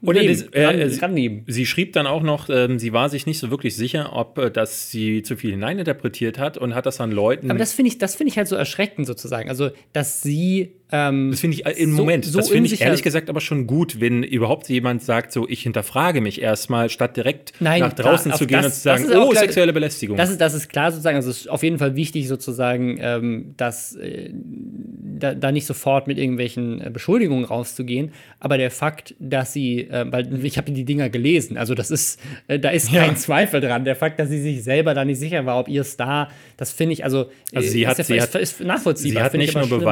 Und 0.02 0.16
nehmen, 0.16 0.28
das- 0.28 0.44
äh, 0.52 0.66
ran- 0.66 0.90
sie- 0.90 1.00
rannehmen. 1.00 1.44
Sie 1.48 1.66
schrieb 1.66 1.94
dann 1.94 2.06
auch 2.06 2.22
noch, 2.22 2.48
ähm, 2.50 2.78
sie 2.78 2.94
war 2.94 3.10
sich 3.10 3.26
nicht 3.26 3.40
so 3.40 3.50
wirklich 3.50 3.76
sicher, 3.76 4.12
ob 4.16 4.38
äh, 4.38 4.52
das 4.52 4.92
sie 4.92 5.24
zu 5.24 5.36
viel 5.36 5.50
hineininterpretiert 5.52 6.38
hat 6.38 6.60
und 6.60 6.76
hat 6.76 6.86
das 6.86 7.02
an 7.02 7.12
Leuten. 7.12 7.50
Aber 7.50 7.58
das 7.58 7.74
finde 7.74 7.88
ich, 7.90 7.98
das 7.98 8.16
finde 8.16 8.30
ich 8.32 8.38
halt 8.38 8.48
so 8.48 8.56
erschreckend 8.56 9.08
sozusagen. 9.08 9.50
Also, 9.50 9.72
dass 9.92 10.22
sie 10.22 10.74
ähm, 10.96 11.32
Das 11.32 11.40
finde 11.42 11.58
ich 11.58 11.66
äh, 11.66 11.72
im 11.72 11.92
so- 11.92 11.98
Moment, 11.98 12.24
so 12.26 12.38
das 12.38 12.50
finde 12.50 12.72
ich 12.72 12.80
ehrlich 12.80 13.02
gesagt 13.04 13.30
aber 13.30 13.42
schon 13.42 13.66
gut, 13.68 14.00
wenn 14.00 14.22
überhaupt 14.24 14.70
jemand 14.70 15.02
sagt, 15.04 15.32
so 15.34 15.48
ich 15.50 15.64
hinterfrage 15.64 16.22
mich 16.22 16.40
erstmal, 16.42 16.90
statt 16.90 17.18
direkt 17.18 17.52
Nein, 17.60 17.82
nach 17.82 17.94
draußen 17.94 18.30
klar, 18.32 18.38
zu 18.38 18.46
gehen 18.48 18.58
das- 18.62 18.66
und 18.68 18.74
zu 18.74 18.80
sagen, 18.82 19.06
oh, 19.10 19.30
klar- 19.32 19.44
sexuelle 19.44 19.74
Belästigung. 19.74 20.16
Das 20.18 20.30
ist, 20.30 20.40
das 20.40 20.54
ist 20.54 20.70
klar 20.70 20.92
sozusagen, 20.92 21.16
also 21.18 21.30
es 21.32 21.42
ist 21.42 21.50
auf 21.50 21.64
jeden 21.64 21.80
Fall 21.80 21.96
wichtig 21.96 22.28
sozusagen, 22.28 22.98
ähm, 23.02 23.54
dass 23.58 23.96
äh, 23.96 24.30
da, 24.34 25.34
da 25.34 25.52
nicht 25.52 25.66
sofort 25.66 26.08
mit 26.08 26.18
irgendwelchen 26.18 26.80
äh, 26.82 26.90
Beschuldigungen 26.92 27.46
rauszugehen. 27.46 28.12
Aber 28.40 28.58
der 28.58 28.72
Fakt, 28.72 29.16
dass 29.20 29.54
sie, 29.54 29.82
äh, 29.90 30.06
weil 30.12 30.46
ich 30.46 30.58
habe 30.58 30.72
die 30.72 30.86
Dinger 30.86 31.10
gelesen, 31.10 31.58
also 31.58 31.76
das 31.76 31.92
ist, 31.92 32.20
äh, 32.48 32.60
da 32.60 32.70
ist 32.70 32.92
kein 32.92 33.12
Ja. 33.12 33.16
Zweifel 33.16 33.62
dran. 33.62 33.86
Der 33.86 33.96
Fakt, 33.96 34.20
dass 34.20 34.30
sie 34.30 34.42
sich 34.42 34.64
selber 34.64 34.94
da 34.94 35.06
nicht 35.06 35.20
sicher 35.20 35.46
war, 35.46 35.60
ob 35.60 35.68
ihr 35.70 35.84
Star, 35.84 36.30
das 36.58 36.72
finde 36.72 36.94
ich, 36.94 37.04
also, 37.04 37.30
Also 37.54 37.70
sie 37.70 37.84
äh, 37.84 37.88
hat- 37.88 38.00
ist, 38.00 38.08
sie 38.08 38.18
ist, 38.18 38.34
hat- 38.36 38.42
ist 38.42 38.60
nachvollziehbar. 38.62 39.22
Sie 39.22 39.26
hat 39.26 39.34
nicht 39.36 39.54
nur 39.54 39.64
aber 39.64 39.76
schlimm. 39.78 39.84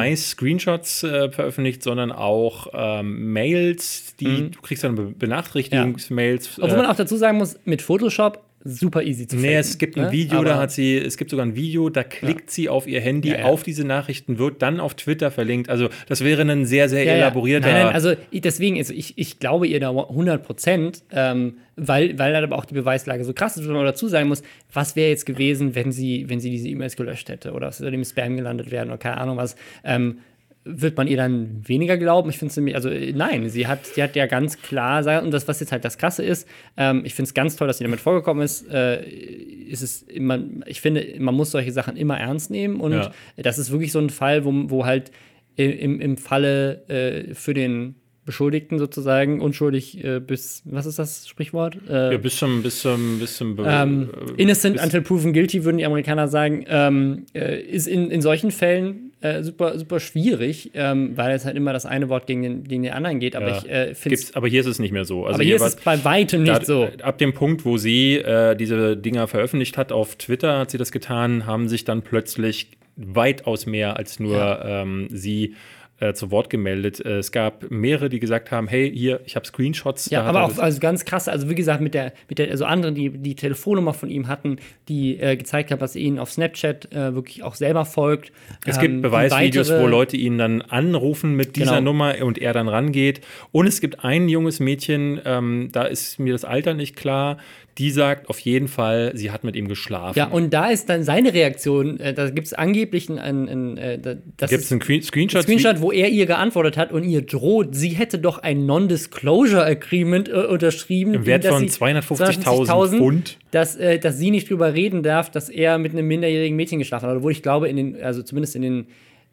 Beweis-Screenshots 1.02 1.04
äh, 1.04 1.32
veröffentlicht, 1.32 1.84
sondern 1.84 2.12
auch 2.12 2.68
ähm, 2.74 3.32
Mails, 3.34 4.16
die 4.20 4.52
du 4.52 4.62
kriegst 4.62 4.84
dann 4.84 4.96
Be 4.96 5.14
Benachrichtigungsmails. 5.18 6.58
Mhm. 6.58 6.64
Obwohl 6.64 6.78
man 6.78 6.86
äh, 6.86 6.90
auch 6.90 6.96
dazu 6.96 7.18
sagen 7.18 7.38
muss, 7.38 7.58
mit 7.66 7.82
Photoshop 7.82 8.42
super 8.64 9.02
easy 9.02 9.26
zu 9.26 9.38
Nee, 9.38 9.42
faken, 9.56 9.58
es 9.60 9.78
gibt 9.80 9.98
ein 9.98 10.04
ne? 10.06 10.12
Video, 10.12 10.44
da 10.44 10.52
Aber- 10.52 10.62
hat 10.62 10.72
sie, 10.72 10.96
es 10.96 11.18
gibt 11.18 11.32
sogar 11.32 11.48
ein 11.48 11.56
Video, 11.56 11.90
da 11.90 12.04
klickt 12.04 12.52
sie 12.52 12.70
auf 12.70 12.86
ihr 12.86 13.02
Handy 13.02 13.30
Ja, 13.32 13.40
ja. 13.40 13.46
auf 13.46 13.64
diese 13.64 13.84
Nachrichten, 13.86 14.38
wird 14.38 14.62
dann 14.62 14.80
auf 14.80 14.94
Twitter 14.94 15.32
verlinkt. 15.32 15.68
Also 15.68 15.90
das 16.08 16.24
wäre 16.24 16.44
ein 16.44 16.68
sehr, 16.68 16.88
sehr 16.88 17.04
Ja, 17.04 17.14
ja. 17.14 17.18
elaborierter. 17.18 17.72
Nein, 17.72 17.86
nein, 17.86 17.94
also 17.96 18.14
deswegen, 18.32 18.78
also 18.78 18.94
ich, 18.94 19.18
ich 19.18 19.40
glaube 19.40 19.66
ihr 19.66 19.80
da 19.80 19.90
100 19.90 20.44
Prozent, 20.44 21.02
ähm, 21.12 21.56
weil, 21.76 22.20
weil 22.20 22.34
dann 22.34 22.44
aber 22.44 22.56
auch 22.56 22.66
die 22.66 22.76
Beweislage 22.76 23.24
so 23.24 23.34
krass 23.34 23.58
ist, 23.58 23.64
was 23.64 23.72
man 23.74 23.84
dazu 23.84 24.08
sagen 24.08 24.28
muss, 24.28 24.44
was 24.72 24.96
wäre 24.96 25.10
jetzt 25.10 25.26
gewesen, 25.26 25.74
wenn 25.74 25.92
sie, 25.92 26.30
wenn 26.30 26.40
sie 26.40 26.52
diese 26.52 26.68
E-Mails 26.68 26.96
gelöscht 26.96 27.30
hätte 27.30 27.54
oder 27.54 27.70
es 27.70 27.82
würde 27.82 27.96
im 27.96 28.06
Spam 28.06 28.38
gelandet 28.38 28.70
werden 28.70 28.90
oder 28.90 29.00
keine 29.00 29.18
Ahnung 29.18 29.38
was. 29.38 29.56
Ähm, 29.84 30.20
wird 30.64 30.96
man 30.98 31.08
ihr 31.08 31.18
dann 31.18 31.62
weniger 31.68 31.98
glauben? 31.98 32.30
Ich 32.30 32.38
finde 32.38 32.52
es 32.52 32.58
nämlich, 32.58 32.76
also 32.76 32.90
äh, 32.90 33.14
nein, 33.14 33.50
sie 33.50 33.66
hat, 33.68 33.86
sie 33.86 34.04
hat 34.04 34.16
ja 34.16 34.28
ganz 34.28 34.62
klar, 34.62 35.00
gesagt, 35.00 35.26
und 35.26 35.32
das, 35.32 35.48
was 35.48 35.60
jetzt 35.60 35.72
halt 35.72 35.84
das 35.84 35.98
Krasse 35.98 36.24
ist, 36.24 36.48
ähm, 36.78 37.02
ich 37.04 37.16
finde 37.16 37.28
es 37.30 37.34
ganz 37.34 37.56
toll, 37.56 37.68
dass 37.68 37.80
sie 37.80 37.84
damit 37.84 38.00
vorgekommen 38.00 38.44
ist, 38.44 38.70
äh, 38.72 39.04
ist 39.04 39.82
es 39.82 40.04
immer, 40.04 40.40
ich 40.68 40.80
finde, 40.82 41.16
man 41.20 41.34
muss 41.36 41.52
solche 41.52 41.72
Sachen 41.72 41.98
immer 41.98 42.20
ernst 42.20 42.52
nehmen 42.52 42.80
und 42.80 42.92
Ja. 42.94 43.12
das 43.38 43.58
ist 43.58 43.72
wirklich 43.72 43.92
so 43.92 44.00
ein 44.00 44.10
Fall, 44.12 44.46
wo, 44.46 44.52
wo 44.70 44.86
halt 44.86 45.12
im, 45.56 46.00
im 46.00 46.18
Falle 46.18 46.88
äh, 46.90 47.34
für 47.34 47.54
den 47.54 47.96
Beschuldigten 48.24 48.78
sozusagen 48.78 49.42
unschuldig 49.42 50.04
äh, 50.04 50.20
bis, 50.20 50.62
was 50.66 50.86
ist 50.86 51.00
das 51.00 51.28
Sprichwort? 51.28 51.78
Äh, 51.90 52.12
ja, 52.12 52.18
bis 52.20 52.38
zum, 52.38 52.62
bis 52.62 52.82
zum, 52.82 53.18
bis 53.20 53.36
zum 53.36 53.58
ähm, 53.66 54.10
äh, 54.38 54.42
innocent 54.42 54.76
bis- 54.76 54.84
until 54.84 55.02
proven 55.02 55.34
guilty, 55.34 55.66
würden 55.66 55.78
die 55.80 55.86
Amerikaner 55.86 56.28
sagen, 56.28 56.64
ähm, 56.68 57.26
äh, 57.34 57.60
ist 57.62 57.88
in, 57.88 58.12
in 58.12 58.22
solchen 58.22 58.52
Fällen 58.52 59.11
äh, 59.22 59.44
super, 59.44 59.78
super 59.78 60.00
schwierig, 60.00 60.72
ähm, 60.74 61.16
weil 61.16 61.34
es 61.36 61.46
halt 61.46 61.56
immer 61.56 61.74
das 61.74 61.86
eine 61.86 62.10
Wort 62.10 62.28
gegen 62.28 62.42
den, 62.42 62.64
gegen 62.64 62.84
den 62.84 62.94
anderen 62.94 63.20
geht. 63.20 63.36
Aber 63.36 63.50
ja, 63.50 63.58
ich 63.60 63.70
äh, 63.70 63.96
finde 63.96 64.18
aber 64.34 64.48
hier 64.48 64.62
ist 64.62 64.68
es 64.68 64.80
nicht 64.80 64.92
mehr 64.92 65.06
so. 65.06 65.26
Also 65.26 65.36
aber 65.36 65.44
hier 65.44 65.56
ist 65.56 65.62
war- 65.62 65.68
es 65.68 65.76
bei 65.78 66.04
weitem 66.04 66.44
nicht 66.44 66.62
da, 66.62 66.66
so. 66.66 66.90
Ab 67.04 67.18
dem 67.20 67.34
Punkt, 67.34 67.64
wo 67.66 67.78
sie 67.78 68.16
äh, 68.18 68.56
diese 68.56 68.98
Dinger 68.98 69.28
veröffentlicht 69.28 69.78
hat 69.78 69.92
auf 69.92 70.16
Twitter, 70.16 70.60
hat 70.60 70.72
sie 70.72 70.78
das 70.78 70.92
getan, 70.92 71.46
haben 71.46 71.70
sich 71.70 71.86
dann 71.86 72.02
plötzlich 72.02 72.70
weitaus 72.98 73.66
mehr 73.66 73.98
als 73.98 74.20
nur 74.20 74.36
Ja. 74.38 74.82
ähm, 74.82 75.08
sie 75.12 75.56
äh, 76.02 76.14
zu 76.14 76.32
Wort 76.32 76.50
gemeldet. 76.50 77.00
Äh, 77.06 77.20
es 77.20 77.32
gab 77.32 77.70
mehrere, 77.70 78.10
die 78.10 78.20
gesagt 78.20 78.52
haben, 78.52 78.68
hey, 78.68 78.92
hier, 78.92 79.22
ich 79.26 79.36
habe 79.36 79.46
Screenshots. 79.46 80.10
Ja, 80.10 80.24
aber 80.24 80.40
er 80.40 80.46
auch 80.46 80.58
also 80.58 80.80
ganz 80.80 81.06
krass, 81.06 81.28
also 81.28 81.50
wie 81.50 81.56
gesagt, 81.56 81.80
mit 81.80 81.94
der, 81.94 82.12
mit 82.28 82.40
der, 82.40 82.50
also 82.50 82.66
andere, 82.66 82.92
die 82.92 83.10
die 83.10 83.36
Telefonnummer 83.36 83.94
von 83.94 84.10
ihm 84.10 84.28
hatten, 84.28 84.58
die 84.90 85.18
äh, 85.20 85.38
gezeigt 85.38 85.72
haben, 85.72 85.80
dass 85.80 85.96
er 85.96 86.02
ihnen 86.02 86.20
auf 86.20 86.32
Snapchat 86.32 86.92
äh, 86.92 87.14
wirklich 87.16 87.44
auch 87.44 87.56
selber 87.56 87.86
folgt. 87.86 88.32
Es 88.66 88.78
Ähm, 88.78 88.82
gibt 88.82 89.02
Beweisvideos, 89.04 89.72
wo 89.72 89.88
Leute 89.88 90.18
ihn 90.18 90.38
dann 90.38 90.62
anrufen 90.62 91.36
mit 91.36 91.56
dieser 91.56 91.78
Genau. 91.78 91.92
Nummer 91.92 92.16
und 92.24 92.40
er 92.40 92.54
dann 92.54 92.68
rangeht. 92.68 93.22
Und 93.52 93.68
es 93.68 93.80
gibt 93.80 94.04
ein 94.04 94.28
junges 94.28 94.60
Mädchen, 94.60 95.22
ähm, 95.24 95.70
da 95.72 95.84
ist 95.84 96.20
mir 96.20 96.34
das 96.34 96.46
Alter 96.46 96.74
nicht 96.74 96.96
klar, 96.96 97.38
die 97.78 97.90
sagt 97.92 98.30
auf 98.30 98.38
jeden 98.40 98.68
Fall, 98.68 99.12
sie 99.16 99.32
hat 99.32 99.44
mit 99.44 99.56
ihm 99.56 99.68
geschlafen. 99.68 100.18
Ja, 100.18 100.28
und 100.28 100.54
da 100.54 100.68
ist 100.70 100.90
dann 100.90 101.04
seine 101.04 101.34
Reaktion, 101.34 102.00
äh, 102.00 102.14
da 102.14 102.30
gibt 102.30 102.48
es 102.48 102.54
angeblich 102.54 103.10
ein, 103.10 103.18
ein, 103.18 103.48
ein 103.48 103.78
äh, 103.78 103.98
da- 104.00 104.16
das 104.38 104.50
Gibt 104.50 104.60
es 104.60 104.66
ist 104.66 104.72
einen 104.72 104.82
Que- 104.82 105.02
Screenshot? 105.02 105.44
Screenshot, 105.44 105.82
wo 105.82 105.92
er 105.92 106.10
ihr 106.10 106.26
geantwortet 106.26 106.76
hat 106.78 106.92
und 106.92 107.04
ihr 107.04 107.22
droht, 107.22 107.74
sie 107.76 107.90
hätte 107.90 108.20
doch 108.20 108.40
ein 108.40 108.66
Non-Disclosure 108.66 109.64
Agreement 109.66 110.28
äh, 110.30 110.34
unterschrieben. 110.34 111.14
Im 111.14 111.26
Wert 111.26 111.46
von 111.46 111.68
sie- 111.68 111.74
250.000 111.80 112.98
Pfund. 112.98 113.38
Dass, 113.52 113.76
äh, 113.76 114.00
dass 114.00 114.18
sie 114.18 114.32
nicht 114.32 114.50
drüber 114.50 114.74
reden 114.74 115.04
darf, 115.04 115.30
dass 115.32 115.50
er 115.50 115.78
mit 115.78 115.94
einem 115.94 116.08
minderjährigen 116.08 116.56
Mädchen 116.56 116.80
geschlafen 116.80 117.08
hat. 117.10 117.18
Obwohl 117.18 117.32
ich 117.32 117.42
glaube, 117.42 117.70
in 117.70 117.76
den, 117.78 118.02
also 118.02 118.22
zumindest 118.24 118.56
in 118.56 118.62
den 118.62 118.88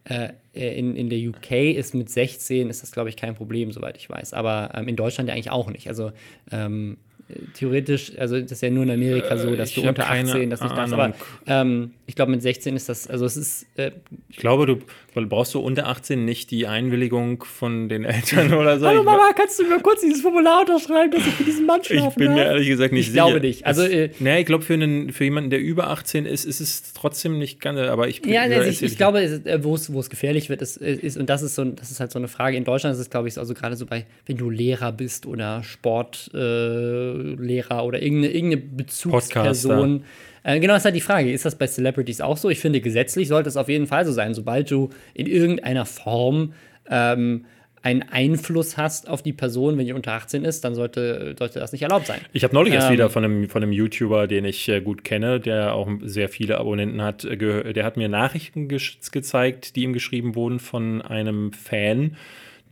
äh, 0.05 0.29
in, 0.53 0.97
in 0.97 1.11
der 1.11 1.19
UK 1.19 1.75
ist 1.77 1.95
mit 1.95 2.09
16 2.09 2.71
ist 2.71 2.83
das, 2.83 2.93
glaube 2.93 3.11
ich, 3.11 3.17
kein 3.17 3.35
Problem, 3.35 3.73
soweit 3.73 3.97
ich 3.99 4.09
weiß. 4.09 4.33
Aber 4.33 4.71
ähm, 4.75 4.89
in 4.89 4.97
Deutschland 4.97 5.29
ja 5.29 5.35
eigentlich 5.35 5.51
auch 5.51 5.71
nicht. 5.71 5.87
Also 5.89 6.13
ähm, 6.51 6.97
äh, 6.97 7.08
theoretisch, 7.55 8.13
also 8.19 8.41
das 8.41 8.53
ist 8.53 8.63
ja 8.63 8.71
nur 8.71 8.85
in 8.85 8.91
Amerika 8.91 9.37
so, 9.37 9.55
dass 9.55 9.71
ich 9.71 9.75
du 9.75 9.89
unter 9.89 10.05
keine 10.05 10.31
18 10.31 10.51
das 10.51 10.61
nicht 10.61 10.77
darfst. 10.77 10.93
Aber 10.95 11.15
ähm, 11.47 11.93
ich 12.07 12.15
glaube, 12.15 12.31
mit 12.31 12.43
16 12.43 12.75
ist 12.77 12.89
das, 12.89 13.07
also 13.07 13.25
es 13.27 13.37
ist, 13.37 13.67
äh, 13.77 13.91
Ich 14.29 14.37
glaube, 14.37 14.67
du, 14.67 14.79
Weil 15.19 15.27
brauchst 15.27 15.53
du 15.53 15.59
unter 15.59 15.89
18 15.89 16.25
nicht 16.25 16.53
die 16.53 16.69
Einwilligung 16.69 17.43
von 17.43 17.89
den 17.89 18.05
Eltern 18.05 18.55
oder 18.55 18.79
so? 18.79 18.87
Hallo 18.87 19.01
Ich- 19.01 19.05
Mama, 19.05 19.31
kannst 19.35 19.59
du 19.59 19.65
mir 19.65 19.81
kurz 19.81 20.01
dieses 20.03 20.21
Formular 20.23 20.61
unterschreiben, 20.61 21.11
dass 21.11 21.27
ich 21.27 21.37
mit 21.41 21.49
diesem 21.49 21.67
Mann 21.67 21.83
schlafen 21.89 22.11
Ich 22.11 22.15
bin 22.15 22.35
mir 22.35 22.45
ehrlich 22.45 22.69
gesagt 22.69 22.93
nicht 22.93 23.09
Ich 23.09 23.13
sicher. 23.13 23.25
glaube 23.27 23.41
nicht. 23.41 23.67
Also, 23.67 23.83
äh, 23.83 24.11
nee, 24.21 24.39
ich 24.39 24.47
glaube, 24.47 24.63
für, 24.63 24.75
einen- 24.75 25.11
für 25.13 25.25
jemanden, 25.25 25.51
der 25.51 25.59
über 25.59 25.89
18 25.91 26.25
ist, 26.25 26.45
ist 26.45 26.61
es 26.61 26.93
trotzdem 26.93 27.37
nicht 27.37 27.61
ganz, 27.61 27.81
aber 27.81 28.07
ich 28.07 28.23
bin 28.23 28.33
Ja, 28.33 28.47
ja, 28.47 28.59
also 28.59 28.71
ich, 28.71 28.81
ich 28.81 28.97
glaube, 28.97 29.21
äh, 29.23 29.65
wo 29.65 29.75
es 29.75 29.93
wo 29.93 29.99
es 29.99 30.09
gefährlich 30.09 30.51
wird, 30.51 30.63
ist, 30.63 30.77
ist, 30.77 31.17
und 31.17 31.29
das 31.29 31.43
ist 31.43 31.57
so, 31.57 31.65
das 31.65 31.91
ist 31.91 31.99
halt 31.99 32.13
so 32.13 32.21
eine 32.21 32.29
Frage. 32.29 32.57
In 32.57 32.63
Deutschland 32.63 32.95
ist 32.95 33.01
es, 33.01 33.11
glaube 33.11 33.27
ich, 33.27 33.35
so, 33.35 33.41
also 33.41 33.55
gerade 33.55 33.75
so 33.75 33.87
bei, 33.87 34.07
wenn 34.27 34.37
du 34.37 34.51
Lehrer 34.51 34.93
bist 34.93 35.27
oder 35.27 35.65
Sportlehrer 35.65 37.81
äh, 37.81 37.83
oder 37.83 38.01
irgendeine, 38.01 38.33
irgendeine 38.35 38.63
Bezugsperson. 38.63 40.05
Äh, 40.43 40.61
genau, 40.61 40.75
das 40.75 40.83
ist 40.83 40.87
halt 40.87 40.97
die 40.97 41.01
Frage. 41.01 41.33
Ist 41.33 41.45
das 41.45 41.57
bei 41.57 41.67
Celebrities 41.67 42.21
auch 42.21 42.37
so? 42.37 42.51
Ich 42.51 42.61
finde, 42.61 42.81
gesetzlich 42.81 43.29
sollte 43.29 43.49
es 43.49 43.57
auf 43.57 43.69
jeden 43.69 43.87
Fall 43.87 44.05
so 44.05 44.13
sein. 44.13 44.35
Sobald 44.35 44.71
du 44.71 44.91
in 45.15 45.27
irgendeiner 45.27 45.87
Form 45.87 46.53
ähm, 46.91 47.45
einen 47.83 48.03
Einfluss 48.03 48.77
hast 48.77 49.09
auf 49.09 49.23
die 49.23 49.33
Person, 49.33 49.79
wenn 49.79 49.87
die 49.87 49.93
unter 49.93 50.13
18 50.13 50.45
ist, 50.45 50.65
dann 50.65 50.75
sollte, 50.75 51.35
sollte 51.39 51.61
das 51.61 51.73
nicht 51.73 51.83
erlaubt 51.83 52.07
sein. 52.07 52.21
Ich 52.33 52.45
habe 52.45 52.55
neulich 52.55 52.75
erst 52.75 52.89
Ähm, 52.89 52.95
wieder 52.95 53.11
von 53.11 53.25
einem, 53.25 53.49
von 53.49 53.63
einem 53.63 53.73
YouTuber, 53.73 54.27
den 54.27 54.45
ich 54.45 54.69
äh, 54.69 54.81
gut 54.81 55.05
kenne, 55.05 55.41
der 55.41 55.75
auch 55.75 55.89
sehr 56.03 56.29
viele 56.29 56.59
Abonnenten 56.59 57.03
hat, 57.03 57.25
äh, 57.25 57.73
der 57.73 57.85
hat 57.85 57.97
mir 57.97 58.09
Nachrichten 58.09 58.69
gezeigt, 58.69 59.77
die 59.77 59.83
ihm 59.85 59.93
geschrieben 59.93 60.35
wurden 60.35 60.59
von 60.59 61.03
einem 61.03 61.53
Fan, 61.53 62.17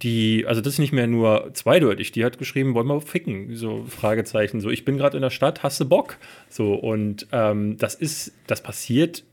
die, 0.02 0.44
also 0.46 0.60
das 0.60 0.74
ist 0.74 0.78
nicht 0.78 0.92
mehr 0.92 1.06
nur 1.06 1.50
zweideutig, 1.54 2.12
die 2.12 2.24
hat 2.24 2.38
geschrieben, 2.38 2.74
wollen 2.74 2.86
wir 2.86 3.00
ficken, 3.00 3.54
so 3.56 3.84
Fragezeichen, 3.88 4.60
so 4.60 4.70
ich 4.70 4.84
bin 4.84 4.96
gerade 4.96 5.16
in 5.16 5.22
der 5.22 5.30
Stadt, 5.30 5.62
hast 5.62 5.80
du 5.80 5.84
Bock? 5.86 6.18
So 6.48 6.74
und 6.74 7.26
ähm, 7.32 7.76
das 7.78 7.94
ist, 7.94 8.32
das 8.46 8.62
passiert 8.62 9.24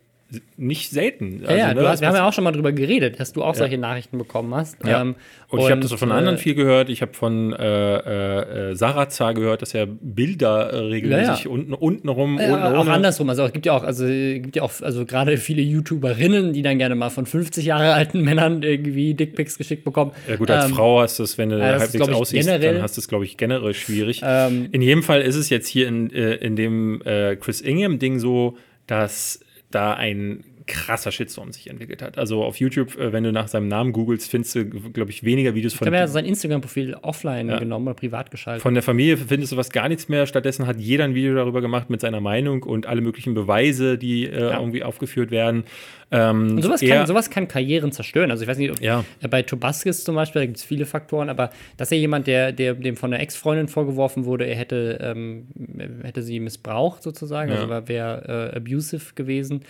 nicht 0.58 0.90
selten. 0.92 1.42
Ja, 1.44 1.56
ja, 1.56 1.64
Also, 1.66 1.76
du 1.78 1.82
ne, 1.84 1.90
hast, 1.90 2.02
wir 2.02 2.08
haben 2.08 2.16
ja 2.16 2.28
auch 2.28 2.34
schon 2.34 2.44
mal 2.44 2.52
drüber 2.52 2.72
geredet, 2.72 3.20
dass 3.20 3.34
du 3.34 3.44
auch 3.44 3.56
solche 3.56 3.78
Nachrichten 3.78 4.18
bekommen 4.18 4.54
hast. 4.56 4.78
Ja. 4.86 5.02
Ähm, 5.02 5.16
und 5.50 5.60
ich 5.60 5.70
habe 5.70 5.82
das 5.82 5.92
auch 5.94 5.98
von 6.00 6.10
äh, 6.12 6.14
anderen 6.14 6.38
viel 6.38 6.56
gehört. 6.56 6.90
Ich 6.90 7.02
habe 7.02 7.14
von 7.14 7.54
äh, 7.54 7.96
äh, 7.98 8.72
äh, 8.72 8.76
Sarazar 8.76 9.34
gehört, 9.34 9.62
dass 9.62 9.74
er 9.74 9.86
Bilder 9.86 10.70
äh, 10.72 10.78
regelmäßig 10.78 11.28
Ja, 11.28 11.44
ja. 11.46 11.50
unten, 11.52 11.74
unten 11.74 12.10
rum, 12.10 12.40
Äh, 12.40 12.50
unten 12.52 12.64
auch 12.64 12.82
ohne- 12.82 12.92
andersrum. 12.92 13.30
Also 13.30 13.44
es 13.46 13.54
gibt 13.54 13.66
ja 13.66 13.74
auch, 13.74 13.84
also 13.84 14.06
gibt 14.08 14.56
ja 14.56 14.64
auch, 14.64 14.72
also 14.82 15.06
gerade 15.06 15.38
viele 15.38 15.62
YouTuberinnen, 15.62 16.54
die 16.54 16.62
dann 16.62 16.78
gerne 16.78 16.96
mal 16.96 17.10
von 17.10 17.26
50 17.26 17.66
Jahre 17.66 17.94
alten 17.94 18.22
Männern 18.22 18.64
irgendwie 18.64 19.14
Dickpics 19.14 19.58
geschickt 19.58 19.84
bekommen. 19.84 20.12
Ja 20.28 20.36
gut, 20.38 20.50
als 20.50 20.66
Ähm, 20.66 20.74
Frau 20.76 21.02
hast 21.02 21.20
du 21.20 21.24
es, 21.24 21.38
wenn 21.38 21.50
du 21.50 21.58
ja, 21.60 21.76
ist, 21.76 21.82
halbwegs 21.82 22.08
ich, 22.08 22.14
aussiehst, 22.16 22.48
generell- 22.48 22.74
dann 22.74 22.82
hast 22.84 22.98
du 22.98 23.02
es, 23.02 23.08
glaube 23.08 23.26
ich, 23.26 23.38
generell 23.38 23.74
schwierig. 23.74 24.22
Ähm, 24.26 24.70
in 24.72 24.82
jedem 24.82 25.04
Fall 25.04 25.22
ist 25.22 25.36
es 25.36 25.50
jetzt 25.50 25.68
hier 25.68 25.88
in, 25.88 26.12
äh, 26.12 26.36
in 26.36 26.56
dem 26.56 27.02
äh, 27.06 27.36
Chris 27.36 27.62
Ingham-Ding 27.62 28.20
so, 28.20 28.58
dass 28.88 29.40
da 29.74 29.94
ein 29.94 30.44
krasser 30.66 31.12
Shitstorm 31.12 31.52
sich 31.52 31.70
entwickelt 31.70 32.02
hat. 32.02 32.18
Also 32.18 32.44
auf 32.44 32.58
YouTube, 32.58 32.98
äh, 32.98 33.12
wenn 33.14 33.24
du 33.24 33.32
nach 33.32 33.48
seinem 33.48 33.68
Namen 33.68 33.92
googelst, 33.94 34.30
findest 34.32 34.56
du, 34.56 34.66
glaube 34.66 35.12
ich, 35.12 35.24
weniger 35.24 35.56
Videos 35.56 35.74
Ich 35.74 35.78
von 35.80 35.86
glaube, 35.86 35.98
er 35.98 36.04
hat 36.04 36.10
sein 36.10 36.26
Instagram-Profil 36.26 36.96
offline 37.02 37.50
Ja. 37.50 37.60
genommen 37.60 37.88
oder 37.88 37.96
privat 37.96 38.32
geschaltet. 38.32 38.62
Von 38.62 38.74
der 38.74 38.84
Familie 38.84 39.18
findest 39.18 39.52
du 39.52 39.58
was 39.58 39.70
gar 39.72 39.90
nichts 39.90 40.10
mehr. 40.10 40.26
Stattdessen 40.26 40.66
hat 40.68 40.80
jeder 40.80 41.04
ein 41.04 41.16
Video 41.16 41.36
darüber 41.36 41.62
gemacht 41.62 41.90
mit 41.90 42.02
seiner 42.02 42.22
Meinung 42.22 42.64
und 42.64 42.86
alle 42.86 43.02
möglichen 43.02 43.34
Beweise, 43.34 43.98
die 43.98 44.26
äh, 44.28 44.40
Ja. 44.40 44.60
irgendwie 44.60 44.84
aufgeführt 44.84 45.32
werden. 45.32 45.64
Ähm, 46.12 46.52
Und 46.58 46.62
sowas, 46.62 46.82
er- 46.84 46.98
kann, 46.98 47.08
sowas 47.08 47.30
kann 47.32 47.48
Karrieren 47.48 47.92
zerstören. 47.92 48.30
Also 48.30 48.44
ich 48.44 48.48
weiß 48.50 48.58
nicht, 48.60 48.70
ob, 48.72 48.80
Ja. 48.82 49.04
äh, 49.22 49.28
bei 49.28 49.42
Tobaskis 49.42 50.04
zum 50.04 50.14
Beispiel, 50.16 50.42
da 50.42 50.46
gibt 50.46 50.58
es 50.58 50.64
viele 50.64 50.86
Faktoren, 50.86 51.30
aber 51.30 51.50
das 51.78 51.88
ist 51.88 51.96
ja 51.96 51.98
jemand, 51.98 52.28
der, 52.28 52.52
der 52.52 52.76
dem 52.76 52.96
von 52.96 53.12
einer 53.12 53.22
Ex-Freundin 53.24 53.68
vorgeworfen 53.68 54.26
wurde, 54.26 54.46
er 54.46 54.56
hätte, 54.56 55.00
ähm, 55.02 55.48
er 55.78 56.08
hätte 56.08 56.22
sie 56.22 56.40
missbraucht 56.40 57.02
sozusagen, 57.02 57.50
Ja. 57.50 57.56
also 57.58 57.70
war- 57.70 57.88
wäre 57.88 58.52
äh, 58.54 58.58
abusive 58.58 59.14
gewesen. 59.16 59.62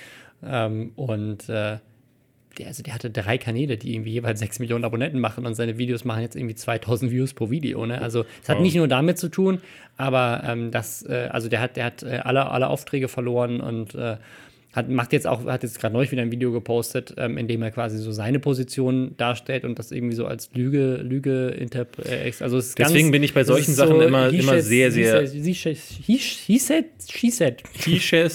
Ähm, 0.45 0.91
und 0.95 1.49
äh, 1.49 1.77
der, 2.57 2.67
also 2.67 2.83
der 2.83 2.93
hatte 2.93 3.09
drei 3.09 3.37
Kanäle, 3.37 3.77
die 3.77 3.93
irgendwie 3.95 4.11
jeweils 4.11 4.39
sechs 4.39 4.59
Millionen 4.59 4.83
Abonnenten 4.85 5.19
machen 5.19 5.45
und 5.45 5.55
seine 5.55 5.77
Videos 5.77 6.05
machen 6.05 6.21
jetzt 6.21 6.35
irgendwie 6.35 6.55
2000 6.55 7.11
Views 7.11 7.33
pro 7.33 7.49
Video. 7.49 7.85
Ne? 7.85 7.99
Also 8.01 8.25
es 8.41 8.49
hat 8.49 8.57
Wow. 8.57 8.63
nicht 8.63 8.75
nur 8.75 8.87
damit 8.87 9.17
zu 9.17 9.29
tun, 9.29 9.59
aber 9.97 10.43
ähm, 10.45 10.69
das, 10.71 11.03
äh, 11.03 11.29
also 11.31 11.49
der 11.49 11.61
hat, 11.61 11.77
der 11.77 11.85
hat 11.85 12.03
äh, 12.03 12.19
alle, 12.23 12.49
alle 12.49 12.67
Aufträge 12.67 13.07
verloren 13.07 13.59
und 13.59 13.95
äh, 13.95 14.17
hat, 14.73 14.89
macht 14.89 15.13
jetzt 15.13 15.27
auch, 15.27 15.45
hat 15.45 15.63
jetzt 15.63 15.79
gerade 15.79 15.93
neulich 15.93 16.11
wieder 16.11 16.21
ein 16.23 16.31
Video 16.31 16.51
gepostet, 16.51 17.13
ähm, 17.17 17.37
in 17.37 17.47
dem 17.47 17.61
er 17.61 17.71
quasi 17.71 17.97
so 17.99 18.11
seine 18.11 18.39
Position 18.39 19.13
darstellt 19.17 19.65
und 19.65 19.77
das 19.79 19.91
irgendwie 19.91 20.15
so 20.15 20.25
als 20.25 20.49
Lüge, 20.53 20.95
Lüge 20.97 21.49
interpretiert. 21.49 22.41
Also 22.41 22.57
es 22.57 22.69
ist 22.69 22.79
Deswegen 22.79 23.07
ganz, 23.07 23.11
bin 23.11 23.23
ich 23.23 23.33
bei 23.33 23.43
solchen 23.43 23.73
Sachen 23.73 24.01
immer- 24.01 24.29
he 24.31 24.39
immer 24.39 24.53
said- 24.53 24.63
sehr, 24.65 24.87
he 24.87 24.91
sehr- 25.03 25.27
said- 25.27 25.43
he 25.43 25.53
said- 25.53 25.77
he 26.05 26.17
he 26.47 26.59
said, 26.59 26.85
Ja, 27.85 28.25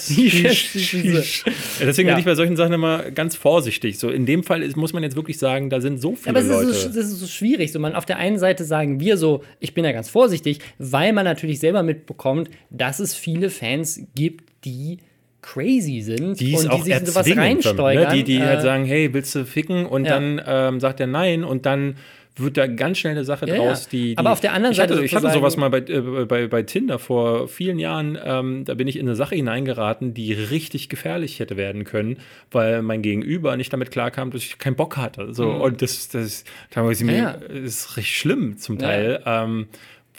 Deswegen 1.87 2.09
Ja. 2.09 2.15
bin 2.15 2.19
ich 2.21 2.25
bei 2.25 2.35
solchen 2.35 2.57
Sachen 2.57 2.73
immer 2.73 3.11
ganz 3.11 3.37
vorsichtig. 3.37 3.99
So 3.99 4.11
in 4.11 4.27
dem 4.27 4.43
Fall 4.45 4.63
ist, 4.63 4.77
muss 4.77 4.93
man 4.93 5.03
jetzt 5.03 5.17
wirklich 5.17 5.39
sagen, 5.39 5.71
da 5.71 5.81
sind 5.81 6.01
so 6.01 6.15
viele 6.15 6.31
Aber 6.31 6.41
es 6.41 6.47
ist, 6.47 6.53
Leute. 6.53 6.73
so, 6.73 6.89
das 6.89 6.97
ist 7.09 7.21
so 7.21 7.27
schwierig. 7.27 7.73
So, 7.73 7.79
man, 7.79 7.95
auf 7.95 8.07
der 8.07 8.19
einen 8.19 8.39
Seite 8.39 8.65
sagen 8.65 9.01
wir 9.01 9.17
so, 9.17 9.43
ich 9.61 9.75
bin 9.75 9.85
ja 9.85 9.93
ganz 9.93 10.09
vorsichtig, 10.09 10.59
weil 10.79 11.13
man 11.13 11.25
natürlich 11.25 11.61
selber 11.61 11.83
mitbekommt, 11.83 12.51
dass 12.71 13.01
es 13.01 13.15
viele 13.15 13.51
Fans 13.51 14.01
gibt, 14.15 14.45
die 14.65 14.99
crazy 15.43 16.01
sind 16.01 16.41
die 16.41 16.55
und 16.57 16.73
die 16.73 16.83
sich 16.83 16.95
in 16.95 17.07
sowas 17.07 17.37
reinsteuern. 17.37 18.09
Ne? 18.09 18.17
Die, 18.17 18.25
die 18.25 18.37
Äh, 18.39 18.47
halt 18.47 18.63
sagen, 18.63 18.85
hey, 18.85 19.13
willst 19.15 19.35
du 19.35 19.45
ficken? 19.45 19.87
Und 19.87 20.05
ja. 20.05 20.19
dann 20.19 20.43
ähm, 20.47 20.81
sagt 20.81 21.01
er 21.01 21.07
nein 21.07 21.45
und 21.45 21.67
dann 21.67 21.97
wird 22.41 22.57
da 22.57 22.67
ganz 22.67 22.99
schnell 22.99 23.13
eine 23.13 23.25
Sache 23.25 23.49
Ja, 23.49 23.57
draus, 23.57 23.85
ja. 23.85 23.91
die, 23.91 24.11
die 24.11 24.19
Aber 24.19 24.31
auf 24.33 24.41
der 24.41 24.53
anderen 24.53 24.73
ich 24.73 24.81
hatte, 24.81 24.95
Seite 24.95 25.05
Ich 25.07 25.15
hatte 25.15 25.31
sowas 25.31 25.57
mal 25.57 25.71
bei, 25.71 25.79
äh, 25.79 26.25
bei, 26.27 26.47
bei 26.47 26.63
Tinder 26.63 26.99
vor 26.99 27.49
vielen 27.49 27.79
Jahren, 27.79 28.19
ähm, 28.23 28.65
da 28.65 28.75
bin 28.75 28.87
ich 28.87 28.97
in 28.97 29.07
eine 29.07 29.17
Sache 29.17 29.35
hineingeraten, 29.35 30.15
die 30.15 30.33
richtig 30.33 30.89
gefährlich 30.89 31.41
hätte 31.41 31.57
werden 31.57 31.85
können, 31.85 32.19
weil 32.51 32.83
mein 32.83 33.03
Gegenüber 33.03 33.57
nicht 33.57 33.73
damit 33.73 33.91
klarkam, 33.91 34.31
dass 34.31 34.43
ich 34.43 34.59
keinen 34.59 34.77
Bock 34.77 34.97
hatte. 34.97 35.35
So, 35.35 35.51
Und 35.51 35.83
das, 35.83 36.09
das 36.09 36.45
Mhm. 36.75 36.85
Ja, 36.91 37.05
mir, 37.05 37.17
ja. 37.17 37.31
ist 37.33 37.97
richtig 37.97 38.17
schlimm 38.19 38.57
zum 38.57 38.79
Teil. 38.79 39.21
Ähm, 39.27 39.67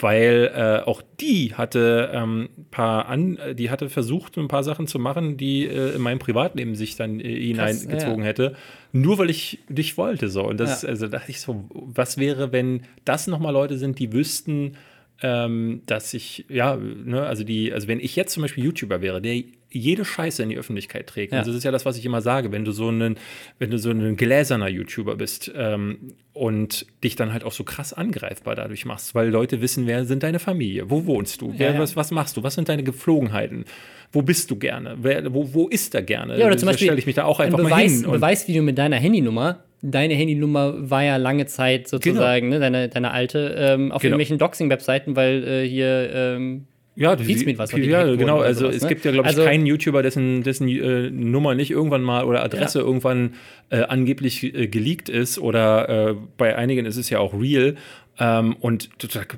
weil 0.02 0.50
äh, 0.54 0.88
auch 0.88 1.02
die 1.20 1.54
hatte 1.54 2.10
ähm, 2.12 2.48
paar 2.70 3.06
an, 3.08 3.38
die 3.54 3.70
hatte 3.70 3.88
versucht, 3.88 4.36
ein 4.36 4.48
paar 4.48 4.64
Sachen 4.64 4.86
zu 4.86 4.98
machen, 4.98 5.36
die 5.36 5.66
äh, 5.66 5.94
in 5.96 6.02
meinem 6.02 6.18
Privatleben 6.18 6.74
sich 6.74 6.96
dann 6.96 7.20
äh, 7.20 7.40
hineingezogen 7.40 8.20
ja. 8.20 8.28
hätte, 8.28 8.54
nur 8.92 9.18
weil 9.18 9.30
ich 9.30 9.60
dich 9.68 9.96
wollte 9.96 10.28
so. 10.28 10.44
Und 10.44 10.58
das, 10.60 10.82
Ja. 10.82 10.88
also 10.88 11.08
dachte 11.08 11.30
ich 11.30 11.40
so, 11.40 11.64
was 11.72 12.18
wäre, 12.18 12.52
wenn 12.52 12.82
das 13.04 13.26
nochmal 13.26 13.52
Leute 13.52 13.78
sind, 13.78 13.98
die 13.98 14.12
wüssten, 14.12 14.76
ähm, 15.22 15.82
dass 15.86 16.14
ich, 16.14 16.46
ja, 16.48 16.76
ne, 16.76 17.22
also 17.22 17.44
die, 17.44 17.72
also 17.72 17.88
wenn 17.88 18.00
ich 18.00 18.16
jetzt 18.16 18.32
zum 18.32 18.42
Beispiel 18.42 18.64
YouTuber 18.64 19.02
wäre, 19.02 19.20
der 19.20 19.42
jede 19.72 20.04
Scheiße 20.04 20.42
in 20.42 20.48
die 20.48 20.58
Öffentlichkeit 20.58 21.06
trägt. 21.06 21.32
Ja. 21.32 21.38
Also 21.40 21.50
das 21.52 21.58
ist 21.58 21.64
ja 21.64 21.70
das, 21.70 21.84
was 21.86 21.96
ich 21.96 22.04
immer 22.04 22.20
sage, 22.22 22.50
wenn 22.52 22.64
du 22.64 22.72
so 22.72 22.90
ein, 22.90 23.16
wenn 23.58 23.70
du 23.70 23.78
so 23.78 23.90
ein 23.90 24.16
gläserner 24.16 24.68
YouTuber 24.68 25.16
bist 25.16 25.50
ähm, 25.56 26.14
und 26.32 26.86
dich 27.04 27.16
dann 27.16 27.32
halt 27.32 27.44
auch 27.44 27.52
so 27.52 27.64
krass 27.64 27.92
angreifbar 27.92 28.54
dadurch 28.56 28.84
machst, 28.84 29.14
weil 29.14 29.28
Leute 29.28 29.60
wissen, 29.60 29.86
wer 29.86 30.04
sind 30.04 30.22
deine 30.22 30.38
Familie, 30.38 30.90
wo 30.90 31.06
wohnst 31.06 31.40
du, 31.40 31.54
wer, 31.56 31.68
Ja, 31.68 31.74
ja. 31.74 31.80
Was, 31.80 31.96
was 31.96 32.10
machst 32.10 32.36
du, 32.36 32.42
was 32.42 32.54
sind 32.54 32.68
deine 32.68 32.82
Geflogenheiten, 32.82 33.64
wo 34.12 34.22
bist 34.22 34.50
du 34.50 34.56
gerne, 34.56 34.96
wer, 35.02 35.32
wo, 35.32 35.54
wo 35.54 35.68
ist 35.68 35.94
er 35.94 36.02
gerne? 36.02 36.38
Ja, 36.38 36.46
oder 36.46 36.56
zum 36.56 36.66
Beispiel 36.66 36.86
stelle 36.88 36.98
ich 36.98 37.06
mich 37.06 37.14
da 37.14 37.24
auch 37.24 37.38
einfach 37.40 37.58
ein 37.58 37.62
mal 37.64 37.68
Beweis, 37.70 37.92
hin. 37.92 38.00
ein 38.02 38.06
und- 38.06 38.12
Beweisvideo 38.12 38.62
mit 38.62 38.76
deiner 38.78 38.96
Handynummer. 38.96 39.64
Deine 39.82 40.12
Handynummer 40.14 40.90
war 40.90 41.04
ja 41.04 41.16
lange 41.16 41.46
Zeit 41.46 41.88
sozusagen, 41.88 42.48
ne, 42.50 42.58
deine, 42.60 42.88
deine 42.90 43.12
alte, 43.12 43.54
ähm, 43.56 43.92
auf 43.92 44.02
Genau. 44.02 44.10
irgendwelchen 44.16 44.36
Doxing-Webseiten, 44.38 45.16
weil 45.16 45.42
äh, 45.46 45.66
hier 45.66 46.10
ähm, 46.12 46.66
Ja, 47.00 47.16
die, 47.16 47.24
Pizmeet 47.24 47.56
was, 47.56 47.72
ja 47.72 48.14
genau. 48.14 48.40
Also 48.40 48.66
sowas, 48.66 48.76
es 48.76 48.82
ne? 48.82 48.88
gibt 48.90 49.06
ja, 49.06 49.10
glaube 49.10 49.28
ich, 49.30 49.36
Also- 49.36 49.44
keinen 49.48 49.64
YouTuber, 49.64 50.02
dessen, 50.02 50.42
dessen 50.42 50.68
äh, 50.68 51.08
Nummer 51.10 51.54
nicht 51.54 51.70
irgendwann 51.70 52.02
mal 52.02 52.24
oder 52.24 52.44
Adresse 52.44 52.80
Ja. 52.80 52.84
irgendwann 52.84 53.34
äh, 53.70 53.80
angeblich 53.84 54.44
äh, 54.44 54.66
geleakt 54.68 55.08
ist 55.08 55.38
oder 55.38 56.10
äh, 56.10 56.14
bei 56.36 56.56
einigen 56.56 56.84
ist 56.84 56.98
es 56.98 57.08
ja 57.08 57.18
auch 57.18 57.32
real. 57.32 57.76
Ähm, 58.18 58.54
und 58.60 58.90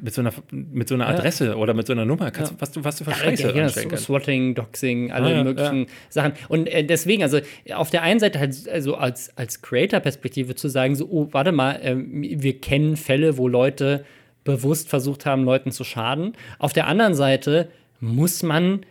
mit 0.02 0.12
so 0.12 0.20
einer, 0.22 0.32
mit 0.50 0.88
so 0.88 0.94
einer 0.96 1.06
Adresse 1.06 1.56
oder 1.56 1.72
mit 1.72 1.86
so 1.86 1.92
einer 1.92 2.04
Nummer 2.04 2.32
kannst 2.32 2.50
du, 2.50 2.56
was 2.58 2.72
du, 2.72 2.84
was 2.84 2.96
du 2.96 3.04
für 3.04 3.12
Scheiße 3.12 3.52
ja, 3.54 3.68
kannst. 3.70 4.04
Swatting, 4.04 4.56
Doxing, 4.56 5.12
alle 5.12 5.26
Ah, 5.26 5.30
ja, 5.36 5.44
möglichen 5.44 5.86
Sachen. 6.08 6.32
Und 6.48 6.66
äh, 6.66 6.82
deswegen, 6.82 7.22
also 7.22 7.38
auf 7.74 7.90
der 7.90 8.02
einen 8.02 8.18
Seite 8.18 8.40
halt 8.40 8.68
also 8.68 8.96
als, 8.96 9.36
als 9.36 9.62
Creator-Perspektive 9.62 10.56
zu 10.56 10.66
sagen, 10.66 10.96
so, 10.96 11.06
oh, 11.08 11.28
warte 11.30 11.52
mal, 11.52 11.78
ähm, 11.80 12.08
wir 12.22 12.60
kennen 12.60 12.96
Fälle, 12.96 13.38
wo 13.38 13.46
Leute 13.46 14.04
bewusst 14.44 14.88
versucht 14.88 15.26
haben, 15.26 15.44
Leuten 15.44 15.70
zu 15.70 15.84
schaden. 15.84 16.34
Auf 16.58 16.72
der 16.72 16.86
anderen 16.86 17.14
Seite 17.14 17.70
muss 18.00 18.42
man 18.42 18.84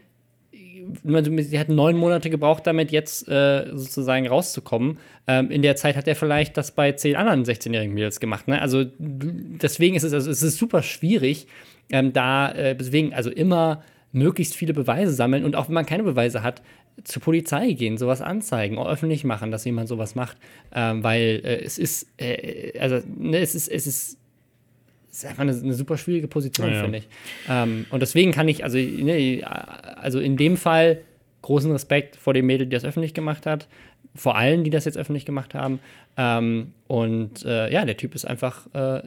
sie 1.04 1.60
hat 1.60 1.70
neun 1.70 1.98
Monate 1.98 2.30
gebraucht, 2.30 2.66
damit 2.66 2.92
jetzt 2.92 3.28
äh, 3.28 3.68
sozusagen 3.74 4.28
rauszukommen. 4.28 4.98
Ähm, 5.28 5.52
in 5.52 5.62
der 5.62 5.76
Zeit 5.76 5.96
hat 5.96 6.08
er 6.08 6.16
vielleicht 6.16 6.58
das 6.58 6.72
bei 6.72 6.92
zehn 6.94 7.16
anderen 7.16 7.46
16-jährigen 7.46 7.94
Mädels 7.94 8.20
gemacht. 8.20 8.48
Ne? 8.48 8.62
Also 8.62 8.86
deswegen 8.98 9.96
ist 9.96 10.04
es, 10.04 10.14
also 10.14 10.30
es 10.30 10.44
ist 10.44 10.58
super 10.58 10.84
schwierig, 10.84 11.48
ähm, 11.90 12.14
da 12.14 12.52
äh, 12.52 12.76
deswegen 12.76 13.14
also 13.14 13.30
immer 13.30 13.84
möglichst 14.12 14.56
viele 14.56 14.74
Beweise 14.74 15.14
sammeln 15.14 15.46
und 15.46 15.56
auch 15.56 15.68
wenn 15.68 15.76
man 15.76 15.86
keine 15.86 16.04
Beweise 16.04 16.44
hat, 16.44 16.62
zur 17.04 17.22
Polizei 17.22 17.72
gehen, 17.72 17.98
sowas 17.98 18.22
anzeigen, 18.22 18.78
öffentlich 18.78 19.24
machen, 19.24 19.50
dass 19.50 19.64
jemand 19.64 19.88
sowas 19.88 20.14
macht, 20.14 20.38
ähm, 20.74 21.04
weil 21.04 21.42
äh, 21.44 21.64
es 21.64 21.78
ist, 21.78 22.08
äh, 22.18 22.78
also 22.80 23.00
ne, 23.18 23.40
es 23.40 23.56
ist, 23.56 23.70
es 23.70 23.88
ist 23.88 24.18
ist 25.12 25.26
einfach 25.26 25.42
eine, 25.42 25.52
eine 25.52 25.74
super 25.74 25.98
schwierige 25.98 26.28
Position, 26.28 26.70
Ja, 26.70 26.76
ja. 26.76 26.82
finde 26.84 26.98
ich. 27.00 27.08
Ähm, 27.50 27.86
und 27.90 28.02
deswegen 28.02 28.32
kann 28.32 28.48
ich, 28.48 28.64
also, 28.64 28.78
ne, 28.78 29.44
also 29.98 30.20
in 30.20 30.38
dem 30.38 30.58
Fall 30.58 31.02
großen 31.42 31.72
Respekt 31.72 32.16
vor 32.16 32.34
dem 32.34 32.46
Mädel, 32.46 32.68
die 32.68 32.74
das 32.74 32.86
öffentlich 32.86 33.14
gemacht 33.14 33.46
hat. 33.46 33.68
vor 34.14 34.36
allen, 34.38 34.64
die 34.64 34.70
das 34.70 34.86
jetzt 34.86 34.98
öffentlich 34.98 35.26
gemacht 35.26 35.54
haben. 35.54 35.80
Ähm, 36.18 36.74
und 36.88 37.46
äh, 37.46 37.72
ja, 37.72 37.86
der 37.86 37.96
Typ 37.98 38.14
ist 38.14 38.26
einfach 38.26 38.68
äh, 38.74 39.02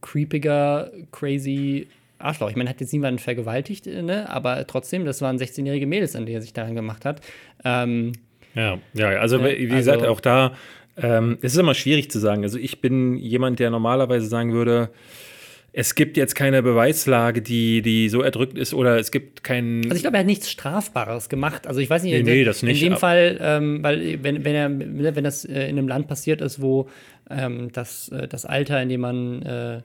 creepiger, 0.00 0.90
crazy 1.10 1.88
Arschloch. 2.18 2.50
Ich 2.50 2.56
meine, 2.56 2.70
hat 2.70 2.80
jetzt 2.80 2.92
niemanden 2.92 3.18
vergewaltigt, 3.18 3.86
äh, 3.86 4.00
ne? 4.02 4.30
aber 4.30 4.64
trotzdem, 4.66 5.04
das 5.04 5.20
waren 5.22 5.38
16-jährige 5.38 5.86
Mädels, 5.86 6.14
an 6.14 6.26
die 6.26 6.32
er 6.32 6.40
sich 6.40 6.52
daran 6.52 6.74
gemacht 6.74 7.04
hat. 7.04 7.20
Ähm, 7.64 8.12
ja, 8.54 8.78
ja, 8.94 9.08
also 9.18 9.42
wie 9.42 9.66
gesagt, 9.66 10.02
also, 10.02 10.12
auch 10.12 10.20
da 10.20 10.52
ähm, 10.96 11.38
es 11.42 11.52
ist 11.52 11.58
immer 11.58 11.74
schwierig 11.74 12.10
zu 12.10 12.18
sagen. 12.18 12.42
Also 12.42 12.58
ich 12.58 12.80
bin 12.80 13.16
jemand, 13.16 13.58
der 13.58 13.70
normalerweise 13.70 14.26
sagen 14.26 14.52
würde, 14.52 14.90
es 15.74 15.94
gibt 15.94 16.18
jetzt 16.18 16.34
keine 16.34 16.62
Beweislage, 16.62 17.40
die, 17.40 17.80
die 17.80 18.10
so 18.10 18.20
erdrückt 18.20 18.58
ist 18.58 18.74
oder 18.74 18.98
es 18.98 19.10
gibt 19.10 19.42
keinen. 19.42 19.84
Also 19.84 19.96
ich 19.96 20.02
glaube, 20.02 20.18
er 20.18 20.20
hat 20.20 20.26
nichts 20.26 20.50
Strafbares 20.50 21.30
gemacht. 21.30 21.66
Also 21.66 21.80
ich 21.80 21.88
weiß 21.88 22.02
nicht, 22.02 22.12
nee, 22.12 22.22
nee, 22.22 22.44
das 22.44 22.62
nicht, 22.62 22.82
in 22.82 22.90
dem 22.90 22.98
Fall, 22.98 23.38
ähm, 23.40 23.82
weil 23.82 24.22
wenn, 24.22 24.44
wenn, 24.44 24.54
er, 24.54 25.16
wenn 25.16 25.24
das 25.24 25.46
äh, 25.46 25.68
in 25.68 25.78
einem 25.78 25.88
Land 25.88 26.08
passiert 26.08 26.42
ist, 26.42 26.60
wo 26.60 26.90
ähm, 27.30 27.72
das, 27.72 28.10
äh, 28.10 28.28
das 28.28 28.44
Alter, 28.44 28.82
in 28.82 28.90
dem 28.90 29.00
man 29.00 29.42
äh, 29.42 29.82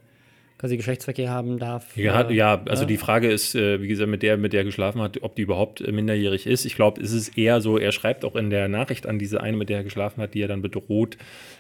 quasi 0.58 0.78
Geschlechtsverkehr 0.78 1.30
haben 1.30 1.60
darf. 1.60 1.96
Ja, 1.96 2.22
äh, 2.22 2.34
ja 2.34 2.62
also 2.66 2.84
ja. 2.84 2.88
die 2.88 2.98
Frage 2.98 3.30
ist, 3.30 3.54
äh, 3.54 3.80
wie 3.82 3.88
gesagt, 3.88 4.10
mit 4.10 4.24
der, 4.24 4.38
mit 4.38 4.54
der 4.54 4.64
geschlafen 4.64 5.02
hat, 5.02 5.22
ob 5.22 5.36
die 5.36 5.44
überhaupt 5.44 5.82
äh, 5.82 5.92
minderjährig 5.92 6.48
ist. 6.48 6.66
Ich 6.66 6.76
glaube, 6.76 7.00
es 7.02 7.12
ist 7.12 7.38
eher 7.38 7.62
so, 7.62 7.78
er 7.78 7.92
schreibt 7.92 8.26
auch 8.26 8.36
in 8.36 8.50
der 8.50 8.68
Nachricht 8.68 9.06
an 9.06 9.20
diese 9.20 9.42
eine, 9.42 9.56
mit 9.56 9.70
der 9.70 9.78
er 9.78 9.84
geschlafen 9.84 10.20
hat, 10.22 10.34
die 10.34 10.42
er 10.42 10.48
dann 10.48 10.64
bedroht. 10.64 11.18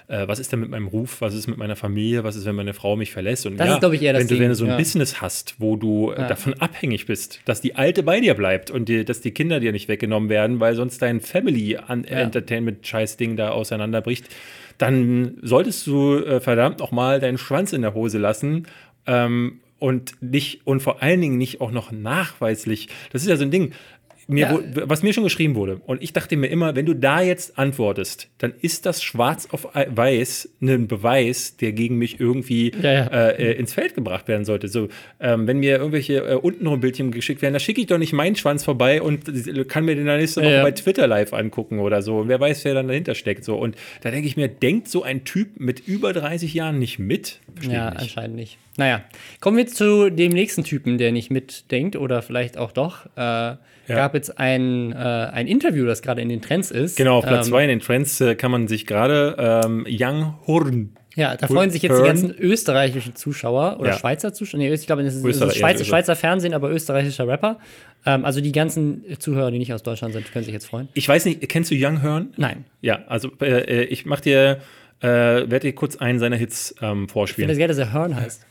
Äh, 0.07 0.27
was 0.27 0.39
ist 0.39 0.51
denn 0.51 0.61
mit 0.61 0.69
meinem 0.69 0.87
Ruf? 0.87 1.21
Was 1.21 1.35
ist 1.35 1.45
mit 1.47 1.57
meiner 1.57 1.75
Familie? 1.75 2.23
Was 2.23 2.35
ist, 2.35 2.45
wenn 2.45 2.55
meine 2.55 2.73
Frau 2.73 2.95
mich 2.95 3.11
verlässt? 3.11 3.45
Und 3.45 3.57
das 3.57 3.67
ja, 3.67 3.75
ist, 3.75 3.81
glaube 3.81 3.95
ich, 3.95 4.01
eher 4.01 4.13
das 4.13 4.21
wenn 4.21 4.29
du, 4.29 4.33
Ding. 4.33 4.43
wenn 4.43 4.49
du 4.49 4.55
so 4.55 4.65
ein 4.65 4.71
ja. 4.71 4.77
Business 4.77 5.21
hast, 5.21 5.53
wo 5.59 5.75
du 5.75 6.11
davon 6.15 6.55
abhängig 6.55 7.05
bist, 7.05 7.41
dass 7.45 7.61
die 7.61 7.75
Alte 7.75 8.01
bei 8.01 8.19
dir 8.19 8.33
bleibt 8.33 8.71
und 8.71 8.89
die, 8.89 9.05
dass 9.05 9.21
die 9.21 9.29
Kinder 9.31 9.59
dir 9.59 9.71
nicht 9.71 9.89
weggenommen 9.89 10.29
werden, 10.29 10.59
weil 10.59 10.73
sonst 10.75 11.03
dein 11.03 11.21
Family-Entertainment-Scheiß-Ding 11.21 13.37
da 13.37 13.49
auseinanderbricht 13.49 14.27
dann 14.77 15.37
solltest 15.41 15.87
du 15.87 16.17
äh, 16.17 16.39
verdammt 16.39 16.79
noch 16.79 16.91
mal 16.91 17.19
deinen 17.19 17.37
Schwanz 17.37 17.73
in 17.73 17.81
der 17.81 17.93
Hose 17.93 18.17
lassen 18.17 18.67
ähm, 19.08 19.60
und 19.80 20.16
nicht 20.22 20.66
und 20.66 20.82
vor 20.82 21.01
allen 21.01 21.22
Dingen 21.22 21.38
nicht 21.38 21.62
auch 21.62 21.72
noch 21.72 21.91
nachweislich. 21.91 22.89
Das 23.12 23.22
ist 23.22 23.28
ja 23.28 23.38
so 23.38 23.43
ein 23.43 23.51
Ding. 23.51 23.74
Mir, 24.30 24.61
ja. 24.75 24.89
was 24.89 25.03
mir 25.03 25.13
schon 25.13 25.23
geschrieben 25.23 25.55
wurde. 25.55 25.82
Und 25.86 26.03
ich 26.03 26.11
dachte 26.11 26.36
mir 26.36 26.47
immer, 26.47 26.75
wenn 26.75 26.86
du 26.86 26.93
da 26.93 27.21
jetzt 27.21 27.57
antwortest, 27.57 28.28
dann 28.39 28.53
ist 28.61 28.86
das 28.86 29.01
schwarz 29.01 29.47
auf 29.51 29.69
weiß 29.73 30.49
ein 30.61 30.88
Beweis, 30.88 31.55
der 31.55 31.71
gegen 31.71 31.97
mich 31.97 32.19
irgendwie 32.19 32.71
ja, 32.82 32.91
ja. 32.91 33.05
Äh, 33.07 33.53
ins 33.53 33.73
Feld 33.73 33.95
gebracht 33.95 34.28
werden 34.28 34.43
sollte. 34.43 34.67
So, 34.67 34.89
ähm, 35.19 35.47
wenn 35.47 35.59
mir 35.59 35.78
irgendwelche 35.78 36.17
äh, 36.17 36.34
untenrum 36.36 36.82
Bildchen 36.82 37.11
geschickt 37.11 37.41
werden, 37.41 37.53
da 37.53 37.59
schicke 37.59 37.80
ich 37.80 37.88
doch 37.88 37.97
nicht 37.97 38.11
meinen 38.11 38.36
Schwanz 38.36 38.65
vorbei 38.65 39.01
und 39.01 39.23
kann 39.69 39.86
mir 39.86 39.95
den 39.95 40.05
dann 40.05 40.19
nächste 40.19 40.41
Woche 40.41 40.61
bei 40.61 40.71
Twitter 40.71 41.07
live 41.07 41.34
angucken 41.34 41.80
oder 41.80 42.01
so. 42.01 42.19
Und 42.19 42.28
wer 42.28 42.39
weiß, 42.39 42.65
wer 42.65 42.73
dann 42.73 42.88
dahinter 42.88 43.15
steckt. 43.15 43.45
So. 43.45 43.55
Und 43.55 43.75
da 44.01 44.11
denke 44.11 44.28
ich 44.28 44.36
mir, 44.36 44.49
denkt 44.49 44.89
so 44.89 45.03
ein 45.03 45.23
Typ 45.23 45.59
mit 45.59 45.88
über 45.88 46.11
30 46.11 46.53
Jahren 46.53 46.80
nicht 46.80 46.99
mit? 46.99 47.39
Verstehe 47.55 47.75
ja, 47.75 47.89
nicht. 47.91 48.01
anscheinend 48.01 48.36
nicht. 48.36 48.57
Naja, 48.78 49.03
kommen 49.39 49.57
wir 49.57 49.67
zu 49.67 50.09
dem 50.11 50.32
nächsten 50.32 50.63
Typen, 50.63 50.97
der 50.97 51.11
nicht 51.11 51.32
mitdenkt 51.32 51.95
oder 51.95 52.21
vielleicht 52.21 52.57
auch 52.57 52.71
doch. 52.71 53.07
Äh, 53.15 53.55
ja. 53.88 53.95
Gab 53.95 54.13
jetzt 54.13 54.38
ein, 54.38 54.91
äh, 54.91 54.95
ein 54.95 55.47
Interview, 55.47 55.85
das 55.85 56.01
gerade 56.01 56.21
in 56.21 56.29
den 56.29 56.41
Trends 56.41 56.71
ist. 56.71 56.97
Genau, 56.97 57.19
auf 57.19 57.25
Platz 57.25 57.47
2 57.47 57.57
ähm, 57.57 57.69
in 57.69 57.79
den 57.79 57.85
Trends 57.85 58.19
äh, 58.21 58.35
kann 58.35 58.51
man 58.51 58.67
sich 58.67 58.85
gerade 58.85 59.35
ähm, 59.65 59.85
Young 59.88 60.35
Horn. 60.45 60.97
Ja, 61.15 61.35
da 61.35 61.47
freuen 61.47 61.71
sich 61.71 61.81
jetzt 61.81 61.97
die 61.97 62.05
ganzen 62.05 62.29
österreichischen 62.38 63.15
Zuschauer 63.15 63.77
oder 63.79 63.89
ja. 63.89 63.97
Schweizer 63.97 64.35
Zuschauer. 64.35 64.59
Nee, 64.59 64.71
ich 64.71 64.85
glaube, 64.85 65.03
das 65.03 65.15
ist, 65.15 65.25
das 65.25 65.35
ist 65.35 65.57
Schweizer, 65.57 65.83
Schweizer, 65.83 66.15
Fernsehen, 66.15 66.53
aber 66.53 66.69
österreichischer 66.69 67.27
Rapper. 67.27 67.57
Ähm, 68.05 68.23
also 68.23 68.39
die 68.39 68.51
ganzen 68.51 69.03
Zuhörer, 69.17 69.49
die 69.49 69.57
nicht 69.57 69.73
aus 69.73 69.81
Deutschland 69.81 70.13
sind, 70.13 70.31
können 70.31 70.45
sich 70.45 70.53
jetzt 70.53 70.67
freuen. 70.67 70.89
Ich 70.93 71.09
weiß 71.09 71.25
nicht, 71.25 71.49
kennst 71.49 71.71
du 71.71 71.75
Young 71.75 72.03
Horn? 72.03 72.33
Nein. 72.38 72.65
Ja, 72.81 72.99
also 73.07 73.31
äh, 73.41 73.85
ich 73.85 74.05
mach 74.05 74.19
dir, 74.19 74.59
äh, 74.99 75.07
werde 75.07 75.61
dir 75.61 75.73
kurz 75.73 75.95
einen 75.95 76.19
seiner 76.19 76.35
Hits 76.35 76.75
ähm, 76.81 77.09
vorspielen. 77.09 77.49
Ich 77.49 77.55
finde 77.55 77.67
das 77.67 77.77
geil, 77.77 77.85
dass 77.85 77.95
er 77.95 77.99
Horn 77.99 78.15
heißt. 78.15 78.45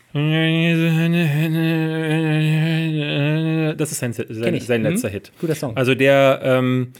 Das 3.77 3.93
ist 3.93 3.99
sein, 3.99 4.15
sein, 4.15 4.61
sein 4.61 4.81
mhm. 4.81 4.87
letzter 4.89 5.11
Hit. 5.11 5.31
Guter 5.39 5.55
Song. 5.55 5.77
Also 5.77 5.95
der, 5.95 6.41
ähm, 6.43 6.93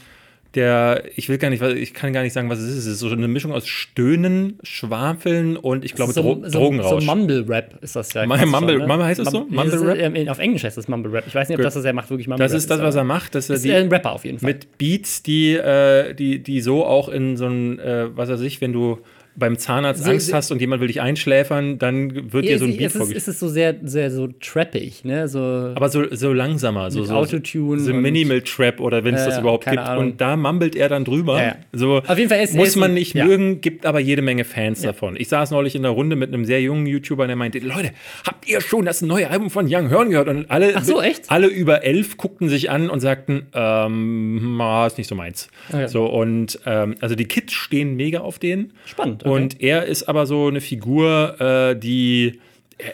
der, 0.53 1.03
ich 1.15 1.27
will 1.27 1.39
gar 1.39 1.49
nicht, 1.49 1.63
ich 1.63 1.95
kann 1.95 2.13
gar 2.13 2.21
nicht 2.21 2.33
sagen, 2.33 2.47
was 2.49 2.59
es 2.59 2.69
ist. 2.69 2.85
Es 2.85 2.85
ist 2.85 2.99
so 2.99 3.09
eine 3.09 3.27
Mischung 3.27 3.51
aus 3.51 3.67
Stöhnen, 3.67 4.59
Schwafeln 4.61 5.57
und 5.57 5.83
ich 5.83 5.95
glaube 5.95 6.13
so, 6.13 6.21
Dro 6.21 6.43
so, 6.43 6.59
Drogenrausch. 6.59 7.03
So 7.03 7.15
Mumble-Rap 7.15 7.79
ist 7.81 7.95
das 7.95 8.13
ja. 8.13 8.27
Mumble, 8.27 8.47
schon, 8.47 8.65
ne? 8.65 8.87
Mumble 8.87 9.05
heißt 9.05 9.19
das 9.19 9.31
so? 9.31 9.47
Mumble-Rap? 9.49 10.29
Auf 10.29 10.39
Englisch 10.39 10.63
heißt 10.63 10.77
das 10.77 10.87
Mumble-Rap. 10.87 11.25
Ich 11.25 11.33
weiß 11.33 11.49
nicht, 11.49 11.57
ob 11.57 11.63
das, 11.63 11.75
was 11.75 11.85
er 11.85 11.93
macht, 11.93 12.11
wirklich 12.11 12.27
Mumble-Rap 12.27 12.47
ist. 12.47 12.53
Das 12.53 12.63
ist 12.63 12.69
das, 12.69 12.81
was 12.81 12.95
er 12.95 13.03
macht. 13.03 13.33
Dass 13.33 13.49
er 13.49 13.55
ist 13.55 13.65
die, 13.65 13.73
ein 13.73 13.89
Rapper 13.89 14.11
auf 14.11 14.25
jeden 14.25 14.37
Fall. 14.39 14.47
Mit 14.47 14.77
Beats, 14.77 15.23
die, 15.23 15.53
äh, 15.53 16.13
die, 16.13 16.43
die 16.43 16.61
so 16.61 16.85
auch 16.85 17.09
in 17.09 17.35
so 17.35 17.47
ein, 17.47 17.79
äh, 17.79 18.15
was 18.15 18.29
weiß 18.29 18.41
ich, 18.41 18.61
wenn 18.61 18.73
du 18.73 18.99
beim 19.37 19.57
Zahnarzt 19.57 20.03
so, 20.03 20.09
Angst 20.09 20.33
hast 20.33 20.51
und 20.51 20.59
jemand 20.59 20.81
will 20.81 20.87
dich 20.87 20.99
einschläfern, 20.99 21.77
dann 21.77 22.33
wird 22.33 22.45
dir 22.45 22.57
so 22.57 22.65
ein 22.65 22.75
Beat 22.75 22.91
vorgespielt. 22.91 23.17
Es 23.17 23.27
ist 23.27 23.39
so 23.39 23.47
sehr, 23.47 23.75
sehr 23.83 24.09
so 24.09 24.27
trappig, 24.41 25.05
ne? 25.05 25.27
So 25.27 25.39
Aber 25.75 25.89
so, 25.89 26.03
so 26.11 26.33
langsamer, 26.33 26.89
so, 26.89 27.03
so 27.03 27.13
Autotune. 27.13 27.79
So 27.79 27.93
Minimal 27.93 28.41
Trap 28.41 28.79
oder 28.79 29.03
wenn 29.03 29.13
es 29.13 29.21
äh, 29.21 29.25
das 29.25 29.39
überhaupt 29.39 29.65
gibt. 29.65 29.77
Ahnung. 29.77 30.05
Und 30.05 30.21
da 30.21 30.35
mumbelt 30.35 30.75
er 30.75 30.89
dann 30.89 31.05
drüber. 31.05 31.37
Ja, 31.37 31.45
ja. 31.45 31.55
So 31.71 31.97
Auf 31.97 32.17
jeden 32.17 32.29
Fall 32.29 32.41
ist, 32.41 32.55
muss 32.55 32.69
ist 32.69 32.75
man 32.77 32.95
nicht 32.95 33.13
ja. 33.13 33.25
mögen, 33.25 33.61
gibt 33.61 33.85
aber 33.85 33.99
jede 33.99 34.23
Menge 34.23 34.43
Fans 34.43 34.81
davon. 34.81 35.15
Ich 35.17 35.27
saß 35.27 35.51
neulich 35.51 35.75
in 35.75 35.83
der 35.83 35.91
Runde 35.91 36.15
mit 36.15 36.33
einem 36.33 36.43
sehr 36.43 36.61
jungen 36.61 36.87
YouTuber, 36.87 37.27
der 37.27 37.35
meinte: 37.35 37.59
Leute, 37.59 37.91
habt 38.25 38.49
ihr 38.49 38.59
schon 38.59 38.85
das 38.85 39.03
neue 39.03 39.29
Album 39.29 39.51
von 39.51 39.67
Young 39.69 39.91
Horn 39.91 40.09
gehört? 40.09 40.29
Und 40.29 40.49
alle, 40.49 40.73
Ach 40.75 40.83
so, 40.83 40.99
echt? 40.99 41.29
alle 41.29 41.45
über 41.45 41.83
elf 41.83 42.17
guckten 42.17 42.49
sich 42.49 42.71
an 42.71 42.89
und 42.89 43.01
sagten: 43.01 43.45
ähm, 43.53 44.59
ah, 44.59 44.87
ist 44.87 44.97
nicht 44.97 45.07
so 45.07 45.13
meins. 45.13 45.49
Okay. 45.69 45.87
So 45.87 46.07
und 46.07 46.59
ähm, 46.65 46.95
also 47.01 47.13
die 47.13 47.25
Kids 47.25 47.53
stehen 47.53 47.95
mega 47.95 48.21
auf 48.21 48.39
den. 48.39 48.73
Spannend. 48.85 49.26
Okay. 49.29 49.43
Und 49.43 49.61
er 49.61 49.85
ist 49.85 50.03
aber 50.03 50.25
so 50.25 50.47
eine 50.47 50.61
Figur, 50.61 51.39
äh, 51.39 51.75
die 51.75 52.39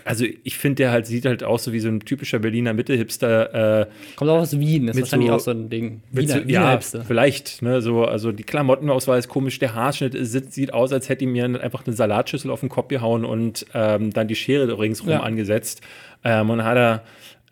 also 0.05 0.25
ich 0.43 0.57
finde, 0.57 0.75
der 0.75 0.91
halt 0.91 1.05
sieht 1.07 1.25
halt 1.25 1.43
aus 1.43 1.65
so 1.65 1.73
wie 1.73 1.79
so 1.79 1.89
ein 1.89 1.99
typischer 1.99 2.39
Berliner 2.39 2.73
Mitte-Hipster. 2.73 3.81
Äh, 3.81 3.86
Kommt 4.15 4.31
auch 4.31 4.39
aus 4.39 4.57
Wien, 4.57 4.88
das 4.88 4.95
ist 4.95 5.03
wahrscheinlich 5.03 5.29
so, 5.29 5.36
auch 5.36 5.39
so 5.39 5.51
ein 5.51 5.69
Ding. 5.69 6.01
Wiener, 6.11 6.34
so, 6.36 6.39
ja, 6.47 6.71
Hipster. 6.71 7.03
vielleicht. 7.03 7.61
Ne, 7.61 7.81
so, 7.81 8.05
also 8.05 8.31
die 8.31 8.43
Klamottenauswahl 8.43 9.19
ist 9.19 9.27
komisch, 9.27 9.59
der 9.59 9.75
Haarschnitt 9.75 10.15
ist, 10.15 10.53
sieht 10.53 10.73
aus, 10.73 10.93
als 10.93 11.09
hätte 11.09 11.25
ihm 11.25 11.34
mir 11.34 11.61
einfach 11.61 11.86
eine 11.86 11.95
Salatschüssel 11.95 12.49
auf 12.49 12.61
den 12.61 12.69
Kopf 12.69 12.88
gehauen 12.88 13.25
und 13.25 13.65
ähm, 13.73 14.13
dann 14.13 14.27
die 14.27 14.36
Schere 14.36 14.79
ringsrum 14.79 15.09
ja. 15.09 15.19
angesetzt. 15.19 15.81
Ähm, 16.23 16.49
und 16.49 16.59
dann 16.59 16.67
hat 16.67 16.77
er 16.77 17.03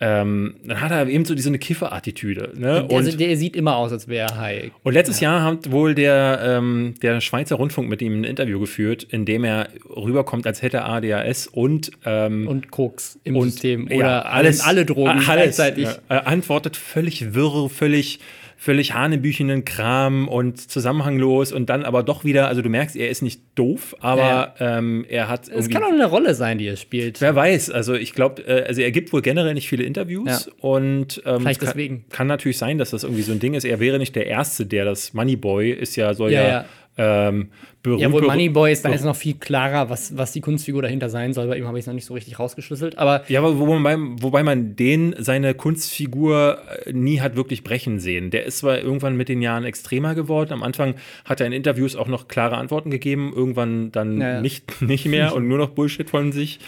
ähm, 0.03 0.55
dann 0.63 0.81
hat 0.81 0.89
er 0.89 1.07
eben 1.07 1.25
so 1.25 1.35
diese 1.35 1.49
eine 1.49 1.59
Kiffer-Attitüde. 1.59 2.53
Ne? 2.55 2.87
also 2.91 3.15
der 3.15 3.37
sieht 3.37 3.55
immer 3.55 3.75
aus, 3.75 3.91
als 3.91 4.07
wäre 4.07 4.31
er 4.31 4.37
high. 4.37 4.71
Und 4.81 4.93
letztes 4.93 5.19
ja. 5.19 5.31
Jahr 5.33 5.43
hat 5.43 5.71
wohl 5.71 5.93
der, 5.93 6.39
ähm, 6.43 6.95
der 7.03 7.21
Schweizer 7.21 7.57
Rundfunk 7.57 7.87
mit 7.87 8.01
ihm 8.01 8.21
ein 8.21 8.23
Interview 8.23 8.59
geführt, 8.59 9.03
in 9.03 9.25
dem 9.25 9.43
er 9.43 9.69
rüberkommt, 9.95 10.47
als 10.47 10.63
hätte 10.63 10.77
er 10.77 10.89
ADHS 10.89 11.45
und 11.45 11.91
ähm, 12.03 12.47
und 12.47 12.71
Koks 12.71 13.19
im 13.23 13.35
und, 13.35 13.51
System 13.51 13.85
oder 13.85 13.97
ja, 13.97 14.21
alles, 14.23 14.61
alle 14.61 14.85
Drogen 14.85 15.09
alles, 15.09 15.25
gleichzeitig. 15.25 15.87
Ja, 16.09 16.17
antwortet 16.21 16.77
völlig 16.77 17.35
wirr, 17.35 17.69
völlig 17.69 18.19
völlig 18.61 18.93
hanebüchenen 18.93 19.65
Kram 19.65 20.27
und 20.27 20.69
zusammenhanglos 20.69 21.51
und 21.51 21.71
dann 21.71 21.83
aber 21.83 22.03
doch 22.03 22.23
wieder, 22.23 22.47
also 22.47 22.61
du 22.61 22.69
merkst, 22.69 22.95
er 22.95 23.09
ist 23.09 23.23
nicht 23.23 23.41
doof, 23.55 23.95
aber 24.01 24.53
ja. 24.59 24.77
ähm, 24.77 25.03
er 25.09 25.29
hat. 25.29 25.49
Es 25.49 25.67
kann 25.67 25.83
auch 25.83 25.91
eine 25.91 26.05
Rolle 26.05 26.35
sein, 26.35 26.59
die 26.59 26.67
er 26.67 26.75
spielt. 26.75 27.21
Wer 27.21 27.35
weiß, 27.35 27.71
also 27.71 27.95
ich 27.95 28.13
glaube, 28.13 28.43
äh, 28.43 28.65
also 28.67 28.81
er 28.81 28.91
gibt 28.91 29.13
wohl 29.13 29.23
generell 29.23 29.55
nicht 29.55 29.67
viele 29.67 29.83
Interviews 29.83 30.45
ja. 30.45 30.53
und 30.59 31.23
ähm, 31.25 31.39
Vielleicht 31.39 31.59
kann, 31.59 31.69
deswegen. 31.69 32.05
kann 32.09 32.27
natürlich 32.27 32.59
sein, 32.59 32.77
dass 32.77 32.91
das 32.91 33.03
irgendwie 33.03 33.23
so 33.23 33.31
ein 33.31 33.39
Ding 33.39 33.55
ist. 33.55 33.63
Er 33.63 33.79
wäre 33.79 33.97
nicht 33.97 34.15
der 34.15 34.27
Erste, 34.27 34.67
der 34.67 34.85
das 34.85 35.15
Moneyboy 35.15 35.71
ist 35.71 35.95
ja, 35.95 36.13
soll 36.13 36.31
ja, 36.31 36.47
ja 36.47 36.65
ähm, 37.01 37.49
berühmt. 37.81 38.01
Ja, 38.01 38.11
wohl 38.11 38.21
Moneyboy 38.21 38.71
ist, 38.71 38.85
da 38.85 38.89
ist 38.89 39.03
noch 39.03 39.15
viel 39.15 39.33
klarer, 39.33 39.89
was, 39.89 40.15
was 40.15 40.31
die 40.33 40.41
Kunstfigur 40.41 40.83
dahinter 40.83 41.09
sein 41.09 41.33
soll. 41.33 41.47
Bei 41.47 41.57
ihm 41.57 41.67
habe 41.67 41.79
ich 41.79 41.83
es 41.83 41.87
noch 41.87 41.95
nicht 41.95 42.05
so 42.05 42.13
richtig 42.13 42.37
rausgeschlüsselt. 42.37 42.97
Aber 42.97 43.23
ja, 43.27 43.39
aber 43.39 43.57
wobei, 43.57 43.97
wobei 43.97 44.43
man 44.43 44.75
den, 44.75 45.15
seine 45.17 45.55
Kunstfigur 45.55 46.59
äh, 46.85 46.93
nie 46.93 47.19
hat 47.21 47.35
wirklich 47.35 47.63
brechen 47.63 47.99
sehen. 47.99 48.29
Der 48.29 48.45
ist 48.45 48.59
zwar 48.59 48.79
irgendwann 48.79 49.17
mit 49.17 49.29
den 49.29 49.41
Jahren 49.41 49.63
extremer 49.63 50.13
geworden. 50.13 50.53
Am 50.53 50.63
Anfang 50.63 50.95
hat 51.25 51.39
er 51.39 51.47
in 51.47 51.53
Interviews 51.53 51.95
auch 51.95 52.07
noch 52.07 52.27
klare 52.27 52.57
Antworten 52.57 52.91
gegeben, 52.91 53.33
irgendwann 53.35 53.91
dann 53.91 54.21
ja, 54.21 54.33
ja. 54.33 54.41
Nicht, 54.41 54.81
nicht 54.81 55.05
mehr 55.05 55.35
und 55.35 55.47
nur 55.47 55.57
noch 55.57 55.69
Bullshit 55.69 56.09
von 56.09 56.31
sich. 56.31 56.59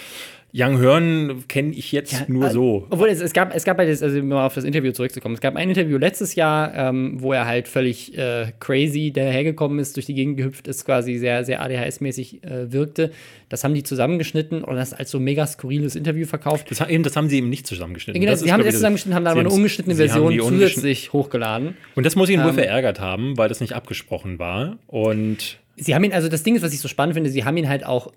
Young 0.55 0.79
Hearn 0.79 1.43
kenne 1.47 1.73
ich 1.73 1.91
jetzt 1.91 2.13
ja, 2.13 2.25
nur 2.27 2.51
so. 2.51 2.85
Obwohl 2.91 3.09
es, 3.09 3.19
es 3.21 3.33
gab, 3.33 3.55
es 3.55 3.63
gab 3.63 3.79
halt, 3.79 3.89
also 3.89 4.19
um 4.19 4.27
mal 4.27 4.45
auf 4.45 4.53
das 4.53 4.65
Interview 4.65 4.91
zurückzukommen, 4.91 5.33
es 5.33 5.41
gab 5.41 5.55
ein 5.55 5.67
Interview 5.67 5.97
letztes 5.97 6.35
Jahr, 6.35 6.73
ähm, 6.75 7.17
wo 7.19 7.33
er 7.33 7.47
halt 7.47 7.67
völlig 7.67 8.15
äh, 8.15 8.51
crazy 8.59 9.11
dahergekommen 9.11 9.79
ist, 9.79 9.95
durch 9.95 10.05
die 10.05 10.13
Gegend 10.13 10.37
gehüpft 10.37 10.67
ist, 10.67 10.85
quasi 10.85 11.17
sehr, 11.17 11.43
sehr 11.43 11.63
ADHS-mäßig 11.63 12.43
äh, 12.43 12.71
wirkte. 12.71 13.11
Das 13.49 13.63
haben 13.63 13.73
die 13.73 13.81
zusammengeschnitten 13.81 14.63
und 14.63 14.75
das 14.75 14.93
als 14.93 15.09
so 15.09 15.19
mega 15.19 15.47
skurriles 15.47 15.95
Interview 15.95 16.27
verkauft. 16.27 16.69
Das, 16.69 16.87
eben, 16.87 17.01
das 17.01 17.15
haben 17.15 17.29
sie 17.29 17.37
eben 17.37 17.49
nicht 17.49 17.65
zusammengeschnitten. 17.65 18.21
Genau, 18.21 18.35
sie 18.35 18.53
haben 18.53 18.61
es 18.61 18.75
zusammengeschnitten, 18.75 19.15
haben 19.15 19.25
dann 19.25 19.31
aber 19.31 19.41
eine 19.41 19.49
ungeschnittene 19.49 19.95
Version 19.95 20.37
zusätzlich 20.37 21.13
hochgeladen. 21.13 21.75
Und 21.95 22.05
das 22.05 22.15
muss 22.15 22.29
ihn 22.29 22.41
ähm, 22.41 22.45
wohl 22.45 22.53
verärgert 22.53 22.99
haben, 22.99 23.37
weil 23.39 23.49
das 23.49 23.59
nicht 23.59 23.73
abgesprochen 23.73 24.37
war. 24.37 24.77
Und 24.85 25.57
Sie 25.75 25.95
haben 25.95 26.03
ihn, 26.03 26.13
also 26.13 26.29
das 26.29 26.43
Ding 26.43 26.55
ist, 26.55 26.61
was 26.61 26.73
ich 26.73 26.79
so 26.79 26.87
spannend 26.87 27.15
finde, 27.15 27.29
sie 27.29 27.45
haben 27.45 27.57
ihn 27.57 27.67
halt 27.67 27.85
auch 27.85 28.11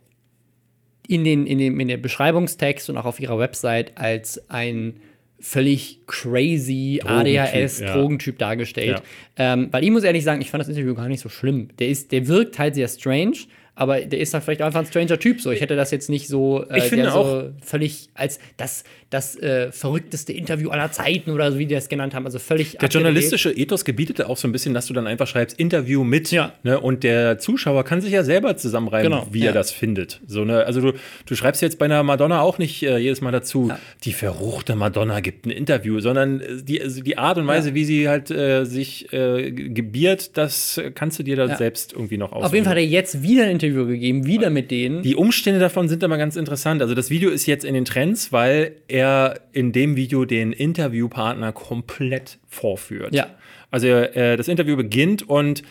in 1.09 1.25
den, 1.25 1.47
in 1.47 1.59
dem 1.59 1.81
in 1.81 1.89
der 1.89 1.97
Beschreibungstext 1.97 2.91
und 2.91 2.97
auch 2.97 3.05
auf 3.05 3.21
ihrer 3.21 3.39
Website 3.39 3.97
als 3.97 4.51
ein 4.51 5.01
völlig 5.39 6.01
crazy 6.07 7.01
Drogentyp, 7.03 7.53
ADHS 7.53 7.81
ja. 7.81 8.39
Dargestellt. 8.39 9.03
Ähm, 9.37 9.69
weil 9.71 9.85
ich 9.85 9.91
muss 9.91 10.03
ehrlich 10.03 10.25
sagen, 10.25 10.41
ich 10.41 10.51
fand 10.51 10.63
das 10.63 10.69
Interview 10.69 10.95
gar 10.95 11.09
nicht 11.09 11.21
so 11.21 11.29
schlimm. 11.29 11.69
Der 11.79 11.89
ist, 11.89 12.13
der 12.13 12.27
wirkt 12.27 12.59
halt 12.59 12.75
sehr 12.75 12.89
strange, 12.89 13.37
aber 13.77 14.01
der 14.01 14.19
ist 14.19 14.35
halt 14.35 14.43
vielleicht 14.43 14.63
einfach 14.63 14.81
ein 14.81 14.87
stranger 14.87 15.19
Typ. 15.19 15.41
So, 15.41 15.51
ich 15.53 15.61
hätte 15.61 15.77
das 15.77 15.91
jetzt 15.93 16.11
nicht 16.11 16.27
so, 16.29 16.65
äh, 16.69 16.79
Ich 16.79 16.85
finde 16.85 17.05
der 17.05 17.13
so 17.13 17.19
auch- 17.19 17.45
völlig 17.63 18.09
als 18.15 18.41
das, 18.57 18.83
das 19.11 19.37
äh, 19.37 19.71
verrückteste 19.71 20.33
Interview 20.33 20.71
aller 20.71 20.91
Zeiten 20.91 21.31
oder 21.31 21.53
so, 21.53 21.59
wie 21.59 21.67
die 21.67 21.75
das 21.75 21.89
genannt 21.89 22.15
haben. 22.15 22.25
Also 22.27 22.39
völlig 22.41 22.79
Der 22.79 22.89
journalistische 22.89 23.53
Ethos 23.53 23.85
gebietet 23.85 24.23
auch 24.23 24.37
so 24.37 24.49
ein 24.49 24.53
bisschen, 24.53 24.75
dass 24.75 24.87
du 24.87 24.95
dann 24.95 25.07
einfach 25.07 25.27
schreibst, 25.29 25.61
Interview 25.61 26.03
mit. 26.03 26.31
Ja. 26.33 26.55
Ne, 26.65 26.81
und 26.81 27.05
der 27.05 27.39
Zuschauer 27.39 27.85
kann 27.85 28.01
sich 28.01 28.13
ja 28.13 28.25
selber 28.25 28.57
zusammenreimen, 28.57 29.13
Genau, 29.13 29.27
wie 29.31 29.41
ja. 29.41 29.47
er 29.49 29.53
das 29.53 29.71
findet. 29.71 30.21
So, 30.27 30.45
ne, 30.45 30.65
also 30.65 30.81
du, 30.81 30.93
du 31.27 31.35
schreibst 31.37 31.61
jetzt 31.63 31.79
bei 31.79 31.85
einer 31.85 32.03
Madonna 32.03 32.41
auch 32.41 32.59
nicht 32.59 32.83
äh, 32.83 32.97
jedes 32.97 33.21
Mal 33.21 33.31
dazu, 33.31 33.71
die 34.05 34.13
verruchte 34.13 34.75
Madonna 34.75 35.21
gibt 35.21 35.45
ein 35.47 35.51
Interview, 35.51 36.01
sondern 36.01 36.41
äh, 36.41 36.63
die, 36.63 36.81
also 36.83 37.03
die 37.03 37.19
Art 37.19 37.37
und 37.39 37.47
Weise, 37.47 37.75
wie 37.75 37.85
sie 37.85 38.09
halt 38.09 38.31
äh, 38.31 38.65
sich 38.65 39.13
äh, 39.13 39.53
gebiert, 39.53 40.37
das 40.39 40.81
kannst 40.95 41.19
du 41.19 41.23
dir 41.23 41.37
da 41.37 41.57
selbst 41.57 41.93
irgendwie 41.93 42.17
noch 42.17 42.33
aussuchen. 42.33 42.47
Auf 42.47 42.55
jeden 42.55 42.65
Fall 42.65 42.73
hat 42.73 42.79
er 42.79 42.87
jetzt 42.87 43.23
wieder 43.23 43.45
ein 43.45 43.51
Interview 43.51 43.66
gegeben, 43.73 44.27
wieder 44.27 44.51
mit 44.51 44.71
denen. 44.71 45.03
Die 45.03 45.17
Umstände 45.17 45.61
davon 45.61 45.89
sind 45.89 46.05
aber 46.05 46.19
ganz 46.19 46.37
interessant. 46.37 46.83
Also 46.83 46.95
das 46.95 47.11
Video 47.11 47.31
ist 47.31 47.47
jetzt 47.47 47.65
in 47.65 47.75
den 47.75 47.85
Trends, 47.85 48.33
weil 48.33 48.77
er 48.89 49.41
in 49.53 49.73
dem 49.73 49.97
Video 49.97 50.25
den 50.25 50.53
Interviewpartner 50.53 51.53
komplett 51.53 52.39
vorführt. 52.49 53.15
Ja. 53.15 53.27
Also 53.71 53.89
äh, 53.89 54.37
das 54.37 54.49
Interview 54.49 54.77
beginnt 54.77 55.29
und 55.29 55.63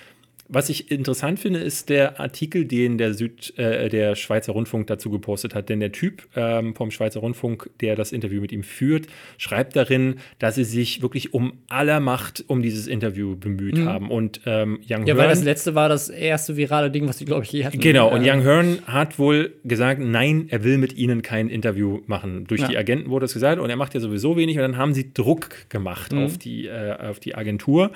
was 0.47 0.69
ich 0.69 0.91
interessant 0.91 1.39
finde, 1.39 1.59
ist 1.59 1.89
der 1.89 2.19
Artikel, 2.19 2.65
den 2.65 2.97
der 2.97 3.13
Süd, 3.13 3.57
äh, 3.57 3.89
der 3.89 4.15
Schweizer 4.15 4.53
Rundfunk 4.53 4.87
dazu 4.87 5.09
gepostet 5.09 5.55
hat. 5.55 5.69
Denn 5.69 5.79
der 5.79 5.91
Typ 5.91 6.27
ähm, 6.35 6.75
vom 6.75 6.91
Schweizer 6.91 7.19
Rundfunk, 7.21 7.69
der 7.81 7.95
das 7.95 8.11
Interview 8.11 8.41
mit 8.41 8.51
ihm 8.51 8.63
führt, 8.63 9.07
schreibt 9.37 9.75
darin, 9.75 10.15
dass 10.39 10.55
sie 10.55 10.63
sich 10.63 11.01
wirklich 11.01 11.33
um 11.33 11.53
aller 11.67 11.99
Macht 11.99 12.43
um 12.47 12.61
dieses 12.61 12.87
Interview 12.87 13.35
bemüht 13.35 13.79
haben. 13.79 14.11
Und 14.11 14.41
ähm, 14.45 14.79
Young 14.89 15.01
Mhm. 15.01 15.07
ja, 15.07 15.17
weil 15.17 15.23
Hearn- 15.27 15.29
das 15.31 15.43
letzte 15.43 15.75
war 15.75 15.89
das 15.89 16.09
erste 16.09 16.55
virale 16.57 16.91
Ding, 16.91 17.07
was 17.07 17.17
die, 17.17 17.25
glaube 17.25 17.43
ich, 17.43 17.51
je 17.51 17.65
hatten. 17.65 17.79
Genau, 17.79 18.13
und 18.13 18.23
Äh, 18.23 18.31
Young 18.31 18.41
Hearn 18.43 18.77
hat 18.85 19.17
wohl 19.17 19.53
gesagt, 19.63 19.99
nein, 20.01 20.45
er 20.49 20.63
will 20.63 20.77
mit 20.77 20.95
ihnen 20.95 21.21
kein 21.21 21.49
Interview 21.49 22.01
machen. 22.05 22.45
Durch 22.47 22.61
Ja. 22.61 22.67
die 22.67 22.77
Agenten 22.77 23.09
wurde 23.09 23.25
es 23.25 23.33
gesagt 23.33 23.59
und 23.59 23.69
er 23.69 23.75
macht 23.77 23.93
ja 23.93 23.99
sowieso 23.99 24.37
wenig 24.37 24.55
und 24.57 24.61
dann 24.61 24.77
haben 24.77 24.93
sie 24.93 25.11
Druck 25.13 25.69
gemacht 25.69 26.11
Mhm. 26.13 26.23
auf, 26.23 26.37
die, 26.37 26.67
äh, 26.67 26.95
auf 26.99 27.19
die 27.19 27.35
Agentur. 27.35 27.91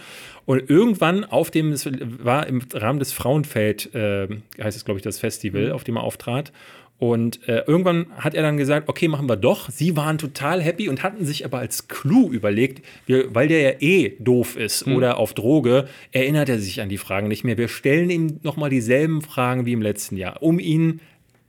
Und 0.49 0.67
irgendwann 0.67 1.25
auf 1.25 1.51
dem, 1.51 1.71
es 1.73 1.87
war 2.23 2.47
im 2.47 2.63
Rahmen 2.73 2.97
des 2.97 3.11
Frauenfeld, 3.11 3.93
äh, 3.93 4.27
heißt 4.59 4.75
es 4.75 4.83
glaube 4.83 4.97
ich, 4.97 5.03
das 5.03 5.19
Festival, 5.19 5.67
Mhm. 5.67 5.71
auf 5.73 5.83
dem 5.83 5.95
er 5.97 6.01
auftrat. 6.03 6.51
Und 6.97 7.47
äh, 7.47 7.61
irgendwann 7.67 8.07
hat 8.17 8.33
er 8.33 8.41
dann 8.41 8.57
gesagt, 8.57 8.89
okay, 8.89 9.07
machen 9.07 9.29
wir 9.29 9.35
doch. 9.37 9.69
Sie 9.69 9.95
waren 9.95 10.17
total 10.17 10.59
happy 10.59 10.89
und 10.89 11.03
hatten 11.03 11.23
sich 11.23 11.45
aber 11.45 11.59
als 11.59 11.87
Clou 11.87 12.31
überlegt, 12.31 12.83
wir, 13.05 13.33
weil 13.35 13.47
der 13.47 13.61
ja 13.61 13.71
eh 13.79 14.15
doof 14.17 14.55
ist 14.57 14.87
Mhm. 14.87 14.95
oder 14.95 15.17
auf 15.19 15.35
Droge, 15.35 15.87
erinnert 16.11 16.49
er 16.49 16.57
sich 16.57 16.81
an 16.81 16.89
die 16.89 16.97
Fragen 16.97 17.27
nicht 17.27 17.43
mehr. 17.43 17.59
Wir 17.59 17.67
stellen 17.67 18.09
ihm 18.09 18.39
nochmal 18.41 18.71
dieselben 18.71 19.21
Fragen 19.21 19.67
wie 19.67 19.73
im 19.73 19.83
letzten 19.83 20.17
Jahr, 20.17 20.41
um 20.41 20.57
ihn 20.57 20.99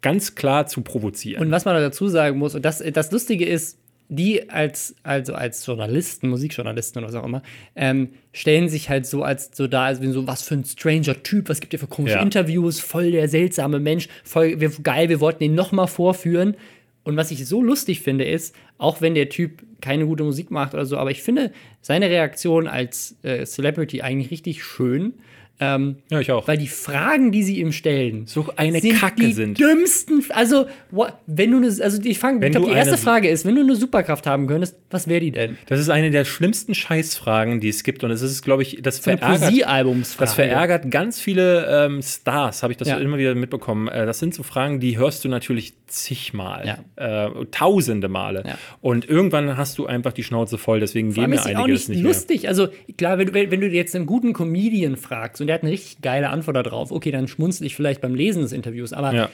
ganz 0.03 0.35
klar 0.35 0.67
zu 0.67 0.83
provozieren. 0.83 1.43
Und 1.47 1.51
was 1.51 1.65
man 1.65 1.75
dazu 1.77 2.07
sagen 2.09 2.37
muss, 2.39 2.55
und 2.55 2.67
das, 2.67 2.85
das 2.93 3.11
Lustige 3.11 3.47
ist, 3.47 3.79
die 4.11 4.51
als, 4.51 4.97
also 5.05 5.35
als 5.35 5.65
Journalisten, 5.65 6.29
Musikjournalisten 6.29 6.99
oder 6.99 7.09
was 7.13 7.15
auch 7.15 7.25
immer, 7.25 7.43
ähm, 7.77 8.11
stellen 8.33 8.69
sich 8.69 8.91
halt 8.91 9.07
so 9.07 9.23
als 9.23 9.51
so 9.55 9.69
da, 9.69 9.87
als 9.87 10.03
wenn 10.03 10.13
so, 10.13 10.27
was 10.27 10.43
für 10.43 10.55
ein 10.57 10.65
stranger 10.65 11.23
Typ, 11.23 11.49
was 11.49 11.61
gibt 11.61 11.73
ihr 11.73 11.79
für 11.79 11.87
komische 11.87 12.17
Ja. 12.17 12.23
Interviews, 12.23 12.81
voll 12.81 13.13
der 13.13 13.29
seltsame 13.29 13.79
Mensch, 13.79 14.09
voll 14.25 14.61
wir, 14.61 14.71
geil, 14.83 15.09
wir 15.09 15.21
wollten 15.21 15.45
ihn 15.45 15.55
nochmal 15.55 15.87
vorführen. 15.87 16.57
Und 17.05 17.17
was 17.17 17.31
ich 17.31 17.47
so 17.47 17.63
lustig 17.63 18.01
finde, 18.01 18.25
ist, 18.25 18.55
auch 18.79 19.01
wenn 19.01 19.15
der 19.15 19.29
Typ 19.29 19.63
keine 19.81 20.07
gute 20.07 20.25
Musik 20.25 20.51
macht 20.51 20.75
oder 20.75 20.85
so, 20.85 20.99
aber 20.99 21.11
ich 21.13 21.23
finde 21.23 21.53
seine 21.81 22.11
Reaktion 22.11 22.67
als 22.67 23.17
äh, 23.23 23.47
Celebrity 23.47 24.03
eigentlich 24.03 24.31
richtig 24.31 24.65
schön. 24.65 25.15
Ähm, 25.61 25.97
ja, 26.11 26.21
ich 26.21 26.31
auch. 26.33 26.49
weil 26.49 26.57
die 26.59 26.69
Fragen, 26.69 27.33
die 27.33 27.43
sie 27.43 27.61
ihm 27.61 27.73
stellen, 27.73 28.27
So 28.27 28.51
eine 28.57 28.81
sind 28.81 28.99
Kacke 28.99 29.21
die 29.27 29.33
sind. 29.33 29.59
dümmsten. 29.61 30.25
Also, 30.31 30.67
what, 30.91 31.13
wenn 31.27 31.51
du 31.51 31.59
eine, 31.59 31.67
also 31.67 32.03
ich 32.03 32.19
fange, 32.19 32.45
ich 32.47 32.53
glaube, 32.53 32.69
die 32.69 32.73
erste 32.75 32.97
Frage 32.97 33.29
ist, 33.29 33.45
wenn 33.45 33.55
du 33.57 33.61
eine 33.63 33.77
Superkraft 33.77 34.27
haben 34.27 34.47
könntest, 34.47 34.77
was 34.91 35.07
wäre 35.07 35.21
die 35.21 35.31
denn? 35.33 35.59
Das 35.67 35.79
ist 35.79 35.89
eine 35.91 36.11
der 36.11 36.25
schlimmsten 36.25 36.75
Scheißfragen, 36.75 37.61
die 37.61 37.69
es 37.69 37.83
gibt. 37.85 38.03
Und 38.05 38.11
es 38.11 38.23
ist, 38.23 38.43
glaube 38.43 38.63
ich, 38.63 38.79
das 38.83 39.07
Eine 39.07 39.19
verärgert, 39.19 40.21
das 40.21 40.35
verärgert 40.35 40.91
ganz 40.91 41.21
viele 41.21 41.67
ähm, 41.87 42.03
Stars, 42.03 42.63
habe 42.63 42.73
ich 42.73 42.77
das 42.77 42.89
Ja. 42.89 42.97
so 42.97 43.03
immer 43.03 43.19
wieder 43.19 43.35
mitbekommen. 43.35 43.89
Äh, 43.89 44.07
das 44.07 44.19
sind 44.19 44.35
so 44.35 44.43
Fragen, 44.43 44.81
die 44.81 44.97
hörst 44.99 45.25
du 45.25 45.29
natürlich 45.29 45.75
zigmal, 45.87 46.79
Ja. 46.97 47.27
äh, 47.27 47.45
tausende 47.51 48.09
Male. 48.09 48.43
Ja. 48.47 48.59
Und 48.81 49.09
irgendwann 49.09 49.57
hast 49.57 49.79
du 49.79 49.87
einfach 49.87 50.13
die 50.13 50.23
Schnauze 50.25 50.57
voll, 50.59 50.81
deswegen 50.81 51.13
Vor 51.13 51.25
gehen 51.25 51.31
mir 51.31 51.45
einige 51.45 51.61
auch 51.61 51.67
das 51.69 51.89
nicht, 51.89 51.99
nicht 51.99 52.03
lustig. 52.03 52.49
Also 52.49 52.69
klar, 52.97 53.19
wenn 53.19 53.27
du, 53.29 53.35
wenn, 53.35 53.51
wenn 53.51 53.61
du 53.61 53.69
jetzt 53.69 53.95
einen 53.95 54.07
guten 54.07 54.33
Comedian 54.33 54.97
fragst 54.97 55.41
und 55.41 55.49
der 55.51 55.57
hat 55.57 55.63
eine 55.65 55.73
richtig 55.73 56.01
geile 56.01 56.31
Antwort 56.31 56.55
darauf, 56.57 56.93
okay, 56.93 57.11
dann 57.11 57.27
schmunzel 57.27 57.67
ich 57.67 57.75
vielleicht 57.75 58.01
beim 58.01 58.15
Lesen 58.15 58.43
des 58.43 58.53
Interviews. 58.53 58.93
Aber. 58.93 59.13
Ja. 59.13 59.29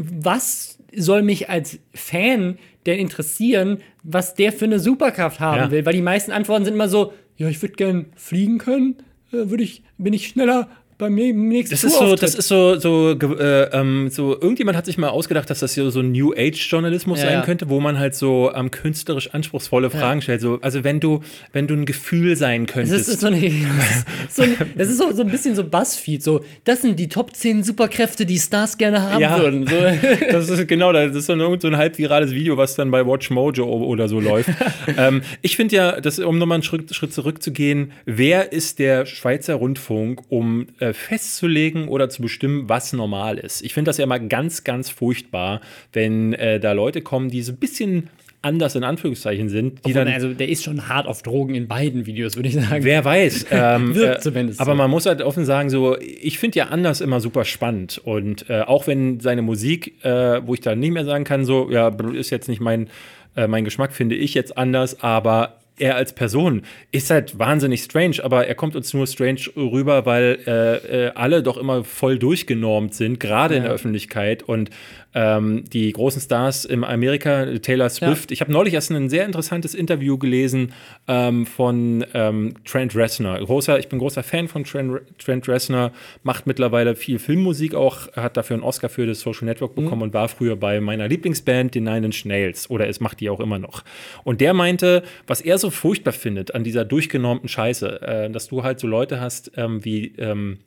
was 0.00 0.78
soll 0.94 1.22
mich 1.22 1.48
als 1.50 1.78
Fan 1.94 2.58
denn 2.84 3.00
interessieren, 3.00 3.78
was 4.04 4.34
der 4.34 4.52
für 4.52 4.66
eine 4.66 4.78
Superkraft 4.78 5.40
haben 5.40 5.58
Ja. 5.58 5.70
will? 5.70 5.84
Weil 5.84 5.94
die 5.94 6.02
meisten 6.02 6.30
Antworten 6.30 6.64
sind 6.64 6.74
immer 6.74 6.88
so, 6.88 7.12
ja, 7.36 7.48
ich 7.48 7.60
würde 7.60 7.74
gern 7.74 8.06
fliegen 8.14 8.58
können, 8.58 8.96
äh, 9.32 9.48
würde 9.50 9.64
ich, 9.64 9.82
bin 9.98 10.12
ich 10.12 10.28
schneller 10.28 10.68
bei 10.98 11.10
mir 11.10 11.26
im 11.30 11.48
nächsten 11.48 11.74
Das 11.74 11.84
ist 11.84 11.98
so, 11.98 12.14
das 12.16 12.34
ist 12.34 12.48
so, 12.48 12.78
so, 12.78 13.10
äh, 13.12 13.62
ähm, 13.72 14.08
so, 14.10 14.32
irgendjemand 14.32 14.76
hat 14.78 14.86
sich 14.86 14.96
mal 14.98 15.08
ausgedacht, 15.08 15.50
dass 15.50 15.60
das 15.60 15.74
so, 15.74 15.90
so 15.90 16.02
New 16.02 16.32
Age-Journalismus 16.34 17.18
Ja, 17.18 17.24
sein 17.26 17.34
ja. 17.34 17.42
könnte, 17.42 17.68
wo 17.68 17.80
man 17.80 17.98
halt 17.98 18.14
so 18.14 18.50
ähm, 18.54 18.70
künstlerisch 18.70 19.34
anspruchsvolle 19.34 19.90
Fragen 19.90 20.22
stellt. 20.22 20.40
So, 20.40 20.58
also 20.62 20.84
wenn 20.84 21.00
du, 21.00 21.20
wenn 21.52 21.66
du 21.66 21.74
ein 21.74 21.84
Gefühl 21.84 22.36
sein 22.36 22.66
Das 22.66 22.74
könntest. 22.74 23.08
ist 23.08 23.20
so, 23.20 23.26
eine, 23.26 23.40
so, 24.30 24.42
ein, 24.42 24.56
das 24.76 24.88
ist 24.88 24.98
so, 24.98 25.12
so 25.12 25.22
ein 25.22 25.28
bisschen 25.30 25.54
so 25.54 25.64
Buzzfeed. 25.64 26.22
So, 26.22 26.44
das 26.64 26.82
sind 26.82 26.98
die 26.98 27.08
Top 27.08 27.34
10 27.34 27.62
Superkräfte, 27.62 28.24
die 28.24 28.38
Stars 28.38 28.78
gerne 28.78 29.02
haben 29.02 29.20
Ja. 29.20 29.38
würden. 29.38 29.66
So. 29.66 29.76
Das 30.30 30.48
ist 30.48 30.66
genau, 30.68 30.92
das 30.92 31.14
ist 31.14 31.28
dann 31.28 31.40
irgend 31.40 31.62
so 31.62 31.68
ein 31.68 31.76
halb 31.76 31.98
virales 31.98 32.30
Video, 32.32 32.56
was 32.56 32.74
dann 32.74 32.90
bei 32.90 33.06
Watch 33.06 33.30
Mojo 33.30 33.64
oder 33.64 34.08
so 34.08 34.20
läuft. 34.20 34.50
ähm, 34.96 35.22
ich 35.42 35.56
finde 35.56 35.76
ja, 35.76 36.00
das, 36.00 36.18
um 36.18 36.38
nochmal 36.38 36.56
einen 36.56 36.62
Schritt, 36.62 36.94
Schritt 36.94 37.12
zurückzugehen, 37.12 37.92
wer 38.04 38.52
ist 38.52 38.78
der 38.78 39.06
Schweizer 39.06 39.54
Rundfunk, 39.54 40.22
um 40.28 40.66
äh, 40.78 40.85
festzulegen 40.94 41.88
oder 41.88 42.08
zu 42.08 42.22
bestimmen, 42.22 42.68
was 42.68 42.92
normal 42.92 43.38
ist? 43.38 43.62
Ich 43.62 43.74
finde 43.74 43.88
das 43.88 43.98
ja 43.98 44.04
immer 44.04 44.18
ganz, 44.18 44.64
ganz 44.64 44.90
furchtbar, 44.90 45.60
wenn 45.92 46.32
äh, 46.34 46.60
da 46.60 46.72
Leute 46.72 47.02
kommen, 47.02 47.30
die 47.30 47.42
so 47.42 47.52
ein 47.52 47.58
bisschen 47.58 48.10
anders 48.46 48.76
in 48.76 48.84
Anführungszeichen 48.84 49.48
sind, 49.48 49.84
die 49.86 49.92
dann 49.92 50.08
also, 50.08 50.32
der 50.32 50.48
ist 50.48 50.62
schon 50.62 50.88
hart 50.88 51.06
auf 51.06 51.22
Drogen 51.22 51.54
in 51.54 51.66
beiden 51.66 52.06
Videos, 52.06 52.36
würde 52.36 52.48
ich 52.48 52.54
sagen. 52.54 52.84
Wer 52.84 53.04
weiß. 53.04 53.46
Ähm, 53.56 53.94
Wirkt 53.94 54.18
äh, 54.18 54.20
zumindest 54.20 54.60
Aber 54.60 54.72
so. 54.72 54.76
man 54.76 54.90
muss 54.90 55.06
halt 55.06 55.22
offen 55.22 55.44
sagen, 55.44 55.70
so, 55.70 55.96
ich 55.98 56.38
finde 56.38 56.58
ja 56.58 56.66
anders 56.66 57.00
immer 57.00 57.20
super 57.20 57.44
spannend. 57.44 58.00
Und 58.04 58.50
äh, 58.50 58.60
auch 58.60 58.86
wenn 58.86 59.18
seine 59.20 59.40
Musik, 59.40 60.04
äh, 60.04 60.46
wo 60.46 60.54
ich 60.54 60.60
da 60.60 60.74
nicht 60.74 60.90
mehr 60.90 61.04
sagen 61.04 61.24
kann, 61.24 61.44
so, 61.44 61.70
ja, 61.70 61.88
ist 62.12 62.30
jetzt 62.30 62.48
nicht 62.48 62.60
mein, 62.60 62.88
äh, 63.34 63.46
mein 63.46 63.64
Geschmack, 63.64 63.92
finde 63.92 64.14
ich 64.14 64.34
jetzt 64.34 64.58
anders, 64.58 65.00
aber 65.00 65.58
er 65.78 65.96
als 65.96 66.14
Person 66.14 66.62
ist 66.90 67.10
halt 67.10 67.38
wahnsinnig 67.38 67.82
strange, 67.82 68.16
aber 68.22 68.46
er 68.46 68.54
kommt 68.54 68.76
uns 68.76 68.94
nur 68.94 69.06
strange 69.06 69.40
rüber, 69.56 70.06
weil 70.06 70.38
äh, 70.46 71.06
äh, 71.06 71.12
alle 71.14 71.42
doch 71.42 71.56
immer 71.56 71.84
voll 71.84 72.18
durchgenormt 72.18 72.94
sind, 72.94 73.20
gerade 73.20 73.56
in 73.56 73.62
der 73.62 73.72
Öffentlichkeit. 73.72 74.42
Und 74.42 74.70
ähm, 75.16 75.64
die 75.72 75.90
großen 75.90 76.20
Stars 76.20 76.66
in 76.66 76.84
Amerika, 76.84 77.46
Taylor 77.58 77.88
Swift, 77.88 78.30
ich 78.30 78.42
habe 78.42 78.52
neulich 78.52 78.74
erst 78.74 78.92
ein 78.92 79.08
sehr 79.08 79.24
interessantes 79.24 79.74
Interview 79.74 80.18
gelesen 80.18 80.74
ähm, 81.08 81.46
von 81.46 82.04
ähm, 82.12 82.52
Trent 82.66 82.94
Reznor. 82.94 83.38
Großer, 83.38 83.78
ich 83.78 83.88
bin 83.88 83.98
großer 83.98 84.22
Fan 84.22 84.46
von 84.46 84.64
Trent, 84.64 85.00
Trent 85.18 85.48
Reznor, 85.48 85.92
macht 86.22 86.46
mittlerweile 86.46 86.94
viel 86.94 87.18
Filmmusik 87.18 87.74
auch, 87.74 88.12
hat 88.12 88.36
dafür 88.36 88.56
einen 88.56 88.62
Oscar 88.62 88.90
für 88.90 89.06
das 89.06 89.20
Social 89.20 89.46
Network 89.46 89.74
bekommen 89.74 90.02
und 90.02 90.12
war 90.12 90.28
früher 90.28 90.54
bei 90.54 90.80
meiner 90.80 91.08
Lieblingsband, 91.08 91.74
den 91.74 91.84
Nine 91.84 92.06
Inch 92.06 92.26
Nails. 92.26 92.68
Oder 92.68 92.86
es 92.86 93.00
macht 93.00 93.20
die 93.20 93.30
auch 93.30 93.40
immer 93.40 93.58
noch. 93.58 93.84
Und 94.22 94.42
der 94.42 94.52
meinte, 94.52 95.02
was 95.26 95.40
er 95.40 95.56
so 95.56 95.70
furchtbar 95.70 96.12
findet 96.12 96.54
an 96.54 96.62
dieser 96.62 96.84
durchgenormten 96.84 97.48
Scheiße, 97.48 98.02
äh, 98.02 98.30
dass 98.30 98.48
du 98.48 98.64
halt 98.64 98.80
so 98.80 98.86
Leute 98.86 99.18
hast 99.18 99.52
ähm, 99.56 99.82
wie 99.82 100.12
ähm, 100.18 100.58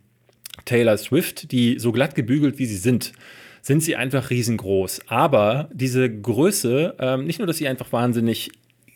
Taylor 0.66 0.98
Swift, 0.98 1.52
die 1.52 1.78
so 1.78 1.92
glatt 1.92 2.16
gebügelt 2.16 2.58
wie 2.58 2.66
sie 2.66 2.78
sind, 2.78 3.14
sind 3.62 3.84
sie 3.84 3.96
einfach 3.96 4.30
riesengroß. 4.30 5.02
Aber 5.08 5.70
diese 5.74 6.10
Größe, 6.10 6.96
ähm, 7.00 7.26
nicht 7.26 7.40
nur, 7.40 7.48
dass 7.48 7.58
sie 7.58 7.68
einfach 7.68 7.92
wahnsinnig 7.92 8.52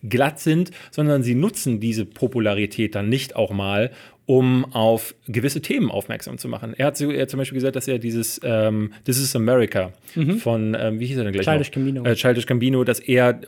glatt 0.07 0.39
sind, 0.39 0.71
sondern 0.91 1.23
sie 1.23 1.35
nutzen 1.35 1.79
diese 1.79 2.05
Popularität 2.05 2.95
dann 2.95 3.09
nicht 3.09 3.35
auch 3.35 3.51
mal, 3.51 3.91
um 4.25 4.65
auf 4.73 5.15
gewisse 5.27 5.61
Themen 5.61 5.91
aufmerksam 5.91 6.37
zu 6.37 6.47
machen. 6.47 6.73
Er 6.77 6.87
hat, 6.87 6.97
so, 6.97 7.11
er 7.11 7.23
hat 7.23 7.29
zum 7.29 7.39
Beispiel 7.39 7.57
gesagt, 7.57 7.75
dass 7.75 7.87
er 7.87 7.99
dieses 7.99 8.39
ähm, 8.43 8.93
This 9.03 9.19
is 9.19 9.35
America 9.35 9.91
von, 10.39 10.77
ähm, 10.79 10.99
wie 10.99 11.07
hieß 11.07 11.17
er 11.17 11.25
denn 11.25 11.33
gleich 11.33 11.45
Childish? 11.45 11.71
Gambino. 11.71 12.05
Äh, 12.05 12.15
Childish 12.15 12.45
Gambino, 12.45 12.83
dass 12.85 12.99
er, 12.99 13.41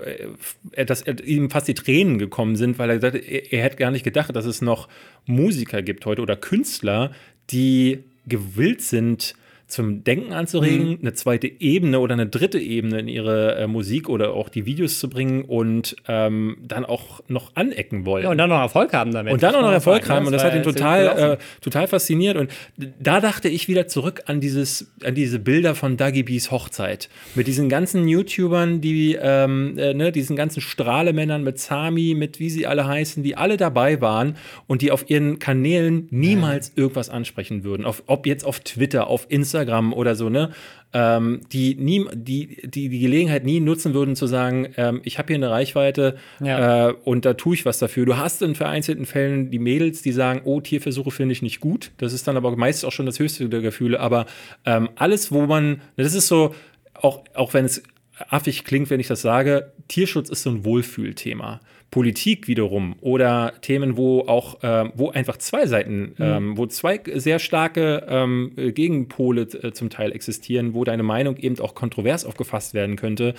äh, 0.74 0.86
dass 0.86 1.02
er, 1.02 1.24
ihm 1.24 1.50
fast 1.50 1.70
die 1.70 1.76
Tränen 1.76 2.18
gekommen 2.20 2.58
sind, 2.58 2.78
weil 2.78 2.90
er 2.90 2.96
gesagt 2.96 3.16
hat, 3.16 3.24
er, 3.24 3.54
er 3.54 3.64
hätte 3.64 3.78
gar 3.78 3.92
nicht 3.92 4.04
gedacht, 4.04 4.36
dass 4.36 4.46
es 4.46 4.62
noch 4.62 4.90
Musiker 5.26 5.82
gibt 5.82 6.06
heute 6.06 6.22
oder 6.22 6.36
Künstler, 6.36 7.12
die 7.52 8.00
gewillt 8.28 8.82
sind, 8.82 9.36
zum 9.68 10.04
Denken 10.04 10.32
anzuregen, 10.32 10.90
Mhm. 10.90 10.98
eine 11.02 11.14
zweite 11.14 11.48
Ebene 11.48 12.00
oder 12.00 12.14
eine 12.14 12.28
dritte 12.28 12.60
Ebene 12.60 13.00
in 13.00 13.08
ihre 13.08 13.56
äh, 13.56 13.68
Musik 13.68 14.10
oder 14.10 14.34
auch 14.34 14.50
die 14.50 14.66
Videos 14.68 15.00
zu 15.00 15.10
bringen 15.10 15.44
und 15.44 15.96
ähm, 16.08 16.58
dann 16.62 16.86
auch 16.86 17.22
noch 17.28 17.56
anecken 17.56 18.06
wollen. 18.06 18.26
Ja, 18.26 18.30
und 18.30 18.38
dann 18.38 18.50
noch 18.50 18.60
Erfolg 18.60 18.94
haben 18.94 19.12
damit. 19.12 19.34
Und 19.34 19.42
dann 19.42 19.56
auch 19.56 19.62
noch 19.64 19.72
Erfolg 19.72 20.08
haben. 20.08 20.28
Und 20.28 20.34
das 20.34 20.44
hat 20.44 20.54
ihn 20.56 20.62
total, 20.64 21.34
äh, 21.34 21.38
total 21.62 21.88
fasziniert. 21.88 22.38
Und 22.38 22.52
da 23.00 23.20
dachte 23.20 23.50
ich 23.50 23.68
wieder 23.68 23.88
zurück 23.88 24.22
an 24.28 24.40
dieses, 24.40 24.92
an 25.04 25.16
diese 25.16 25.40
Bilder 25.40 25.74
von 25.74 25.98
Dagi 25.98 26.22
B's 26.24 26.52
Hochzeit. 26.52 27.10
Mit 27.34 27.48
diesen 27.48 27.68
ganzen 27.68 28.08
YouTubern, 28.08 28.82
die, 28.82 29.18
ähm, 29.20 29.80
äh, 29.80 29.96
ne, 29.96 30.12
diesen 30.12 30.36
ganzen 30.36 30.62
Strahlemännern 30.62 31.44
mit 31.44 31.58
Sami, 31.60 32.14
mit 32.16 32.40
wie 32.40 32.52
sie 32.52 32.68
alle 32.68 32.86
heißen, 32.86 33.24
die 33.24 33.36
alle 33.36 33.58
dabei 33.58 34.00
waren 34.00 34.36
und 34.68 34.84
die 34.84 34.92
auf 34.92 35.10
ihren 35.10 35.40
Kanälen 35.40 36.08
niemals 36.12 36.72
irgendwas 36.76 37.10
ansprechen 37.10 37.64
würden. 37.64 37.84
Auf, 37.86 38.04
ob 38.06 38.28
jetzt 38.28 38.46
auf 38.46 38.60
Twitter, 38.60 39.08
auf 39.08 39.26
Instagram 39.30 39.55
oder 39.94 40.16
so, 40.16 40.30
ne? 40.30 40.52
ähm, 40.96 41.42
die, 41.52 41.76
nie, 41.76 42.06
die, 42.14 42.62
die 42.64 42.88
die 42.88 43.00
Gelegenheit 43.00 43.44
nie 43.44 43.60
nutzen 43.60 43.94
würden 43.94 44.16
zu 44.16 44.28
sagen, 44.28 44.70
ähm, 44.78 45.02
ich 45.04 45.18
habe 45.18 45.28
hier 45.28 45.36
eine 45.36 45.50
Reichweite 45.50 46.16
Ja. 46.40 46.90
äh, 46.90 46.94
und 47.04 47.26
da 47.26 47.34
tue 47.34 47.56
ich 47.56 47.66
was 47.66 47.80
dafür. 47.80 48.06
Du 48.06 48.16
hast 48.16 48.42
in 48.42 48.56
vereinzelten 48.56 49.06
Fällen 49.06 49.52
die 49.52 49.60
Mädels, 49.60 50.02
die 50.02 50.14
sagen, 50.14 50.42
oh, 50.46 50.62
Tierversuche 50.62 51.12
finde 51.12 51.34
ich 51.34 51.42
nicht 51.42 51.60
gut. 51.60 51.92
Das 51.98 52.14
ist 52.14 52.30
dann 52.30 52.38
aber 52.38 52.56
meist 52.56 52.86
auch 52.86 52.94
schon 52.94 53.06
das 53.06 53.20
höchste 53.20 53.50
der 53.50 53.60
Gefühle. 53.60 54.00
Aber 54.00 54.26
ähm, 54.66 54.88
alles, 54.96 55.34
wo 55.34 55.46
man, 55.46 55.82
das 55.98 56.14
ist 56.14 56.28
so, 56.28 56.56
auch, 56.94 57.26
auch 57.34 57.54
wenn 57.54 57.66
es 57.66 57.84
affig 58.30 58.64
klingt, 58.64 58.90
wenn 58.90 59.02
ich 59.02 59.08
das 59.08 59.22
sage, 59.22 59.74
Tierschutz 59.90 60.30
ist 60.30 60.44
so 60.44 60.50
ein 60.50 60.64
Wohlfühlthema. 60.64 61.60
Politik 61.96 62.50
wiederum 62.50 62.98
oder 63.00 63.54
Themen, 63.62 63.96
wo 63.96 64.20
auch, 64.28 64.58
ähm, 64.64 64.92
wo 64.96 65.12
einfach 65.12 65.38
zwei 65.38 65.66
Seiten, 65.66 66.14
ähm, 66.20 66.58
wo 66.58 66.66
zwei 66.66 67.00
sehr 67.14 67.40
starke 67.40 68.06
ähm, 68.10 68.52
äh, 68.58 68.74
Gegenpole 68.74 69.44
äh, 69.44 69.72
zum 69.72 69.90
Teil 69.90 70.12
existieren, 70.12 70.74
wo 70.74 70.84
deine 70.84 71.04
Meinung 71.04 71.38
eben 71.38 71.58
auch 71.62 71.74
kontrovers 71.74 72.26
aufgefasst 72.26 72.74
werden 72.74 72.98
könnte, 72.98 73.34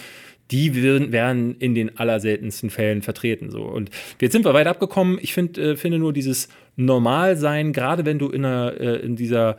die 0.50 0.74
werden, 0.74 1.12
werden 1.12 1.56
in 1.58 1.74
den 1.74 1.98
allerseltensten 1.98 2.70
Fällen 2.70 3.02
vertreten. 3.02 3.50
So. 3.50 3.60
Und 3.60 3.90
jetzt 4.22 4.32
sind 4.32 4.46
wir 4.46 4.54
weit 4.54 4.68
abgekommen. 4.68 5.18
Ich 5.20 5.34
find, 5.34 5.58
äh, 5.58 5.76
finde 5.76 5.98
nur 5.98 6.14
dieses 6.14 6.48
Normalsein, 6.76 7.74
gerade 7.74 8.06
wenn 8.06 8.18
du 8.18 8.30
in, 8.30 8.46
einer, 8.46 8.80
äh, 8.80 8.96
in 9.04 9.16
dieser 9.16 9.58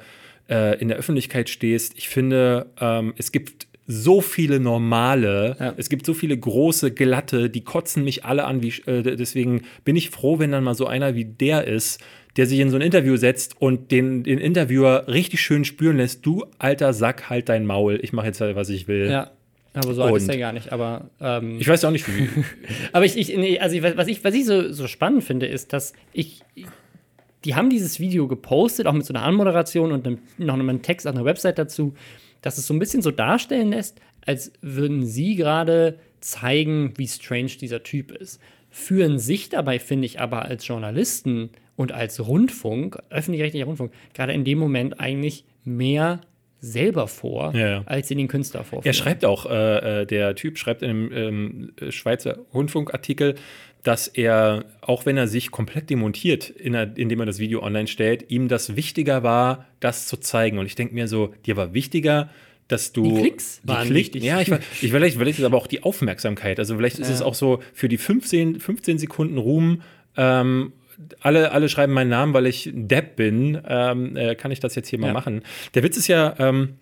äh, 0.50 0.82
in 0.82 0.88
der 0.88 0.98
Öffentlichkeit 0.98 1.50
stehst, 1.50 1.96
ich 2.00 2.10
finde, 2.10 2.66
ähm, 2.82 3.14
es 3.16 3.32
gibt 3.32 3.68
so 3.88 4.20
viele 4.20 4.60
normale, 4.60 5.56
Ja. 5.60 5.74
es 5.78 5.90
gibt 5.90 6.06
so 6.06 6.14
viele 6.14 6.38
große, 6.38 6.92
glatte, 6.92 7.50
die 7.50 7.64
kotzen 7.64 8.04
mich 8.04 8.26
alle 8.26 8.44
an. 8.44 8.62
Wie, 8.62 8.74
äh, 8.86 9.02
deswegen 9.16 9.62
bin 9.86 9.96
ich 9.96 10.10
froh, 10.10 10.40
wenn 10.40 10.52
dann 10.52 10.64
mal 10.66 10.76
so 10.76 10.86
einer 10.86 11.16
wie 11.16 11.24
der 11.26 11.66
ist, 11.66 12.02
der 12.36 12.46
sich 12.46 12.60
in 12.60 12.70
so 12.70 12.76
ein 12.76 12.82
Interview 12.82 13.16
setzt 13.16 13.60
und 13.60 13.92
den, 13.92 14.24
den 14.24 14.38
Interviewer 14.40 15.08
richtig 15.08 15.42
schön 15.42 15.64
spüren 15.66 15.98
lässt, 15.98 16.26
du 16.26 16.46
alter 16.60 16.94
Sack, 16.94 17.30
halt 17.30 17.50
dein 17.50 17.66
Maul, 17.66 18.00
ich 18.02 18.14
mache 18.14 18.28
jetzt 18.28 18.42
halt, 18.42 18.56
was 18.56 18.70
ich 18.70 18.88
will. 18.88 19.10
Ja. 19.10 19.32
Aber 19.74 19.94
so 19.94 20.04
alt 20.04 20.18
ist 20.18 20.28
er 20.30 20.38
gar 20.38 20.54
nicht. 20.54 20.72
Aber, 20.72 21.10
ähm, 21.22 21.58
Ich 21.60 21.68
weiß 21.68 21.86
auch 21.86 21.92
nicht, 21.92 22.08
wie. 22.08 22.28
aber 22.94 23.06
ich, 23.06 23.18
ich 23.18 23.36
nee, 23.38 23.60
also 23.60 23.78
was 23.96 24.08
ich, 24.08 24.24
was 24.24 24.34
ich 24.34 24.46
so, 24.46 24.72
so 24.72 24.88
spannend 24.88 25.24
finde, 25.24 25.46
ist, 25.46 25.72
dass 25.72 25.94
ich. 26.14 26.42
Die 27.46 27.56
haben 27.56 27.70
dieses 27.70 28.00
Video 28.00 28.28
gepostet, 28.28 28.88
auch 28.88 28.94
mit 28.94 29.06
so 29.06 29.14
einer 29.14 29.24
Anmoderation 29.24 29.92
und 29.92 30.06
einem, 30.06 30.18
noch 30.38 30.56
einem 30.56 30.82
Text 30.82 31.08
auf 31.08 31.16
einer 31.16 31.24
Website 31.24 31.60
dazu, 31.60 31.94
dass 32.42 32.58
es 32.58 32.68
so 32.68 32.74
ein 32.74 32.80
bisschen 32.80 33.02
so 33.02 33.12
darstellen 33.12 33.70
lässt, 33.70 34.00
als 34.26 34.52
würden 34.62 35.06
sie 35.06 35.36
gerade 35.36 36.00
zeigen, 36.20 36.94
wie 36.98 37.08
strange 37.08 37.52
dieser 37.62 37.84
Typ 37.84 38.12
ist. 38.12 38.42
Führen 38.70 39.20
sich 39.20 39.50
dabei, 39.50 39.80
finde 39.80 40.06
ich, 40.06 40.20
aber 40.20 40.44
als 40.44 40.68
Journalisten 40.68 41.52
und 41.76 41.92
als 41.92 42.28
Rundfunk, 42.28 43.00
öffentlich-rechtlicher 43.10 43.66
Rundfunk, 43.66 43.92
gerade 44.14 44.34
in 44.34 44.44
dem 44.44 44.58
Moment 44.60 45.00
eigentlich 45.00 45.46
mehr 45.64 46.22
selber 46.60 47.08
vor, 47.08 47.54
Ja, 47.56 47.84
als 47.86 48.08
sie 48.08 48.16
den 48.16 48.28
Künstler 48.28 48.64
vorführen. 48.64 48.86
Er 48.86 48.94
schreibt 48.94 49.26
auch, 49.26 49.46
äh, 49.46 50.02
äh, 50.02 50.06
der 50.06 50.36
Typ 50.36 50.58
schreibt 50.58 50.82
in 50.82 50.90
einem 50.90 51.12
ähm, 51.14 51.74
äh, 51.80 51.92
Schweizer 51.92 52.40
Rundfunkartikel, 52.54 53.36
dass 53.84 54.08
er, 54.08 54.66
auch 54.82 55.06
wenn 55.06 55.18
er 55.18 55.28
sich 55.28 55.52
komplett 55.52 55.90
demontiert, 55.90 56.50
indem 56.50 57.20
er 57.20 57.26
das 57.26 57.40
Video 57.40 57.64
online 57.64 57.88
stellt, 57.88 58.30
ihm 58.30 58.48
das 58.48 58.76
wichtiger 58.76 59.24
war, 59.24 59.66
das 59.80 60.08
zu 60.08 60.18
zeigen. 60.18 60.58
Und 60.60 60.66
ich 60.66 60.76
denke 60.76 60.94
mir 60.94 61.08
so, 61.08 61.34
dir 61.46 61.56
war 61.56 61.74
wichtiger, 61.74 62.30
dass 62.68 62.92
du. 62.92 63.04
Die 63.04 63.22
Klicks 63.22 63.62
waren 63.64 63.94
wichtig. 63.94 64.24
Ja, 64.24 64.42
ich, 64.42 64.50
ich 64.82 64.92
vielleicht, 64.92 65.16
vielleicht 65.18 65.38
ist 65.38 65.40
es 65.40 65.46
aber 65.46 65.58
auch 65.58 65.68
die 65.68 65.84
Aufmerksamkeit. 65.84 66.60
Also 66.60 66.76
vielleicht 66.76 67.00
ist 67.00 67.10
es 67.10 67.22
auch 67.22 67.34
so 67.36 67.62
für 67.74 67.88
die 67.88 67.98
15, 67.98 68.60
15 68.60 68.98
Sekunden 68.98 69.38
Ruhm. 69.38 69.82
Ähm, 70.18 70.74
alle, 71.22 71.52
alle 71.52 71.70
schreiben 71.70 71.94
meinen 71.94 72.10
Namen, 72.10 72.34
weil 72.34 72.48
ich 72.48 72.66
ein 72.66 72.88
Depp 72.88 73.16
bin. 73.16 73.62
Ähm, 73.68 74.18
äh, 74.18 74.36
kann 74.36 74.52
ich 74.52 74.60
das 74.60 74.76
jetzt 74.76 74.90
hier 74.90 75.00
mal 75.00 75.08
Ja. 75.08 75.14
machen? 75.14 75.44
Der 75.76 75.84
Witz 75.84 75.96
ist 75.96 76.08
ja, 76.08 76.36
ähm, 76.40 76.74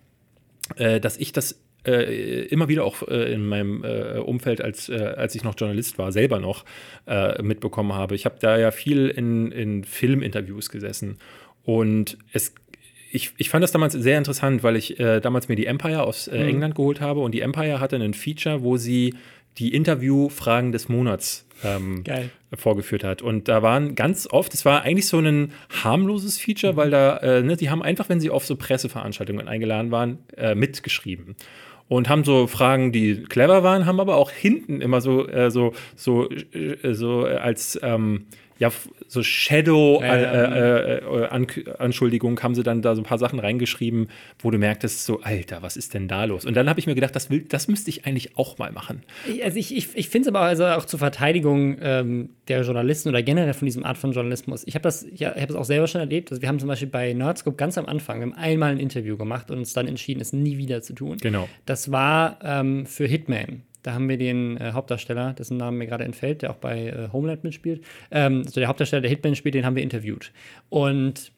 äh, 0.76 1.00
dass 1.00 1.18
ich 1.18 1.32
das 1.32 1.60
äh, 1.86 2.42
immer 2.46 2.68
wieder 2.68 2.84
auch 2.84 3.02
äh, 3.08 3.32
in 3.32 3.46
meinem 3.46 3.84
äh, 3.84 4.18
Umfeld, 4.18 4.60
als, 4.60 4.88
äh, 4.88 4.94
als 5.16 5.34
ich 5.34 5.44
noch 5.44 5.54
Journalist 5.56 5.98
war, 5.98 6.12
selber 6.12 6.40
noch 6.40 6.64
äh, 7.06 7.40
mitbekommen 7.42 7.92
habe. 7.92 8.14
Ich 8.14 8.24
habe 8.24 8.36
da 8.40 8.58
ja 8.58 8.70
viel 8.70 9.08
in, 9.08 9.52
in 9.52 9.84
Filminterviews 9.84 10.70
gesessen 10.70 11.18
und 11.64 12.18
es 12.32 12.54
ich, 13.12 13.32
ich 13.38 13.48
fand 13.48 13.62
das 13.62 13.72
damals 13.72 13.94
sehr 13.94 14.18
interessant, 14.18 14.62
weil 14.62 14.76
ich 14.76 15.00
äh, 15.00 15.20
damals 15.20 15.48
mir 15.48 15.56
die 15.56 15.66
Empire 15.66 16.02
aus 16.02 16.28
äh, 16.28 16.36
England 16.36 16.74
geholt 16.74 17.00
habe 17.00 17.20
und 17.20 17.32
die 17.32 17.40
Empire 17.40 17.80
hatte 17.80 17.96
einen 17.96 18.12
Feature, 18.12 18.62
wo 18.62 18.76
sie 18.76 19.14
die 19.58 19.72
Interviewfragen 19.72 20.72
des 20.72 20.88
Monats 20.88 21.46
ähm, 21.64 22.04
vorgeführt 22.54 23.04
hat. 23.04 23.22
Und 23.22 23.48
da 23.48 23.62
waren 23.62 23.94
ganz 23.94 24.28
oft, 24.30 24.52
es 24.52 24.64
war 24.64 24.82
eigentlich 24.82 25.06
so 25.06 25.18
ein 25.18 25.52
harmloses 25.82 26.38
Feature, 26.38 26.76
weil 26.76 26.90
da, 26.90 27.16
äh, 27.18 27.42
ne, 27.42 27.56
die 27.56 27.70
haben 27.70 27.82
einfach, 27.82 28.08
wenn 28.08 28.20
sie 28.20 28.30
auf 28.30 28.44
so 28.44 28.56
Presseveranstaltungen 28.56 29.48
eingeladen 29.48 29.90
waren, 29.90 30.18
äh, 30.36 30.54
mitgeschrieben. 30.54 31.36
Und 31.88 32.08
haben 32.08 32.24
so 32.24 32.46
Fragen, 32.48 32.90
die 32.90 33.22
clever 33.22 33.62
waren, 33.62 33.86
haben 33.86 34.00
aber 34.00 34.16
auch 34.16 34.30
hinten 34.30 34.80
immer 34.80 35.00
so, 35.00 35.28
äh, 35.28 35.50
so, 35.50 35.72
so, 35.94 36.28
äh, 36.28 36.94
so 36.94 37.26
äh, 37.26 37.36
als 37.36 37.78
ähm, 37.82 38.26
ja, 38.58 38.72
so 39.08 39.22
Shadow 39.22 40.00
Ja, 40.02 40.16
ja. 40.16 40.44
äh, 40.44 40.98
äh, 40.98 41.62
äh, 41.62 41.76
Anschuldigung 41.78 42.42
haben 42.42 42.54
sie 42.54 42.62
dann 42.62 42.82
da 42.82 42.94
so 42.94 43.02
ein 43.02 43.04
paar 43.04 43.18
Sachen 43.18 43.38
reingeschrieben, 43.38 44.08
wo 44.38 44.50
du 44.50 44.58
merktest, 44.58 45.04
so, 45.04 45.20
Alter, 45.20 45.62
was 45.62 45.76
ist 45.76 45.94
denn 45.94 46.08
da 46.08 46.24
los? 46.24 46.44
Und 46.44 46.54
dann 46.54 46.68
habe 46.68 46.80
ich 46.80 46.86
mir 46.86 46.94
gedacht, 46.94 47.14
das, 47.14 47.30
will, 47.30 47.42
das 47.42 47.68
müsste 47.68 47.90
ich 47.90 48.06
eigentlich 48.06 48.36
auch 48.36 48.58
mal 48.58 48.72
machen. 48.72 49.02
Also 49.42 49.58
ich, 49.58 49.76
ich, 49.76 49.88
ich 49.94 50.08
finde 50.08 50.28
es 50.28 50.34
aber 50.34 50.44
also 50.44 50.66
auch 50.66 50.84
zur 50.84 50.98
Verteidigung 50.98 51.76
ähm, 51.80 52.30
der 52.48 52.62
Journalisten 52.62 53.08
oder 53.08 53.22
generell 53.22 53.54
von 53.54 53.66
diesem 53.66 53.84
Art 53.84 53.98
von 53.98 54.12
Journalismus. 54.12 54.62
Ich 54.66 54.74
habe 54.74 54.82
das, 54.82 55.06
ja, 55.14 55.34
ich 55.34 55.42
habe 55.42 55.52
es 55.52 55.58
auch 55.58 55.64
selber 55.64 55.86
schon 55.86 56.00
erlebt. 56.00 56.30
Also 56.30 56.42
wir 56.42 56.48
haben 56.48 56.58
zum 56.58 56.68
Beispiel 56.68 56.88
bei 56.88 57.12
Nerdscope 57.12 57.56
ganz 57.56 57.78
am 57.78 57.86
Anfang, 57.86 58.20
wir 58.20 58.26
haben 58.26 58.34
einmal 58.34 58.72
ein 58.72 58.78
Interview 58.78 59.16
gemacht 59.16 59.50
und 59.50 59.58
uns 59.58 59.72
dann 59.72 59.86
entschieden, 59.86 60.20
es 60.20 60.32
nie 60.32 60.58
wieder 60.58 60.82
zu 60.82 60.94
tun. 60.94 61.18
Genau. 61.18 61.48
Das 61.66 61.92
war 61.92 62.38
ähm, 62.42 62.86
für 62.86 63.06
Hitman. 63.06 63.62
Da 63.86 63.94
haben 63.94 64.08
wir 64.08 64.18
den 64.18 64.56
äh, 64.56 64.72
Hauptdarsteller, 64.72 65.32
dessen 65.34 65.58
Name 65.58 65.76
mir 65.76 65.86
gerade 65.86 66.02
entfällt, 66.02 66.42
der 66.42 66.50
auch 66.50 66.56
bei 66.56 66.88
äh, 66.88 67.08
Homeland 67.12 67.44
mitspielt. 67.44 67.84
Ähm, 68.10 68.42
also 68.44 68.58
der 68.58 68.66
Hauptdarsteller, 68.66 69.00
der 69.00 69.10
Hitman 69.10 69.36
spielt, 69.36 69.54
den 69.54 69.64
haben 69.64 69.76
wir 69.76 69.84
interviewt. 69.84 70.32
Und 70.70 71.30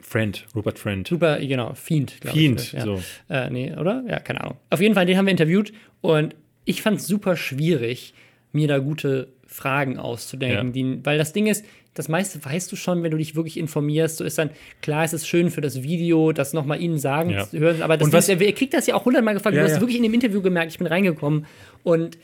Friend, 0.00 0.46
Rupert 0.54 0.78
Friend. 0.78 1.06
super, 1.06 1.38
genau, 1.40 1.74
Fiend, 1.74 2.22
glaube 2.22 2.38
Fiend, 2.38 2.60
ich. 2.62 2.72
Ja. 2.72 2.84
so. 2.84 3.02
Äh, 3.28 3.50
nee, 3.50 3.74
oder? 3.76 4.02
Ja, 4.08 4.18
keine 4.20 4.40
Ahnung. 4.40 4.56
Auf 4.70 4.80
jeden 4.80 4.94
Fall, 4.94 5.04
den 5.04 5.18
haben 5.18 5.26
wir 5.26 5.32
interviewt 5.32 5.74
und 6.00 6.34
ich 6.64 6.80
fand 6.80 7.00
es 7.00 7.06
super 7.06 7.36
schwierig, 7.36 8.14
mir 8.52 8.66
da 8.66 8.78
gute 8.78 9.28
Fragen 9.46 9.98
auszudenken. 9.98 10.68
Ja. 10.68 10.72
Die, 10.72 11.04
weil 11.04 11.18
das 11.18 11.34
Ding 11.34 11.48
ist, 11.48 11.66
das 11.94 12.08
meiste 12.08 12.44
weißt 12.44 12.70
du 12.70 12.76
schon, 12.76 13.02
wenn 13.02 13.10
du 13.12 13.16
dich 13.16 13.36
wirklich 13.36 13.56
informierst. 13.56 14.16
So 14.18 14.24
ist 14.24 14.36
dann, 14.36 14.50
klar, 14.82 15.04
es 15.04 15.12
ist 15.12 15.26
schön 15.28 15.50
für 15.50 15.60
das 15.60 15.82
Video, 15.82 16.32
das 16.32 16.52
nochmal 16.52 16.80
ihnen 16.80 16.98
sagen 16.98 17.30
Ja. 17.30 17.48
zu 17.48 17.58
hören. 17.58 17.82
Aber 17.82 17.96
das 17.96 18.12
was- 18.12 18.28
ist, 18.28 18.40
er 18.40 18.52
kriegt 18.52 18.74
das 18.74 18.86
ja 18.86 18.94
auch 18.96 19.04
hundertmal 19.04 19.34
gefragt. 19.34 19.54
Ja, 19.54 19.62
du 19.62 19.68
hast 19.68 19.76
ja. 19.76 19.80
wirklich 19.80 19.96
in 19.96 20.02
dem 20.02 20.12
Interview 20.14 20.42
gemerkt, 20.42 20.72
ich 20.72 20.78
bin 20.78 20.86
reingekommen 20.88 21.46
und 21.84 22.18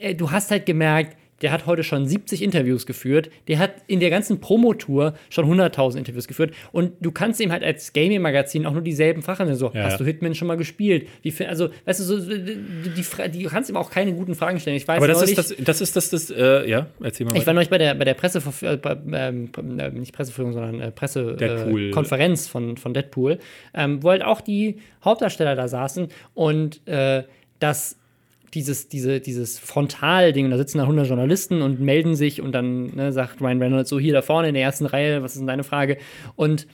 äh, 0.00 0.14
du 0.14 0.30
hast 0.30 0.50
halt 0.50 0.66
gemerkt, 0.66 1.16
der 1.42 1.52
hat 1.52 1.66
heute 1.66 1.82
schon 1.82 2.06
70 2.06 2.42
Interviews 2.42 2.86
geführt. 2.86 3.30
Der 3.48 3.58
hat 3.58 3.72
in 3.86 4.00
der 4.00 4.10
ganzen 4.10 4.40
Promotour 4.40 5.14
schon 5.30 5.46
100.000 5.46 5.98
Interviews 5.98 6.28
geführt. 6.28 6.54
Und 6.72 6.92
du 7.00 7.12
kannst 7.12 7.40
ihm 7.40 7.52
halt 7.52 7.62
als 7.62 7.92
Gaming-Magazin 7.92 8.66
auch 8.66 8.72
nur 8.72 8.82
dieselben 8.82 9.22
Fragen 9.22 9.54
so, 9.54 9.70
Ja. 9.74 9.84
hast 9.84 10.00
du 10.00 10.04
Hitman 10.04 10.34
schon 10.34 10.48
mal 10.48 10.56
gespielt? 10.56 11.08
Wie, 11.22 11.34
also, 11.44 11.68
weißt 11.84 12.00
du, 12.00 12.04
so, 12.04 12.18
die, 12.20 12.56
die, 12.94 13.30
die 13.30 13.42
du 13.42 13.48
kannst 13.48 13.68
ihm 13.70 13.76
auch 13.76 13.90
keine 13.90 14.12
guten 14.12 14.34
Fragen 14.34 14.60
stellen. 14.60 14.76
Ich 14.76 14.86
weiß 14.86 14.96
Aber 14.98 15.08
das 15.08 15.18
neulich, 15.20 15.36
ist 15.38 15.50
das, 15.50 15.64
das 15.64 15.80
ist 15.80 15.96
das, 15.96 16.10
das 16.10 16.30
äh, 16.30 16.68
ja, 16.68 16.86
erzähl 17.02 17.26
mal. 17.26 17.32
ich 17.32 17.38
weiter. 17.40 17.46
war 17.48 17.54
neulich 17.54 17.70
bei 17.70 17.78
der, 17.78 17.94
bei 17.94 18.04
der 18.04 18.14
Presseverführung, 18.14 18.74
äh, 18.74 18.76
bei, 18.78 18.96
ähm, 19.12 19.50
äh, 19.78 19.90
nicht 19.90 20.12
Presseverführung, 20.12 20.52
sondern 20.52 20.80
äh. 20.80 20.90
Pressekonferenz 20.90 22.48
von, 22.48 22.76
von 22.76 22.94
Deadpool, 22.94 23.38
ähm, 23.74 24.02
wo 24.02 24.10
halt 24.10 24.24
auch 24.24 24.40
die 24.40 24.78
Hauptdarsteller 25.04 25.54
da 25.56 25.68
saßen 25.68 26.08
und 26.34 26.86
äh, 26.86 27.24
das 27.58 27.98
dieses, 28.54 28.88
diese, 28.88 29.20
dieses 29.20 29.58
Frontalding, 29.58 30.50
da 30.50 30.56
sitzen 30.56 30.78
da 30.78 30.84
100 30.84 31.06
Journalisten 31.06 31.62
und 31.62 31.80
melden 31.80 32.14
sich 32.14 32.40
und 32.40 32.52
dann 32.52 32.94
ne, 32.94 33.12
sagt 33.12 33.40
Ryan 33.40 33.60
Reynolds 33.60 33.90
so, 33.90 33.98
hier 33.98 34.12
da 34.12 34.22
vorne 34.22 34.48
in 34.48 34.54
der 34.54 34.62
ersten 34.62 34.86
Reihe, 34.86 35.22
was 35.22 35.32
ist 35.32 35.38
denn 35.38 35.46
deine 35.46 35.64
Frage? 35.64 35.98
Und 36.36 36.66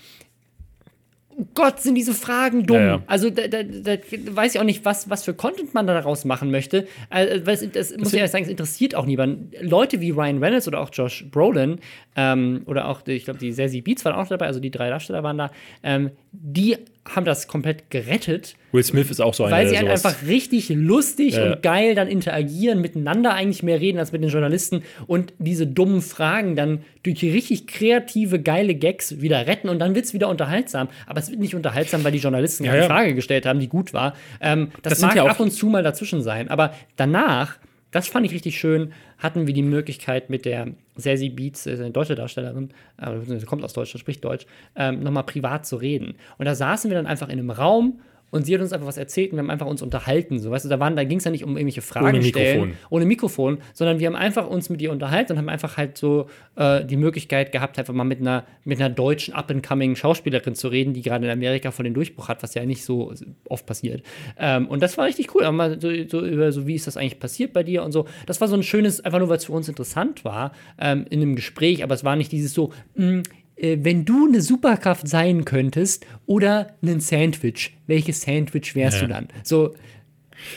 Gott, 1.55 1.81
sind 1.81 1.95
diese 1.95 2.13
Fragen 2.13 2.67
dumm. 2.67 2.77
Ja, 2.77 2.87
ja. 2.87 3.03
Also 3.07 3.31
da, 3.31 3.49
da, 3.49 3.63
da 3.63 3.97
weiß 4.31 4.55
ich 4.55 4.61
auch 4.61 4.65
nicht, 4.65 4.85
was, 4.85 5.09
was 5.09 5.25
für 5.25 5.35
Content 5.35 5.75
man 5.75 5.87
da 5.87 5.95
daraus 5.95 6.25
machen 6.25 6.51
möchte. 6.51 6.87
Also, 7.09 7.47
weil 7.47 7.55
es, 7.55 7.71
das 7.73 7.97
muss 7.97 8.13
ich 8.13 8.19
ehrlich 8.19 8.31
sagen, 8.31 8.45
es 8.45 8.51
interessiert 8.51 8.95
auch 8.95 9.07
niemanden. 9.07 9.51
Leute 9.61 10.01
wie 10.01 10.11
Ryan 10.11 10.43
Reynolds 10.43 10.69
oder 10.69 10.81
auch 10.81 10.91
Josh 10.93 11.25
Brolin 11.31 11.79
ähm, 12.17 12.63
oder 12.67 12.89
auch, 12.89 13.07
ich 13.07 13.25
glaube, 13.25 13.39
die 13.39 13.53
Sassy 13.53 13.81
Beats 13.81 14.05
waren 14.05 14.15
auch 14.15 14.29
dabei, 14.29 14.47
also 14.47 14.61
die 14.61 14.71
drei 14.71 14.91
Darsteller 14.91 15.23
waren 15.23 15.39
da, 15.39 15.51
ähm, 15.83 16.11
die 16.33 16.77
haben 17.09 17.25
das 17.25 17.49
komplett 17.49 17.91
gerettet. 17.91 18.57
Will 18.73 18.85
Smith 18.85 19.11
ist 19.11 19.21
auch 19.21 19.35
so 19.35 19.45
einer, 19.45 19.57
Weil 19.57 19.69
sie 19.69 19.77
halt 19.79 19.89
einfach 19.89 20.15
richtig 20.27 20.69
lustig 20.69 21.35
Ja. 21.35 21.53
und 21.55 21.63
geil 21.63 21.95
dann 21.95 22.07
interagieren, 22.09 22.81
miteinander 22.81 23.35
eigentlich 23.35 23.63
mehr 23.63 23.81
reden 23.81 23.99
als 23.99 24.13
mit 24.13 24.23
den 24.23 24.31
Journalisten 24.31 24.83
und 25.07 25.33
diese 25.39 25.67
dummen 25.67 26.03
Fragen 26.03 26.55
dann 26.57 26.85
durch 27.03 27.23
richtig 27.23 27.67
kreative, 27.67 28.39
geile 28.41 28.75
Gags 28.75 29.21
wieder 29.21 29.47
retten 29.47 29.69
und 29.69 29.79
dann 29.79 29.95
wird 29.95 30.05
es 30.05 30.15
wieder 30.15 30.29
unterhaltsam. 30.29 30.89
Aber 31.07 31.19
es 31.19 31.31
wird 31.31 31.41
nicht 31.41 31.55
unterhaltsam, 31.55 32.05
weil 32.05 32.13
die 32.13 32.19
Journalisten 32.19 32.65
Ja, 32.65 32.73
eine 32.73 32.83
ja. 32.83 32.87
Frage 32.87 33.15
gestellt 33.15 33.47
haben, 33.47 33.59
die 33.59 33.69
gut 33.69 33.93
war. 33.93 34.15
Ähm, 34.41 34.71
das, 34.83 34.95
Das 34.95 35.01
mag 35.03 35.17
ja 35.17 35.23
auch- 35.25 35.29
ab 35.31 35.41
und 35.41 35.51
zu 35.51 35.67
mal 35.67 35.83
dazwischen 35.83 36.23
sein. 36.23 36.49
Aber 36.49 36.73
danach, 36.97 37.57
das 37.91 38.07
fand 38.07 38.25
ich 38.27 38.33
richtig 38.33 38.59
schön, 38.61 38.93
hatten 39.19 39.47
wir 39.47 39.55
die 39.55 39.63
Möglichkeit 39.63 40.31
mit 40.31 40.45
der 40.45 40.69
Sassy 40.97 41.29
Beats, 41.29 41.67
äh, 41.67 41.73
eine 41.73 41.91
deutsche 41.91 42.15
Darstellerin, 42.15 42.71
äh, 43.01 43.39
sie 43.39 43.47
kommt 43.47 43.65
aus 43.65 43.73
Deutschland, 43.73 44.01
spricht 44.01 44.25
Deutsch, 44.25 44.47
ähm, 44.77 45.03
nochmal 45.03 45.25
privat 45.25 45.67
zu 45.67 45.77
reden. 45.77 46.15
Und 46.39 46.45
da 46.47 46.55
saßen 46.55 46.89
wir 46.91 46.97
dann 46.97 47.07
einfach 47.07 47.29
in 47.29 47.39
einem 47.39 47.51
Raum 47.51 48.01
und 48.31 48.47
sie 48.47 48.55
hat 48.55 48.61
uns 48.61 48.73
einfach 48.73 48.87
was 48.87 48.97
erzählt 48.97 49.33
und 49.33 49.37
wir 49.39 49.43
haben 49.43 49.51
einfach 49.51 49.67
uns 49.67 49.83
unterhalten. 49.83 50.39
So, 50.39 50.51
weißt 50.51 50.65
du, 50.65 50.69
da, 50.69 50.79
waren- 50.81 50.97
da 50.97 51.05
ging 51.05 51.19
es 51.19 51.25
ja 51.25 51.31
nicht 51.31 51.45
um 51.45 51.57
irgendwelche 51.57 51.83
Fragen 51.83 52.07
Ohne 52.09 52.23
stellen, 52.23 52.61
Mikrofon. 52.61 52.77
ohne 52.91 53.05
Mikrofon, 53.07 53.59
sondern 53.73 53.99
wir 53.99 54.07
haben 54.07 54.17
einfach 54.17 54.49
uns 54.49 54.71
mit 54.71 54.81
ihr 54.83 54.93
unterhalten 54.93 55.33
und 55.33 55.39
haben 55.39 55.49
einfach 55.49 55.77
halt 55.77 55.99
so 55.99 56.27
äh, 56.57 56.85
die 56.85 56.97
Möglichkeit 56.97 57.53
gehabt, 57.53 57.79
einfach 57.79 57.95
mal 57.95 58.05
mit 58.05 58.21
einer, 58.21 58.45
mit 58.65 58.81
einer 58.81 58.89
deutschen 58.91 59.35
up-and-coming 59.35 59.97
Schauspielerin 59.97 60.55
zu 60.55 60.69
reden, 60.69 60.95
die 60.95 61.03
gerade 61.03 61.25
in 61.27 61.31
Amerika 61.33 61.71
voll 61.71 61.85
den 61.85 61.95
Durchbruch 61.95 62.29
hat, 62.29 62.43
was 62.43 62.55
ja 62.55 62.65
nicht 62.65 62.85
so 62.85 63.13
oft 63.49 63.67
passiert. 63.67 64.03
Ähm, 64.39 64.69
und 64.69 64.83
das 64.83 64.97
war 64.99 65.07
richtig 65.07 65.35
cool. 65.35 65.43
Aber 65.45 65.53
mal 65.57 65.81
so, 65.81 65.91
so 66.09 66.25
über 66.25 66.53
so, 66.53 66.67
wie 66.67 66.75
ist 66.75 66.87
das 66.87 66.97
eigentlich 66.97 67.19
passiert 67.19 67.53
bei 67.53 67.63
dir 67.63 67.83
und 67.83 67.93
so. 67.93 68.07
Das 68.27 68.41
war 68.41 68.49
so 68.49 68.55
ein 68.57 68.63
schönes, 68.63 69.01
einfach 69.01 69.19
nur, 69.19 69.29
weil 69.29 69.39
es 69.39 69.45
für 69.47 69.53
uns 69.53 69.69
interessant 69.69 70.25
war, 70.25 70.53
ähm, 70.79 71.05
in 71.11 71.21
einem 71.21 71.35
Gespräch, 71.35 71.83
aber 71.83 71.95
es 71.95 72.05
war 72.05 72.17
nicht 72.17 72.31
dieses 72.33 72.55
so, 72.55 72.73
mh, 72.95 73.19
äh, 73.19 73.23
wenn 73.61 74.05
du 74.05 74.27
eine 74.27 74.41
Superkraft 74.41 75.07
sein 75.09 75.45
könntest 75.45 76.07
oder 76.27 76.75
ein 76.83 77.01
Sandwich, 77.01 77.73
welches 77.87 78.23
Sandwich 78.23 78.75
wärst 78.75 79.01
Ja. 79.01 79.07
du 79.07 79.13
dann? 79.13 79.29
So, 79.43 79.75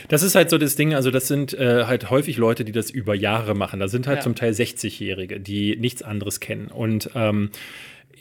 Das 0.08 0.22
ist 0.22 0.34
halt 0.34 0.48
so 0.48 0.56
das 0.56 0.76
Ding, 0.76 0.94
also 0.94 1.10
das 1.10 1.28
sind 1.28 1.52
äh, 1.52 1.84
halt 1.84 2.08
häufig 2.08 2.38
Leute, 2.38 2.64
die 2.64 2.72
das 2.72 2.88
über 2.90 3.14
Jahre 3.14 3.54
machen. 3.54 3.80
Da 3.80 3.88
sind 3.88 4.06
halt 4.06 4.18
Ja. 4.18 4.22
zum 4.22 4.34
Teil 4.34 4.52
60-Jährige, 4.52 5.40
die 5.40 5.76
nichts 5.76 6.02
anderes 6.02 6.40
kennen. 6.40 6.68
Und 6.68 7.10
ähm, 7.14 7.50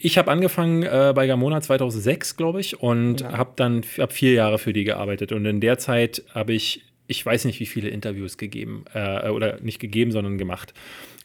ich 0.02 0.18
habe 0.18 0.30
angefangen 0.30 0.84
äh, 0.84 1.14
bei 1.16 1.26
Gamona 1.26 1.62
2006, 1.62 2.36
glaube 2.36 2.60
ich, 2.60 2.82
und 2.82 3.22
Ja. 3.22 3.38
habe 3.38 3.54
dann 3.56 3.82
hab 3.98 4.12
vier 4.12 4.34
Jahre 4.34 4.60
für 4.60 4.74
die 4.74 4.84
gearbeitet. 4.84 5.32
Und 5.32 5.46
in 5.46 5.62
der 5.62 5.78
Zeit 5.78 6.24
habe 6.34 6.52
ich, 6.52 6.82
ich 7.08 7.26
weiß 7.26 7.46
nicht, 7.46 7.62
wie 7.62 7.66
viele 7.66 7.88
Interviews 7.88 8.38
gegeben 8.38 8.84
äh, 8.94 9.30
oder 9.30 9.62
nicht 9.62 9.80
gegeben, 9.80 10.12
sondern 10.12 10.38
gemacht. 10.38 10.74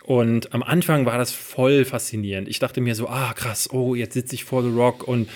Und 0.09 0.55
am 0.55 0.62
Anfang 0.62 1.05
war 1.05 1.18
das 1.18 1.32
voll 1.32 1.85
faszinierend. 1.85 2.48
Ich 2.48 2.59
dachte 2.59 2.80
mir 2.80 2.94
so, 2.94 3.09
ah 3.09 3.35
krass, 3.35 3.68
oh, 3.74 3.94
jetzt 3.94 4.14
sitze 4.14 4.36
ich 4.36 4.44
vor 4.44 4.62
The 4.62 4.70
Rock. 4.70 5.06
Und 5.06 5.28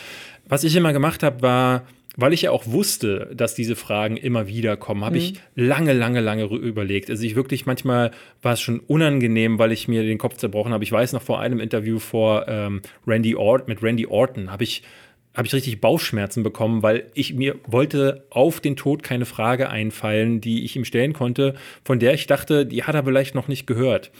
was 0.48 0.64
ich 0.64 0.74
immer 0.74 0.94
gemacht 0.94 1.22
habe, 1.22 1.42
war, 1.42 1.82
weil 2.16 2.32
ich 2.32 2.40
ja 2.40 2.52
auch 2.52 2.66
wusste, 2.66 3.30
dass 3.34 3.54
diese 3.54 3.76
Fragen 3.76 4.16
immer 4.16 4.46
wieder 4.46 4.78
kommen, 4.78 5.04
habe 5.04 5.18
ich 5.18 5.34
lange, 5.54 5.92
lange, 5.92 6.22
lange 6.22 6.44
überlegt. 6.44 7.10
Also 7.10 7.22
ich 7.22 7.34
wirklich, 7.34 7.66
manchmal 7.66 8.12
war 8.40 8.54
es 8.54 8.62
schon 8.62 8.80
unangenehm, 8.80 9.58
weil 9.58 9.72
ich 9.72 9.88
mir 9.88 10.04
den 10.04 10.16
Kopf 10.16 10.38
zerbrochen 10.38 10.72
habe. 10.72 10.84
Ich 10.84 10.92
weiß 10.92 11.12
noch 11.12 11.20
vor 11.20 11.38
einem 11.38 11.60
Interview 11.60 11.98
vor 11.98 12.48
ähm, 12.48 12.80
Randy 13.06 13.36
Orton, 13.36 13.68
mit 13.68 13.82
Randy 13.82 14.06
Orton, 14.06 14.50
habe 14.50 14.64
ich 14.64 14.82
habe 15.34 15.46
ich 15.46 15.54
richtig 15.54 15.80
Bauchschmerzen 15.80 16.42
bekommen, 16.42 16.82
weil 16.82 17.10
ich 17.14 17.32
mir 17.34 17.56
wollte 17.66 18.26
auf 18.28 18.60
den 18.60 18.76
Tod 18.76 19.02
keine 19.02 19.24
Frage 19.24 19.70
einfallen, 19.70 20.42
die 20.42 20.64
ich 20.64 20.76
ihm 20.76 20.84
stellen 20.84 21.14
konnte, 21.14 21.54
von 21.84 21.98
der 21.98 22.12
ich 22.12 22.26
dachte, 22.26 22.66
die 22.66 22.84
hat 22.84 22.94
er 22.94 23.04
vielleicht 23.04 23.34
noch 23.34 23.48
nicht 23.48 23.66
gehört. 23.66 24.10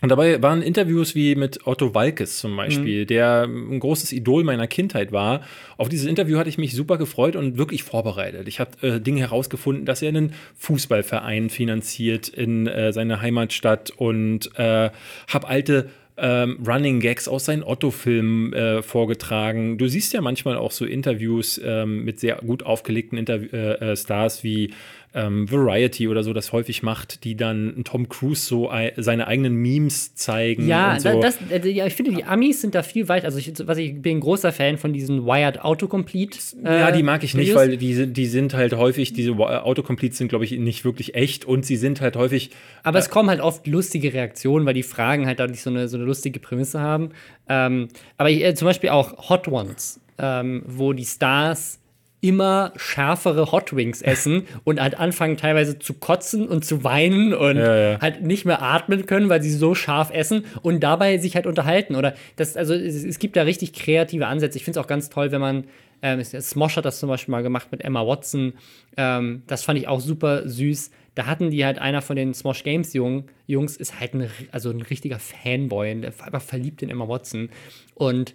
Und 0.00 0.10
dabei 0.10 0.40
waren 0.42 0.62
Interviews 0.62 1.16
wie 1.16 1.34
mit 1.34 1.66
Otto 1.66 1.92
Walkes 1.92 2.38
zum 2.38 2.56
Beispiel, 2.56 3.04
der 3.04 3.48
ein 3.48 3.80
großes 3.80 4.12
Idol 4.12 4.44
meiner 4.44 4.68
Kindheit 4.68 5.10
war. 5.10 5.40
Auf 5.76 5.88
dieses 5.88 6.06
Interview 6.06 6.38
hatte 6.38 6.48
ich 6.48 6.58
mich 6.58 6.72
super 6.74 6.98
gefreut 6.98 7.34
und 7.34 7.58
wirklich 7.58 7.82
vorbereitet. 7.82 8.46
Ich 8.46 8.60
habe 8.60 8.70
äh, 8.82 9.00
Dinge 9.00 9.20
herausgefunden, 9.20 9.86
dass 9.86 10.00
er 10.00 10.10
einen 10.10 10.34
Fußballverein 10.56 11.50
finanziert 11.50 12.28
in 12.28 12.68
äh, 12.68 12.92
seiner 12.92 13.20
Heimatstadt 13.20 13.90
und 13.90 14.50
äh, 14.56 14.90
habe 15.26 15.48
alte 15.48 15.90
ähm, 16.18 16.58
Running 16.66 17.00
Gags 17.00 17.28
aus 17.28 17.44
seinen 17.44 17.62
Otto-Filmen 17.62 18.52
äh, 18.52 18.82
vorgetragen. 18.82 19.78
Du 19.78 19.88
siehst 19.88 20.12
ja 20.12 20.20
manchmal 20.20 20.56
auch 20.56 20.72
so 20.72 20.84
Interviews 20.84 21.60
ähm, 21.64 22.04
mit 22.04 22.20
sehr 22.20 22.36
gut 22.36 22.64
aufgelegten 22.64 23.18
Interv 23.18 23.52
äh, 23.52 23.92
äh, 23.92 23.96
Stars 23.96 24.42
wie 24.42 24.72
ähm, 25.18 25.50
Variety 25.50 26.06
oder 26.06 26.22
so 26.22 26.32
das 26.32 26.52
häufig 26.52 26.82
macht, 26.82 27.24
die 27.24 27.34
dann 27.36 27.82
Tom 27.84 28.08
Cruise 28.08 28.46
so 28.46 28.70
ei 28.70 28.92
seine 28.96 29.26
eigenen 29.26 29.54
Memes 29.56 30.14
zeigen. 30.14 30.68
Ja, 30.68 30.98
so. 31.00 31.08
da, 31.08 31.16
das, 31.20 31.38
äh, 31.50 31.68
ja, 31.68 31.86
ich 31.86 31.94
finde, 31.94 32.12
die 32.12 32.24
Amis 32.24 32.60
sind 32.60 32.74
da 32.74 32.82
viel 32.82 33.08
weit. 33.08 33.24
Also, 33.24 33.38
ich, 33.38 33.52
was 33.66 33.78
ich 33.78 34.00
bin 34.00 34.18
ein 34.18 34.20
großer 34.20 34.52
Fan 34.52 34.78
von 34.78 34.92
diesen 34.92 35.26
Wired 35.26 35.60
Autocomplete. 35.64 36.38
äh, 36.64 36.78
ja, 36.80 36.90
die 36.92 37.02
mag 37.02 37.24
ich 37.24 37.34
nicht, 37.34 37.48
Videos. 37.48 37.56
weil 37.58 37.76
die, 37.76 37.94
sind- 37.94 38.16
die 38.16 38.26
sind 38.26 38.54
halt 38.54 38.74
häufig, 38.76 39.12
diese 39.12 39.32
Autocompletes 39.32 40.18
sind, 40.18 40.28
glaube 40.28 40.44
ich, 40.44 40.52
nicht 40.52 40.84
wirklich 40.84 41.14
echt 41.14 41.44
und 41.44 41.66
sie 41.66 41.76
sind 41.76 42.00
halt 42.00 42.16
häufig 42.16 42.50
Aber 42.84 42.98
es 42.98 43.10
kommen 43.10 43.28
halt 43.28 43.40
oft 43.40 43.66
lustige 43.66 44.12
Reaktionen, 44.12 44.66
weil 44.66 44.74
die 44.74 44.82
Fragen 44.82 45.26
halt 45.26 45.40
dadurch 45.40 45.62
so 45.62 45.70
eine, 45.70 45.88
so 45.88 45.96
eine 45.96 46.06
lustige 46.06 46.38
Prämisse 46.38 46.80
haben. 46.80 47.10
Ähm, 47.48 47.88
aber 48.16 48.30
ich, 48.30 48.44
äh, 48.44 48.54
zum 48.54 48.66
Beispiel 48.66 48.90
auch 48.90 49.28
Hot 49.30 49.48
Ones, 49.48 50.00
ähm, 50.18 50.62
wo 50.66 50.92
die 50.92 51.04
Stars 51.04 51.80
immer 52.20 52.72
schärfere 52.76 53.52
Hot 53.52 53.74
Wings 53.74 54.02
essen 54.02 54.46
und 54.64 54.80
halt 54.80 54.98
anfangen 54.98 55.36
teilweise 55.36 55.78
zu 55.78 55.94
kotzen 55.94 56.48
und 56.48 56.64
zu 56.64 56.82
weinen 56.84 57.32
und 57.32 57.56
Ja, 57.56 57.92
ja. 57.92 58.00
halt 58.00 58.22
nicht 58.22 58.44
mehr 58.44 58.62
atmen 58.62 59.06
können, 59.06 59.28
weil 59.28 59.42
sie 59.42 59.52
so 59.52 59.74
scharf 59.74 60.10
essen 60.12 60.44
und 60.62 60.80
dabei 60.80 61.18
sich 61.18 61.36
halt 61.36 61.46
unterhalten. 61.46 61.94
Oder 61.94 62.14
das, 62.36 62.56
also 62.56 62.74
es, 62.74 63.04
es 63.04 63.18
gibt 63.18 63.36
da 63.36 63.42
richtig 63.42 63.72
kreative 63.72 64.26
Ansätze. 64.26 64.58
Ich 64.58 64.64
finde 64.64 64.80
es 64.80 64.84
auch 64.84 64.88
ganz 64.88 65.10
toll, 65.10 65.30
wenn 65.30 65.40
man 65.40 65.64
ähm, 66.02 66.22
Smosh 66.22 66.76
hat 66.76 66.84
das 66.84 67.00
zum 67.00 67.08
Beispiel 67.08 67.32
mal 67.32 67.42
gemacht 67.42 67.68
mit 67.70 67.82
Emma 67.84 68.06
Watson. 68.06 68.54
Ähm, 68.96 69.42
das 69.46 69.64
fand 69.64 69.78
ich 69.78 69.88
auch 69.88 70.00
super 70.00 70.48
süß. 70.48 70.90
Da 71.14 71.26
hatten 71.26 71.50
die 71.50 71.64
halt 71.64 71.78
einer 71.78 72.02
von 72.02 72.14
den 72.14 72.34
Smosh 72.34 72.62
Games 72.62 72.92
Jung, 72.92 73.24
Jungs 73.46 73.76
ist 73.76 73.98
halt 73.98 74.14
ein, 74.14 74.30
also 74.52 74.70
ein 74.70 74.82
richtiger 74.82 75.18
Fanboy, 75.18 76.00
der 76.00 76.16
war 76.18 76.26
einfach 76.26 76.42
verliebt 76.42 76.82
in 76.82 76.90
Emma 76.90 77.08
Watson. 77.08 77.48
Und 77.94 78.34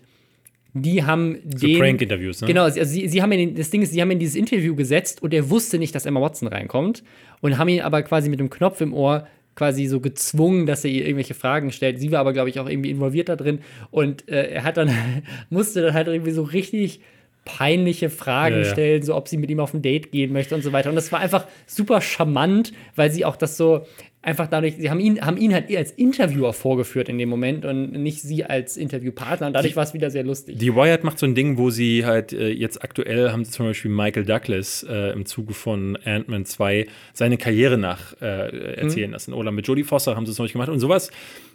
die 0.74 1.04
haben 1.04 1.38
so 1.56 1.68
den. 1.68 1.80
Prank-Interviews, 1.80 2.42
ne? 2.42 2.48
Genau, 2.48 2.64
also 2.64 2.84
sie, 2.84 3.08
sie 3.08 3.22
haben 3.22 3.32
ihn, 3.32 3.56
das 3.56 3.70
Ding 3.70 3.82
ist, 3.82 3.92
sie 3.94 4.02
haben 4.02 4.10
ihn 4.10 4.14
in 4.14 4.20
dieses 4.20 4.36
Interview 4.36 4.76
gesetzt 4.76 5.22
und 5.22 5.34
er 5.34 5.50
wusste 5.50 5.78
nicht, 5.78 5.94
dass 5.94 6.06
Emma 6.06 6.20
Watson 6.22 6.48
reinkommt 6.48 7.04
und 7.42 7.58
haben 7.58 7.70
ihn 7.70 7.82
aber 7.82 8.02
quasi 8.02 8.30
mit 8.30 8.40
dem 8.40 8.50
Knopf 8.50 8.82
im 8.82 8.94
Ohr 8.94 9.28
quasi 9.56 9.86
so 9.86 10.00
gezwungen, 10.00 10.66
dass 10.66 10.84
er 10.84 10.90
ihr 10.90 11.04
irgendwelche 11.06 11.36
Fragen 11.36 11.72
stellt. 11.72 12.00
Sie 12.00 12.12
war 12.12 12.20
aber, 12.20 12.34
glaube 12.34 12.50
ich, 12.50 12.60
auch 12.60 12.68
irgendwie 12.68 12.90
involviert 12.90 13.30
da 13.30 13.36
drin 13.36 13.60
und 13.92 14.28
äh, 14.28 14.50
er 14.50 14.64
hat 14.64 14.78
dann, 14.78 14.90
musste 15.50 15.82
dann 15.84 15.94
halt 15.94 16.08
irgendwie 16.08 16.32
so 16.32 16.42
richtig 16.42 17.02
peinliche 17.46 18.10
Fragen 18.10 18.56
Ja, 18.56 18.62
ja. 18.62 18.72
stellen, 18.72 19.04
so 19.04 19.16
ob 19.16 19.28
sie 19.28 19.38
mit 19.38 19.52
ihm 19.52 19.60
auf 19.60 19.74
ein 19.74 19.82
Date 19.82 20.12
gehen 20.12 20.32
möchte 20.34 20.56
und 20.56 20.62
so 20.64 20.72
weiter. 20.72 20.90
Und 20.90 20.96
das 20.96 21.12
war 21.12 21.20
einfach 21.20 21.46
super 21.68 22.00
charmant, 22.02 22.72
weil 22.96 23.12
sie 23.12 23.26
auch 23.26 23.36
das 23.36 23.58
so 23.58 23.86
einfach 24.24 24.48
dadurch, 24.48 24.76
sie 24.78 24.90
haben 24.90 25.00
ihn, 25.00 25.22
haben 25.22 25.38
ihn 25.38 25.54
halt 25.54 25.74
als 25.76 25.92
Interviewer 25.92 26.54
vorgeführt 26.54 27.10
in 27.10 27.18
dem 27.18 27.30
Moment 27.30 27.66
und 27.66 27.92
nicht 27.92 28.22
sie 28.22 28.44
als 28.46 28.78
Interviewpartner. 28.78 29.48
Und 29.48 29.54
dadurch 29.54 29.76
war 29.76 29.84
es 29.84 29.94
wieder 29.94 30.10
sehr 30.10 30.24
lustig. 30.24 30.58
Die 30.58 30.74
Wired 30.74 31.04
macht 31.04 31.20
so 31.20 31.26
ein 31.26 31.36
Ding, 31.36 31.58
wo 31.58 31.70
sie 31.70 32.06
halt 32.06 32.34
äh, 32.34 32.50
jetzt 32.50 32.82
aktuell 32.84 33.32
haben 33.32 33.44
sie 33.46 33.52
zum 33.52 33.66
Beispiel 33.68 33.92
Michael 33.92 34.26
Douglas 34.26 34.84
äh, 34.90 35.12
im 35.12 35.26
Zuge 35.26 35.54
von 35.54 35.98
Ant-Man 36.06 36.46
2 36.46 36.88
seine 37.14 37.38
Karriere 37.38 37.78
nach 37.78 38.20
äh, 38.22 38.76
erzählen 38.78 39.10
Mhm. 39.10 39.14
lassen. 39.14 39.34
Oder 39.34 39.52
mit 39.52 39.68
Jodie 39.68 39.84
Foster 39.84 40.16
haben 40.16 40.26
sie 40.26 40.32
es 40.32 40.38
noch 40.38 40.46
nicht 40.46 40.54
gemacht. 40.54 40.70
Und 40.70 40.80
sowas, 40.80 41.12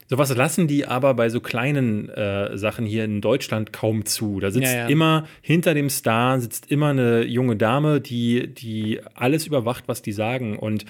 sowas 0.08 0.34
lassen 0.36 0.68
die 0.68 0.84
aber 0.86 1.14
bei 1.14 1.30
so 1.30 1.40
kleinen 1.40 2.08
äh, 2.10 2.56
Sachen 2.58 2.84
hier 2.84 3.04
in 3.04 3.20
Deutschland 3.22 3.72
kaum 3.72 4.04
zu. 4.04 4.40
Da 4.40 4.50
sitzt 4.50 4.72
Ja, 4.72 4.80
ja. 4.80 4.86
immer 4.88 5.26
hinter 5.40 5.72
dem 5.74 5.88
Star 5.88 6.38
sitzt 6.40 6.70
immer 6.70 6.88
eine 6.88 7.24
junge 7.24 7.56
Dame, 7.56 8.00
die, 8.02 8.48
die 8.52 9.00
alles 9.14 9.46
überwacht, 9.46 9.84
was 9.86 10.02
die 10.02 10.12
sagen. 10.12 10.58
Und 10.58 10.84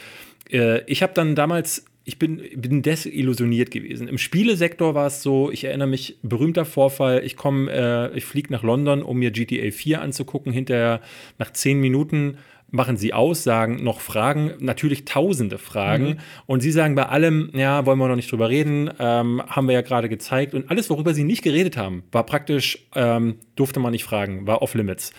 äh, 0.51 0.83
ich 0.87 1.03
habe 1.03 1.13
dann 1.15 1.35
damals, 1.35 1.85
ich 2.05 2.19
bin, 2.19 2.43
bin 2.57 2.83
desillusioniert 2.83 3.71
gewesen. 3.71 4.09
Im 4.09 4.19
Spielesektor 4.19 4.95
war 4.95 5.07
es 5.07 5.23
so, 5.23 5.51
ich 5.51 5.65
erinnere 5.65 5.89
mich, 5.89 6.19
berühmter 6.23 6.65
Vorfall, 6.65 7.23
ich 7.25 7.37
komme, 7.37 7.71
äh, 7.71 8.17
ich 8.17 8.25
fliege 8.25 8.53
nach 8.53 8.63
London, 8.63 9.03
um 9.03 9.19
mir 9.19 9.31
GTA 9.31 9.71
4 9.71 10.01
anzugucken. 10.01 10.53
Hinterher, 10.53 11.01
nach 11.39 11.53
zehn 11.53 11.81
Minuten, 11.81 12.39
machen 12.71 12.97
sie 12.97 13.15
aus, 13.15 13.45
sagen 13.45 13.83
noch 13.83 14.01
Fragen, 14.01 14.53
natürlich 14.59 15.05
tausende 15.05 15.59
Fragen. 15.59 16.19
Und 16.47 16.61
sie 16.61 16.71
sagen 16.71 16.95
bei 16.95 17.07
allem, 17.07 17.51
ja, 17.55 17.87
wollen 17.87 17.99
wir 17.99 18.09
noch 18.09 18.17
nicht 18.17 18.31
drüber 18.31 18.49
reden, 18.49 18.91
ähm, 18.99 19.43
haben 19.47 19.69
wir 19.69 19.75
ja 19.75 19.81
gerade 19.81 20.09
gezeigt. 20.09 20.55
Und 20.55 20.71
alles, 20.71 20.91
worüber 20.91 21.15
sie 21.15 21.25
nicht 21.25 21.43
geredet 21.43 21.77
haben, 21.77 22.03
war 22.13 22.25
praktisch, 22.25 22.87
ähm, 22.95 23.37
durfte 23.57 23.81
man 23.81 23.93
nicht 23.93 24.05
fragen, 24.05 24.47
war 24.47 24.61
off-limits. 24.61 25.13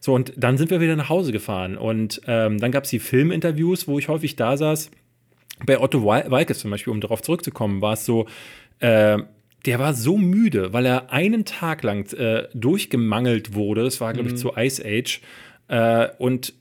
So, 0.00 0.14
und 0.14 0.32
dann 0.36 0.58
sind 0.58 0.70
wir 0.70 0.80
wieder 0.80 0.96
nach 0.96 1.08
Hause 1.08 1.32
gefahren. 1.32 1.76
Und 1.76 2.20
ähm, 2.26 2.58
dann 2.58 2.72
gab 2.72 2.84
es 2.84 2.90
die 2.90 2.98
Filminterviews, 2.98 3.88
wo 3.88 3.98
ich 3.98 4.08
häufig 4.08 4.36
da 4.36 4.56
saß. 4.56 4.90
Bei 5.64 5.80
Otto 5.80 6.04
Wal- 6.04 6.30
Walkes 6.30 6.58
zum 6.58 6.70
Beispiel, 6.70 6.92
um 6.92 7.00
darauf 7.00 7.22
zurückzukommen, 7.22 7.80
war 7.80 7.94
es 7.94 8.04
so, 8.04 8.26
äh, 8.80 9.18
der 9.64 9.78
war 9.78 9.94
so 9.94 10.16
müde, 10.16 10.72
weil 10.72 10.86
er 10.86 11.12
einen 11.12 11.44
Tag 11.44 11.82
lang 11.82 12.12
äh, 12.12 12.48
durchgemangelt 12.54 13.54
wurde. 13.54 13.86
Es 13.86 14.00
war, 14.00 14.12
glaube 14.12 14.28
ich, 14.28 14.36
zu 14.36 14.52
Ice 14.56 14.82
Age. 14.84 15.20
Äh, 15.68 16.08
und 16.18 16.54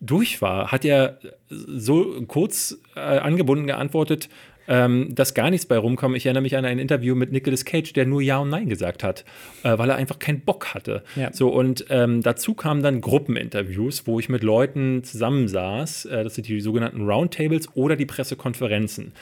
durch 0.00 0.40
war, 0.42 0.72
hat 0.72 0.84
er 0.84 1.20
so 1.48 2.22
kurz 2.26 2.80
äh, 2.96 3.00
angebunden 3.00 3.66
geantwortet, 3.66 4.28
ähm, 4.70 5.08
dass 5.12 5.34
gar 5.34 5.50
nichts 5.50 5.66
bei 5.66 5.76
rumkommt. 5.76 6.16
Ich 6.16 6.24
erinnere 6.24 6.42
mich 6.42 6.56
an 6.56 6.64
ein 6.64 6.78
Interview 6.78 7.16
mit 7.16 7.32
Nicolas 7.32 7.64
Cage, 7.64 7.92
der 7.92 8.06
nur 8.06 8.22
Ja 8.22 8.38
und 8.38 8.50
Nein 8.50 8.68
gesagt 8.68 9.02
hat, 9.02 9.24
äh, 9.64 9.76
weil 9.76 9.90
er 9.90 9.96
einfach 9.96 10.20
keinen 10.20 10.40
Bock 10.40 10.72
hatte. 10.72 11.02
Ja. 11.16 11.32
So, 11.32 11.48
und 11.48 11.86
ähm, 11.90 12.22
dazu 12.22 12.54
kamen 12.54 12.82
dann 12.82 13.00
Gruppeninterviews, 13.00 14.06
wo 14.06 14.20
ich 14.20 14.28
mit 14.28 14.44
Leuten 14.44 15.02
zusammensaß. 15.02 16.06
Äh, 16.06 16.24
das 16.24 16.36
sind 16.36 16.46
die 16.46 16.60
sogenannten 16.60 17.06
Roundtables 17.06 17.68
oder 17.74 17.96
die 17.96 18.06
Pressekonferenzen. 18.06 19.12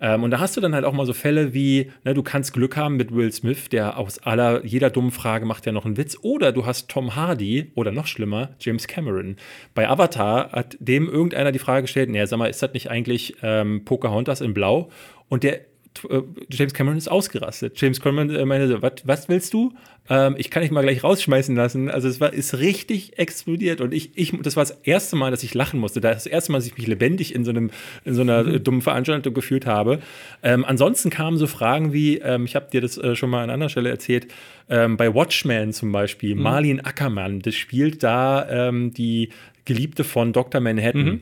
Ähm, 0.00 0.22
und 0.22 0.30
da 0.30 0.40
hast 0.40 0.56
du 0.56 0.60
dann 0.60 0.74
halt 0.74 0.84
auch 0.84 0.92
mal 0.92 1.06
so 1.06 1.12
Fälle 1.12 1.54
wie, 1.54 1.90
ne, 2.04 2.14
du 2.14 2.22
kannst 2.22 2.52
Glück 2.52 2.76
haben 2.76 2.96
mit 2.96 3.14
Will 3.14 3.32
Smith, 3.32 3.68
der 3.70 3.98
aus 3.98 4.18
aller, 4.20 4.64
jeder 4.64 4.90
dummen 4.90 5.10
Frage 5.10 5.44
macht 5.44 5.66
ja 5.66 5.72
noch 5.72 5.84
einen 5.84 5.96
Witz. 5.96 6.16
Oder 6.22 6.52
du 6.52 6.66
hast 6.66 6.88
Tom 6.88 7.16
Hardy 7.16 7.72
oder 7.74 7.90
noch 7.90 8.06
schlimmer, 8.06 8.50
James 8.60 8.86
Cameron. 8.86 9.36
Bei 9.74 9.88
Avatar 9.88 10.52
hat 10.52 10.76
dem 10.80 11.08
irgendeiner 11.08 11.52
die 11.52 11.58
Frage 11.58 11.82
gestellt, 11.82 12.10
naja, 12.10 12.26
sag 12.26 12.38
mal, 12.38 12.48
ist 12.48 12.62
das 12.62 12.72
nicht 12.72 12.90
eigentlich 12.90 13.36
ähm, 13.42 13.84
Pocahontas 13.84 14.40
in 14.40 14.54
Blau? 14.54 14.90
Und 15.28 15.44
der 15.44 15.60
äh, 16.08 16.22
James 16.50 16.74
Cameron 16.74 16.98
ist 16.98 17.08
ausgerastet. 17.08 17.80
James 17.80 18.00
Cameron 18.00 18.30
äh, 18.30 18.44
meinte 18.44 18.68
so, 18.68 18.82
was 18.82 19.28
willst 19.28 19.54
du? 19.54 19.74
Ähm, 20.08 20.34
ich 20.38 20.50
kann 20.50 20.62
dich 20.62 20.70
mal 20.70 20.82
gleich 20.82 21.02
rausschmeißen 21.02 21.54
lassen. 21.54 21.90
Also 21.90 22.08
es 22.08 22.20
war, 22.20 22.32
ist 22.32 22.58
richtig 22.58 23.18
explodiert 23.18 23.80
und 23.80 23.92
ich, 23.92 24.16
ich, 24.16 24.32
das 24.42 24.56
war 24.56 24.64
das 24.64 24.78
erste 24.82 25.16
Mal, 25.16 25.30
dass 25.30 25.42
ich 25.42 25.54
lachen 25.54 25.80
musste. 25.80 26.00
Das 26.00 26.26
erste 26.26 26.52
Mal, 26.52 26.58
dass 26.58 26.66
ich 26.66 26.76
mich 26.76 26.86
lebendig 26.86 27.34
in 27.34 27.44
so, 27.44 27.50
einem, 27.50 27.70
in 28.04 28.14
so 28.14 28.22
einer 28.22 28.44
mhm. 28.44 28.64
dummen 28.64 28.82
Veranstaltung 28.82 29.34
gefühlt 29.34 29.66
habe. 29.66 30.00
Ähm, 30.42 30.64
ansonsten 30.64 31.10
kamen 31.10 31.36
so 31.36 31.46
Fragen 31.46 31.92
wie, 31.92 32.18
ähm, 32.18 32.44
ich 32.44 32.54
habe 32.54 32.68
dir 32.70 32.80
das 32.80 32.98
äh, 32.98 33.14
schon 33.16 33.30
mal 33.30 33.42
an 33.42 33.50
anderer 33.50 33.70
Stelle 33.70 33.90
erzählt, 33.90 34.28
ähm, 34.68 34.96
bei 34.96 35.14
Watchmen 35.14 35.72
zum 35.72 35.92
Beispiel, 35.92 36.34
mhm. 36.34 36.42
Marlene 36.42 36.84
Ackermann, 36.84 37.40
das 37.40 37.54
spielt 37.54 38.02
da 38.02 38.68
ähm, 38.68 38.92
die 38.92 39.30
Geliebte 39.64 40.04
von 40.04 40.32
Dr. 40.32 40.60
Manhattan. 40.60 41.04
Mhm. 41.04 41.20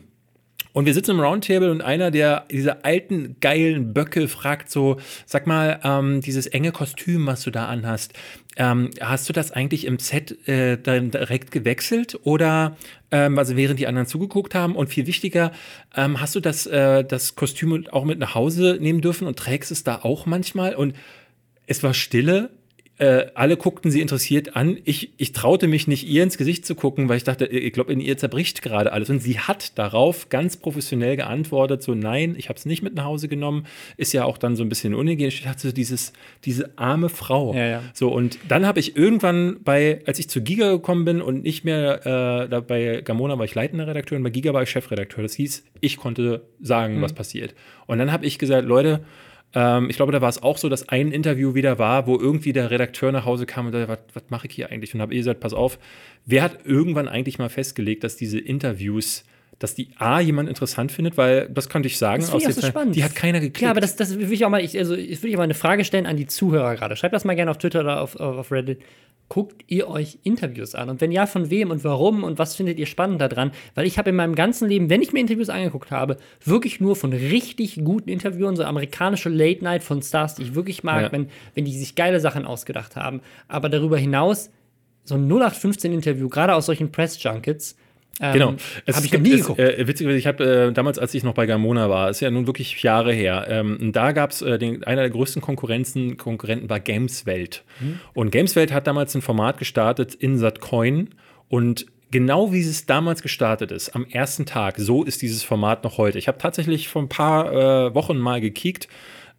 Und 0.76 0.84
wir 0.84 0.92
sitzen 0.92 1.12
im 1.12 1.20
Roundtable 1.20 1.70
und 1.70 1.80
einer 1.80 2.10
der 2.10 2.44
dieser 2.50 2.84
alten 2.84 3.36
geilen 3.40 3.94
Böcke 3.94 4.28
fragt 4.28 4.70
so, 4.70 4.98
sag 5.24 5.46
mal, 5.46 5.80
ähm, 5.82 6.20
dieses 6.20 6.46
enge 6.46 6.70
Kostüm, 6.70 7.24
was 7.24 7.44
du 7.44 7.50
da 7.50 7.64
anhast, 7.64 8.12
ähm, 8.58 8.90
hast 9.00 9.26
du 9.26 9.32
das 9.32 9.52
eigentlich 9.52 9.86
im 9.86 9.98
Set 9.98 10.46
äh, 10.46 10.76
dann 10.76 11.10
direkt 11.10 11.50
gewechselt 11.50 12.20
oder 12.24 12.76
ähm, 13.10 13.38
also 13.38 13.56
während 13.56 13.80
die 13.80 13.86
anderen 13.86 14.06
zugeguckt 14.06 14.54
haben? 14.54 14.76
Und 14.76 14.88
viel 14.88 15.06
wichtiger, 15.06 15.50
ähm, 15.96 16.20
hast 16.20 16.34
du 16.34 16.40
das, 16.40 16.66
äh, 16.66 17.04
das 17.04 17.36
Kostüm 17.36 17.86
auch 17.90 18.04
mit 18.04 18.18
nach 18.18 18.34
Hause 18.34 18.76
nehmen 18.78 19.00
dürfen 19.00 19.26
und 19.26 19.38
trägst 19.38 19.70
es 19.70 19.82
da 19.82 20.00
auch 20.02 20.26
manchmal? 20.26 20.74
Und 20.74 20.94
es 21.66 21.82
war 21.82 21.94
Stille 21.94 22.50
äh, 22.98 23.26
alle 23.34 23.56
guckten 23.56 23.90
sie 23.90 24.00
interessiert 24.00 24.56
an. 24.56 24.78
Ich, 24.84 25.12
ich 25.18 25.32
traute 25.32 25.68
mich 25.68 25.86
nicht, 25.86 26.08
ihr 26.08 26.22
ins 26.22 26.38
Gesicht 26.38 26.64
zu 26.64 26.74
gucken, 26.74 27.08
weil 27.08 27.18
ich 27.18 27.24
dachte, 27.24 27.46
ich 27.46 27.72
glaube, 27.72 27.92
in 27.92 28.00
ihr 28.00 28.16
zerbricht 28.16 28.62
gerade 28.62 28.92
alles. 28.92 29.10
Und 29.10 29.20
sie 29.20 29.38
hat 29.38 29.78
darauf 29.78 30.30
ganz 30.30 30.56
professionell 30.56 31.16
geantwortet, 31.16 31.82
so 31.82 31.94
nein, 31.94 32.34
ich 32.38 32.48
habe 32.48 32.58
es 32.58 32.64
nicht 32.64 32.82
mit 32.82 32.94
nach 32.94 33.04
Hause 33.04 33.28
genommen. 33.28 33.66
Ist 33.98 34.12
ja 34.12 34.24
auch 34.24 34.38
dann 34.38 34.56
so 34.56 34.62
ein 34.62 34.70
bisschen 34.70 34.94
unhygienisch. 34.94 35.36
Ich 35.36 35.44
dachte, 35.44 35.68
so 35.68 35.72
dieses, 35.72 36.14
diese 36.44 36.70
arme 36.78 37.10
Frau. 37.10 37.54
Ja, 37.54 37.66
ja. 37.66 37.82
So, 37.92 38.08
und 38.08 38.38
dann 38.48 38.66
habe 38.66 38.80
ich 38.80 38.96
irgendwann 38.96 39.58
bei, 39.62 40.00
als 40.06 40.18
ich 40.18 40.30
zu 40.30 40.42
Giga 40.42 40.70
gekommen 40.70 41.04
bin 41.04 41.20
und 41.20 41.42
nicht 41.42 41.64
mehr, 41.64 42.00
äh, 42.06 42.48
da 42.48 42.60
bei 42.60 43.02
Gamona 43.04 43.36
war 43.38 43.44
ich 43.44 43.54
leitender 43.54 43.86
Redakteur 43.86 44.16
und 44.16 44.24
bei 44.24 44.30
Giga 44.30 44.54
war 44.54 44.62
ich 44.62 44.70
Chefredakteur. 44.70 45.22
Das 45.22 45.34
hieß, 45.34 45.64
ich 45.80 45.98
konnte 45.98 46.42
sagen, 46.62 46.96
mhm. 46.96 47.02
was 47.02 47.12
passiert. 47.12 47.54
Und 47.86 47.98
dann 47.98 48.10
habe 48.10 48.24
ich 48.24 48.38
gesagt, 48.38 48.66
Leute, 48.66 49.04
ähm, 49.54 49.88
ich 49.90 49.96
glaube, 49.96 50.12
da 50.12 50.20
war 50.20 50.28
es 50.28 50.42
auch 50.42 50.58
so, 50.58 50.68
dass 50.68 50.88
ein 50.88 51.12
Interview 51.12 51.54
wieder 51.54 51.78
war, 51.78 52.06
wo 52.06 52.18
irgendwie 52.18 52.52
der 52.52 52.70
Redakteur 52.70 53.12
nach 53.12 53.24
Hause 53.24 53.46
kam 53.46 53.66
und 53.66 53.72
sagte, 53.72 53.88
was, 53.88 53.98
was 54.14 54.30
mache 54.30 54.46
ich 54.46 54.54
hier 54.54 54.70
eigentlich? 54.70 54.94
Und 54.94 55.00
habe 55.00 55.14
gesagt, 55.14 55.40
pass 55.40 55.54
auf, 55.54 55.78
wer 56.24 56.42
hat 56.42 56.58
irgendwann 56.64 57.08
eigentlich 57.08 57.38
mal 57.38 57.48
festgelegt, 57.48 58.04
dass 58.04 58.16
diese 58.16 58.38
Interviews 58.38 59.24
dass 59.58 59.74
die 59.74 59.88
A 59.98 60.20
jemand 60.20 60.48
interessant 60.48 60.92
findet, 60.92 61.16
weil 61.16 61.48
das 61.48 61.68
könnte 61.68 61.86
ich 61.86 61.96
sagen, 61.96 62.20
das 62.20 62.32
aus 62.32 62.44
ich 62.44 62.54
so 62.54 62.62
spannend. 62.62 62.94
die 62.94 63.02
hat 63.02 63.14
keiner 63.14 63.40
gekriegt. 63.40 63.62
Ja, 63.62 63.70
aber 63.70 63.80
das, 63.80 63.96
das 63.96 64.18
will 64.18 64.32
ich 64.32 64.44
auch 64.44 64.50
mal, 64.50 64.62
ich, 64.62 64.76
also 64.78 64.94
ich 64.94 65.22
will 65.22 65.30
ich 65.30 65.36
mal 65.36 65.44
eine 65.44 65.54
Frage 65.54 65.84
stellen 65.84 66.06
an 66.06 66.16
die 66.16 66.26
Zuhörer 66.26 66.76
gerade. 66.76 66.96
Schreibt 66.96 67.14
das 67.14 67.24
mal 67.24 67.34
gerne 67.34 67.50
auf 67.50 67.58
Twitter 67.58 67.80
oder 67.80 68.02
auf, 68.02 68.16
auf 68.16 68.52
Reddit 68.52 68.80
guckt 69.28 69.64
ihr 69.66 69.88
euch 69.88 70.18
Interviews 70.22 70.74
an? 70.74 70.88
Und 70.88 71.00
wenn 71.00 71.10
ja, 71.10 71.26
von 71.26 71.50
wem 71.50 71.70
und 71.70 71.84
warum 71.84 72.22
und 72.22 72.38
was 72.38 72.54
findet 72.54 72.78
ihr 72.78 72.86
spannend 72.86 73.20
daran? 73.20 73.50
Weil 73.74 73.86
ich 73.86 73.98
habe 73.98 74.10
in 74.10 74.16
meinem 74.16 74.34
ganzen 74.34 74.68
Leben, 74.68 74.88
wenn 74.90 75.02
ich 75.02 75.12
mir 75.12 75.20
Interviews 75.20 75.48
angeguckt 75.48 75.90
habe, 75.90 76.16
wirklich 76.44 76.80
nur 76.80 76.96
von 76.96 77.12
richtig 77.12 77.82
guten 77.84 78.08
Interviewern, 78.08 78.56
so 78.56 78.64
amerikanische 78.64 79.28
Late 79.28 79.64
Night 79.64 79.82
von 79.82 80.02
Stars, 80.02 80.36
die 80.36 80.42
ich 80.42 80.54
wirklich 80.54 80.84
mag, 80.84 81.02
ja. 81.02 81.12
wenn, 81.12 81.28
wenn 81.54 81.64
die 81.64 81.76
sich 81.76 81.94
geile 81.94 82.20
Sachen 82.20 82.44
ausgedacht 82.44 82.96
haben. 82.96 83.20
Aber 83.48 83.68
darüber 83.68 83.98
hinaus, 83.98 84.50
so 85.04 85.14
ein 85.14 85.30
0815-Interview, 85.30 86.28
gerade 86.28 86.54
aus 86.54 86.66
solchen 86.66 86.92
Press-Junkets, 86.92 87.76
ähm, 88.20 88.32
genau. 88.32 88.54
Habe 88.92 89.06
ich 89.06 89.12
noch 89.12 89.20
nie 89.20 89.30
geguckt. 89.30 89.58
Äh, 89.58 89.86
witzigerweise, 89.86 90.18
ich 90.18 90.26
habe 90.26 90.68
äh, 90.68 90.72
damals, 90.72 90.98
als 90.98 91.14
ich 91.14 91.22
noch 91.22 91.34
bei 91.34 91.46
Gamona 91.46 91.90
war, 91.90 92.10
ist 92.10 92.20
ja 92.20 92.30
nun 92.30 92.46
wirklich 92.46 92.82
Jahre 92.82 93.12
her, 93.12 93.46
ähm, 93.48 93.92
da 93.92 94.12
gab 94.12 94.30
es 94.30 94.42
äh, 94.42 94.58
einer 94.84 95.02
der 95.02 95.10
größten 95.10 95.42
Konkurrenzen, 95.42 96.16
Konkurrenten 96.16 96.70
war 96.70 96.80
Gameswelt. 96.80 97.64
Mhm. 97.80 98.00
Und 98.14 98.30
Gameswelt 98.30 98.72
hat 98.72 98.86
damals 98.86 99.14
ein 99.14 99.22
Format 99.22 99.58
gestartet, 99.58 100.14
Insert 100.14 100.60
Coin. 100.60 101.10
Und 101.48 101.86
genau 102.10 102.52
wie 102.52 102.60
es 102.60 102.86
damals 102.86 103.22
gestartet 103.22 103.70
ist, 103.70 103.94
am 103.94 104.06
ersten 104.06 104.46
Tag, 104.46 104.76
so 104.78 105.04
ist 105.04 105.22
dieses 105.22 105.42
Format 105.42 105.84
noch 105.84 105.98
heute. 105.98 106.18
Ich 106.18 106.28
habe 106.28 106.38
tatsächlich 106.38 106.88
vor 106.88 107.02
ein 107.02 107.08
paar 107.08 107.52
äh, 107.52 107.94
Wochen 107.94 108.18
mal 108.18 108.40
gekickt 108.40 108.88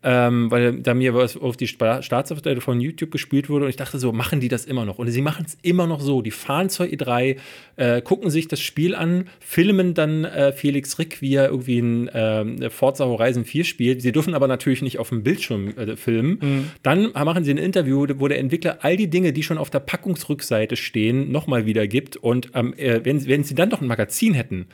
ähm, 0.03 0.52
weil 0.52 0.80
da 0.82 0.94
mir 0.94 1.15
was 1.15 1.36
auf 1.36 1.57
die 1.57 1.68
Startseite 1.68 2.61
von 2.61 2.80
YouTube 2.80 3.10
gespielt 3.10 3.49
wurde 3.49 3.65
und 3.65 3.69
ich 3.69 3.78
dachte 3.78 3.98
so, 3.98 4.11
machen 4.11 4.40
die 4.40 4.48
das 4.48 4.65
immer 4.65 4.86
noch? 4.86 4.99
Und 4.99 5.10
sie 5.10 5.22
machen 5.22 5.45
es 5.48 5.57
immer 5.64 5.88
noch 5.88 6.02
so. 6.02 6.22
Die 6.22 6.32
fahren 6.32 6.69
zur 6.69 6.86
E3, 6.86 7.38
äh, 7.78 8.02
gucken 8.02 8.30
sich 8.30 8.48
das 8.48 8.60
Spiel 8.60 8.94
an, 8.94 9.26
filmen 9.40 9.95
dann 9.95 10.24
äh, 10.24 10.52
Felix 10.52 10.99
Rick, 10.99 11.22
wie 11.22 11.34
er 11.34 11.49
irgendwie 11.49 11.80
ein 11.80 12.07
äh, 12.10 12.69
Forza 12.69 13.06
Horizon 13.06 13.44
4 13.44 13.64
spielt. 13.64 14.02
Sie 14.03 14.11
dürfen 14.11 14.36
aber 14.36 14.48
natürlich 14.48 14.84
nicht 14.84 14.99
auf 14.99 15.10
dem 15.10 15.24
Bildschirm 15.24 15.69
äh, 15.69 15.95
filmen. 15.95 16.40
Mhm. 16.41 16.72
Dann 16.84 17.11
machen 17.11 17.44
sie 17.44 17.52
ein 17.52 17.57
Interview, 17.57 18.06
wo 18.18 18.28
der 18.28 18.38
Entwickler 18.38 18.80
all 18.82 18.98
die 18.98 19.10
Dinge, 19.10 19.34
die 19.34 19.41
schon 19.41 19.57
auf 19.57 19.72
der 19.72 19.80
Packungsrückseite 19.80 20.76
stehen, 20.76 21.32
nochmal 21.32 21.65
wiedergibt. 21.65 22.18
Und 22.18 22.52
ähm, 22.53 22.76
wenn, 22.78 23.26
wenn 23.28 23.44
sie 23.44 23.56
dann 23.56 23.69
noch 23.69 23.82
ein 23.82 23.88
Magazin 23.88 24.36
hätten, 24.36 24.68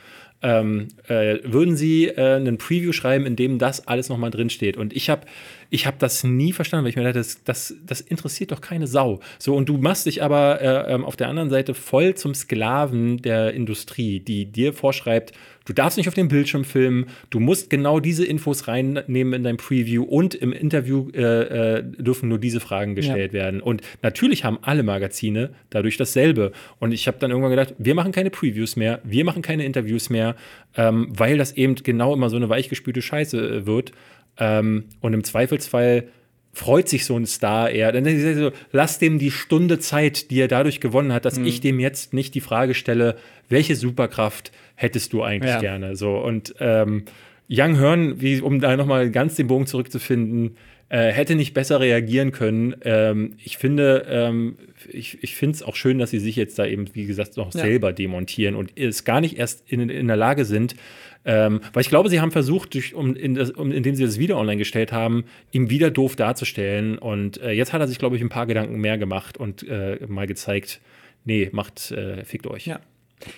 ähm, 0.44 0.88
äh, 1.08 1.38
würden 1.42 1.74
Sie 1.74 2.06
äh, 2.06 2.34
einen 2.34 2.58
Preview 2.58 2.92
schreiben, 2.92 3.24
in 3.24 3.34
dem 3.34 3.58
das 3.58 3.88
alles 3.88 4.10
nochmal 4.10 4.30
drinsteht. 4.30 4.76
Und 4.76 4.94
ich 4.94 5.08
habe 5.08 5.22
ich 5.70 5.86
hab 5.86 5.98
das 5.98 6.22
nie 6.22 6.52
verstanden, 6.52 6.84
weil 6.84 6.90
ich 6.90 6.96
mir 6.96 7.02
dachte, 7.02 7.18
das, 7.18 7.42
das, 7.44 7.74
das 7.84 8.02
interessiert 8.02 8.52
doch 8.52 8.60
keine 8.60 8.86
Sau. 8.86 9.20
So, 9.38 9.56
und 9.56 9.68
du 9.68 9.78
machst 9.78 10.04
dich 10.04 10.22
aber 10.22 10.60
äh, 10.60 10.92
ähm, 10.92 11.04
auf 11.04 11.16
der 11.16 11.28
anderen 11.28 11.48
Seite 11.48 11.72
voll 11.72 12.14
zum 12.14 12.34
Sklaven 12.34 13.22
der 13.22 13.54
Industrie, 13.54 14.20
die 14.20 14.44
dir 14.44 14.74
vorschreibt, 14.74 15.32
Du 15.64 15.72
darfst 15.72 15.96
nicht 15.96 16.08
auf 16.08 16.14
dem 16.14 16.28
Bildschirm 16.28 16.64
filmen. 16.64 17.06
Du 17.30 17.40
musst 17.40 17.70
genau 17.70 18.00
diese 18.00 18.24
Infos 18.24 18.68
reinnehmen 18.68 19.32
in 19.32 19.42
dein 19.42 19.56
Preview 19.56 20.02
und 20.02 20.34
im 20.34 20.52
Interview 20.52 21.08
äh, 21.14 21.78
äh, 21.78 21.82
dürfen 21.82 22.28
nur 22.28 22.38
diese 22.38 22.60
Fragen 22.60 22.94
gestellt 22.94 23.32
ja. 23.32 23.40
werden. 23.40 23.60
Und 23.60 23.82
natürlich 24.02 24.44
haben 24.44 24.58
alle 24.62 24.82
Magazine 24.82 25.50
dadurch 25.70 25.96
dasselbe. 25.96 26.52
Und 26.80 26.92
ich 26.92 27.06
habe 27.06 27.18
dann 27.18 27.30
irgendwann 27.30 27.50
gedacht, 27.50 27.74
wir 27.78 27.94
machen 27.94 28.12
keine 28.12 28.30
Previews 28.30 28.76
mehr, 28.76 29.00
wir 29.04 29.24
machen 29.24 29.42
keine 29.42 29.64
Interviews 29.64 30.10
mehr, 30.10 30.36
ähm, 30.76 31.08
weil 31.10 31.38
das 31.38 31.52
eben 31.52 31.76
genau 31.76 32.12
immer 32.14 32.28
so 32.28 32.36
eine 32.36 32.48
weichgespülte 32.48 33.00
Scheiße 33.00 33.38
äh, 33.38 33.66
wird. 33.66 33.92
Ähm, 34.36 34.84
und 35.00 35.14
im 35.14 35.24
Zweifelsfall 35.24 36.08
freut 36.54 36.88
sich 36.88 37.04
so 37.04 37.16
ein 37.16 37.26
Star 37.26 37.68
eher. 37.68 37.92
Dann 37.92 38.04
so, 38.36 38.52
lass 38.72 38.98
dem 38.98 39.18
die 39.18 39.30
Stunde 39.30 39.78
Zeit, 39.78 40.30
die 40.30 40.40
er 40.40 40.48
dadurch 40.48 40.80
gewonnen 40.80 41.12
hat, 41.12 41.24
dass 41.24 41.38
mhm. 41.38 41.46
ich 41.46 41.60
dem 41.60 41.80
jetzt 41.80 42.14
nicht 42.14 42.34
die 42.34 42.40
Frage 42.40 42.74
stelle, 42.74 43.16
welche 43.48 43.76
Superkraft 43.76 44.52
hättest 44.76 45.12
du 45.12 45.22
eigentlich 45.22 45.52
ja. 45.52 45.60
gerne? 45.60 45.96
So 45.96 46.16
und 46.16 46.54
ähm, 46.60 47.04
Young 47.50 47.78
Hearn, 47.78 48.20
wie, 48.20 48.40
um 48.40 48.60
da 48.60 48.76
nochmal 48.76 49.10
ganz 49.10 49.34
den 49.34 49.48
Bogen 49.48 49.66
zurückzufinden, 49.66 50.56
äh, 50.94 51.10
hätte 51.10 51.34
nicht 51.34 51.54
besser 51.54 51.80
reagieren 51.80 52.30
können. 52.30 52.76
Ähm, 52.84 53.32
ich 53.42 53.58
finde, 53.58 54.06
ähm, 54.08 54.56
ich, 54.88 55.24
ich 55.24 55.34
finde 55.34 55.56
es 55.56 55.62
auch 55.64 55.74
schön, 55.74 55.98
dass 55.98 56.10
sie 56.10 56.20
sich 56.20 56.36
jetzt 56.36 56.56
da 56.56 56.66
eben, 56.66 56.86
wie 56.94 57.04
gesagt, 57.04 57.36
noch 57.36 57.52
ja. 57.52 57.62
selber 57.62 57.92
demontieren 57.92 58.54
und 58.54 58.78
es 58.78 59.02
gar 59.02 59.20
nicht 59.20 59.36
erst 59.36 59.64
in, 59.66 59.90
in 59.90 60.06
der 60.06 60.16
Lage 60.16 60.44
sind, 60.44 60.76
ähm, 61.24 61.62
weil 61.72 61.80
ich 61.80 61.88
glaube, 61.88 62.10
sie 62.10 62.20
haben 62.20 62.30
versucht, 62.30 62.74
durch, 62.74 62.94
um, 62.94 63.16
in 63.16 63.34
das, 63.34 63.50
um, 63.50 63.72
indem 63.72 63.96
sie 63.96 64.04
das 64.04 64.20
Video 64.20 64.38
online 64.38 64.58
gestellt 64.58 64.92
haben, 64.92 65.24
ihm 65.50 65.68
wieder 65.68 65.90
doof 65.90 66.14
darzustellen. 66.14 66.96
Und 66.96 67.42
äh, 67.42 67.50
jetzt 67.50 67.72
hat 67.72 67.80
er 67.80 67.88
sich, 67.88 67.98
glaube 67.98 68.14
ich, 68.14 68.22
ein 68.22 68.28
paar 68.28 68.46
Gedanken 68.46 68.80
mehr 68.80 68.96
gemacht 68.96 69.36
und 69.36 69.66
äh, 69.68 69.98
mal 70.06 70.28
gezeigt, 70.28 70.80
nee, 71.24 71.48
macht, 71.50 71.90
äh, 71.90 72.24
fickt 72.24 72.46
euch. 72.46 72.66
Ja. 72.66 72.78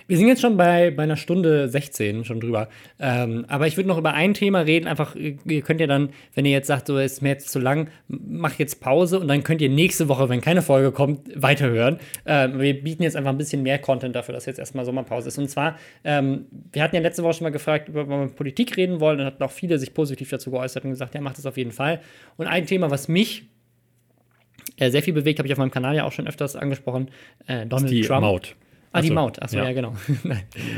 Wir 0.06 0.16
sind 0.16 0.28
jetzt 0.28 0.40
schon 0.40 0.56
bei, 0.56 0.90
bei 0.90 1.02
einer 1.02 1.16
Stunde 1.16 1.68
16 1.68 2.24
schon 2.24 2.40
drüber. 2.40 2.68
Ähm, 2.98 3.44
aber 3.48 3.66
ich 3.66 3.76
würde 3.76 3.88
noch 3.88 3.98
über 3.98 4.14
ein 4.14 4.34
Thema 4.34 4.60
reden. 4.60 4.86
Einfach, 4.86 5.14
ihr 5.16 5.62
könnt 5.62 5.80
ja 5.80 5.86
dann, 5.86 6.10
wenn 6.34 6.44
ihr 6.44 6.52
jetzt 6.52 6.66
sagt, 6.66 6.86
so 6.86 6.98
ist 6.98 7.22
mir 7.22 7.30
jetzt 7.30 7.50
zu 7.50 7.58
lang, 7.58 7.88
mach 8.08 8.58
jetzt 8.58 8.80
Pause 8.80 9.18
und 9.20 9.28
dann 9.28 9.42
könnt 9.42 9.60
ihr 9.60 9.68
nächste 9.68 10.08
Woche, 10.08 10.28
wenn 10.28 10.40
keine 10.40 10.62
Folge 10.62 10.92
kommt, 10.92 11.20
weiterhören. 11.34 11.98
Ähm, 12.24 12.58
wir 12.58 12.82
bieten 12.82 13.02
jetzt 13.02 13.16
einfach 13.16 13.30
ein 13.30 13.38
bisschen 13.38 13.62
mehr 13.62 13.78
Content 13.78 14.14
dafür, 14.16 14.34
dass 14.34 14.46
jetzt 14.46 14.58
erstmal 14.58 14.84
Sommerpause 14.84 15.28
ist. 15.28 15.38
Und 15.38 15.48
zwar, 15.48 15.78
ähm, 16.04 16.46
wir 16.72 16.82
hatten 16.82 16.96
ja 16.96 17.02
letzte 17.02 17.22
Woche 17.22 17.34
schon 17.34 17.44
mal 17.44 17.50
gefragt, 17.50 17.88
über 17.88 18.06
wir 18.06 18.28
Politik 18.28 18.76
reden 18.76 19.00
wollen. 19.00 19.20
Und 19.20 19.26
hatten 19.26 19.42
auch 19.42 19.50
viele 19.50 19.78
sich 19.78 19.94
positiv 19.94 20.30
dazu 20.30 20.50
geäußert 20.50 20.84
und 20.84 20.90
gesagt, 20.90 21.14
ja, 21.14 21.20
macht 21.20 21.38
das 21.38 21.46
auf 21.46 21.56
jeden 21.56 21.72
Fall. 21.72 22.00
Und 22.36 22.46
ein 22.46 22.66
Thema, 22.66 22.90
was 22.90 23.08
mich 23.08 23.44
äh, 24.78 24.90
sehr 24.90 25.02
viel 25.02 25.14
bewegt, 25.14 25.38
habe 25.38 25.46
ich 25.46 25.52
auf 25.52 25.58
meinem 25.58 25.70
Kanal 25.70 25.96
ja 25.96 26.04
auch 26.04 26.12
schon 26.12 26.26
öfters 26.26 26.56
angesprochen, 26.56 27.10
äh, 27.46 27.66
Donald 27.66 27.90
die 27.90 28.02
Trump. 28.02 28.22
Maut. 28.22 28.56
Ah, 28.92 29.02
die 29.02 29.10
Maut. 29.10 29.42
Achso, 29.42 29.58
ja, 29.58 29.64
ja. 29.64 29.72
genau. 29.72 29.94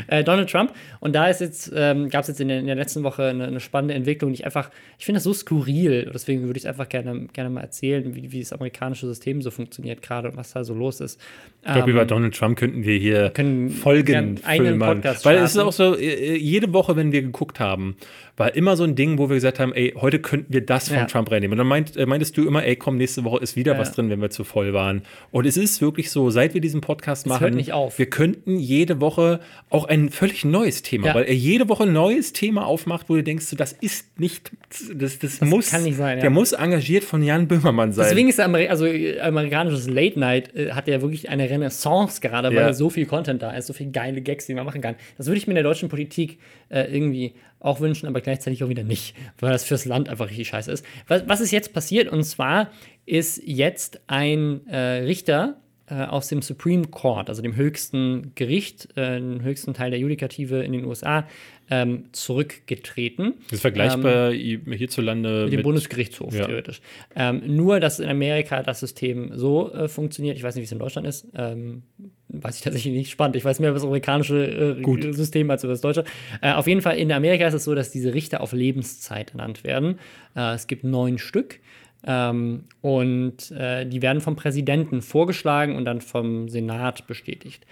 Äh, 0.09 0.25
Donald 0.25 0.51
Trump. 0.51 0.73
Und 1.01 1.15
da 1.15 1.29
ist 1.29 1.41
jetzt, 1.41 1.71
ähm, 1.75 2.09
gab 2.09 2.23
es 2.23 2.29
jetzt 2.29 2.41
in 2.41 2.49
der, 2.49 2.59
in 2.61 2.67
der 2.67 2.75
letzten 2.75 3.03
Woche 3.03 3.25
eine, 3.25 3.47
eine 3.47 3.61
spannende 3.61 3.95
Entwicklung, 3.95 4.31
die 4.33 4.37
ich 4.41 4.45
einfach, 4.45 4.71
ich 4.99 5.05
finde 5.05 5.17
das 5.19 5.25
so 5.25 5.33
skurril. 5.35 6.11
Deswegen 6.13 6.43
würde 6.45 6.57
ich 6.59 6.65
es 6.65 6.69
einfach 6.69 6.89
gerne, 6.89 7.27
gerne 7.33 7.51
mal 7.51 7.61
erzählen, 7.61 8.15
wie, 8.17 8.33
wie 8.33 8.41
das 8.41 8.53
amerikanische 8.53 9.07
System 9.07 9.43
so 9.43 9.51
funktioniert 9.51 10.03
gerade 10.03 10.29
und 10.31 10.37
was 10.37 10.53
da 10.53 10.65
so 10.65 10.75
los 10.75 11.01
ist. 11.01 11.21
Ich 11.63 11.73
glaube, 11.73 11.91
Ähm, 11.91 11.97
über 11.97 12.05
Donald 12.07 12.35
Trump 12.35 12.59
könnten 12.59 12.85
wir 12.85 12.99
hier 12.99 13.31
können 13.31 13.71
Folgen 13.71 14.41
einen. 14.45 14.79
Podcast 14.79 15.25
Weil 15.25 15.37
es 15.39 15.53
ist 15.53 15.59
auch 15.59 15.73
so, 15.73 15.97
äh, 15.97 16.37
jede 16.37 16.73
Woche, 16.73 16.97
wenn 16.97 17.13
wir 17.13 17.23
geguckt 17.23 17.61
haben, 17.61 17.97
war 18.37 18.55
immer 18.55 18.77
so 18.77 18.85
ein 18.85 18.95
Ding, 18.95 19.19
wo 19.19 19.29
wir 19.29 19.35
gesagt 19.35 19.59
haben, 19.59 19.73
ey, 19.75 19.93
heute 19.97 20.21
könnten 20.21 20.53
wir 20.53 20.65
das 20.65 20.89
von 20.89 20.97
Ja. 20.99 21.05
Trump 21.07 21.31
reinnehmen. 21.31 21.53
Und 21.53 21.59
dann 21.59 21.67
meint, 21.67 21.97
äh, 21.97 22.07
meintest 22.07 22.37
du 22.37 22.47
immer, 22.47 22.65
ey, 22.65 22.77
komm, 22.77 22.97
nächste 22.97 23.25
Woche 23.25 23.43
ist 23.43 23.57
wieder 23.57 23.73
Ja. 23.75 23.79
was 23.79 23.93
drin, 23.93 24.09
wenn 24.11 24.21
wir 24.21 24.31
zu 24.31 24.45
voll 24.45 24.73
waren. 24.73 25.03
Und 25.33 25.45
es 25.47 25.57
ist 25.57 25.81
wirklich 25.83 26.11
so, 26.11 26.31
seit 26.31 26.55
wir 26.55 26.61
diesen 26.61 26.81
Podcast 26.81 27.27
Es 27.27 27.29
machen, 27.29 27.41
hört 27.41 27.55
nicht 27.55 27.73
auf. 27.73 27.99
wir 27.99 28.08
könnten 28.09 28.59
jede 28.59 29.01
Woche 29.01 29.41
auch 29.71 29.85
ein 29.85 30.11
völlig 30.11 30.45
neues 30.45 30.83
Thema, 30.83 31.09
Ja. 31.09 31.15
weil 31.15 31.25
er 31.25 31.35
jede 31.35 31.69
Woche 31.69 31.85
ein 31.85 31.93
neues 31.93 32.33
Thema 32.33 32.67
aufmacht, 32.67 33.09
wo 33.09 33.15
du 33.15 33.23
denkst, 33.23 33.47
so, 33.47 33.57
das 33.57 33.73
ist 33.73 34.19
nicht, 34.19 34.51
das, 34.95 35.19
das, 35.19 35.41
muss, 35.41 35.71
kann 35.71 35.83
nicht 35.85 35.97
sein, 35.97 36.19
ja. 36.19 36.23
der 36.23 36.31
muss 36.31 36.53
engagiert 36.53 37.05
von 37.05 37.23
Jan 37.23 37.49
Böhmermann 37.49 37.93
sein. 37.93 38.07
Deswegen 38.09 38.29
ist 38.29 38.41
Ameri 38.41 38.69
also 38.69 38.87
äh, 38.87 39.21
amerikanisches 39.21 39.89
Late 39.89 40.19
Night 40.19 40.55
äh, 40.55 40.73
hat 40.73 40.89
ja 40.89 41.01
wirklich 41.03 41.29
eine 41.29 41.49
Renaissance 41.49 42.21
gerade, 42.21 42.49
weil 42.49 42.57
Ja. 42.57 42.73
so 42.73 42.91
viel 42.91 43.07
Content 43.07 43.43
da 43.43 43.53
ist, 43.53 43.67
so 43.67 43.73
viele 43.73 43.91
geile 43.91 44.21
Gags, 44.21 44.47
die 44.47 44.55
man 44.55 44.65
machen 44.67 44.81
kann. 44.81 44.97
Das 45.17 45.27
würde 45.27 45.39
ich 45.39 45.47
mir 45.47 45.53
in 45.53 45.57
der 45.57 45.65
deutschen 45.65 45.89
Politik 45.89 46.39
äh, 46.69 46.85
irgendwie 46.93 47.35
auch 47.61 47.81
wünschen, 47.81 48.07
aber 48.07 48.21
gleichzeitig 48.21 48.63
auch 48.63 48.69
wieder 48.69 48.85
nicht, 48.85 49.15
weil 49.41 49.51
das 49.53 49.65
fürs 49.65 49.85
Land 49.85 50.09
einfach 50.09 50.29
richtig 50.31 50.49
scheiße 50.49 50.71
ist. 50.71 50.85
Was, 51.09 51.29
was 51.29 51.41
ist 51.41 51.51
jetzt 51.51 51.73
passiert? 51.73 52.09
Und 52.09 52.23
zwar 52.25 52.71
ist 53.07 53.41
jetzt 53.45 54.01
ein 54.07 54.67
äh, 54.69 54.77
Richter 55.05 55.57
äh, 55.90 56.05
aus 56.05 56.28
dem 56.28 56.43
Supreme 56.43 56.86
Court, 56.86 57.28
also 57.28 57.43
dem 57.43 57.56
höchsten 57.56 58.32
Gericht, 58.35 58.89
äh, 58.97 59.19
dem 59.19 59.43
höchsten 59.43 59.74
Teil 59.74 59.90
der 59.90 59.98
Judikative 59.98 60.62
in 60.62 60.73
den 60.73 60.85
USA, 60.85 61.27
ähm, 61.70 62.05
zurückgetreten. 62.12 63.35
das 63.44 63.55
ist 63.55 63.60
vergleichbar 63.60 64.32
hierzulande 64.32 65.44
Mit 65.44 65.52
dem 65.52 65.62
Bundesgerichtshof, 65.62 66.35
Ja. 66.35 66.47
theoretisch. 66.47 66.81
Ähm, 67.15 67.43
nur, 67.47 67.78
dass 67.81 68.01
in 68.01 68.09
Amerika 68.09 68.62
das 68.62 68.81
System 68.81 69.32
so 69.35 69.73
äh, 69.73 69.89
funktioniert. 69.89 70.36
Ich 70.36 70.43
weiß 70.43 70.55
nicht, 70.55 70.62
wie 70.62 70.66
es 70.66 70.73
in 70.73 70.78
Deutschland 70.78 71.06
ist. 71.06 71.27
Ähm, 71.35 71.82
weiß 72.28 72.56
ich 72.56 72.62
tatsächlich 72.62 72.94
nicht. 72.94 73.10
Spannend. 73.10 73.36
Ich 73.36 73.44
weiß 73.44 73.60
mehr 73.60 73.70
über 73.70 73.77
das 73.77 73.85
amerikanische 73.85 74.77
äh, 74.78 74.82
Gut. 74.82 75.02
System 75.15 75.51
als 75.51 75.65
über 75.65 75.73
das 75.73 75.81
deutsche. 75.82 76.05
Äh, 76.40 76.52
auf 76.52 76.66
jeden 76.66 76.81
Fall 76.81 76.97
in 76.97 77.12
Amerika 77.12 77.47
ist 77.47 77.55
es 77.55 77.65
so, 77.65 77.74
dass 77.74 77.90
diese 77.90 78.15
Richter 78.15 78.40
auf 78.40 78.52
Lebenszeit 78.52 79.31
ernannt 79.32 79.65
werden. 79.65 79.98
Äh, 80.36 80.55
es 80.55 80.66
gibt 80.66 80.85
neun 80.85 81.19
Stück. 81.19 81.60
Ähm, 82.09 82.65
und 82.81 83.51
äh, 83.51 83.85
die 83.85 84.01
werden 84.01 84.23
vom 84.23 84.35
Präsidenten 84.35 85.03
vorgeschlagen 85.03 85.77
und 85.77 85.85
dann 85.85 86.01
vom 86.01 86.49
Senat 86.49 87.07
bestätigt. 87.07 87.67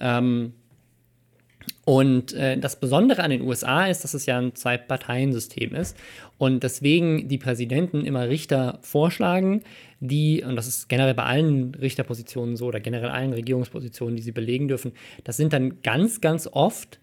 Ähm, 0.00 0.52
und 1.84 2.32
äh, 2.34 2.56
das 2.56 2.78
Besondere 2.78 3.24
an 3.24 3.30
den 3.30 3.42
USA 3.42 3.86
ist, 3.86 4.04
dass 4.04 4.14
es 4.14 4.26
ja 4.26 4.38
ein 4.38 4.54
Zwei-Parteien-System 4.54 5.74
ist 5.74 5.96
und 6.38 6.62
deswegen 6.62 7.26
die 7.26 7.36
Präsidenten 7.36 8.04
immer 8.04 8.28
Richter 8.28 8.78
vorschlagen, 8.82 9.62
die, 9.98 10.44
und 10.44 10.54
das 10.54 10.68
ist 10.68 10.88
generell 10.88 11.14
bei 11.14 11.24
allen 11.24 11.74
Richterpositionen 11.74 12.56
so 12.56 12.66
oder 12.66 12.78
generell 12.78 13.10
allen 13.10 13.32
Regierungspositionen, 13.32 14.14
die 14.14 14.22
sie 14.22 14.32
belegen 14.32 14.68
dürfen, 14.68 14.92
das 15.24 15.36
sind 15.36 15.52
dann 15.52 15.82
ganz, 15.82 16.20
ganz 16.20 16.48
oft 16.50 17.00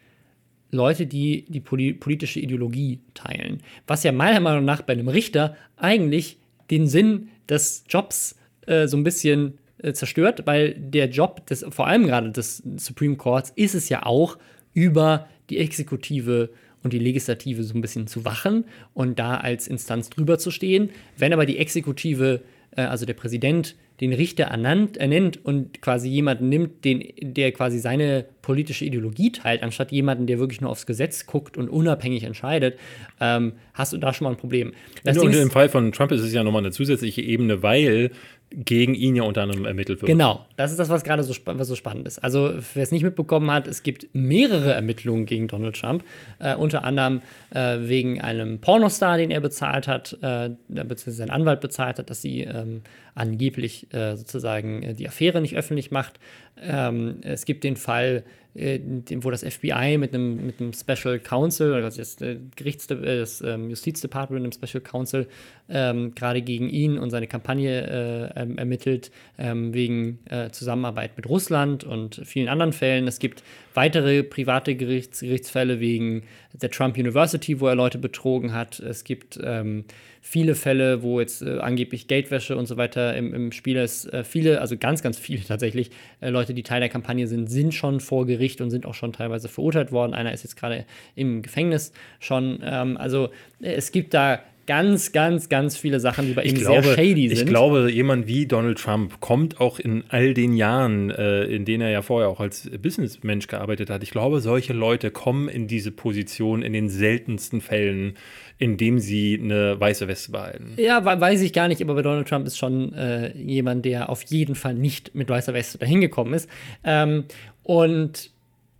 Leute, 0.71 1.05
die 1.05 1.45
die 1.49 1.61
poli 1.61 1.93
politische 1.93 2.39
Ideologie 2.39 3.01
teilen. 3.13 3.61
Was 3.87 4.03
ja 4.03 4.13
meiner 4.13 4.39
Meinung 4.39 4.63
nach 4.65 4.81
bei 4.81 4.93
einem 4.93 5.07
Richter 5.09 5.55
eigentlich 5.75 6.36
den 6.71 6.87
Sinn 6.87 7.29
des 7.49 7.83
Jobs 7.89 8.35
äh, 8.65 8.87
so 8.87 8.97
ein 8.97 9.03
bisschen 9.03 9.57
äh, 9.79 9.93
zerstört, 9.93 10.43
weil 10.45 10.73
der 10.73 11.09
Job 11.09 11.45
des, 11.47 11.65
vor 11.69 11.87
allem 11.87 12.05
gerade 12.07 12.31
des 12.31 12.63
Supreme 12.77 13.15
Courts 13.15 13.51
ist 13.55 13.75
es 13.75 13.89
ja 13.89 14.05
auch, 14.05 14.37
über 14.73 15.27
die 15.49 15.57
Exekutive 15.57 16.49
und 16.83 16.93
die 16.93 16.99
Legislative 16.99 17.63
so 17.63 17.73
ein 17.73 17.81
bisschen 17.81 18.07
zu 18.07 18.25
wachen 18.25 18.65
und 18.93 19.17
da 19.17 19.37
als 19.37 19.67
Instanz 19.67 20.09
drüber 20.09 20.37
zu 20.37 20.51
stehen. 20.51 20.91
Wenn 21.17 21.33
aber 21.33 21.45
die 21.45 21.57
Exekutive, 21.57 22.41
äh, 22.75 22.81
also 22.81 23.05
der 23.05 23.15
Präsident, 23.15 23.75
den 23.99 24.13
Richter 24.13 24.45
ernannt, 24.45 24.97
ernennt 24.97 25.43
und 25.43 25.81
quasi 25.81 26.07
jemanden 26.07 26.49
nimmt, 26.49 26.85
den, 26.85 27.03
der 27.19 27.51
quasi 27.51 27.79
seine 27.79 28.25
politische 28.41 28.85
Ideologie 28.85 29.31
teilt, 29.31 29.63
anstatt 29.63 29.91
jemanden, 29.91 30.27
der 30.27 30.39
wirklich 30.39 30.61
nur 30.61 30.69
aufs 30.69 30.85
Gesetz 30.85 31.25
guckt 31.25 31.57
und 31.57 31.67
unabhängig 31.67 32.23
entscheidet, 32.23 32.77
ähm, 33.19 33.53
hast 33.73 33.93
du 33.93 33.97
da 33.97 34.13
schon 34.13 34.25
mal 34.25 34.31
ein 34.31 34.37
Problem. 34.37 34.73
Das 35.03 35.17
und 35.17 35.31
Ding 35.31 35.41
im 35.41 35.51
Fall 35.51 35.69
von 35.69 35.91
Trump 35.91 36.11
ist 36.11 36.21
es 36.21 36.31
ja 36.31 36.43
nochmal 36.43 36.61
eine 36.61 36.71
zusätzliche 36.71 37.21
Ebene, 37.21 37.63
weil 37.63 38.11
gegen 38.49 38.95
ihn 38.95 39.15
ja 39.15 39.23
unter 39.23 39.41
anderem 39.41 39.65
ermittelt 39.65 40.01
wird. 40.01 40.07
Genau, 40.07 40.45
das 40.55 40.71
ist 40.71 40.79
das, 40.79 40.87
was 40.87 41.03
gerade 41.03 41.21
so, 41.23 41.35
was 41.45 41.67
so 41.67 41.75
spannend 41.75 42.07
ist. 42.07 42.19
Also, 42.19 42.53
wer 42.73 42.83
es 42.83 42.91
nicht 42.91 43.03
mitbekommen 43.03 43.51
hat, 43.51 43.67
es 43.67 43.83
gibt 43.83 44.07
mehrere 44.13 44.73
Ermittlungen 44.73 45.25
gegen 45.25 45.49
Donald 45.49 45.75
Trump, 45.75 46.03
äh, 46.39 46.55
unter 46.55 46.85
anderem 46.85 47.21
äh, 47.49 47.77
wegen 47.81 48.21
einem 48.21 48.59
Pornostar, 48.59 49.17
den 49.17 49.31
er 49.31 49.41
bezahlt 49.41 49.87
hat, 49.87 50.17
äh, 50.21 50.51
beziehungsweise 50.69 51.17
sein 51.17 51.29
Anwalt 51.29 51.59
bezahlt 51.59 51.99
hat, 51.99 52.09
dass 52.09 52.21
sie 52.21 52.41
ähm, 52.41 52.83
angeblich 53.17 53.93
äh, 53.93 54.15
sozusagen 54.15 54.83
äh, 54.83 54.93
die 54.93 55.07
Affäre 55.07 55.41
nicht 55.41 55.55
öffentlich 55.55 55.91
macht. 55.91 56.19
Ähm, 56.61 57.19
es 57.23 57.45
gibt 57.45 57.63
den 57.63 57.75
Fall, 57.75 58.23
wo 58.53 59.29
das 59.29 59.43
FBI 59.43 59.97
mit 59.97 60.13
einem, 60.13 60.45
mit 60.45 60.59
einem 60.59 60.73
Special 60.73 61.19
Counsel, 61.19 61.71
oder 61.71 61.81
das, 61.81 62.21
äh, 62.21 62.37
Gerichts, 62.55 62.89
äh, 62.89 63.19
das 63.19 63.41
ähm, 63.41 63.69
Justizdepartment 63.69 64.43
mit 64.43 64.53
einem 64.53 64.67
Special 64.67 64.81
Counsel 64.81 65.27
ähm, 65.69 66.15
gerade 66.15 66.41
gegen 66.41 66.69
ihn 66.69 66.97
und 66.97 67.09
seine 67.09 67.27
Kampagne 67.27 68.31
äh, 68.35 68.41
ähm, 68.41 68.57
ermittelt, 68.57 69.11
ähm, 69.37 69.73
wegen 69.73 70.19
äh, 70.29 70.49
Zusammenarbeit 70.49 71.17
mit 71.17 71.27
Russland 71.29 71.83
und 71.83 72.21
vielen 72.25 72.47
anderen 72.47 72.73
Fällen. 72.73 73.07
Es 73.07 73.19
gibt 73.19 73.43
weitere 73.73 74.23
private 74.23 74.75
Gerichts 74.75 75.19
Gerichtsfälle 75.19 75.79
wegen 75.79 76.23
der 76.53 76.71
Trump 76.71 76.97
University, 76.97 77.59
wo 77.59 77.67
er 77.67 77.75
Leute 77.75 77.97
betrogen 77.97 78.53
hat. 78.53 78.79
Es 78.79 79.03
gibt 79.03 79.39
ähm, 79.43 79.85
viele 80.21 80.55
Fälle, 80.55 81.03
wo 81.03 81.19
jetzt 81.19 81.41
äh, 81.41 81.59
angeblich 81.59 82.07
Geldwäsche 82.07 82.57
und 82.57 82.65
so 82.65 82.77
weiter 82.77 83.15
im, 83.15 83.33
im 83.33 83.51
Spiel 83.51 83.77
ist. 83.77 84.11
Äh, 84.11 84.23
viele, 84.23 84.61
also 84.61 84.77
ganz, 84.77 85.01
ganz 85.01 85.17
viele 85.17 85.43
tatsächlich, 85.47 85.91
äh, 86.21 86.29
Leute, 86.29 86.53
die 86.53 86.63
Teil 86.63 86.79
der 86.79 86.89
Kampagne 86.89 87.27
sind, 87.27 87.49
sind 87.49 87.73
schon 87.73 87.99
vor 87.99 88.25
Gericht 88.25 88.46
und 88.61 88.69
sind 88.69 88.85
auch 88.85 88.93
schon 88.93 89.13
teilweise 89.13 89.49
verurteilt 89.49 89.91
worden. 89.91 90.13
Einer 90.13 90.31
ist 90.33 90.43
jetzt 90.43 90.55
gerade 90.57 90.85
im 91.15 91.41
Gefängnis 91.41 91.91
schon. 92.19 92.59
Ähm, 92.63 92.97
also 92.97 93.29
äh, 93.61 93.73
es 93.73 93.91
gibt 93.91 94.13
da 94.13 94.39
ganz, 94.65 95.13
ganz, 95.13 95.47
ganz 95.47 95.77
viele 95.77 96.01
Sachen, 96.01 96.27
die 96.27 96.33
bei 96.33 96.43
ihm 96.43 96.53
Ich 96.55 96.59
glaube, 96.59 96.83
sehr 96.83 96.95
shady 96.95 97.29
sind. 97.29 97.37
ich 97.39 97.45
glaube, 97.45 97.89
jemand 97.89 98.27
wie 98.27 98.47
Donald 98.47 98.77
Trump 98.77 99.21
kommt 99.21 99.61
auch 99.61 99.79
in 99.79 100.03
all 100.09 100.33
den 100.33 100.51
Jahren, 100.57 101.09
äh, 101.09 101.43
in 101.45 101.63
denen 101.63 101.83
er 101.83 101.89
ja 101.89 102.01
vorher 102.01 102.27
auch 102.27 102.41
als 102.41 102.69
Businessmensch 102.81 103.47
gearbeitet 103.47 103.89
hat. 103.89 104.03
Ich 104.03 104.11
glaube, 104.11 104.41
solche 104.41 104.73
Leute 104.73 105.09
kommen 105.09 105.47
in 105.47 105.67
diese 105.67 105.91
Position 105.91 106.63
in 106.63 106.73
den 106.73 106.89
seltensten 106.89 107.61
Fällen, 107.61 108.15
indem 108.57 108.99
sie 108.99 109.39
eine 109.41 109.79
weiße 109.79 110.09
Weste 110.09 110.33
behalten. 110.33 110.73
Ja, 110.75 111.05
we- 111.05 111.21
weiß 111.21 111.41
ich 111.43 111.53
gar 111.53 111.69
nicht, 111.69 111.81
aber 111.81 111.95
bei 111.95 112.01
Donald 112.01 112.27
Trump 112.27 112.45
ist 112.45 112.57
schon 112.57 112.91
äh, 112.93 113.31
jemand, 113.37 113.85
der 113.85 114.09
auf 114.09 114.23
jeden 114.23 114.55
Fall 114.55 114.73
nicht 114.73 115.15
mit 115.15 115.29
weißer 115.29 115.53
Weste 115.53 115.77
dahin 115.77 116.01
gekommen 116.01 116.33
ist. 116.33 116.49
Ähm, 116.83 117.23
und 117.63 118.31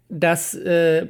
das 0.10 0.54
äh, 0.56 1.06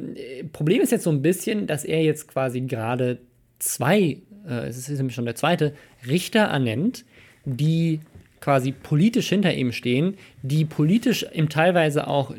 Problem 0.53 0.81
ist 0.81 0.91
jetzt 0.91 1.03
so 1.03 1.11
ein 1.11 1.21
bisschen, 1.21 1.67
dass 1.67 1.83
er 1.83 2.03
jetzt 2.03 2.27
quasi 2.27 2.61
gerade 2.61 3.19
zwei, 3.59 4.17
äh, 4.47 4.67
es 4.67 4.77
ist 4.77 4.89
nämlich 4.89 5.15
schon 5.15 5.25
der 5.25 5.35
zweite, 5.35 5.73
Richter 6.07 6.41
ernennt, 6.41 7.05
die 7.45 8.01
quasi 8.39 8.71
politisch 8.71 9.29
hinter 9.29 9.53
ihm 9.53 9.71
stehen, 9.71 10.15
die 10.43 10.63
politisch 10.63 11.25
im 11.33 11.49
teilweise 11.49 12.07
auch 12.07 12.33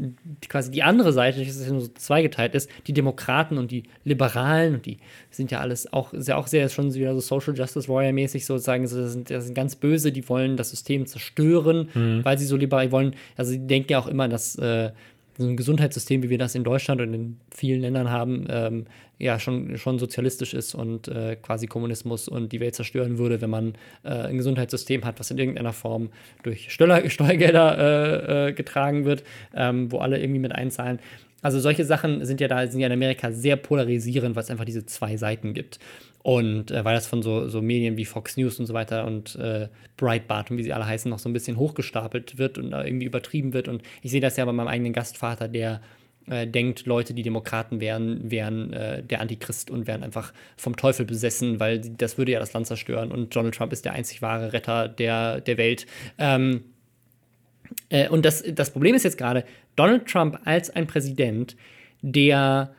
quasi 0.49 0.71
die 0.71 0.83
andere 0.83 1.13
Seite, 1.13 1.41
das 1.41 1.57
ist 1.57 1.67
ja 1.67 1.73
nur 1.73 1.83
so 1.83 1.89
zweigeteilt 1.89 2.55
ist, 2.55 2.71
die 2.87 2.93
Demokraten 2.93 3.59
und 3.59 3.71
die 3.71 3.83
Liberalen 4.05 4.75
und 4.75 4.87
die 4.87 4.99
sind 5.31 5.51
ja 5.51 5.59
alles 5.59 5.93
auch 5.93 6.15
sehr, 6.17 6.39
auch 6.39 6.47
sehr 6.47 6.69
schon 6.69 6.95
wieder 6.95 7.15
so 7.15 7.21
Social 7.21 7.55
Justice 7.57 7.89
Warrior 7.89 8.13
mäßig 8.13 8.47
sozusagen, 8.47 8.87
so, 8.87 9.01
das, 9.01 9.13
sind, 9.13 9.31
das 9.31 9.47
sind 9.47 9.55
ganz 9.55 9.77
böse, 9.77 10.13
die 10.13 10.29
wollen 10.29 10.57
das 10.57 10.71
System 10.71 11.05
zerstören, 11.07 11.89
weil 12.23 12.39
sie 12.39 12.47
so 12.47 12.57
liberal 12.57 12.93
wollen, 12.93 13.15
also 13.37 13.53
die 13.53 13.67
denken 13.67 13.93
ja 13.93 13.99
auch 13.99 14.07
immer, 14.07 14.29
dass 14.29 14.57
äh, 14.57 14.93
so 15.39 15.47
ein 15.47 15.57
Gesundheitssystem, 15.57 16.23
wie 16.25 16.31
wir 16.31 16.39
das 16.39 16.57
in 16.57 16.65
Deutschland 16.65 17.01
und 17.01 17.15
in 17.15 17.41
vielen 17.55 17.81
Ländern 17.81 18.11
haben, 18.11 18.47
ähm, 18.51 18.87
ja 19.19 19.39
schon, 19.39 19.79
schon 19.79 19.99
sozialistisch 19.99 20.53
ist 20.53 20.75
und 20.75 21.07
äh, 21.09 21.37
quasi 21.37 21.67
Kommunismus 21.67 22.29
und 22.29 22.53
die 22.53 22.61
Welt 22.61 22.75
zerstören 22.75 23.19
würde, 23.19 23.41
wenn 23.41 23.51
man 23.51 23.75
äh, 24.03 24.11
ein 24.11 24.37
Gesundheitssystem 24.37 25.05
hat, 25.05 25.21
was 25.21 25.31
in 25.31 25.39
irgendeiner 25.39 25.73
Form 25.73 26.11
durch 26.43 26.73
Steuer, 26.73 27.09
Steuergelder 27.09 27.79
äh, 27.79 28.49
äh, 28.49 28.53
getragen 28.53 29.05
wird, 29.05 29.23
ähm, 29.55 29.91
wo 29.93 29.99
alle 29.99 30.21
irgendwie 30.21 30.41
mit 30.41 30.53
einzahlen. 30.53 30.99
Also 31.41 31.61
solche 31.61 31.85
Sachen 31.85 32.25
sind 32.25 32.41
ja 32.41 32.49
da, 32.49 32.67
sind 32.67 32.81
ja 32.81 32.89
in 32.89 32.93
Amerika 32.93 33.31
sehr 33.31 33.55
polarisierend, 33.55 34.35
weil 34.35 34.43
es 34.43 34.51
einfach 34.51 34.65
diese 34.65 34.87
zwei 34.87 35.17
Seiten 35.17 35.55
gibt. 35.55 35.79
Und 36.29 36.71
äh, 36.71 36.85
weil 36.85 36.95
das 36.95 37.07
von 37.07 37.23
so, 37.23 37.49
so 37.49 37.63
Medien 37.63 37.97
wie 37.97 38.05
Fox 38.05 38.37
News 38.37 38.61
und 38.61 38.67
so 38.67 38.75
weiter 38.75 39.07
und 39.07 39.35
äh, 39.37 39.69
Breitbart 39.97 40.51
und 40.51 40.59
wie 40.59 40.63
sie 40.63 40.75
alle 40.75 40.87
heißen, 40.87 41.11
noch 41.11 41.19
so 41.19 41.27
ein 41.31 41.33
bisschen 41.33 41.57
hochgestapelt 41.57 42.37
wird 42.37 42.59
und 42.59 42.73
da 42.73 42.85
irgendwie 42.85 43.07
übertrieben 43.07 43.55
wird. 43.55 43.67
Und 43.67 43.83
ich 44.03 44.11
sehe 44.11 44.21
das 44.21 44.37
ja 44.37 44.45
bei 44.45 44.53
meinem 44.53 44.69
eigenen 44.69 44.93
Gastvater, 44.93 45.49
der 45.49 45.81
äh, 46.27 46.47
denkt, 46.47 46.85
Leute, 46.85 47.15
die 47.15 47.23
Demokraten 47.23 47.81
wären, 47.81 48.31
wären 48.31 48.75
äh, 48.75 49.03
der 49.03 49.23
Antichrist 49.23 49.71
und 49.71 49.87
wären 49.87 50.03
einfach 50.03 50.35
vom 50.59 50.77
Teufel 50.77 51.07
besessen, 51.07 51.61
weil 51.61 51.79
das 51.81 52.19
würde 52.19 52.33
ja 52.33 52.41
das 52.41 52.53
Land 52.53 52.67
zerstören. 52.67 53.11
Und 53.11 53.35
Donald 53.35 53.55
Trump 53.55 53.73
ist 53.73 53.87
der 53.87 53.95
einzig 53.95 54.21
wahre 54.21 54.53
Retter 54.53 54.87
der, 54.87 55.41
der 55.41 55.57
Welt. 55.57 55.87
Ähm, 56.19 56.65
Äh, 57.91 58.09
und 58.09 58.25
das, 58.25 58.43
das 58.55 58.71
Problem 58.71 58.95
ist 58.95 59.05
jetzt 59.05 59.19
gerade, 59.19 59.45
Donald 59.77 60.07
Trump 60.07 60.39
als 60.45 60.71
ein 60.71 60.87
Präsident, 60.87 61.57
der 62.03 62.75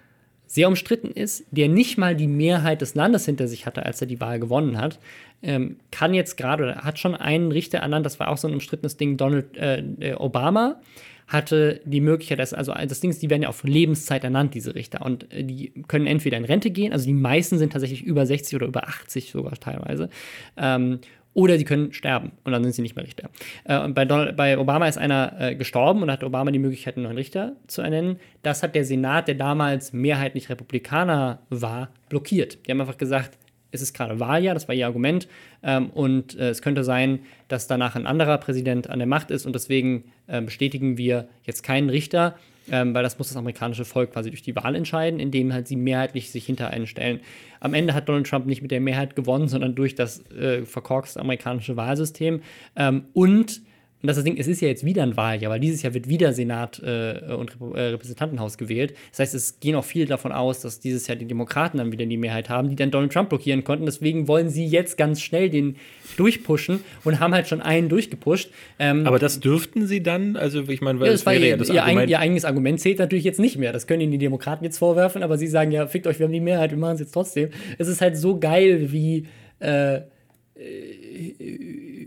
sehr 0.49 0.67
umstritten 0.67 1.11
ist, 1.11 1.45
der 1.51 1.69
nicht 1.69 1.99
mal 1.99 2.15
die 2.15 2.27
Mehrheit 2.27 2.81
des 2.81 2.95
Landes 2.95 3.25
hinter 3.25 3.47
sich 3.47 3.67
hatte, 3.67 3.85
als 3.85 4.01
er 4.01 4.07
die 4.07 4.19
Wahl 4.19 4.39
gewonnen 4.39 4.79
hat, 4.79 4.97
ähm, 5.43 5.77
kann 5.91 6.15
jetzt 6.15 6.37
gerade 6.37 6.63
oder 6.63 6.75
hat 6.77 6.97
schon 6.97 7.15
einen 7.15 7.51
Richter 7.51 7.77
ernannt, 7.77 8.05
das 8.05 8.19
war 8.19 8.29
auch 8.29 8.37
so 8.37 8.47
ein 8.47 8.53
umstrittenes 8.55 8.97
Ding, 8.97 9.15
Donald 9.15 9.55
äh, 9.55 9.83
äh 9.99 10.13
Obama 10.15 10.81
hatte 11.27 11.79
die 11.85 12.01
Möglichkeit, 12.01 12.39
dass, 12.39 12.55
also 12.55 12.73
das 12.73 12.99
Ding 13.01 13.11
ist, 13.11 13.21
die 13.21 13.29
werden 13.29 13.43
ja 13.43 13.49
auf 13.49 13.63
Lebenszeit 13.63 14.23
ernannt, 14.23 14.55
diese 14.55 14.73
Richter. 14.73 15.05
Und 15.05 15.31
äh, 15.31 15.43
die 15.43 15.71
können 15.87 16.07
entweder 16.07 16.37
in 16.37 16.45
Rente 16.45 16.71
gehen, 16.71 16.91
also 16.91 17.05
die 17.05 17.13
meisten 17.13 17.59
sind 17.59 17.71
tatsächlich 17.71 18.01
über 18.01 18.25
60 18.25 18.55
oder 18.55 18.65
über 18.65 18.87
80 18.87 19.29
sogar 19.29 19.53
teilweise. 19.53 20.09
Ähm, 20.57 20.99
oder 21.33 21.57
sie 21.57 21.65
können 21.65 21.93
sterben 21.93 22.31
und 22.43 22.51
dann 22.51 22.63
sind 22.63 22.73
sie 22.73 22.81
nicht 22.81 22.95
mehr 22.95 23.05
Richter. 23.05 23.29
Äh, 23.65 23.87
bei, 23.89 24.05
Donald, 24.05 24.35
bei, 24.35 24.57
Obama 24.57 24.87
ist 24.87 24.97
einer 24.97 25.33
äh, 25.39 25.55
gestorben 25.55 26.01
und 26.01 26.11
hat 26.11 26.23
Obama 26.23 26.51
die 26.51 26.59
Möglichkeit, 26.59 26.95
einen 26.95 27.03
neuen 27.03 27.17
Richter 27.17 27.55
zu 27.67 27.81
ernennen. 27.81 28.19
Das 28.41 28.63
hat 28.63 28.75
der 28.75 28.85
Senat, 28.85 29.27
der 29.27 29.35
damals 29.35 29.93
mehrheitlich 29.93 30.49
Republikaner 30.49 31.39
war, 31.49 31.89
blockiert. 32.09 32.65
Die 32.65 32.71
haben 32.71 32.81
einfach 32.81 32.97
gesagt, 32.97 33.37
es 33.71 33.81
ist 33.81 33.93
gerade 33.93 34.19
Wahljahr, 34.19 34.53
das 34.53 34.67
war 34.67 34.75
ihr 34.75 34.87
Argument, 34.87 35.27
ähm, 35.61 35.89
und 35.91 36.37
äh, 36.37 36.49
es 36.49 36.61
könnte 36.61 36.83
sein, 36.83 37.19
dass 37.47 37.67
danach 37.67 37.95
ein 37.95 38.07
anderer 38.07 38.37
Präsident 38.37 38.89
an 38.89 38.99
der 38.99 39.07
Macht 39.07 39.31
ist 39.31 39.45
und 39.45 39.53
deswegen 39.53 40.05
äh, 40.27 40.41
bestätigen 40.41 40.97
wir 40.97 41.27
jetzt 41.43 41.61
keinen 41.61 41.89
Richter, 41.89 42.35
ähm, 42.71 42.93
weil 42.93 43.03
das 43.03 43.17
muss 43.17 43.29
das 43.29 43.37
amerikanische 43.37 43.85
Volk 43.85 44.13
quasi 44.13 44.29
durch 44.29 44.41
die 44.41 44.55
Wahl 44.55 44.75
entscheiden, 44.75 45.19
indem 45.19 45.53
halt 45.53 45.67
sie 45.67 45.75
mehrheitlich 45.75 46.31
sich 46.31 46.45
hinter 46.45 46.69
einen 46.69 46.87
stellen. 46.87 47.19
Am 47.59 47.73
Ende 47.73 47.93
hat 47.93 48.07
Donald 48.09 48.27
Trump 48.27 48.45
nicht 48.45 48.61
mit 48.61 48.71
der 48.71 48.79
Mehrheit 48.81 49.15
gewonnen, 49.15 49.47
sondern 49.47 49.75
durch 49.75 49.95
das 49.95 50.25
äh, 50.31 50.65
verkorkste 50.65 51.19
amerikanische 51.19 51.77
Wahlsystem. 51.77 52.41
Ähm, 52.75 53.05
und 53.13 53.61
und 54.01 54.07
das, 54.07 54.15
ist 54.15 54.23
das 54.23 54.31
Ding, 54.31 54.39
es 54.39 54.47
ist 54.47 54.61
ja 54.61 54.69
jetzt 54.69 54.85
wieder 54.85 55.03
ein 55.03 55.17
Wahljahr, 55.17 55.51
weil 55.51 55.59
dieses 55.59 55.81
Jahr 55.81 55.93
wird 55.93 56.07
wieder 56.07 56.31
Senat 56.31 56.79
äh, 56.79 57.33
und 57.33 57.51
Rep 57.59 57.75
äh, 57.75 57.81
Repräsentantenhaus 57.89 58.57
gewählt. 58.57 58.93
Das 59.11 59.19
heißt, 59.19 59.35
es 59.35 59.59
gehen 59.59 59.75
auch 59.75 59.83
viele 59.83 60.05
davon 60.05 60.31
aus, 60.31 60.61
dass 60.61 60.79
dieses 60.79 61.05
Jahr 61.07 61.17
die 61.17 61.25
Demokraten 61.25 61.79
dann 61.79 61.91
wieder 61.91 62.05
die 62.05 62.15
Mehrheit 62.15 62.47
haben, 62.47 62.69
die 62.69 62.77
dann 62.77 62.91
Donald 62.91 63.11
Trump 63.11 63.27
blockieren 63.27 63.65
konnten. 63.65 63.85
Deswegen 63.85 64.29
wollen 64.29 64.49
sie 64.49 64.65
jetzt 64.65 64.97
ganz 64.97 65.19
schnell 65.21 65.49
den 65.49 65.75
durchpushen 66.15 66.79
und 67.03 67.19
haben 67.19 67.33
halt 67.33 67.49
schon 67.49 67.59
einen 67.59 67.89
durchgepusht. 67.89 68.51
Ähm, 68.79 69.05
Aber 69.05 69.19
das 69.19 69.41
dürften 69.41 69.85
sie 69.85 70.01
dann? 70.01 70.37
Also, 70.37 70.61
ich 70.69 70.79
meine, 70.79 71.01
weil 71.01 71.07
ja, 71.07 71.11
das, 71.11 71.25
wäre 71.25 71.35
ihr, 71.37 71.47
ja 71.47 71.57
das 71.57 71.69
ihr, 71.69 71.83
Argument. 71.83 72.09
ihr 72.09 72.19
eigenes 72.19 72.45
Argument 72.45 72.79
zählt 72.79 72.99
natürlich 72.99 73.25
jetzt 73.25 73.39
nicht 73.41 73.57
mehr. 73.57 73.73
Das 73.73 73.85
können 73.85 73.99
ihnen 73.99 74.13
die 74.13 74.17
Demokraten 74.17 74.63
jetzt 74.63 74.77
vorwerfen, 74.77 75.23
aber 75.23 75.37
sie 75.37 75.47
sagen 75.47 75.71
ja, 75.71 75.87
fickt 75.87 76.07
euch, 76.07 76.19
wir 76.19 76.25
haben 76.25 76.33
die 76.33 76.39
Mehrheit, 76.39 76.71
wir 76.71 76.77
machen 76.77 76.93
es 76.93 77.01
jetzt 77.01 77.11
trotzdem. 77.11 77.49
Es 77.77 77.89
ist 77.89 77.99
halt 77.99 78.15
so 78.15 78.39
geil, 78.39 78.93
wie. 78.93 79.27
Äh, 79.59 80.01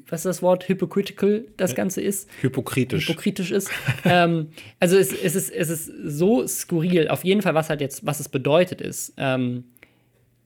was 0.09 0.21
ist 0.21 0.27
das 0.27 0.43
Wort, 0.43 0.69
hypocritical 0.69 1.47
das 1.57 1.75
Ganze 1.75 2.01
ist. 2.01 2.29
Hypokritisch. 2.41 3.09
Hypokritisch 3.09 3.51
ist. 3.51 3.71
ähm, 4.05 4.49
also 4.81 4.97
es, 4.97 5.13
es, 5.13 5.35
ist, 5.35 5.51
es 5.51 5.69
ist 5.69 5.93
so 6.05 6.47
skurril. 6.47 7.09
Auf 7.09 7.25
jeden 7.25 7.43
Fall, 7.43 7.55
was 7.55 7.69
halt 7.71 7.81
jetzt, 7.81 8.05
was 8.07 8.21
es 8.21 8.29
bedeutet 8.29 8.81
ist, 8.81 9.15
ähm, 9.17 9.65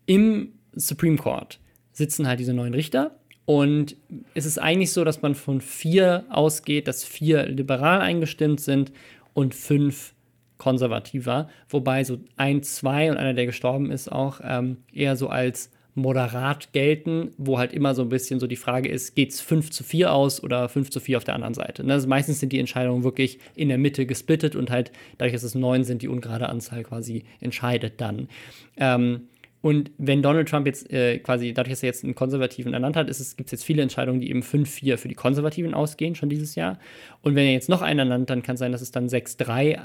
im 0.07 0.53
Supreme 0.75 1.17
Court 1.17 1.59
sitzen 1.93 2.27
halt 2.27 2.41
diese 2.41 2.53
neuen 2.53 2.75
Richter 2.75 3.17
und 3.47 3.97
es 4.35 4.45
ist 4.45 4.59
eigentlich 4.59 4.93
so, 4.93 5.05
dass 5.05 5.23
man 5.23 5.35
von 5.35 5.61
vier 5.61 6.25
ausgeht, 6.29 6.89
dass 6.89 7.05
vier 7.05 7.47
liberal 7.47 8.01
eingestimmt 8.01 8.61
sind 8.61 8.93
und 9.35 9.55
fünf 9.55 10.15
konservativer, 10.59 11.49
wobei 11.69 12.03
so 12.03 12.19
ein, 12.37 12.63
zwei 12.63 13.11
und 13.11 13.17
einer, 13.17 13.35
der 13.35 13.47
gestorben 13.47 13.91
ist, 13.91 14.11
auch 14.11 14.41
ähm, 14.43 14.79
eher 14.93 15.17
so 15.17 15.29
als 15.29 15.71
moderat 15.97 16.73
gelten, 16.73 17.31
wo 17.39 17.59
halt 17.59 17.73
immer 17.73 17.95
so 17.95 18.03
ein 18.03 18.11
bisschen 18.11 18.39
so 18.39 18.47
die 18.47 18.57
Frage 18.57 18.89
ist, 18.89 19.15
geht 19.15 19.31
es 19.31 19.41
5 19.41 19.71
zu 19.71 19.83
4 19.83 20.13
aus 20.13 20.43
oder 20.43 20.69
5 20.69 20.91
zu 20.91 21.01
4 21.01 21.17
auf 21.17 21.25
der 21.25 21.35
anderen 21.35 21.55
Seite. 21.55 21.85
Ne? 21.85 21.95
Also 21.95 22.07
meistens 22.07 22.39
sind 22.39 22.53
die 22.53 22.61
Entscheidungen 22.61 23.03
wirklich 23.03 23.39
in 23.55 23.69
der 23.69 23.79
Mitte 23.79 24.07
gesplittet 24.07 24.55
und 24.55 24.71
halt 24.71 24.93
dadurch, 25.19 25.33
dass 25.33 25.43
es 25.43 25.55
9 25.55 25.85
sind, 25.85 26.03
die 26.03 26.09
ungerade 26.09 26.49
Anzahl 26.49 26.83
quasi 26.85 27.25
entscheidet 27.41 28.01
dann. 28.01 28.29
Ähm, 28.77 29.23
und 29.67 29.91
wenn 29.99 30.23
Donald 30.23 30.49
Trump 30.49 30.65
jetzt 30.65 30.93
äh, 30.93 31.19
quasi, 31.19 31.53
dadurch, 31.53 31.73
dass 31.73 31.83
er 31.83 31.89
jetzt 31.89 32.05
einen 32.05 32.15
Konservativen 32.15 32.73
ernannt 32.73 32.95
hat, 32.95 33.09
gibt 33.09 33.47
es 33.47 33.51
jetzt 33.51 33.65
viele 33.65 33.83
Entscheidungen, 33.83 34.21
die 34.21 34.31
eben 34.31 34.43
5-4 34.43 34.97
für 34.97 35.09
die 35.09 35.17
Konservativen 35.17 35.75
ausgehen, 35.75 36.15
schon 36.15 36.29
dieses 36.29 36.55
Jahr. 36.55 36.79
Und 37.21 37.35
wenn 37.35 37.47
er 37.47 37.53
jetzt 37.53 37.69
noch 37.69 37.83
einen 37.83 37.99
ernannt, 37.99 38.31
dann 38.31 38.45
kann 38.45 38.55
es 38.55 38.61
sein, 38.61 38.71
dass 38.71 38.81
es 38.81 38.93
dann 38.93 39.09
6-3 39.09 39.73
äh, 39.73 39.79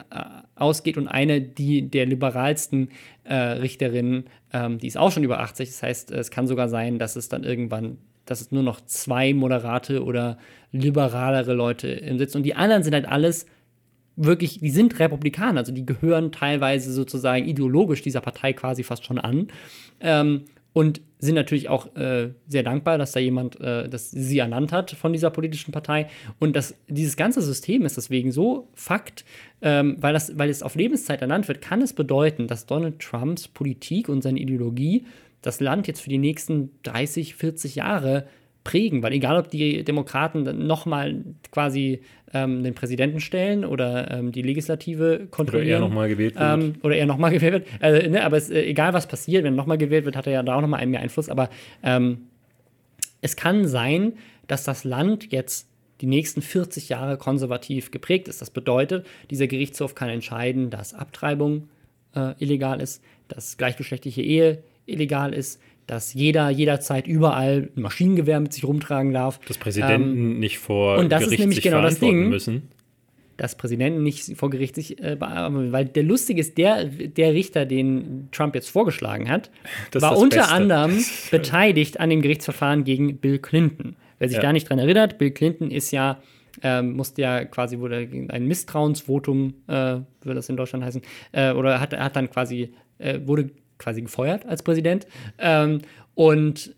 ausgeht 0.54 0.98
und 0.98 1.08
eine 1.08 1.42
die 1.42 1.90
der 1.90 2.06
liberalsten 2.06 2.90
äh, 3.24 3.34
Richterinnen, 3.34 4.26
ähm, 4.54 4.78
die 4.78 4.86
ist 4.86 5.00
auch 5.00 5.12
schon 5.12 5.24
über 5.24 5.40
80. 5.40 5.70
Das 5.70 5.82
heißt, 5.82 6.12
es 6.12 6.30
kann 6.30 6.46
sogar 6.46 6.70
sein, 6.70 7.00
dass 7.00 7.16
es 7.16 7.28
dann 7.28 7.44
irgendwann 7.44 7.98
dass 8.26 8.40
es 8.40 8.52
nur 8.52 8.62
noch 8.62 8.82
zwei 8.82 9.34
moderate 9.34 10.04
oder 10.04 10.38
liberalere 10.72 11.56
Leute 11.56 11.88
im 11.88 12.20
Sitz 12.20 12.36
und 12.36 12.44
die 12.44 12.54
anderen 12.54 12.84
sind 12.84 12.94
halt 12.94 13.08
alles 13.08 13.48
wirklich, 14.26 14.60
die 14.60 14.70
sind 14.70 15.00
Republikaner, 15.00 15.60
also 15.60 15.72
die 15.72 15.86
gehören 15.86 16.32
teilweise 16.32 16.92
sozusagen 16.92 17.46
ideologisch 17.46 18.02
dieser 18.02 18.22
Partei 18.22 18.54
quasi 18.54 18.84
fast 18.84 19.06
schon 19.06 19.20
an. 19.20 19.48
Ähm, 20.00 20.46
und 20.74 21.02
sind 21.20 21.36
natürlich 21.36 21.70
auch 21.70 21.96
äh, 21.96 22.30
sehr 22.48 22.64
dankbar, 22.64 22.98
dass 22.98 23.12
da 23.12 23.20
jemand, 23.20 23.60
äh, 23.60 23.90
dass 23.90 24.10
sie 24.10 24.40
ernannt 24.40 24.72
hat 24.72 24.92
von 24.92 25.14
dieser 25.14 25.30
politischen 25.30 25.72
Partei. 25.72 26.08
Und 26.40 26.56
das, 26.56 26.76
dieses 26.88 27.18
ganze 27.18 27.42
System 27.42 27.86
ist 27.86 27.98
deswegen 27.98 28.32
so 28.32 28.70
Fakt, 28.74 29.26
ähm, 29.62 29.98
weil, 30.00 30.14
das, 30.14 30.38
weil 30.38 30.50
es 30.50 30.64
auf 30.64 30.76
Lebenszeit 30.76 31.22
ernannt 31.22 31.48
wird, 31.48 31.62
kann 31.62 31.82
es 31.82 31.94
bedeuten, 31.94 32.48
dass 32.48 32.66
Donald 32.66 33.00
Trumps 33.00 33.48
Politik 33.48 34.08
und 34.08 34.22
seine 34.22 34.40
Ideologie 34.40 35.06
das 35.42 35.60
Land 35.60 35.88
jetzt 35.88 36.02
für 36.02 36.10
die 36.10 36.18
nächsten 36.18 36.72
30, 36.84 37.36
40 37.36 37.76
Jahre 37.76 38.28
prägen, 38.64 39.02
weil 39.02 39.14
egal 39.14 39.38
ob 39.38 39.50
die 39.50 39.84
Demokraten 39.84 40.68
nochmal 40.68 41.24
quasi 41.52 42.02
ähm, 42.34 42.64
den 42.64 42.76
Präsidenten 42.76 43.20
stellen 43.20 43.66
oder 43.66 44.12
ähm, 44.12 44.32
die 44.32 44.42
Legislative 44.42 45.28
kontrollieren. 45.32 45.78
Oder 45.78 45.86
er 45.86 45.90
nochmal 45.90 46.10
gewählt 46.10 46.36
wird. 46.36 46.64
Ähm, 46.64 46.74
oder 46.84 46.96
er 46.96 47.06
nochmal 47.06 47.32
gewählt 47.34 47.54
wird. 47.54 47.68
Also, 47.80 48.10
ne, 48.10 48.24
aber 48.24 48.38
es, 48.38 48.50
äh, 48.50 48.64
egal 48.64 48.94
was 48.94 49.08
passiert, 49.08 49.44
wenn 49.44 49.54
er 49.54 49.58
nochmal 49.58 49.78
gewählt 49.78 50.06
wird, 50.06 50.16
hat 50.16 50.28
er 50.28 50.34
ja 50.34 50.44
da 50.44 50.56
auch 50.56 50.62
nochmal 50.62 50.80
einen 50.80 50.92
mehr 50.92 51.02
Einfluss. 51.02 51.30
Aber 51.30 51.50
ähm, 51.84 52.28
es 53.22 53.36
kann 53.36 53.68
sein, 53.68 54.14
dass 54.48 54.64
das 54.64 54.84
Land 54.84 55.32
jetzt 55.32 55.68
die 56.02 56.08
nächsten 56.08 56.42
40 56.42 56.90
Jahre 56.90 57.18
konservativ 57.18 57.92
geprägt 57.92 58.28
ist. 58.28 58.42
Das 58.42 58.50
bedeutet, 58.50 59.06
dieser 59.30 59.48
Gerichtshof 59.48 59.96
kann 59.96 60.10
entscheiden, 60.10 60.70
dass 60.70 60.94
Abtreibung 60.94 61.70
äh, 62.16 62.34
illegal 62.40 62.82
ist, 62.82 63.04
dass 63.28 63.58
gleichgeschlechtliche 63.58 64.22
Ehe 64.22 64.64
illegal 64.86 65.34
ist, 65.34 65.62
dass 65.92 66.14
jeder 66.14 66.50
jederzeit 66.50 67.06
überall 67.06 67.70
ein 67.76 67.82
Maschinengewehr 67.82 68.40
mit 68.40 68.54
sich 68.54 68.64
rumtragen 68.64 69.12
darf. 69.12 69.40
Dass 69.40 69.58
Präsidenten 69.58 70.14
ähm, 70.14 70.40
nicht 70.40 70.58
vor 70.58 70.98
und 70.98 71.12
das 71.12 71.20
Gericht 71.20 71.34
ist 71.34 71.40
nämlich 71.42 71.56
sich 71.58 71.66
genau 71.66 71.82
das 71.82 72.00
Ding, 72.00 72.30
müssen. 72.30 72.70
Dass 73.36 73.56
Präsidenten 73.58 74.02
nicht 74.02 74.38
vor 74.38 74.50
Gericht 74.50 74.76
sich 74.76 75.04
äh, 75.04 75.18
weil 75.20 75.84
der 75.84 76.04
lustige 76.04 76.40
ist, 76.40 76.58
der, 76.58 76.86
der 76.86 77.34
Richter, 77.34 77.66
den 77.66 78.30
Trump 78.32 78.56
jetzt 78.56 78.70
vorgeschlagen 78.70 79.30
hat, 79.30 79.52
das 79.92 80.02
war 80.02 80.18
unter 80.18 80.38
Beste. 80.38 80.54
anderem 80.54 81.04
beteiligt 81.32 82.00
an 82.00 82.10
dem 82.10 82.22
Gerichtsverfahren 82.22 82.86
gegen 82.86 83.18
Bill 83.18 83.40
Clinton. 83.40 83.98
Wer 84.18 84.30
sich 84.30 84.38
ja. 84.38 84.44
da 84.44 84.54
nicht 84.54 84.70
dran 84.70 84.80
erinnert, 84.80 85.18
Bill 85.18 85.32
Clinton 85.32 85.72
ist 85.72 85.92
ja 85.92 86.22
ähm, 86.64 86.94
musste 86.94 87.22
ja 87.22 87.44
quasi, 87.44 87.80
wurde 87.80 88.08
ein 88.30 88.48
Misstrauensvotum, 88.48 89.56
äh, 89.68 89.74
würde 89.74 90.36
das 90.36 90.48
in 90.48 90.56
Deutschland 90.56 90.86
heißen, 90.86 91.02
äh, 91.34 91.52
oder 91.52 91.82
hat, 91.82 91.98
hat 91.98 92.16
dann 92.16 92.30
quasi, 92.30 92.74
äh, 92.98 93.20
wurde 93.26 93.50
quasi 93.82 94.02
gefeuert 94.02 94.46
als 94.46 94.64
Präsident. 94.64 95.08
Ähm, 95.40 95.82
und 96.16 96.76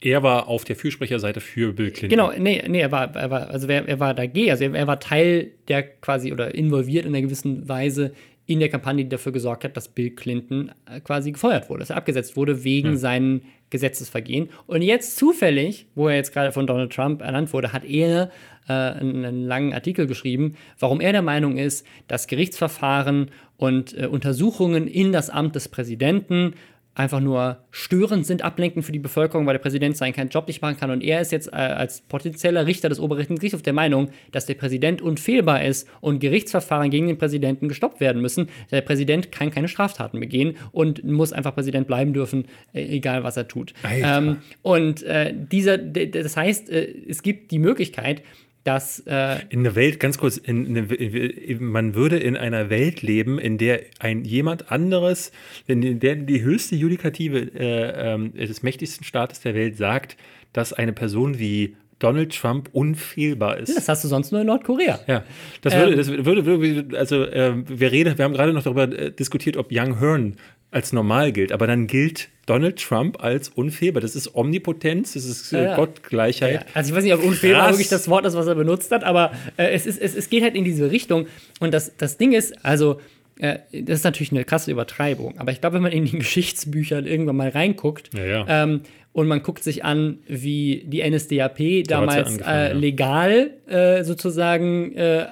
er 0.00 0.22
war 0.22 0.48
auf 0.48 0.64
der 0.64 0.76
Fürsprecherseite 0.76 1.40
für 1.40 1.72
Bill 1.74 1.90
Clinton. 1.90 2.08
Genau, 2.08 2.32
nee, 2.36 2.62
nee, 2.66 2.80
er 2.80 2.90
war, 2.90 3.14
er 3.14 3.30
war, 3.30 3.50
also 3.50 3.68
er, 3.68 3.86
er 3.86 4.00
war 4.00 4.14
dagegen, 4.14 4.50
also 4.50 4.64
er, 4.64 4.74
er, 4.74 4.86
war 4.86 4.98
Teil 4.98 5.50
der 5.68 5.82
quasi 5.82 6.32
oder 6.32 6.54
involviert 6.54 7.04
in 7.04 7.14
einer 7.14 7.22
gewissen 7.22 7.68
Weise 7.68 8.12
in 8.50 8.58
der 8.58 8.68
Kampagne, 8.68 9.04
die 9.04 9.08
dafür 9.08 9.30
gesorgt 9.30 9.62
hat, 9.62 9.76
dass 9.76 9.86
Bill 9.86 10.10
Clinton 10.10 10.72
äh, 10.84 10.98
quasi 11.00 11.30
gefeuert 11.30 11.70
wurde, 11.70 11.80
dass 11.80 11.90
er 11.90 11.96
abgesetzt 11.96 12.36
wurde 12.36 12.64
wegen 12.64 12.90
hm. 12.90 12.96
seinen 12.96 13.42
Gesetzesvergehen. 13.70 14.48
Und 14.66 14.82
jetzt 14.82 15.16
zufällig, 15.16 15.86
wo 15.94 16.08
er 16.08 16.16
jetzt 16.16 16.32
gerade 16.32 16.50
von 16.50 16.66
Donald 16.66 16.92
Trump 16.92 17.22
ernannt 17.22 17.52
wurde, 17.52 17.72
hat 17.72 17.84
er 17.84 18.32
äh, 18.68 18.72
einen, 18.72 19.24
einen, 19.24 19.44
langen 19.44 19.72
Artikel 19.72 20.08
geschrieben, 20.08 20.56
warum 20.80 21.00
er 21.00 21.12
der 21.12 21.22
Meinung 21.22 21.58
ist, 21.58 21.86
dass 22.08 22.26
Gerichtsverfahren 22.26 23.30
und 23.56 23.96
äh, 23.96 24.06
Untersuchungen 24.06 24.88
in 24.88 25.12
das 25.12 25.30
Amt 25.30 25.54
des 25.54 25.68
Präsidenten 25.68 26.54
einfach 26.94 27.20
nur 27.20 27.58
störend 27.70 28.26
sind, 28.26 28.42
ablenkend 28.42 28.84
für 28.84 28.92
die 28.92 28.98
Bevölkerung, 28.98 29.46
weil 29.46 29.54
der 29.54 29.60
Präsident 29.60 29.96
seinen 29.96 30.12
keinen 30.12 30.28
Job 30.28 30.48
nicht 30.48 30.60
machen 30.60 30.76
kann. 30.76 30.90
Und 30.90 31.02
er 31.02 31.20
ist 31.20 31.30
jetzt 31.32 31.48
äh, 31.48 31.56
als 31.56 32.00
potenzieller 32.02 32.66
Richter 32.66 32.88
des 32.88 32.98
Oberrichten 32.98 33.36
Gerichtshofs 33.36 33.62
der 33.62 33.72
Meinung, 33.72 34.10
dass 34.32 34.46
der 34.46 34.54
Präsident 34.54 35.00
unfehlbar 35.00 35.64
ist 35.64 35.88
und 36.00 36.18
Gerichtsverfahren 36.18 36.90
gegen 36.90 37.06
den 37.06 37.16
Präsidenten 37.16 37.68
gestoppt 37.68 38.00
werden 38.00 38.20
müssen. 38.20 38.48
Der 38.70 38.80
Präsident 38.80 39.30
kann 39.30 39.50
keine 39.50 39.68
Straftaten 39.68 40.18
begehen 40.18 40.56
und 40.72 41.04
muss 41.04 41.32
einfach 41.32 41.54
Präsident 41.54 41.86
bleiben 41.86 42.12
dürfen, 42.12 42.46
äh, 42.72 42.82
egal 42.82 43.22
was 43.22 43.36
er 43.36 43.46
tut. 43.46 43.72
Ähm, 43.88 44.38
und 44.62 45.02
äh, 45.04 45.32
dieser, 45.34 45.78
das 45.78 46.36
heißt, 46.36 46.70
äh, 46.70 46.92
es 47.08 47.22
gibt 47.22 47.50
die 47.50 47.58
Möglichkeit, 47.58 48.22
dass 48.64 49.00
äh 49.06 49.38
in 49.48 49.64
der 49.64 49.74
Welt 49.74 50.00
ganz 50.00 50.18
kurz 50.18 50.36
in, 50.36 50.76
in, 50.76 51.64
man 51.64 51.94
würde 51.94 52.18
in 52.18 52.36
einer 52.36 52.70
Welt 52.70 53.02
leben, 53.02 53.38
in 53.38 53.58
der 53.58 53.80
ein 53.98 54.24
jemand 54.24 54.70
anderes, 54.70 55.32
in 55.66 56.00
der 56.00 56.16
die 56.16 56.42
höchste 56.42 56.76
Judikative 56.76 57.38
äh, 57.54 58.14
äh, 58.14 58.46
des 58.46 58.62
mächtigsten 58.62 59.04
Staates 59.04 59.40
der 59.40 59.54
Welt 59.54 59.76
sagt, 59.76 60.16
dass 60.52 60.72
eine 60.72 60.92
Person 60.92 61.38
wie 61.38 61.76
Donald 62.00 62.34
Trump 62.34 62.68
unfehlbar 62.72 63.58
ist. 63.58 63.76
Das 63.76 63.88
hast 63.88 64.04
du 64.04 64.08
sonst 64.08 64.32
nur 64.32 64.40
in 64.40 64.46
Nordkorea. 64.48 65.00
Ja, 65.06 65.22
das 65.60 65.74
würde, 65.74 65.92
ähm, 65.92 65.98
das 65.98 66.08
würde, 66.08 66.46
würde 66.46 66.98
also 66.98 67.24
äh, 67.24 67.54
wir 67.66 67.92
reden, 67.92 68.18
wir 68.18 68.24
haben 68.24 68.32
gerade 68.32 68.52
noch 68.52 68.64
darüber 68.64 68.84
äh, 68.84 69.12
diskutiert, 69.12 69.56
ob 69.56 69.68
Young 69.70 70.00
Hearn 70.00 70.36
als 70.70 70.92
normal 70.92 71.32
gilt, 71.32 71.52
aber 71.52 71.66
dann 71.66 71.86
gilt 71.86 72.28
Donald 72.50 72.82
Trump 72.82 73.22
als 73.22 73.48
unfehlbar. 73.48 74.00
Das 74.00 74.16
ist 74.16 74.34
Omnipotenz, 74.34 75.12
das 75.12 75.24
ist 75.24 75.52
äh, 75.52 75.66
ja, 75.66 75.76
Gottgleichheit. 75.76 76.54
Ja. 76.54 76.66
Also 76.74 76.90
ich 76.90 76.96
weiß 76.96 77.04
nicht, 77.04 77.14
ob 77.14 77.22
unfehlbar 77.22 77.70
wirklich 77.70 77.88
das 77.88 78.08
Wort 78.08 78.26
ist, 78.26 78.34
was 78.34 78.48
er 78.48 78.56
benutzt 78.56 78.90
hat, 78.90 79.04
aber 79.04 79.30
äh, 79.56 79.68
es, 79.68 79.86
ist, 79.86 80.02
es, 80.02 80.16
es 80.16 80.28
geht 80.28 80.42
halt 80.42 80.56
in 80.56 80.64
diese 80.64 80.90
Richtung. 80.90 81.28
Und 81.60 81.72
das, 81.72 81.96
das 81.96 82.16
Ding 82.16 82.32
ist, 82.32 82.64
also 82.64 83.00
äh, 83.38 83.58
das 83.72 84.00
ist 84.00 84.04
natürlich 84.04 84.32
eine 84.32 84.44
krasse 84.44 84.72
Übertreibung, 84.72 85.38
aber 85.38 85.52
ich 85.52 85.60
glaube, 85.60 85.76
wenn 85.76 85.82
man 85.82 85.92
in 85.92 86.06
den 86.06 86.18
Geschichtsbüchern 86.18 87.06
irgendwann 87.06 87.36
mal 87.36 87.50
reinguckt 87.50 88.10
ja, 88.14 88.44
ähm, 88.48 88.80
und 89.12 89.26
man 89.26 89.42
guckt 89.42 89.64
sich 89.64 89.84
an, 89.84 90.18
wie 90.28 90.84
die 90.86 91.08
NSDAP 91.08 91.84
damals 91.86 92.38
äh, 92.38 92.72
legal 92.72 93.50
äh, 93.66 94.04
sozusagen. 94.04 94.94
Äh, 94.94 95.26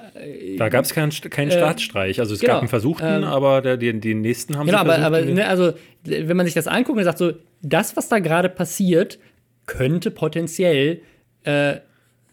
da 0.57 0.67
gab 0.67 0.83
es 0.83 0.93
keinen, 0.93 1.11
keinen 1.11 1.49
äh, 1.49 1.53
Staatsstreich. 1.53 2.19
Also 2.19 2.33
es 2.33 2.41
genau, 2.41 2.53
gab 2.53 2.59
einen 2.59 2.67
versuchten, 2.67 3.05
ähm, 3.05 3.23
aber 3.23 3.61
der, 3.61 3.77
die, 3.77 3.97
die 3.99 4.15
nächsten 4.15 4.57
haben 4.57 4.65
Genau, 4.65 4.79
aber, 4.79 4.99
aber 4.99 5.21
ne, 5.21 5.47
also 5.47 5.73
wenn 6.03 6.35
man 6.35 6.45
sich 6.45 6.55
das 6.55 6.67
anguckt 6.67 6.97
und 6.97 7.03
sagt 7.05 7.19
so, 7.19 7.33
das, 7.61 7.95
was 7.95 8.09
da 8.09 8.19
gerade 8.19 8.49
passiert, 8.49 9.17
könnte 9.65 10.11
potenziell 10.11 11.01
äh, 11.43 11.77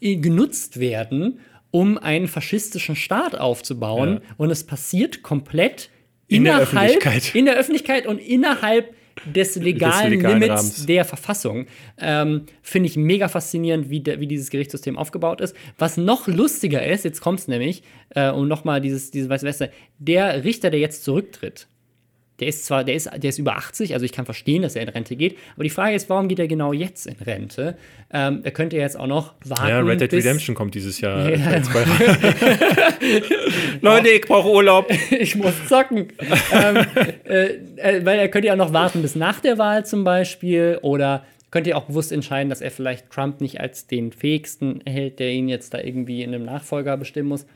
genutzt 0.00 0.80
werden, 0.80 1.38
um 1.70 1.96
einen 1.96 2.26
faschistischen 2.26 2.96
Staat 2.96 3.38
aufzubauen. 3.38 4.14
Ja. 4.14 4.34
Und 4.36 4.50
es 4.50 4.64
passiert 4.64 5.22
komplett 5.22 5.90
in 6.26 6.42
der 6.42 6.58
Öffentlichkeit. 6.58 7.34
In 7.34 7.44
der 7.44 7.56
Öffentlichkeit 7.56 8.06
und 8.06 8.18
innerhalb 8.18 8.95
des 9.24 9.56
legalen, 9.56 10.10
des 10.10 10.10
legalen 10.10 10.40
Limits 10.40 10.60
Rahmens. 10.60 10.86
der 10.86 11.04
Verfassung. 11.04 11.66
Ähm, 11.98 12.46
Finde 12.62 12.88
ich 12.88 12.96
mega 12.96 13.28
faszinierend, 13.28 13.90
wie, 13.90 14.00
de, 14.00 14.20
wie 14.20 14.26
dieses 14.26 14.50
Gerichtssystem 14.50 14.98
aufgebaut 14.98 15.40
ist. 15.40 15.56
Was 15.78 15.96
noch 15.96 16.26
lustiger 16.26 16.84
ist, 16.86 17.04
jetzt 17.04 17.20
kommt 17.20 17.40
es 17.40 17.48
nämlich, 17.48 17.82
äh, 18.10 18.30
um 18.30 18.48
nochmal 18.48 18.80
dieses, 18.80 19.10
dieses 19.10 19.28
weiße 19.28 19.46
Weste, 19.46 19.70
der 19.98 20.44
Richter, 20.44 20.70
der 20.70 20.80
jetzt 20.80 21.04
zurücktritt, 21.04 21.66
der 22.40 22.48
ist 22.48 22.66
zwar, 22.66 22.84
der 22.84 22.94
ist, 22.94 23.10
der 23.16 23.28
ist 23.28 23.38
über 23.38 23.56
80, 23.56 23.94
also 23.94 24.04
ich 24.04 24.12
kann 24.12 24.24
verstehen, 24.24 24.62
dass 24.62 24.76
er 24.76 24.82
in 24.82 24.88
Rente 24.88 25.16
geht, 25.16 25.38
aber 25.54 25.64
die 25.64 25.70
Frage 25.70 25.94
ist, 25.94 26.10
warum 26.10 26.28
geht 26.28 26.38
er 26.38 26.48
genau 26.48 26.72
jetzt 26.72 27.06
in 27.06 27.16
Rente? 27.16 27.76
Ähm, 28.12 28.40
er 28.42 28.50
könnte 28.50 28.76
jetzt 28.76 28.98
auch 28.98 29.06
noch 29.06 29.34
warten. 29.44 29.68
Ja, 29.68 29.80
Red 29.80 30.00
Dead 30.00 30.12
Redemption 30.12 30.54
kommt 30.54 30.74
dieses 30.74 31.00
Jahr. 31.00 31.30
Ja. 31.30 31.36
Leute, 33.80 34.08
ich 34.08 34.22
brauche 34.22 34.50
Urlaub. 34.50 34.90
ich 35.10 35.34
muss 35.34 35.54
zocken. 35.68 36.08
ähm, 36.52 36.86
äh, 37.24 37.44
äh, 37.76 38.04
weil 38.04 38.18
er 38.18 38.28
könnte 38.28 38.48
ja 38.48 38.52
auch 38.52 38.58
noch 38.58 38.72
warten 38.72 39.02
bis 39.02 39.14
nach 39.16 39.40
der 39.40 39.58
Wahl 39.58 39.86
zum 39.86 40.04
Beispiel 40.04 40.78
oder 40.82 41.24
könnte 41.50 41.70
ja 41.70 41.76
auch 41.76 41.84
bewusst 41.84 42.12
entscheiden, 42.12 42.50
dass 42.50 42.60
er 42.60 42.70
vielleicht 42.70 43.10
Trump 43.10 43.40
nicht 43.40 43.60
als 43.60 43.86
den 43.86 44.12
fähigsten 44.12 44.80
hält, 44.84 45.18
der 45.18 45.30
ihn 45.30 45.48
jetzt 45.48 45.72
da 45.72 45.78
irgendwie 45.78 46.22
in 46.22 46.34
einem 46.34 46.44
Nachfolger 46.44 46.96
bestimmen 46.96 47.30
muss. 47.30 47.46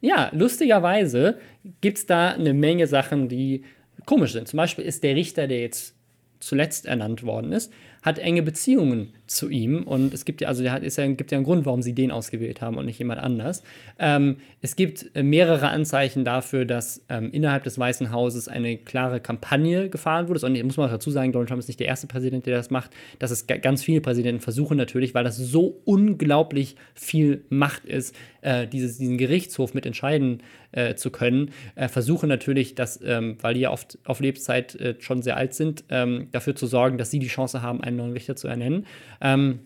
Ja, 0.00 0.30
lustigerweise 0.32 1.38
gibt 1.80 1.98
es 1.98 2.06
da 2.06 2.28
eine 2.28 2.54
Menge 2.54 2.86
Sachen, 2.86 3.28
die 3.28 3.64
komisch 4.08 4.32
sind. 4.32 4.48
Zum 4.48 4.56
Beispiel 4.56 4.86
ist 4.86 5.02
der 5.04 5.14
Richter, 5.14 5.46
der 5.46 5.60
jetzt 5.60 5.94
zuletzt 6.40 6.86
ernannt 6.86 7.24
worden 7.24 7.52
ist, 7.52 7.70
hat 8.00 8.18
enge 8.18 8.42
Beziehungen 8.42 9.12
zu 9.28 9.48
ihm 9.48 9.84
und 9.84 10.12
es 10.14 10.24
gibt 10.24 10.40
ja, 10.40 10.48
also 10.48 10.62
der 10.62 10.82
ist 10.82 10.96
ja, 10.96 11.06
gibt 11.06 11.30
ja 11.30 11.38
einen 11.38 11.44
Grund, 11.44 11.66
warum 11.66 11.82
sie 11.82 11.94
den 11.94 12.10
ausgewählt 12.10 12.60
haben 12.60 12.76
und 12.76 12.86
nicht 12.86 12.98
jemand 12.98 13.20
anders. 13.20 13.62
Ähm, 13.98 14.38
es 14.60 14.74
gibt 14.74 15.10
mehrere 15.14 15.68
Anzeichen 15.68 16.24
dafür, 16.24 16.64
dass 16.64 17.04
ähm, 17.08 17.30
innerhalb 17.30 17.64
des 17.64 17.78
Weißen 17.78 18.10
Hauses 18.10 18.48
eine 18.48 18.76
klare 18.76 19.20
Kampagne 19.20 19.88
gefahren 19.88 20.28
wurde. 20.28 20.44
Und 20.44 20.62
muss 20.64 20.76
man 20.76 20.90
dazu 20.90 21.10
sagen, 21.10 21.32
Donald 21.32 21.48
Trump 21.48 21.60
ist 21.60 21.68
nicht 21.68 21.80
der 21.80 21.86
erste 21.86 22.06
Präsident, 22.06 22.46
der 22.46 22.56
das 22.56 22.70
macht. 22.70 22.90
Dass 23.18 23.30
es 23.30 23.46
ganz 23.46 23.82
viele 23.84 24.00
Präsidenten 24.00 24.40
versuchen 24.40 24.76
natürlich, 24.76 25.14
weil 25.14 25.24
das 25.24 25.36
so 25.36 25.80
unglaublich 25.84 26.76
viel 26.94 27.44
Macht 27.50 27.84
ist, 27.84 28.14
äh, 28.42 28.66
dieses, 28.66 28.98
diesen 28.98 29.18
Gerichtshof 29.18 29.74
mit 29.74 29.86
entscheiden 29.86 30.42
äh, 30.72 30.94
zu 30.94 31.10
können, 31.10 31.50
äh, 31.74 31.88
versuchen 31.88 32.28
natürlich, 32.28 32.74
dass, 32.74 33.00
ähm, 33.02 33.36
weil 33.40 33.54
die 33.54 33.60
ja 33.60 33.70
oft 33.70 33.98
auf 34.04 34.20
Lebenszeit 34.20 34.74
äh, 34.76 34.94
schon 34.98 35.22
sehr 35.22 35.36
alt 35.36 35.54
sind, 35.54 35.84
ähm, 35.88 36.28
dafür 36.32 36.54
zu 36.54 36.66
sorgen, 36.66 36.98
dass 36.98 37.10
sie 37.10 37.18
die 37.18 37.28
Chance 37.28 37.62
haben, 37.62 37.82
einen 37.82 37.96
neuen 37.96 38.12
Richter 38.12 38.36
zu 38.36 38.48
ernennen. 38.48 38.86
Ähm, 39.20 39.60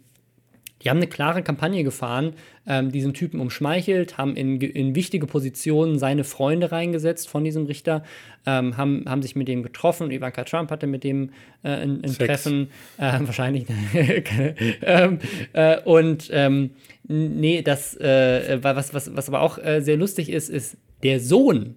die 0.82 0.90
haben 0.90 0.96
eine 0.96 1.06
klare 1.06 1.42
Kampagne 1.42 1.84
gefahren, 1.84 2.34
ähm, 2.66 2.90
diesen 2.90 3.14
Typen 3.14 3.40
umschmeichelt, 3.40 4.18
haben 4.18 4.34
in, 4.34 4.60
in, 4.60 4.94
wichtige 4.94 5.26
Positionen 5.26 5.98
seine 5.98 6.24
Freunde 6.24 6.72
reingesetzt 6.72 7.28
von 7.28 7.44
diesem 7.44 7.66
Richter, 7.66 8.02
ähm, 8.46 8.76
haben, 8.76 9.04
haben 9.06 9.22
sich 9.22 9.36
mit 9.36 9.48
dem 9.48 9.62
getroffen. 9.62 10.10
Ivanka 10.10 10.44
Trump 10.44 10.70
hatte 10.70 10.86
mit 10.86 11.04
dem 11.04 11.30
äh, 11.62 11.68
ein, 11.68 12.02
ein 12.04 12.12
Treffen, 12.12 12.68
äh, 12.98 13.18
wahrscheinlich. 13.20 13.66
ähm, 14.82 15.18
äh, 15.52 15.80
und 15.82 16.28
ähm, 16.32 16.70
nee, 17.06 17.62
das, 17.62 17.96
äh, 17.96 18.58
was, 18.62 18.92
was, 18.92 19.14
was 19.14 19.28
aber 19.28 19.42
auch 19.42 19.58
äh, 19.58 19.80
sehr 19.80 19.96
lustig 19.96 20.30
ist, 20.30 20.48
ist 20.48 20.76
der 21.02 21.20
Sohn 21.20 21.76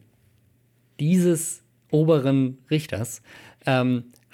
dieses 1.00 1.64
oberen 1.92 2.58
Richters. 2.72 3.22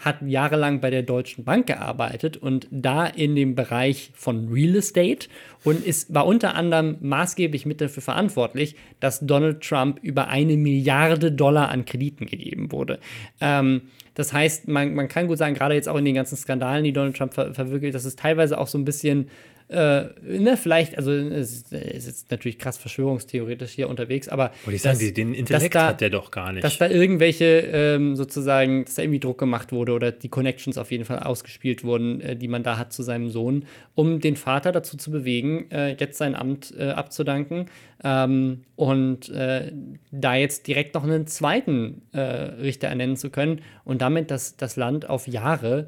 Hat 0.02 0.22
jahrelang 0.22 0.82
bei 0.82 0.90
der 0.90 1.04
Deutschen 1.04 1.44
Bank 1.44 1.68
gearbeitet 1.68 2.38
und 2.38 2.68
da 2.70 3.06
in 3.06 3.36
dem 3.36 3.56
Bereich 3.56 4.12
von 4.14 4.50
Real 4.50 4.76
Estate 4.76 5.30
und 5.64 5.86
ist, 5.86 6.14
war 6.14 6.26
unter 6.26 6.56
anderem 6.56 6.98
maßgeblich 7.02 7.66
mit 7.66 7.82
dafür 7.82 8.04
verantwortlich, 8.04 8.76
dass 9.00 9.20
Donald 9.20 9.62
Trump 9.62 10.00
über 10.02 10.28
eine 10.28 10.58
Milliarde 10.58 11.32
Dollar 11.32 11.70
an 11.70 11.86
Krediten 11.86 12.26
gegeben 12.26 12.72
wurde. 12.72 13.00
Ähm, 13.40 13.84
das 14.14 14.34
heißt, 14.34 14.68
man, 14.68 14.94
man 14.94 15.08
kann 15.08 15.28
gut 15.28 15.38
sagen, 15.38 15.56
gerade 15.56 15.76
jetzt 15.76 15.88
auch 15.88 15.98
in 15.98 16.06
den 16.06 16.16
ganzen 16.16 16.36
Skandalen, 16.36 16.84
die 16.84 16.94
Donald 16.94 17.16
Trump 17.16 17.34
ver 17.34 17.54
verwirklicht, 17.54 17.96
dass 17.96 18.06
es 18.06 18.16
teilweise 18.16 18.58
auch 18.58 18.68
so 18.68 18.78
ein 18.78 18.86
bisschen 18.86 19.30
äh, 19.72 20.10
ne, 20.22 20.58
vielleicht, 20.58 20.98
also 20.98 21.14
es 21.14 21.72
ist 21.72 21.72
jetzt 21.72 22.30
natürlich 22.30 22.60
krass 22.60 22.78
verschwörungstheoretisch 22.78 23.72
hier 23.72 23.88
unterwegs, 23.88 24.28
aber. 24.28 24.52
Wollte 24.66 24.76
ich 24.76 24.82
sagen, 24.82 25.00
dass, 25.00 25.14
den 25.14 25.34
Intellekt 25.34 25.76
da, 25.76 25.88
hat 25.88 26.02
der 26.02 26.10
doch 26.10 26.30
gar 26.30 26.52
nicht. 26.52 26.64
Dass 26.66 26.78
da 26.78 26.90
irgendwelche 26.90 27.46
ähm, 27.72 28.18
sozusagen, 28.18 28.84
dass 28.84 28.96
da 28.96 29.04
irgendwie 29.04 29.22
Druck 29.22 29.38
gemacht 29.38 29.72
wurde 29.72 29.94
oder 29.94 30.12
die 30.12 30.28
Connections 30.28 30.78
auf 30.78 30.92
jeden 30.92 31.06
Fall 31.06 31.20
ausgespielt 31.20 31.86
wurden, 31.86 32.20
äh, 32.20 32.36
die 32.36 32.50
man 32.50 32.64
da 32.64 32.78
hat 32.78 32.92
zu 32.92 33.02
seinem 33.02 33.30
Sohn, 33.30 33.64
um 33.96 34.20
den 34.20 34.36
Vater 34.36 34.74
dazu 34.74 34.98
zu 34.98 35.10
bewegen, 35.10 35.72
äh, 35.72 35.96
jetzt 35.98 36.18
sein 36.18 36.36
Amt 36.36 36.74
äh, 36.78 36.90
abzudanken 36.90 37.68
ähm, 38.04 38.64
und 38.76 39.30
äh, 39.30 39.72
da 40.12 40.36
jetzt 40.36 40.68
direkt 40.68 40.96
noch 40.96 41.06
einen 41.06 41.28
zweiten 41.28 42.02
äh, 42.12 42.20
Richter 42.20 42.90
ernennen 42.90 43.16
zu 43.16 43.30
können 43.30 43.62
und 43.86 44.02
damit 44.02 44.32
das, 44.32 44.58
das 44.58 44.76
Land 44.76 45.10
auf 45.10 45.28
Jahre 45.28 45.88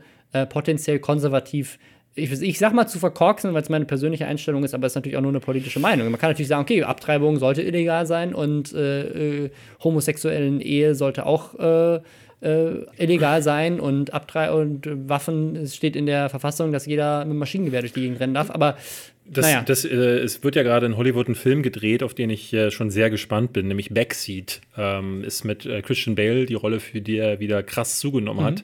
potenziell 0.50 0.98
konservativ 0.98 1.78
ich, 2.16 2.32
ich 2.42 2.60
sag 2.60 2.74
mal 2.74 2.88
zu 2.88 3.00
verkorksen, 3.00 3.54
weil 3.54 3.62
es 3.62 3.70
meine 3.70 3.86
persönliche 3.86 4.28
Einstellung 4.28 4.64
ist, 4.64 4.74
aber 4.74 4.86
es 4.86 4.92
ist 4.92 4.96
natürlich 4.96 5.18
auch 5.18 5.22
nur 5.22 5.32
eine 5.32 5.40
politische 5.40 5.80
Meinung. 5.80 6.10
Man 6.12 6.20
kann 6.20 6.30
natürlich 6.30 6.48
sagen, 6.48 6.62
okay, 6.62 6.84
Abtreibung 6.84 7.40
sollte 7.40 7.62
illegal 7.62 8.06
sein 8.06 8.36
und 8.36 8.74
äh, 8.74 9.46
äh, 9.46 9.50
homosexuellen 9.84 10.62
Ehe 10.62 10.96
sollte 10.96 11.26
auch 11.26 11.58
äh, 11.60 12.00
äh, 12.42 12.86
illegal 12.98 13.42
sein 13.42 13.80
und 13.80 14.14
Abtrei 14.14 14.52
und 14.52 14.88
Waffen, 15.10 15.56
es 15.56 15.76
steht 15.76 15.96
in 15.96 16.06
der 16.06 16.30
Verfassung, 16.30 16.72
dass 16.72 16.86
jeder 16.86 17.26
mit 17.26 17.38
Maschinengewehr 17.38 17.82
durch 17.82 17.94
die 17.94 18.02
Gegend 18.02 18.20
rennen 18.20 18.34
darf, 18.34 18.52
aber 18.52 18.78
das, 19.26 19.46
naja. 19.46 19.64
das, 19.66 19.86
äh, 19.86 19.96
es 19.96 20.44
wird 20.44 20.56
ja 20.56 20.64
gerade 20.64 20.86
in 20.86 20.98
Hollywood 20.98 21.30
ein 21.30 21.36
Film 21.36 21.64
gedreht, 21.64 22.04
auf 22.04 22.14
den 22.14 22.30
ich 22.30 22.54
äh, 22.54 22.72
schon 22.72 22.92
sehr 22.92 23.10
gespannt 23.10 23.54
bin, 23.54 23.70
nämlich 23.70 23.90
Backseat. 23.90 24.60
Ähm, 24.78 25.24
ist 25.24 25.46
mit 25.46 25.66
äh, 25.66 25.82
Christian 25.82 26.16
Bale 26.16 26.46
die 26.46 26.56
Rolle, 26.56 26.82
für 26.82 27.00
die 27.00 27.18
er 27.18 27.40
wieder 27.40 27.64
krass 27.64 28.00
zugenommen 28.00 28.42
mhm. 28.42 28.48
hat. 28.48 28.64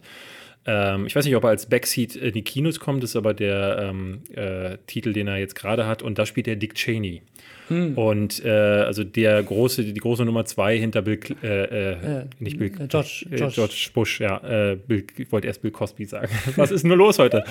Ähm, 0.66 1.06
ich 1.06 1.16
weiß 1.16 1.26
nicht, 1.26 1.36
ob 1.36 1.44
er 1.44 1.50
als 1.50 1.68
Backseat 1.68 2.16
in 2.16 2.34
die 2.34 2.42
Kinos 2.42 2.80
kommt, 2.80 3.04
ist 3.04 3.16
aber 3.16 3.34
der 3.34 3.90
ähm, 3.90 4.22
äh, 4.34 4.78
Titel, 4.88 5.14
den 5.14 5.28
er 5.28 5.38
jetzt 5.38 5.56
gerade 5.56 5.88
hat. 5.88 6.02
Und 6.02 6.20
da 6.20 6.26
spielt 6.26 6.48
er 6.48 6.56
Dick 6.56 6.76
Cheney. 6.76 7.22
Hm. 7.70 7.98
Und 7.98 8.44
äh, 8.44 8.50
also 8.50 9.04
der 9.04 9.42
große, 9.42 9.84
die 9.84 10.00
große 10.00 10.26
Nummer 10.26 10.46
zwei 10.46 10.78
hinter 10.78 11.02
Bill, 11.02 11.20
äh, 11.44 11.92
äh, 11.94 12.26
nicht 12.40 12.58
Bill, 12.58 12.72
äh, 12.80 12.88
George, 12.88 13.26
äh, 13.32 13.38
George. 13.38 13.56
George 13.56 13.90
Bush, 13.94 14.20
ja, 14.20 14.76
Bill, 14.76 15.06
ich 15.18 15.32
wollte 15.32 15.48
erst 15.48 15.62
Bill 15.62 15.72
Cosby 15.72 16.06
sagen. 16.06 16.30
Was 16.56 16.72
ist 16.72 16.84
nur 16.84 16.98
los 16.98 17.20
heute? 17.20 17.44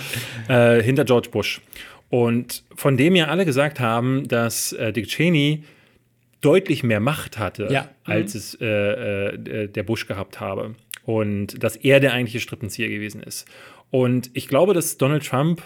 hinter 0.82 1.04
George 1.04 1.28
Bush. 1.30 1.60
Und 2.10 2.64
von 2.74 2.96
dem 2.96 3.14
ja 3.16 3.26
alle 3.26 3.44
gesagt 3.44 3.80
haben, 3.80 4.26
dass 4.28 4.74
Dick 4.94 5.08
Cheney 5.08 5.62
deutlich 6.40 6.82
mehr 6.82 7.00
Macht 7.00 7.38
hatte, 7.38 7.68
ja. 7.70 7.88
als 8.04 8.34
mhm. 8.34 8.40
es 8.40 9.72
der 9.72 9.82
Bush 9.82 10.06
gehabt 10.06 10.40
habe 10.40 10.74
und 11.04 11.62
dass 11.62 11.74
er 11.76 12.00
der 12.00 12.12
eigentliche 12.12 12.40
Strippenzieher 12.40 12.88
gewesen 12.88 13.22
ist. 13.22 13.46
Und 13.90 14.30
ich 14.34 14.46
glaube, 14.46 14.74
dass 14.74 14.98
Donald 14.98 15.26
Trump 15.26 15.62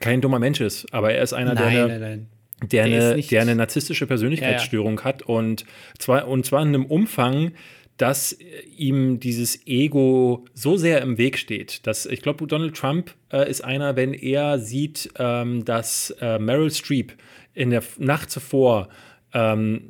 kein 0.00 0.22
dummer 0.22 0.38
Mensch 0.38 0.60
ist, 0.60 0.92
aber 0.94 1.12
er 1.12 1.22
ist 1.22 1.34
einer, 1.34 1.54
nein, 1.54 1.74
der, 1.74 1.84
eine, 1.84 1.98
nein, 1.98 2.00
nein. 2.00 2.70
Der, 2.70 2.84
eine, 2.84 3.20
der 3.20 3.42
eine 3.42 3.54
narzisstische 3.54 4.06
Persönlichkeitsstörung 4.06 4.96
ja, 4.96 5.00
ja. 5.00 5.04
hat 5.04 5.22
und 5.22 5.66
zwar, 5.98 6.26
und 6.26 6.46
zwar 6.46 6.62
in 6.62 6.68
einem 6.68 6.86
Umfang, 6.86 7.52
dass 7.98 8.38
ihm 8.76 9.20
dieses 9.20 9.66
Ego 9.66 10.46
so 10.54 10.76
sehr 10.78 11.02
im 11.02 11.18
Weg 11.18 11.38
steht. 11.38 11.86
Dass, 11.86 12.06
ich 12.06 12.22
glaube, 12.22 12.46
Donald 12.46 12.76
Trump 12.76 13.14
äh, 13.32 13.48
ist 13.50 13.62
einer, 13.62 13.96
wenn 13.96 14.14
er 14.14 14.58
sieht, 14.58 15.10
ähm, 15.18 15.64
dass 15.64 16.14
äh, 16.20 16.38
Meryl 16.38 16.70
Streep 16.70 17.12
in 17.54 17.70
der 17.70 17.82
Nacht 17.98 18.30
zuvor 18.30 18.88
ähm, 19.36 19.82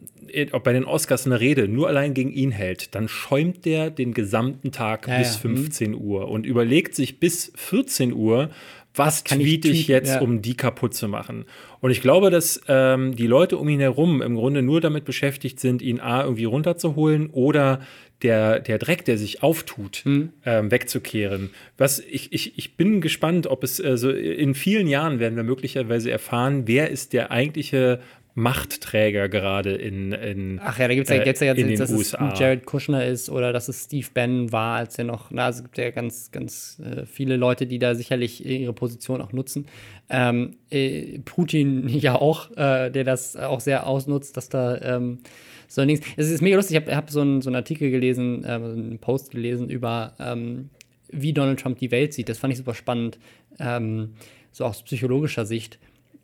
bei 0.65 0.73
den 0.73 0.85
Oscars 0.85 1.25
eine 1.25 1.39
Rede 1.39 1.69
nur 1.69 1.87
allein 1.87 2.15
gegen 2.15 2.33
ihn 2.33 2.51
hält, 2.51 2.95
dann 2.95 3.09
schäumt 3.09 3.65
der 3.65 3.91
den 3.91 4.13
gesamten 4.13 4.73
Tag 4.73 5.07
ja, 5.07 5.19
bis 5.19 5.35
ja. 5.35 5.41
15 5.43 5.91
mhm. 5.91 5.97
Uhr 5.97 6.29
und 6.29 6.45
überlegt 6.45 6.95
sich 6.95 7.21
bis 7.21 7.53
14 7.55 8.13
Uhr, 8.13 8.51
was 8.93 9.25
kann 9.25 9.41
ich 9.41 9.47
tweete 9.47 9.69
ich 9.69 9.87
tweeten, 9.87 9.93
jetzt, 9.93 10.15
ja. 10.15 10.21
um 10.21 10.43
die 10.43 10.57
kaputt 10.57 10.95
zu 10.95 11.07
machen? 11.07 11.45
Und 11.81 11.91
ich 11.91 12.01
glaube, 12.01 12.31
dass 12.31 12.61
ähm, 12.67 13.15
die 13.15 13.27
Leute 13.27 13.59
um 13.59 13.69
ihn 13.69 13.79
herum 13.79 14.21
im 14.23 14.35
Grunde 14.35 14.63
nur 14.63 14.81
damit 14.81 15.05
beschäftigt 15.05 15.61
sind, 15.61 15.83
ihn 15.83 16.01
A, 16.01 16.25
irgendwie 16.25 16.45
runterzuholen 16.45 17.31
oder 17.31 17.81
der, 18.23 18.61
der 18.61 18.79
Dreck, 18.79 19.05
der 19.05 19.19
sich 19.19 19.43
auftut, 19.43 19.99
Hm. 20.05 20.31
ähm, 20.47 20.71
wegzukehren. 20.71 21.51
Was 21.77 22.01
ich, 22.01 22.33
ich, 22.33 22.57
ich 22.59 22.77
bin 22.77 23.03
gespannt, 23.03 23.47
ob 23.47 23.63
es 23.63 23.81
also 23.81 24.11
in 24.11 24.55
vielen 24.55 24.89
Jahren 24.89 25.21
werden 25.21 25.37
wir 25.37 25.43
möglicherweise 25.43 26.11
erfahren, 26.11 26.63
wer 26.65 26.91
ist 26.91 27.13
der 27.13 27.31
eigentliche 27.31 28.01
Machtträger 28.37 29.31
gerade 29.31 29.73
in, 29.75 30.13
in 30.13 30.61
Ach 30.63 30.79
ja, 30.79 30.89
da 30.89 30.95
gibt 30.95 31.09
es 31.09 31.15
ja, 31.17 31.23
äh, 31.23 31.25
gibt's 31.25 31.41
ja 31.41 31.53
in 31.53 31.57
den 31.57 31.71
jetzt, 31.71 31.81
dass 31.81 31.91
USA. 31.91 32.31
es 32.33 32.39
Jared 32.39 32.67
Kushner 32.67 33.05
ist 33.07 33.31
oder 33.31 33.51
dass 33.53 33.69
es 33.69 33.85
Steve 33.85 34.07
Bannon 34.13 34.53
war, 34.53 34.77
als 34.77 34.99
er 34.99 35.05
noch, 35.05 35.31
na, 35.31 35.47
also 35.47 35.59
es 35.61 35.63
gibt 35.65 35.79
ja 35.79 35.91
ganz, 35.91 36.31
ganz 36.33 36.79
äh, 36.85 37.07
viele 37.07 37.37
Leute, 37.37 37.67
die 37.67 37.79
da 37.79 37.95
sicherlich 37.95 38.45
ihre 38.45 38.75
Position 38.75 39.23
auch 39.23 39.33
nutzen. 39.33 39.67
Ähm, 40.11 40.57
äh, 40.71 41.19
Putin 41.25 41.89
ja 41.89 42.15
auch, 42.17 42.51
äh, 42.59 42.91
der 42.91 43.05
das 43.05 43.37
auch 43.37 43.61
sehr 43.61 43.87
ausnutzt, 43.87 44.37
dass 44.37 44.51
da 44.51 44.81
ähm, 44.83 45.21
so 45.67 45.81
ein 45.81 45.89
Dings. 45.89 46.03
Es 46.19 46.31
ist 46.31 46.43
mega 46.43 46.57
lustig, 46.57 46.77
ich 46.77 46.83
habe 46.83 46.95
hab 46.95 47.11
so, 47.11 47.23
einen- 47.23 47.41
so 47.41 47.49
einen 47.49 47.57
Artikel 47.57 47.91
gelesen, 47.91 48.45
äh, 48.45 48.49
einen 48.49 48.99
Post 48.99 49.31
gelesen 49.31 49.71
über 49.71 50.13
ähm, 50.21 50.69
wie 51.09 51.33
Donald 51.33 51.59
Trump 51.61 51.79
die 51.79 51.91
Welt 51.91 52.13
sieht. 52.13 52.29
Das 52.29 52.37
fand 52.39 52.53
ich 52.53 52.59
super 52.59 52.75
spannend, 52.75 53.19
ähm, 53.59 54.11
so 54.53 54.65
aus 54.67 54.83
psychologischer 54.83 55.47
Sicht. 55.47 55.79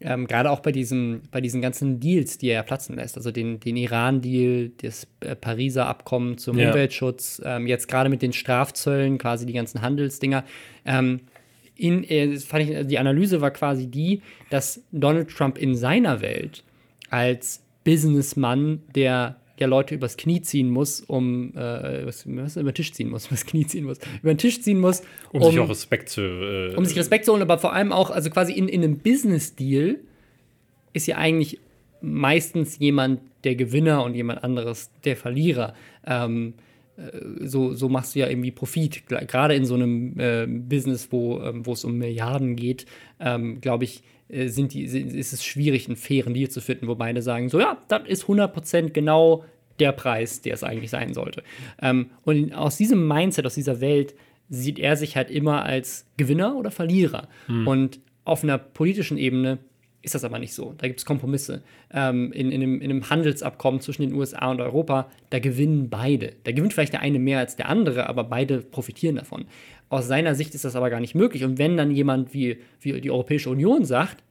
Ähm, 0.05 0.27
Gerade 0.27 0.51
auch 0.51 0.61
bei, 0.61 0.73
diesem, 0.73 1.23
bei 1.31 1.41
diesen 1.41 1.61
ganzen 1.61 2.01
Deals, 2.01 2.39
die 2.39 2.49
er 2.49 2.55
ja 2.55 2.63
platzen 2.63 2.97
lässt. 2.97 3.17
Also 3.17 3.31
den, 3.31 3.61
den 3.61 3.77
Iran-Deal, 3.77 4.71
das 4.83 5.07
äh, 5.21 5.35
Pariser 5.37 5.87
Abkommen 5.87 6.39
zum 6.39 6.59
Ja. 6.59 6.69
Umweltschutz, 6.69 7.41
ähm, 7.45 7.67
jetzt 7.67 7.89
gerade 7.89 8.11
mit 8.11 8.23
den 8.23 8.33
Strafzöllen, 8.33 9.19
quasi 9.19 9.47
die 9.47 9.53
ganzen 9.53 9.83
Handelsdinger. 9.83 10.45
Ähm, 10.85 11.21
in, 11.77 12.05
äh, 12.05 12.37
fand 12.39 12.69
ich, 12.69 12.87
die 12.87 12.99
Analyse 12.99 13.41
war 13.41 13.51
quasi 13.51 13.87
die, 13.87 14.23
dass 14.51 14.83
Donald 14.93 15.31
Trump 15.31 15.59
in 15.59 15.75
seiner 15.75 16.21
Welt 16.21 16.65
als 17.11 17.63
Businessmann, 17.85 18.83
der 18.95 19.37
ja 19.63 19.67
Leute 19.67 19.95
übers 19.95 20.17
Knie 20.17 20.43
ziehen 20.43 20.71
muss, 20.71 21.01
um 21.01 21.55
äh, 21.55 22.07
was, 22.07 22.27
was 22.27 22.57
über 22.57 22.71
den 22.71 22.75
Tisch 22.75 22.93
ziehen 22.93 23.11
muss, 23.11 23.27
übers 23.29 23.47
Knie 23.47 23.67
ziehen 23.67 23.85
muss, 23.85 23.99
über 24.21 24.35
den 24.35 24.39
Tisch 24.39 24.61
ziehen 24.61 24.81
muss, 24.81 25.03
um, 25.33 25.43
sich 25.43 25.59
auch 25.59 25.69
Respekt 25.69 26.09
zu. 26.09 26.21
Äh, 26.21 26.75
um 26.77 26.85
sich 26.85 26.99
Respekt 26.99 27.25
zu 27.25 27.33
holen, 27.33 27.43
aber 27.43 27.59
vor 27.59 27.73
allem 27.73 27.93
auch, 27.93 28.11
also 28.11 28.31
quasi 28.31 28.53
in, 28.53 28.69
in 28.69 28.83
einem 28.83 28.99
Business-Deal 28.99 29.99
ist 30.93 31.07
ja 31.07 31.17
eigentlich 31.17 31.59
meistens 32.01 32.79
jemand 32.79 33.21
der 33.45 33.55
Gewinner 33.55 34.05
und 34.05 34.15
jemand 34.15 34.45
anderes 34.45 34.91
der 35.05 35.17
Verlierer. 35.17 35.75
Ähm, 36.07 36.55
äh, 36.97 37.47
so, 37.47 37.75
so 37.75 37.89
machst 37.89 38.15
du 38.15 38.21
ja 38.21 38.29
irgendwie 38.29 38.51
Profit. 38.51 39.07
Gerade 39.07 39.55
in 39.55 39.65
so 39.65 39.75
einem 39.75 40.19
äh, 40.19 40.47
Business, 40.47 41.09
wo, 41.11 41.41
ähm, 41.41 41.63
es 41.67 41.85
um 41.85 41.97
Milliarden 41.97 42.57
geht, 42.57 42.87
ähm, 43.21 43.61
glaube 43.61 43.85
ich, 43.85 44.03
sind 44.33 44.73
die, 44.73 44.85
ist 44.85 45.33
es 45.33 45.45
schwierig, 45.45 45.87
einen 45.87 45.97
fairen 45.97 46.35
Deal 46.35 46.49
zu 46.49 46.61
finden, 46.61 46.89
wo 46.89 46.95
beide 46.95 47.23
sagen, 47.23 47.49
so 47.49 47.61
ja, 47.61 47.79
das 47.89 48.03
ist 48.07 48.25
100% 48.25 48.91
genau 48.91 49.45
der 49.79 49.93
Preis, 49.93 50.43
der 50.43 50.55
es 50.55 50.65
eigentlich 50.65 50.91
sein 50.91 51.15
sollte. 51.15 51.43
Ähm, 51.81 52.11
und 52.23 52.55
aus 52.55 52.77
diesem 52.77 53.07
Mindset, 53.07 53.47
aus 53.47 53.55
dieser 53.55 53.81
Welt, 53.81 54.15
sieht 54.49 54.79
er 54.79 54.97
sich 54.97 55.17
halt 55.17 55.31
immer 55.31 55.65
als 55.65 56.07
Gewinner 56.17 56.57
oder 56.57 56.71
Verlierer. 56.71 57.29
Und 57.67 58.01
auf 58.25 58.43
einer 58.43 58.59
politischen 58.59 59.17
Ebene 59.17 59.59
ist 60.03 60.15
das 60.15 60.25
aber 60.25 60.39
nicht 60.39 60.53
so. 60.53 60.75
Da 60.77 60.89
gibt 60.89 60.99
es 60.99 61.07
Kompromisse. 61.07 61.63
Ähm, 61.93 62.33
in, 62.33 62.51
in, 62.51 62.63
einem, 62.63 62.81
in 62.81 62.91
einem 62.91 63.09
Handelsabkommen 63.09 63.81
zwischen 63.81 64.03
den 64.03 64.13
USA 64.13 64.51
und 64.51 64.61
Europa, 64.61 65.09
da 65.31 65.39
gewinnen 65.39 65.89
beide. 65.89 66.35
Da 66.45 66.53
gewinnt 66.53 66.73
vielleicht 66.73 66.93
der 66.93 67.01
eine 67.01 67.19
mehr 67.19 67.39
als 67.39 67.57
der 67.57 67.69
andere, 67.69 68.09
aber 68.09 68.25
beide 68.25 68.59
profitieren 68.59 69.17
davon. 69.17 69.47
Aus 69.93 70.07
seiner 70.07 70.35
Sicht 70.35 70.55
ist 70.55 70.65
das 70.65 70.75
aber 70.75 70.89
gar 70.89 71.01
nicht 71.01 71.15
möglich. 71.15 71.45
Und 71.45 71.59
wenn 71.59 71.77
dann 71.77 71.91
jemand 71.91 72.33
wie, 72.33 72.57
wie 72.81 72.99
die 72.99 73.11
Europäische 73.11 73.51
Union 73.51 73.85
sagt, 73.85 74.25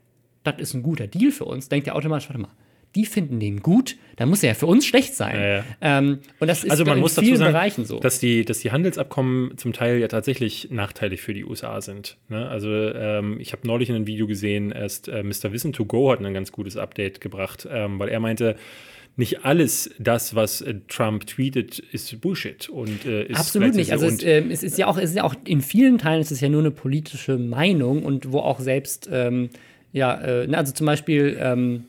das 0.44 0.56
ist 0.58 0.74
ein 0.74 0.82
guter 0.82 1.06
Deal 1.06 1.32
für 1.32 1.46
uns, 1.46 1.70
denkt 1.70 1.86
er 1.88 1.96
automatisch, 1.96 2.28
warte 2.30 2.42
mal, 2.42 2.50
die 2.96 3.06
finden 3.06 3.40
den 3.40 3.62
gut, 3.62 3.96
dann 4.16 4.28
muss 4.28 4.42
er 4.42 4.50
ja 4.50 4.54
für 4.56 4.66
uns 4.66 4.88
schlecht 4.88 5.14
sein. 5.14 5.40
Ja, 5.40 5.48
ja. 5.58 5.64
Ähm, 5.82 6.20
und 6.40 6.48
das 6.48 6.64
ist 6.64 6.72
also 6.72 6.84
man 6.84 6.96
in 6.96 7.02
muss 7.02 7.14
dazu 7.14 7.28
vielen 7.28 7.38
sagen, 7.38 7.54
Bereichen 7.54 7.86
so. 7.86 8.00
dass 8.00 8.20
die, 8.20 8.44
dass 8.44 8.58
die 8.60 8.72
Handelsabkommen 8.72 9.56
zum 9.60 9.72
Teil 9.72 10.00
ja 10.00 10.08
tatsächlich 10.08 10.70
nachteilig 10.72 11.22
für 11.22 11.36
die 11.36 11.46
USA 11.46 11.80
sind. 11.80 12.18
Ne? 12.28 12.50
Also 12.50 12.70
ähm, 12.72 13.38
ich 13.40 13.54
habe 13.54 13.68
neulich 13.68 13.90
in 13.90 13.96
einem 13.96 14.08
Video 14.08 14.26
gesehen, 14.26 14.72
erst 14.72 15.10
äh, 15.10 15.22
Mr. 15.22 15.52
Wissen 15.52 15.74
to 15.74 15.86
Go 15.86 16.12
hat 16.12 16.26
ein 16.26 16.34
ganz 16.34 16.52
gutes 16.52 16.76
Update 16.76 17.22
gebracht, 17.22 17.68
ähm, 17.72 18.00
weil 18.00 18.10
er 18.10 18.20
meinte, 18.20 18.56
nicht 19.18 19.46
alles 19.46 19.92
das, 20.00 20.36
was 20.36 20.62
äh, 20.62 20.76
Trump 20.88 21.28
tweetet, 21.28 21.80
ist 21.80 22.20
Bullshit 22.22 22.70
und 22.70 23.06
äh, 23.06 23.26
ist 23.26 23.40
Absolut 23.40 23.76
nicht. 23.76 23.92
Also 23.92 24.06
es, 24.06 24.24
ähm, 24.24 24.52
es 24.52 24.64
ist 24.64 24.78
ja 24.78 24.88
auch, 24.88 24.98
es 24.98 25.12
ist 25.12 25.16
ja 25.16 25.24
auch 25.24 25.36
in 25.46 25.62
vielen 25.62 25.98
Teilen 25.98 26.22
ist 26.22 26.32
es 26.32 26.42
ja 26.42 26.50
nur 26.50 26.62
eine 26.62 26.72
politische 26.72 27.38
Meinung 27.38 28.04
und 28.04 28.32
wo 28.32 28.40
auch 28.40 28.60
selbst, 28.60 29.10
ähm, 29.12 29.50
ja, 29.92 30.16
äh, 30.16 30.48
na, 30.48 30.60
also 30.60 30.74
zum 30.74 30.86
Beispiel 30.86 31.38
ähm, 31.40 31.86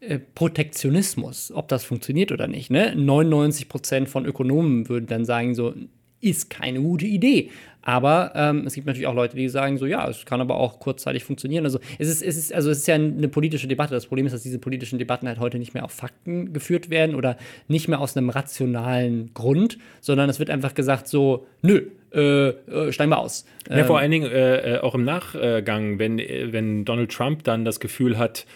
äh, 0.00 0.18
Protektionismus, 0.18 1.52
ob 1.52 1.68
das 1.68 1.84
funktioniert 1.84 2.32
oder 2.32 2.48
nicht. 2.48 2.70
Ne? 2.70 2.94
99 2.96 3.68
Prozent 3.68 4.08
von 4.08 4.26
Ökonomen 4.26 4.88
würden 4.88 5.06
dann 5.06 5.24
sagen, 5.24 5.54
so 5.54 5.72
ist 6.20 6.50
keine 6.50 6.80
gute 6.80 7.06
Idee. 7.06 7.50
Aber 7.86 8.32
ähm, 8.34 8.66
es 8.66 8.74
gibt 8.74 8.88
natürlich 8.88 9.06
auch 9.06 9.14
Leute, 9.14 9.36
die 9.36 9.48
sagen 9.48 9.78
so, 9.78 9.86
ja, 9.86 10.08
es 10.08 10.24
kann 10.26 10.40
aber 10.40 10.56
auch 10.56 10.80
kurzzeitig 10.80 11.22
funktionieren. 11.22 11.64
Also 11.64 11.78
es 12.00 12.08
ist, 12.08 12.20
es 12.20 12.36
ist, 12.36 12.52
also 12.52 12.68
es 12.68 12.78
ist 12.78 12.88
ja 12.88 12.96
eine 12.96 13.28
politische 13.28 13.68
Debatte. 13.68 13.94
Das 13.94 14.06
Problem 14.06 14.26
ist, 14.26 14.32
dass 14.32 14.42
diese 14.42 14.58
politischen 14.58 14.98
Debatten 14.98 15.28
halt 15.28 15.38
heute 15.38 15.60
nicht 15.60 15.72
mehr 15.72 15.84
auf 15.84 15.92
Fakten 15.92 16.52
geführt 16.52 16.90
werden 16.90 17.14
oder 17.14 17.36
nicht 17.68 17.86
mehr 17.86 18.00
aus 18.00 18.16
einem 18.16 18.28
rationalen 18.28 19.32
Grund, 19.34 19.78
sondern 20.00 20.28
es 20.28 20.40
wird 20.40 20.50
einfach 20.50 20.74
gesagt 20.74 21.06
so, 21.06 21.46
nö, 21.62 21.82
äh, 22.12 22.48
äh, 22.48 22.92
steigen 22.92 23.12
wir 23.12 23.18
aus. 23.18 23.46
Ja, 23.70 23.84
vor 23.84 24.00
allen 24.00 24.10
Dingen 24.10 24.32
äh, 24.32 24.78
äh, 24.78 24.78
auch 24.80 24.96
im 24.96 25.04
Nachgang, 25.04 26.00
wenn, 26.00 26.18
äh, 26.18 26.52
wenn 26.52 26.84
Donald 26.84 27.12
Trump 27.12 27.44
dann 27.44 27.64
das 27.64 27.78
Gefühl 27.78 28.18
hat, 28.18 28.46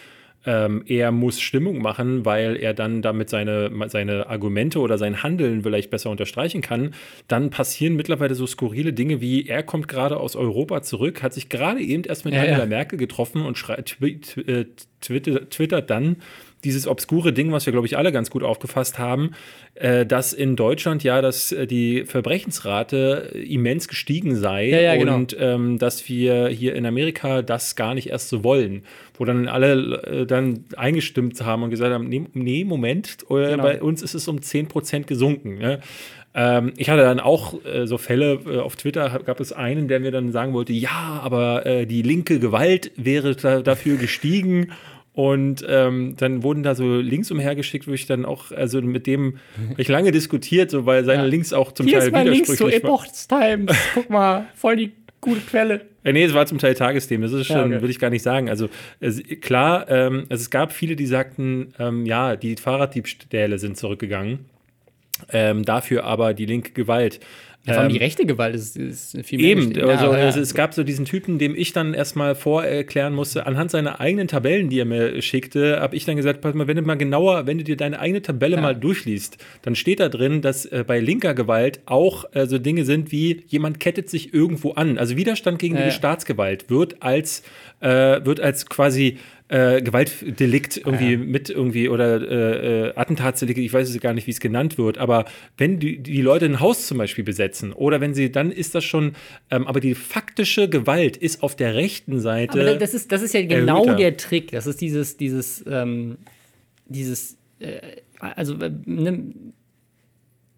ähm, 0.45 0.83
er 0.87 1.11
muss 1.11 1.39
Stimmung 1.39 1.81
machen, 1.81 2.25
weil 2.25 2.55
er 2.57 2.73
dann 2.73 3.01
damit 3.01 3.29
seine, 3.29 3.71
seine 3.87 4.27
Argumente 4.27 4.79
oder 4.79 4.97
sein 4.97 5.21
Handeln 5.23 5.61
vielleicht 5.63 5.89
besser 5.91 6.09
unterstreichen 6.09 6.61
kann, 6.61 6.93
dann 7.27 7.49
passieren 7.51 7.95
mittlerweile 7.95 8.33
so 8.35 8.47
skurrile 8.47 8.93
Dinge 8.93 9.21
wie, 9.21 9.47
er 9.47 9.63
kommt 9.63 9.87
gerade 9.87 10.17
aus 10.17 10.35
Europa 10.35 10.81
zurück, 10.81 11.21
hat 11.21 11.33
sich 11.33 11.49
gerade 11.49 11.79
eben 11.81 12.03
erst 12.03 12.25
mit 12.25 12.33
Ja, 12.33 12.41
Angela 12.41 12.59
ja. 12.59 12.65
Merkel 12.65 12.97
getroffen 12.97 13.41
und 13.45 13.57
schrei- 13.57 13.81
twi- 13.83 14.19
tw- 14.19 14.47
äh, 14.47 14.65
twittert, 15.01 15.51
twittert 15.51 15.89
dann 15.89 16.17
dieses 16.63 16.87
obskure 16.87 17.33
Ding, 17.33 17.51
was 17.51 17.65
wir, 17.65 17.71
glaube 17.71 17.87
ich, 17.87 17.97
alle 17.97 18.11
ganz 18.11 18.29
gut 18.29 18.43
aufgefasst 18.43 18.99
haben, 18.99 19.31
äh, 19.75 20.05
dass 20.05 20.33
in 20.33 20.55
Deutschland 20.55 21.03
ja 21.03 21.21
dass 21.21 21.51
äh, 21.51 21.65
die 21.67 22.05
Verbrechensrate 22.05 23.31
immens 23.47 23.87
gestiegen 23.87 24.35
sei 24.35 24.69
Ja, 24.69 24.79
ja, 24.79 24.95
genau. 24.95 25.15
und 25.15 25.35
ähm, 25.39 25.77
dass 25.79 26.07
wir 26.07 26.47
hier 26.49 26.75
in 26.75 26.85
Amerika 26.85 27.41
das 27.41 27.75
gar 27.75 27.93
nicht 27.93 28.09
erst 28.09 28.29
so 28.29 28.43
wollen. 28.43 28.83
Wo 29.17 29.25
dann 29.25 29.47
alle 29.47 30.03
äh, 30.03 30.25
dann 30.25 30.65
eingestimmt 30.77 31.39
haben 31.41 31.63
und 31.63 31.69
gesagt 31.69 31.93
haben, 31.93 32.07
nee, 32.07 32.23
nee 32.33 32.63
Moment, 32.63 33.17
äh, 33.29 33.51
Genau. 33.51 33.63
bei 33.63 33.81
uns 33.81 34.01
ist 34.01 34.13
es 34.13 34.27
um 34.27 34.37
10% 34.37 35.05
gesunken. 35.05 35.57
Ne? 35.57 35.79
Ähm, 36.33 36.73
ich 36.77 36.89
hatte 36.89 37.01
dann 37.01 37.19
auch 37.19 37.53
äh, 37.65 37.85
so 37.85 37.97
Fälle 37.97 38.39
äh, 38.45 38.59
auf 38.59 38.75
Twitter, 38.77 39.19
gab 39.25 39.39
es 39.39 39.51
einen, 39.51 39.87
der 39.87 39.99
mir 39.99 40.11
dann 40.11 40.31
sagen 40.31 40.53
wollte, 40.53 40.71
ja, 40.73 41.19
aber 41.23 41.65
äh, 41.65 41.85
die 41.85 42.01
linke 42.03 42.39
Gewalt 42.39 42.91
wäre 42.95 43.35
da, 43.35 43.61
dafür 43.61 43.97
gestiegen. 43.97 44.71
Und 45.21 45.63
ähm, 45.69 46.15
dann 46.17 46.41
wurden 46.41 46.63
da 46.63 46.73
so 46.73 46.97
Links 46.97 47.29
umhergeschickt, 47.29 47.87
wo 47.87 47.91
ich 47.91 48.07
dann 48.07 48.25
auch, 48.25 48.51
also 48.51 48.81
mit 48.81 49.05
dem 49.05 49.37
ich 49.77 49.87
lange 49.87 50.11
diskutiert, 50.11 50.71
so 50.71 50.87
weil 50.87 51.05
seine 51.05 51.23
Ja. 51.23 51.27
Links 51.29 51.53
auch 51.53 51.71
zum 51.73 51.85
Hier 51.85 51.99
Teil 51.99 52.07
ist 52.07 52.11
mein 52.11 52.27
Link 52.27 52.47
zu. 52.47 52.67
Epoch 52.67 53.05
Times. 53.29 53.71
Guck 53.93 54.09
mal, 54.09 54.47
voll 54.55 54.77
die 54.77 54.91
gute 55.19 55.41
Quelle. 55.41 55.81
Äh, 56.03 56.13
nee, 56.13 56.23
es 56.23 56.33
war 56.33 56.47
zum 56.47 56.57
Teil 56.57 56.73
Tagesthemen, 56.73 57.21
das 57.29 57.39
ist 57.39 57.45
schon, 57.45 57.55
Ja, 57.57 57.63
okay. 57.65 57.81
würde 57.81 57.91
ich 57.91 57.99
gar 57.99 58.09
nicht 58.09 58.23
sagen. 58.23 58.49
Also 58.49 58.69
es, 58.99 59.21
klar, 59.41 59.87
ähm, 59.91 60.25
es 60.29 60.49
gab 60.49 60.71
viele, 60.73 60.95
die 60.95 61.05
sagten, 61.05 61.75
ähm, 61.77 62.07
ja, 62.07 62.35
die 62.35 62.55
Fahrraddiebstähle 62.55 63.59
sind 63.59 63.77
zurückgegangen, 63.77 64.45
ähm, 65.31 65.63
dafür 65.63 66.05
aber 66.05 66.33
die 66.33 66.47
linke 66.47 66.71
Gewalt. 66.71 67.19
Ja, 67.65 67.73
vor 67.73 67.81
allem 67.83 67.91
Ähm, 67.91 67.93
die 67.93 68.03
rechte 68.03 68.25
Gewalt 68.25 68.55
ist, 68.55 68.75
ist 68.75 69.15
viel 69.23 69.39
mehr. 69.39 69.49
Eben, 69.49 69.67
also 69.87 70.13
Ja, 70.13 70.17
ja. 70.17 70.27
Es, 70.29 70.53
gab 70.55 70.73
so 70.73 70.83
diesen 70.83 71.05
Typen, 71.05 71.37
dem 71.37 71.55
ich 71.55 71.73
dann 71.73 71.93
erstmal 71.93 72.33
vorerklären 72.33 73.13
musste, 73.13 73.45
anhand 73.45 73.69
seiner 73.69 73.99
eigenen 73.99 74.27
Tabellen, 74.27 74.69
die 74.69 74.79
er 74.79 74.85
mir 74.85 75.21
schickte, 75.21 75.79
habe 75.79 75.95
ich 75.95 76.05
dann 76.05 76.15
gesagt, 76.15 76.41
pass 76.41 76.55
mal, 76.55 76.67
wenn 76.67 76.77
du 76.77 76.81
mal 76.81 76.95
genauer, 76.95 77.45
wenn 77.45 77.59
du 77.59 77.63
dir 77.63 77.77
deine 77.77 77.99
eigene 77.99 78.23
Tabelle 78.23 78.59
mal 78.59 78.75
durchliest, 78.75 79.37
dann 79.61 79.75
steht 79.75 79.99
da 79.99 80.09
drin, 80.09 80.41
dass 80.41 80.65
äh, 80.65 80.83
bei 80.85 80.99
linker 80.99 81.35
Gewalt 81.35 81.81
auch 81.85 82.25
äh, 82.33 82.47
so 82.47 82.57
Dinge 82.57 82.83
sind 82.83 83.11
wie, 83.11 83.43
jemand 83.47 83.79
kettet 83.79 84.09
sich 84.09 84.33
irgendwo 84.33 84.71
an. 84.71 84.97
Also 84.97 85.15
Widerstand 85.15 85.59
gegen 85.59 85.75
die. 85.77 85.91
Staatsgewalt 85.91 86.69
wird 86.69 87.03
als, 87.03 87.43
äh, 87.79 88.25
wird 88.25 88.39
als 88.39 88.65
quasi 88.65 89.17
äh, 89.51 89.81
Gewaltdelikt 89.81 90.77
irgendwie 90.77 91.11
Ja. 91.11 91.17
mit 91.17 91.49
irgendwie 91.49 91.89
oder 91.89 92.21
äh, 92.21 92.87
äh, 92.87 92.95
Attentatsdelikt, 92.95 93.59
ich 93.59 93.73
weiß 93.73 93.89
es 93.89 93.99
gar 93.99 94.13
nicht, 94.13 94.25
wie 94.25 94.31
es 94.31 94.39
genannt 94.39 94.77
wird, 94.77 94.97
aber 94.97 95.25
wenn 95.57 95.77
die, 95.77 95.97
die 95.99 96.21
Leute 96.21 96.45
ein 96.45 96.61
Haus 96.61 96.87
zum 96.87 96.97
Beispiel 96.97 97.25
besetzen 97.25 97.73
oder 97.73 97.99
wenn 97.99 98.13
sie, 98.13 98.31
dann 98.31 98.49
ist 98.51 98.75
das 98.75 98.85
schon, 98.85 99.11
ähm, 99.49 99.67
aber 99.67 99.81
die 99.81 99.93
faktische 99.93 100.69
Gewalt 100.69 101.17
ist 101.17 101.43
auf 101.43 101.57
der 101.57 101.75
rechten 101.75 102.21
Seite. 102.21 102.61
Aber 102.61 102.75
das 102.75 102.93
ist, 102.93 103.11
das 103.11 103.21
ist 103.21 103.33
ja 103.33 103.45
genau 103.45 103.83
erhöhter. 103.83 103.97
der 103.97 104.15
Trick. 104.17 104.51
Das 104.51 104.67
ist 104.67 104.79
dieses, 104.79 105.17
dieses, 105.17 105.65
ähm, 105.67 106.17
dieses, 106.87 107.37
äh, 107.59 107.79
also 108.19 108.55
äh, 108.55 108.71
ne, 108.85 109.33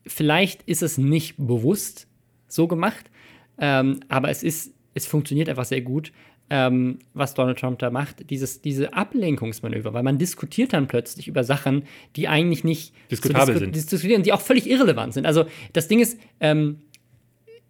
vielleicht 0.05 0.63
ist 0.63 0.83
es 0.83 0.97
nicht 0.97 1.35
bewusst 1.37 2.07
so 2.47 2.67
gemacht, 2.67 3.09
ähm, 3.57 4.01
aber 4.07 4.29
es 4.29 4.43
ist, 4.43 4.73
es 4.93 5.07
funktioniert 5.07 5.49
einfach 5.49 5.65
sehr 5.65 5.81
gut. 5.81 6.11
Ähm, 6.55 6.99
was 7.15 7.33
Donald 7.33 7.57
Trump 7.57 7.79
da 7.79 7.89
macht, 7.89 8.29
dieses, 8.29 8.61
diese 8.61 8.93
Ablenkungsmanöver, 8.93 9.91
weil 9.93 10.03
man 10.03 10.19
diskutiert 10.19 10.71
dann 10.73 10.87
plötzlich 10.87 11.27
über 11.27 11.43
Sachen, 11.43 11.85
die 12.15 12.27
eigentlich 12.27 12.63
nicht 12.63 12.93
Diskutabel 13.09 13.55
disku 13.55 13.59
sind. 13.59 13.75
diskutieren, 13.75 14.21
die 14.21 14.33
auch 14.33 14.41
völlig 14.41 14.69
irrelevant 14.69 15.15
sind. 15.15 15.25
Also 15.25 15.45
das 15.73 15.87
Ding 15.87 15.99
ist, 15.99 16.19
ähm, 16.39 16.81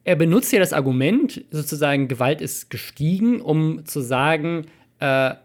er 0.03 0.17
benutzt 0.17 0.51
ja 0.51 0.59
das 0.59 0.73
Argument, 0.73 1.45
sozusagen, 1.49 2.09
Gewalt 2.09 2.41
ist 2.41 2.69
gestiegen, 2.69 3.39
um 3.39 3.85
zu 3.85 4.01
sagen, 4.01 4.65
äh, 4.99 5.35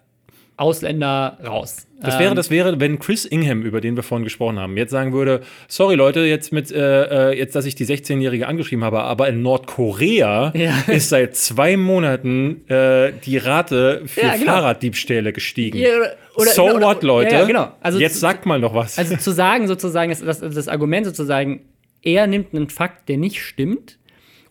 Ausländer 0.59 1.39
raus. 1.47 1.87
Das 2.01 2.19
wäre, 2.19 2.31
Ähm, 2.31 2.37
das 2.37 2.51
wäre, 2.51 2.79
wenn 2.81 2.99
Chris 2.99 3.25
Ingham, 3.25 3.63
über 3.63 3.81
den 3.81 3.97
wir 3.97 4.03
vorhin 4.03 4.25
gesprochen 4.25 4.59
haben, 4.59 4.77
jetzt 4.77 4.91
sagen 4.91 5.13
würde, 5.13 5.41
sorry 5.67 5.95
Leute, 5.97 6.21
jetzt 6.21 6.53
mit, 6.53 6.71
äh, 6.71 7.31
äh, 7.33 7.39
jetzt, 7.39 7.57
dass 7.57 7.65
ich 7.65 7.75
die 7.75 7.85
16-Jährige 7.87 8.47
angeschrieben 8.47 8.85
habe, 8.85 9.01
aber 9.03 9.29
in 9.29 9.43
Nordkorea 9.43 10.53
Ja. 10.57 10.75
ist 10.87 11.09
seit 11.09 11.35
zwei 11.37 11.77
Monaten 11.77 12.69
äh, 12.69 13.13
die 13.25 13.37
Rate 13.39 14.03
für 14.07 14.21
Ja, 14.23 14.35
genau. 14.37 14.47
Fahrraddiebstähle 14.53 15.33
gestiegen. 15.33 15.79
Ja, 15.79 15.89
oder- 16.37 16.47
so 16.51 16.65
oder- 16.71 16.87
what, 16.87 17.03
Leute? 17.03 17.35
Ja, 17.35 17.45
genau. 17.45 17.73
Also 17.81 17.99
jetzt 17.99 18.15
zu- 18.15 18.21
sagt 18.21 18.47
mal 18.47 18.59
noch 18.61 18.75
was. 18.75 18.99
Also 18.99 19.17
zu 19.17 19.31
sagen 19.33 19.67
sozusagen, 19.67 20.11
das, 20.11 20.21
das, 20.21 20.41
das 20.55 20.69
Argument 20.69 21.07
sozusagen, 21.07 21.63
er 22.03 22.27
nimmt 22.29 22.55
einen 22.55 22.69
Fakt, 22.71 23.09
der 23.09 23.17
nicht 23.17 23.43
stimmt, 23.43 23.99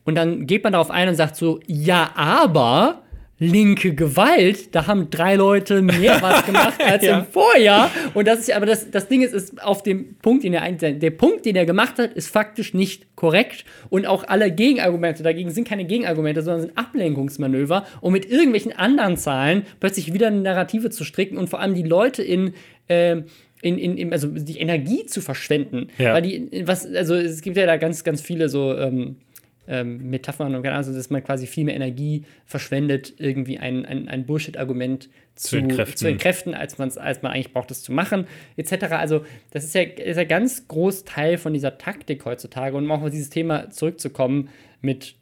und 0.04 0.16
dann 0.16 0.48
geht 0.48 0.64
man 0.64 0.72
darauf 0.74 0.90
ein 0.90 1.10
und 1.10 1.16
sagt 1.16 1.36
so, 1.36 1.60
ja, 1.68 2.12
aber 2.16 3.02
linke 3.40 3.94
Gewalt, 3.94 4.74
da 4.76 4.88
haben 4.88 5.10
drei 5.10 5.36
Leute 5.36 5.82
mehr 5.82 6.18
was 6.22 6.46
gemacht 6.46 6.82
als 6.84 7.04
Ja. 7.04 7.20
im 7.20 7.26
Vorjahr. 7.26 7.92
Und 8.14 8.28
das 8.28 8.40
ist 8.40 8.52
aber 8.52 8.66
das, 8.66 8.90
das 8.90 9.08
Ding 9.08 9.22
ist, 9.22 9.34
ist 9.34 9.62
auf 9.64 9.84
dem 9.84 10.16
Punkt, 10.16 10.44
den 10.44 10.54
er 10.54 10.64
ein, 10.64 10.78
der 10.78 11.12
Punkt, 11.12 11.46
den 11.46 11.56
er 11.56 11.66
gemacht 11.66 12.00
hat, 12.00 12.14
ist 12.14 12.30
faktisch 12.30 12.74
nicht 12.74 13.16
korrekt. 13.16 13.66
Und 13.90 14.08
auch 14.08 14.24
alle 14.28 14.52
Gegenargumente 14.52 15.22
dagegen 15.24 15.52
sind 15.52 15.68
keine 15.68 15.86
Gegenargumente, 15.86 16.42
sondern 16.42 16.62
sind 16.62 16.78
Ablenkungsmanöver, 16.78 17.86
um 18.02 18.14
mit 18.14 18.30
irgendwelchen 18.30 18.74
anderen 18.74 19.18
Zahlen 19.18 19.64
plötzlich 19.80 20.14
wieder 20.14 20.28
eine 20.28 20.42
Narrative 20.42 20.90
zu 20.90 21.04
stricken 21.04 21.38
und 21.38 21.50
vor 21.50 21.60
allem 21.60 21.76
die 21.76 21.84
Leute 21.84 22.24
in 22.24 22.54
in, 23.62 23.78
in, 23.78 23.98
in, 23.98 24.14
also 24.14 24.28
die 24.28 24.60
Energie 24.60 25.06
zu 25.06 25.20
verschwenden. 25.20 25.88
Ja. 25.98 26.14
Weil 26.14 26.22
die, 26.22 26.64
was, 26.66 26.86
also 26.86 27.16
es 27.16 27.42
gibt 27.42 27.58
ja 27.58 27.66
da 27.66 27.78
ganz, 27.78 28.04
ganz 28.04 28.22
viele 28.22 28.50
so 28.50 28.74
ähm, 28.78 29.18
ähm, 29.68 30.10
Metaphern 30.10 30.56
und 30.56 30.62
keine 30.62 30.76
Ahnung, 30.76 30.88
also 30.88 30.94
dass 30.94 31.10
man 31.10 31.24
quasi 31.24 31.48
viel 31.48 31.66
mehr 31.66 31.76
Energie 31.76 32.24
verschwendet, 32.46 33.14
irgendwie 33.18 33.60
ein, 33.60 33.86
ein, 33.86 34.08
ein 34.08 34.26
Bullshit-Argument 34.26 35.10
zu, 35.36 35.58
entkräften. 35.58 35.98
zu 35.98 36.08
entkräften, 36.08 36.54
als, 36.54 36.78
man's, 36.78 36.98
als 36.98 37.22
man 37.22 37.34
eigentlich 37.34 37.54
braucht, 37.54 37.72
es 37.72 37.84
zu 37.84 37.92
machen, 37.92 38.28
etc. 38.56 38.86
Also, 38.92 39.26
das 39.52 39.64
ist 39.64 39.76
ja, 39.76 39.82
ist 39.82 40.18
ja 40.18 40.24
ganz 40.24 40.68
groß 40.68 41.04
Teil 41.04 41.38
von 41.38 41.54
dieser 41.54 41.78
Taktik 41.78 42.26
heutzutage. 42.26 42.76
Und 42.76 42.86
um 42.86 42.92
auch 42.92 43.02
auf 43.02 43.10
dieses 43.10 43.30
Thema 43.30 43.70
zurückzukommen 43.70 44.50
mit 44.82 45.16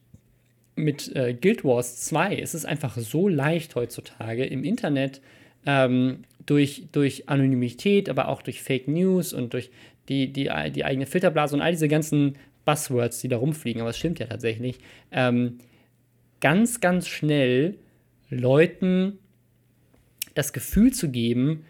mit 0.77 1.15
äh, 1.15 1.33
Guild 1.33 1.63
Wars 1.63 2.01
2 2.01 2.35
ist 2.35 2.53
es 2.53 2.65
einfach 2.65 2.97
so 2.97 3.29
leicht 3.29 3.75
heutzutage 3.75 4.45
im 4.45 4.65
Internet 4.65 5.21
ähm, 5.65 6.25
durch, 6.45 6.83
durch 6.91 7.29
Anonymität, 7.29 8.09
aber 8.09 8.27
auch 8.27 8.41
durch 8.41 8.61
Fake 8.61 8.87
News 8.87 9.33
und 9.33 9.53
durch 9.53 9.71
die, 10.09 10.31
die, 10.31 10.49
die 10.71 10.85
eigene 10.85 11.05
Filterblase 11.05 11.55
und 11.55 11.61
all 11.61 11.71
diese 11.71 11.87
ganzen 11.87 12.37
Buzzwords, 12.65 13.19
die 13.21 13.27
da 13.27 13.37
rumfliegen, 13.37 13.81
aber 13.81 13.91
es 13.91 13.97
stimmt 13.97 14.19
ja 14.19 14.25
tatsächlich, 14.25 14.79
ähm, 15.11 15.59
ganz, 16.41 16.81
ganz 16.81 17.07
schnell 17.07 17.77
Leuten 18.29 19.19
das 20.33 20.51
Gefühl 20.51 20.91
zu 20.91 21.09
geben, 21.09 21.63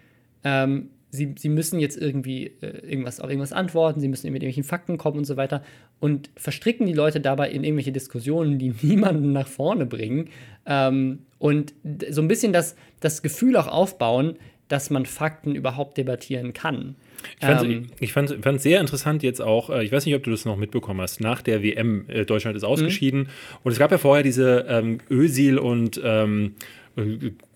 ähm, 0.43 0.89
sie, 1.11 1.33
sie 1.37 1.49
müssen 1.49 1.79
jetzt 1.79 1.97
irgendwie 1.97 2.47
äh, 2.61 2.79
irgendwas 2.87 3.19
auf 3.19 3.29
irgendwas 3.29 3.53
antworten, 3.53 3.99
sie 3.99 4.07
müssen 4.07 4.27
mit 4.27 4.41
irgendwelchen 4.41 4.63
Fakten 4.63 4.97
kommen 4.97 5.19
und 5.19 5.25
so 5.25 5.37
weiter 5.37 5.63
und 5.99 6.29
verstricken 6.35 6.85
die 6.85 6.93
Leute 6.93 7.21
dabei 7.21 7.49
in 7.49 7.63
irgendwelche 7.63 7.91
Diskussionen, 7.91 8.59
die 8.59 8.73
niemanden 8.81 9.31
nach 9.31 9.47
vorne 9.47 9.85
bringen 9.85 10.29
ähm, 10.65 11.19
und 11.39 11.73
so 12.09 12.21
ein 12.21 12.27
bisschen 12.27 12.53
das, 12.53 12.75
das 12.99 13.21
Gefühl 13.21 13.57
auch 13.57 13.67
aufbauen, 13.67 14.37
dass 14.67 14.89
man 14.89 15.05
Fakten 15.05 15.55
überhaupt 15.55 15.97
debattieren 15.97 16.53
kann. 16.53 16.95
Ich 17.39 17.45
fand 17.45 17.63
Ähm, 17.63 17.87
ich 17.99 18.13
fand, 18.13 18.43
fand 18.43 18.61
sehr 18.61 18.81
interessant 18.81 19.23
jetzt 19.23 19.41
auch, 19.41 19.69
äh, 19.69 19.83
ich 19.83 19.91
weiß 19.91 20.05
nicht, 20.05 20.15
ob 20.15 20.23
du 20.23 20.31
das 20.31 20.45
noch 20.45 20.57
mitbekommen 20.57 21.01
hast, 21.01 21.21
nach 21.21 21.41
der 21.41 21.63
WM, 21.63 22.05
äh, 22.07 22.25
Deutschland 22.25 22.55
ist 22.57 22.63
Mhm. 22.63 22.69
ausgeschieden 22.69 23.29
und 23.63 23.71
es 23.71 23.79
gab 23.79 23.91
ja 23.91 23.97
vorher 23.97 24.23
diese 24.23 24.65
ähm, 24.67 24.99
Özil 25.09 25.57
und 25.57 25.99
ähm, 26.03 26.55
äh, 26.55 26.84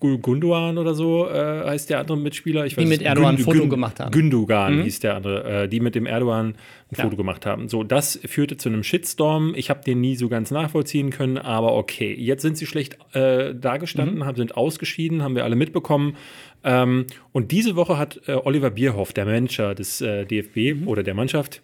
Gundogan 0.00 0.76
oder 0.78 0.94
so 0.94 1.26
äh, 1.28 1.64
heißt 1.64 1.88
der 1.90 1.98
andere 2.00 2.18
Mitspieler. 2.18 2.66
Ich 2.66 2.74
Die 2.76 2.84
mit 2.84 3.00
Erdogan 3.02 3.36
ein 3.36 3.38
Foto 3.42 3.68
gemacht 3.68 3.98
haben. 4.00 4.10
Gündogan 4.10 4.76
Mhm. 4.78 4.82
hieß 4.82 5.00
der 5.00 5.16
andere, 5.16 5.62
äh, 5.64 5.68
die 5.68 5.80
mit 5.80 5.94
dem 5.94 6.06
Erdogan 6.06 6.48
ein 6.48 6.54
Ja. 6.96 7.04
Foto 7.04 7.16
gemacht 7.16 7.46
haben. 7.46 7.68
So, 7.68 7.82
das 7.82 8.20
führte 8.26 8.56
zu 8.58 8.68
einem 8.68 8.82
Shitstorm. 8.82 9.54
Ich 9.56 9.70
habe 9.70 9.82
den 9.82 10.00
nie 10.00 10.16
so 10.16 10.28
ganz 10.28 10.50
nachvollziehen 10.50 11.10
können, 11.10 11.38
aber 11.38 11.74
okay. 11.74 12.14
Jetzt 12.14 12.42
sind 12.42 12.58
sie 12.58 12.66
schlecht 12.66 12.98
äh, 13.14 13.54
dagestanden, 13.54 14.18
Mhm. 14.18 14.24
haben, 14.26 14.36
sind 14.36 14.56
ausgeschieden, 14.56 15.22
haben 15.22 15.34
wir 15.34 15.44
alle 15.44 15.56
mitbekommen. 15.56 16.16
Ähm, 16.62 17.06
und 17.32 17.50
diese 17.52 17.76
Woche 17.76 17.96
hat 17.96 18.20
äh, 18.26 18.32
Oliver 18.32 18.70
Bierhoff, 18.70 19.12
der 19.14 19.24
Manager 19.24 19.74
des 19.74 20.00
äh, 20.02 20.26
DFB 20.26 20.74
Mhm. 20.82 20.88
oder 20.88 21.02
der 21.02 21.14
Mannschaft, 21.14 21.62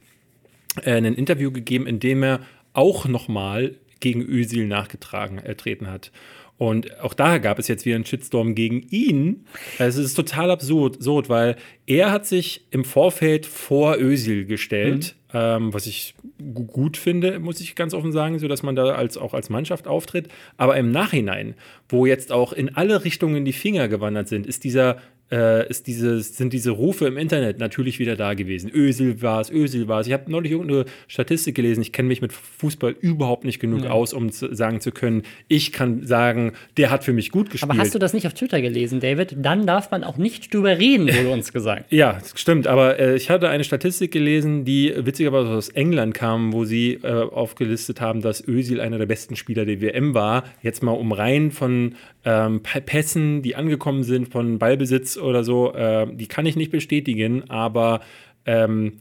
äh, 0.83 0.93
ein 0.93 1.05
Interview 1.05 1.51
gegeben, 1.51 1.87
in 1.87 2.01
dem 2.01 2.23
er 2.23 2.41
auch 2.73 3.07
nochmal 3.07 3.75
gegen 4.01 4.23
Özil 4.23 4.67
nachgetragen 4.67 5.39
äh, 5.39 5.55
hat. 5.87 6.11
Und 6.59 7.01
auch 7.01 7.13
da 7.13 7.37
gab 7.39 7.59
es 7.59 7.69
jetzt 7.69 7.85
wieder 7.85 7.97
einen 7.97 8.07
Shitstorm 8.07 8.55
gegen 8.55 8.81
ihn. 8.91 9.45
Es 9.79 9.97
ist 9.97 10.15
total 10.15 10.51
absurd, 10.51 10.97
absurd, 10.97 11.29
weil 11.29 11.57
er 11.87 12.11
hat 12.11 12.25
sich 12.27 12.65
im 12.71 12.85
Vorfeld 12.85 13.45
vor 13.45 13.97
Özil 13.99 14.47
gestellt, 14.47 15.17
ähm, 15.35 15.75
was 15.75 15.87
ich 15.87 16.15
gu- 16.55 16.65
gut 16.65 16.97
finde, 16.97 17.39
muss 17.41 17.61
ich 17.61 17.75
ganz 17.75 17.93
offen 17.93 18.11
sagen, 18.11 18.39
so 18.39 18.49
dass 18.49 18.63
man 18.63 18.75
da 18.75 18.95
als, 18.95 19.19
auch 19.19 19.35
als 19.35 19.51
Mannschaft 19.51 19.87
auftritt. 19.87 20.29
Aber 20.57 20.77
im 20.79 20.91
Nachhinein, 20.91 21.55
wo 21.91 22.07
jetzt 22.07 22.33
auch 22.33 22.55
in 22.55 22.75
alle 22.75 23.05
Richtungen 23.05 23.45
die 23.45 23.53
Finger 23.53 23.89
gewandert 23.89 24.29
sind, 24.29 24.47
ist 24.47 24.65
dieser 24.65 24.97
äh, 25.31 25.69
ist 25.69 25.87
dieses, 25.87 26.37
sind 26.37 26.53
diese 26.53 26.71
Rufe 26.71 27.07
im 27.07 27.17
Internet 27.17 27.59
natürlich 27.59 27.99
wieder 27.99 28.17
da 28.17 28.35
gewesen. 28.35 28.71
Ösel 28.73 29.23
war 29.23 29.41
es, 29.41 29.51
Ösel 29.51 29.89
war 29.89 30.01
es. 30.01 30.07
Ich 30.07 30.13
habe 30.13 30.31
neulich 30.31 30.53
irgendeine 30.53 30.85
Statistik 31.09 31.55
gelesen. 31.55 31.81
Ich 31.83 31.93
kenne 31.93 32.09
mich 32.09 32.23
mit 32.23 32.33
Fußball 32.33 32.95
überhaupt 33.01 33.45
nicht 33.45 33.59
genug 33.59 33.87
aus, 33.87 34.13
um 34.13 34.31
zu, 34.31 34.55
sagen 34.55 34.81
zu 34.81 34.93
können, 34.93 35.23
ich 35.49 35.73
kann 35.73 36.05
sagen, 36.07 36.53
der 36.77 36.91
hat 36.91 37.05
für 37.05 37.13
mich 37.13 37.31
gut 37.31 37.51
gespielt. 37.51 37.71
aber 37.71 37.81
hast 37.81 37.95
du 37.95 37.99
das 37.99 38.13
nicht 38.13 38.27
auf 38.27 38.35
Twitter 38.35 38.61
gelesen, 38.61 39.01
David? 39.01 39.37
Dann 39.39 39.67
darf 39.67 39.91
man 39.91 40.05
auch 40.05 40.17
nicht 40.17 40.53
drüber 40.55 40.79
reden, 40.79 41.09
wurde 41.09 41.31
uns 41.31 41.53
gesagt. 41.53 41.87
Ja, 41.97 42.19
stimmt. 42.35 42.67
Aber 42.67 42.99
äh, 42.99 43.17
ich 43.17 43.31
hatte 43.31 43.49
eine 43.49 43.65
Statistik 43.65 44.11
gelesen, 44.11 44.65
die 44.65 44.93
witzigerweise 44.97 45.49
aus 45.49 45.71
England 45.71 46.15
kam, 46.15 46.53
wo 46.53 46.65
sie 46.65 46.95
äh, 47.03 47.09
aufgelistet 47.09 48.01
haben, 48.01 48.21
dass 48.21 48.47
Özil 48.47 48.81
einer 48.81 48.99
der 48.99 49.07
besten 49.07 49.35
Spieler 49.35 49.65
der 49.65 49.81
WM 49.81 50.13
war. 50.13 50.45
Jetzt 50.63 50.83
mal 50.83 50.93
um 50.93 51.13
rein 51.13 51.53
von 51.53 51.95
ähm, 52.25 52.61
Pässen, 52.63 53.41
die 53.43 53.57
angekommen 53.57 54.03
sind, 54.03 54.29
von 54.29 54.59
Ballbesitz 54.59 55.16
oder 55.19 55.45
so. 55.45 55.73
Äh, 55.75 56.07
die 56.13 56.27
kann 56.27 56.47
ich 56.47 56.57
nicht 56.57 56.71
bestätigen, 56.71 57.51
aber 57.51 58.01
ähm, 58.45 58.95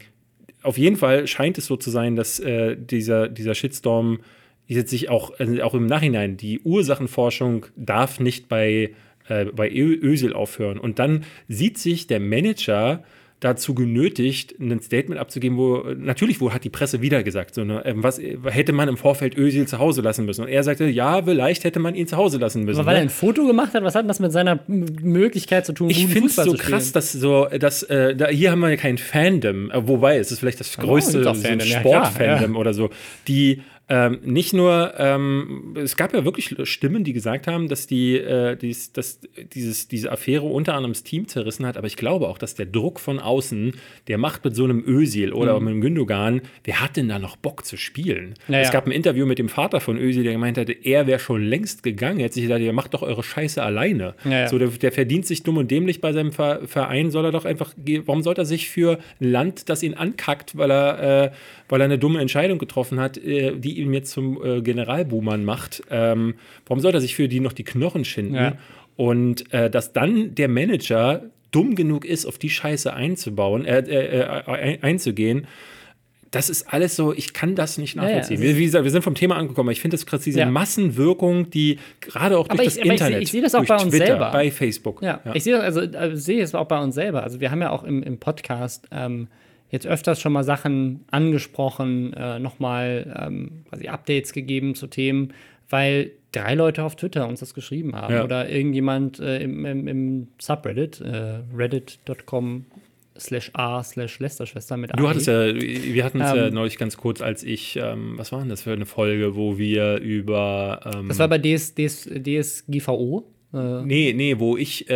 auf 0.64 0.78
jeden 0.78 0.98
Fall 0.98 1.28
scheint 1.28 1.58
es 1.58 1.68
so 1.68 1.78
zu 1.78 1.90
sein, 1.90 2.16
dass 2.16 2.40
äh, 2.40 2.76
dieser, 2.76 3.30
dieser 3.30 3.54
Shitstorm 3.54 4.20
jetzt 4.68 4.90
sich 4.90 5.10
auch, 5.10 5.38
also 5.40 5.62
auch 5.62 5.74
im 5.76 5.86
Nachhinein, 5.86 6.38
die 6.38 6.60
Ursachenforschung 6.62 7.68
darf 7.76 8.20
nicht 8.20 8.50
bei, 8.50 8.94
äh, 9.28 9.46
bei 9.46 9.70
Ösel 9.72 10.34
aufhören. 10.34 10.80
Und 10.80 11.00
dann 11.00 11.24
sieht 11.48 11.78
sich 11.78 12.08
der 12.08 12.20
Manager 12.20 13.04
dazu 13.42 13.76
genötigt, 13.76 14.56
ein 14.60 14.80
Statement 14.82 15.20
abzugeben, 15.20 15.58
wo 15.58 15.84
natürlich, 15.98 16.40
wo 16.40 16.54
hat 16.54 16.64
die 16.64 16.70
Presse 16.70 17.02
wieder 17.02 17.22
gesagt, 17.22 17.54
so, 17.54 17.64
ne, 17.64 17.82
ähm, 17.86 18.02
was 18.02 18.20
hätte 18.20 18.72
man 18.72 18.88
im 18.88 18.98
Vorfeld 18.98 19.38
Özil 19.38 19.68
zu 19.68 19.78
Hause 19.78 20.02
lassen 20.02 20.26
müssen? 20.26 20.44
Und 20.44 20.48
er 20.48 20.64
sagte, 20.64 20.86
ja, 20.86 21.22
vielleicht 21.22 21.64
hätte 21.66 21.80
man 21.80 21.96
ihn 21.96 22.08
zu 22.08 22.16
Hause 22.16 22.38
lassen 22.38 22.64
müssen. 22.64 22.80
Aber 22.80 22.88
weil 22.88 22.96
er 22.96 23.02
ne? 23.02 23.08
ein 23.08 23.10
Foto 23.10 23.46
gemacht 23.46 23.74
hat, 23.74 23.84
was 23.84 23.94
hat 23.94 24.04
denn 24.04 24.08
das 24.08 24.20
mit 24.20 24.32
seiner 24.32 24.60
Möglichkeit 24.68 25.66
zu 25.66 25.74
tun, 25.74 25.90
Ich 25.90 26.08
finde 26.08 26.28
es 26.28 26.36
so 26.36 26.54
krass, 26.54 26.94
dass 26.94 27.12
so, 27.12 27.48
dass 27.60 27.84
äh, 27.84 28.16
da, 28.16 28.28
hier 28.30 28.52
haben 28.52 28.62
wir 28.62 28.70
ja 28.70 28.78
kein 28.78 28.98
Fandom, 28.98 29.70
äh, 29.70 29.88
wobei 29.88 30.18
es 30.18 30.32
ist 30.32 30.40
vielleicht 30.40 30.62
das 30.62 30.76
größte 30.78 31.20
auch 31.20 31.36
so 31.36 31.42
ein 31.42 31.60
Fandom, 31.60 31.68
ja, 31.68 31.80
Sportfandom 31.80 32.56
oder 32.56 32.74
so, 32.74 32.90
die 33.28 33.62
ähm, 33.88 34.20
nicht 34.24 34.52
nur, 34.54 34.94
ähm, 34.98 35.76
es 35.76 35.96
gab 35.96 36.14
ja 36.14 36.26
wirklich 36.26 36.56
Stimmen, 36.64 37.04
die 37.04 37.14
gesagt 37.14 37.46
haben, 37.46 37.68
dass 37.68 37.86
die, 37.86 38.18
äh, 38.18 38.56
dies, 38.56 38.92
dass 38.94 39.20
dieses, 39.54 39.88
diese 39.88 40.12
Affäre 40.12 40.44
unter 40.46 40.74
anderem 40.74 40.94
das 40.94 41.04
Team 41.04 41.28
zerrissen 41.28 41.66
hat, 41.68 41.78
aber 41.78 41.86
ich 41.86 41.96
glaube 41.96 42.28
auch, 42.28 42.38
dass 42.40 42.56
der 42.56 42.66
Druck 42.66 43.00
von 43.00 43.20
außen, 43.20 43.74
der 44.08 44.18
macht 44.18 44.44
mit 44.44 44.56
so 44.56 44.64
einem 44.64 44.84
Özil 44.88 45.34
oder 45.34 45.60
Mhm. 45.60 45.66
mit 45.66 45.72
einem 45.74 45.82
Gündogan, 45.82 46.42
wer 46.64 46.82
hat 46.82 46.98
denn 46.98 47.10
da 47.10 47.20
noch 47.20 47.36
Bock 47.36 47.64
zu 47.66 47.78
spielen? 47.78 48.34
Ja, 48.48 48.60
es 48.60 48.72
gab 48.72 48.88
ein 48.88 48.92
Interview 48.92 49.26
mit 49.28 49.38
dem 49.38 49.50
Vater 49.50 49.80
von 49.80 49.98
Özil, 49.98 50.24
der 50.24 50.34
gemeint 50.34 50.58
hatte, 50.58 50.72
er 50.74 51.06
wäre 51.06 51.20
schon 51.20 51.44
längst 51.44 51.84
gegangen, 51.84 52.20
er 52.20 52.26
hat 52.26 52.34
sich 52.34 52.44
gesagt, 52.44 52.62
ihr 52.62 52.74
macht 52.74 52.94
doch 52.96 53.04
eure 53.04 53.22
Scheiße 53.24 53.62
alleine. 53.62 54.16
Ja, 54.26 54.32
ja. 54.32 54.48
So, 54.48 54.58
der, 54.58 54.70
der 54.70 54.92
verdient 54.92 55.28
sich 55.28 55.44
dumm 55.44 55.58
und 55.58 55.70
dämlich 55.70 56.02
bei 56.02 56.12
seinem 56.12 56.32
Ver- 56.32 56.62
Verein, 56.66 57.12
soll 57.12 57.26
er 57.26 57.32
doch 57.32 57.46
einfach, 57.46 57.74
warum 58.06 58.24
sollte 58.24 58.42
er 58.42 58.46
sich 58.46 58.68
für 58.70 58.98
ein 59.22 59.32
Land, 59.32 59.70
das 59.70 59.84
ihn 59.84 59.94
ankackt, 59.94 60.58
weil 60.58 60.72
er, 60.72 61.26
äh, 61.26 61.32
weil 61.70 61.82
er 61.82 61.86
eine 61.86 61.98
dumme 61.98 62.20
Entscheidung 62.22 62.58
getroffen 62.58 63.00
hat, 63.00 63.18
äh, 63.18 63.56
die 63.58 63.80
ihn 63.80 63.94
jetzt 63.94 64.12
zum 64.12 64.44
äh, 64.44 64.62
Generalbuhmann 64.62 65.44
macht, 65.46 65.82
ähm, 65.90 66.36
warum 66.68 66.80
sollte 66.82 66.98
er 66.98 67.02
sich 67.02 67.16
für 67.16 67.28
die 67.28 67.40
noch 67.40 67.54
die 67.54 67.64
Knochen 67.64 68.06
schinden? 68.06 68.36
Ja. 68.36 68.54
Und 68.98 69.52
äh, 69.54 69.70
dass 69.70 69.92
dann 69.94 70.36
der 70.36 70.48
Manager 70.48 71.24
dumm 71.52 71.76
genug 71.76 72.06
ist, 72.06 72.26
auf 72.26 72.38
die 72.38 72.50
Scheiße 72.50 72.94
einzubauen, 72.94 73.66
äh, 73.66 73.80
äh, 73.80 74.20
äh, 74.20 74.26
ein- 74.52 74.84
einzugehen, 74.84 75.48
das 76.32 76.50
ist 76.50 76.74
alles 76.74 76.98
so, 76.98 77.14
ich 77.14 77.32
kann 77.34 77.56
das 77.56 77.78
nicht 77.78 77.96
Ja, 77.96 78.02
ja, 78.04 78.08
nachvollziehen. 78.10 78.38
es 78.38 78.42
wir, 78.44 78.58
wie 78.58 78.66
gesagt, 78.66 78.84
wir 78.84 78.92
sind 78.92 79.04
vom 79.04 79.16
Thema 79.16 79.38
angekommen, 79.38 79.70
ich 79.72 79.80
finde 79.80 79.96
das 79.96 80.06
gerade 80.06 80.22
diese 80.24 80.40
Ja. 80.42 80.46
Massenwirkung, 80.48 81.50
die 81.50 81.80
gerade 82.02 82.38
auch 82.38 82.48
durch 82.50 82.58
das 82.62 82.76
ich- 82.76 82.80
ich 82.80 82.84
sehe- 82.84 82.92
Internet, 82.92 83.22
ich 83.24 83.32
sehe 83.32 83.42
das 83.42 83.56
auch 83.56 83.60
durch 83.60 83.70
bei 83.70 83.76
uns 83.76 83.90
Twitter, 83.92 84.06
selber. 84.08 84.32
bei 84.32 84.52
Facebook. 84.52 85.02
Ja, 85.02 85.22
ich 85.34 85.44
sehe 85.46 85.54
das, 85.54 85.64
also 85.64 85.82
ich 85.82 86.24
sehe 86.24 86.44
es 86.44 86.54
auch 86.54 86.68
bei 86.68 86.78
uns 86.82 86.96
selber. 86.96 87.24
Also 87.24 87.40
wir 87.40 87.52
haben 87.52 87.62
ja 87.62 87.70
auch 87.70 87.84
im, 87.86 88.04
im 88.04 88.18
Podcast 88.18 88.86
ähm, 88.92 89.28
jetzt 89.72 89.88
öfters 89.88 90.22
schon 90.22 90.32
mal 90.34 90.44
Sachen 90.44 91.06
angesprochen, 91.12 92.14
äh, 92.14 92.40
nochmal 92.40 93.14
ähm, 93.20 93.64
quasi 93.70 93.88
Updates 93.88 94.32
gegeben 94.34 94.76
zu 94.76 94.88
Themen, 94.88 95.34
weil 95.70 96.12
drei 96.32 96.54
Leute 96.56 96.84
auf 96.84 96.96
Twitter 96.96 97.28
uns 97.28 97.40
das 97.40 97.54
geschrieben 97.54 97.96
haben 97.96 98.14
Ja. 98.14 98.24
oder 98.24 98.50
irgendjemand 98.50 99.20
äh, 99.20 99.42
im, 99.42 99.66
im, 99.66 99.88
im 99.88 100.28
Subreddit, 100.40 101.02
äh, 101.02 101.40
reddit.com 101.56 102.66
slash 103.18 103.50
a 103.54 103.82
slash 103.82 104.20
Lästerschwester 104.20 104.76
mit 104.76 104.92
Du 104.98 105.06
AE. 105.06 105.10
hattest 105.10 105.28
ja, 105.28 105.56
wir 105.56 106.04
hatten 106.04 106.20
es 106.20 106.34
ja 106.36 106.48
Ähm, 106.48 106.54
neulich 106.54 106.78
ganz 106.78 106.98
kurz, 106.98 107.22
als 107.22 107.44
ich, 107.44 107.78
ähm, 107.82 108.14
was 108.18 108.32
war 108.34 108.40
denn 108.40 108.50
das 108.50 108.64
für 108.64 108.74
eine 108.74 108.86
Folge, 108.86 109.36
wo 109.36 109.58
wir 109.58 109.98
über. 110.00 110.82
Ähm, 110.94 111.08
Das 111.08 111.20
war 111.20 111.30
bei 111.30 111.38
DS, 111.38 111.74
DS, 111.76 112.10
DSGVO. 112.14 113.26
Äh, 113.54 113.84
Nee, 113.84 114.14
nee, 114.16 114.40
wo 114.40 114.58
ich, 114.58 114.90
äh, 114.90 114.94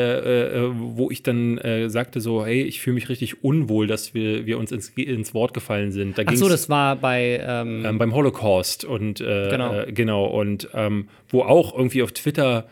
äh, 0.57 0.71
wo 0.76 1.09
ich 1.11 1.23
dann 1.23 1.57
äh, 1.59 1.89
sagte 1.89 2.19
so, 2.21 2.45
hey, 2.45 2.61
ich 2.63 2.81
fühle 2.81 2.95
mich 2.95 3.09
richtig 3.09 3.43
unwohl, 3.43 3.88
dass 3.88 4.13
wir, 4.13 4.45
wir 4.45 4.57
uns 4.57 4.71
ins, 4.71 4.89
ins 4.89 5.34
Wort 5.34 5.53
gefallen 5.53 5.91
sind. 5.91 6.17
Da 6.17 6.23
ach 6.26 6.35
so, 6.35 6.49
das 6.49 6.69
war 6.69 6.95
bei. 6.95 7.41
Ähm, 7.45 7.84
ähm, 7.85 7.97
beim 7.97 8.13
Holocaust 8.13 8.84
und 8.85 9.21
äh, 9.21 9.49
Genau. 9.49 9.73
äh, 9.80 9.91
genau 9.91 10.26
und 10.26 10.69
ähm, 10.73 11.07
wo 11.30 11.41
auch 11.43 11.77
irgendwie 11.77 12.03
auf 12.03 12.11
Twitter 12.11 12.67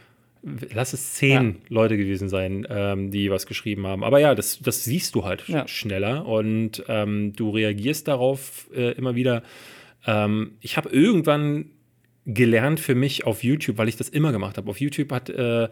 lass 0.73 0.93
es 0.93 1.15
zehn 1.15 1.57
Leute 1.67 1.97
gewesen 1.97 2.29
sein, 2.29 2.65
ähm, 2.69 3.11
die 3.11 3.29
was 3.31 3.47
geschrieben 3.47 3.85
haben. 3.87 4.03
Aber 4.03 4.19
ja, 4.19 4.33
das, 4.35 4.59
das 4.59 4.83
siehst 4.83 5.15
du 5.15 5.25
halt 5.25 5.43
Ja. 5.47 5.67
schneller 5.67 6.25
und 6.25 6.83
ähm, 6.87 7.33
du 7.35 7.49
reagierst 7.49 8.07
darauf 8.07 8.69
äh, 8.73 8.91
immer 8.93 9.15
wieder. 9.15 9.43
Ähm, 10.05 10.51
ich 10.61 10.77
habe 10.77 10.89
irgendwann 10.89 11.71
gelernt 12.27 12.79
für 12.79 12.93
mich 12.93 13.25
auf 13.25 13.43
YouTube, 13.43 13.77
weil 13.79 13.87
ich 13.87 13.95
das 13.95 14.09
immer 14.09 14.31
gemacht 14.31 14.57
habe. 14.57 14.69
Auf 14.69 14.79
YouTube 14.79 15.11
hat 15.11 15.29
äh, 15.29 15.67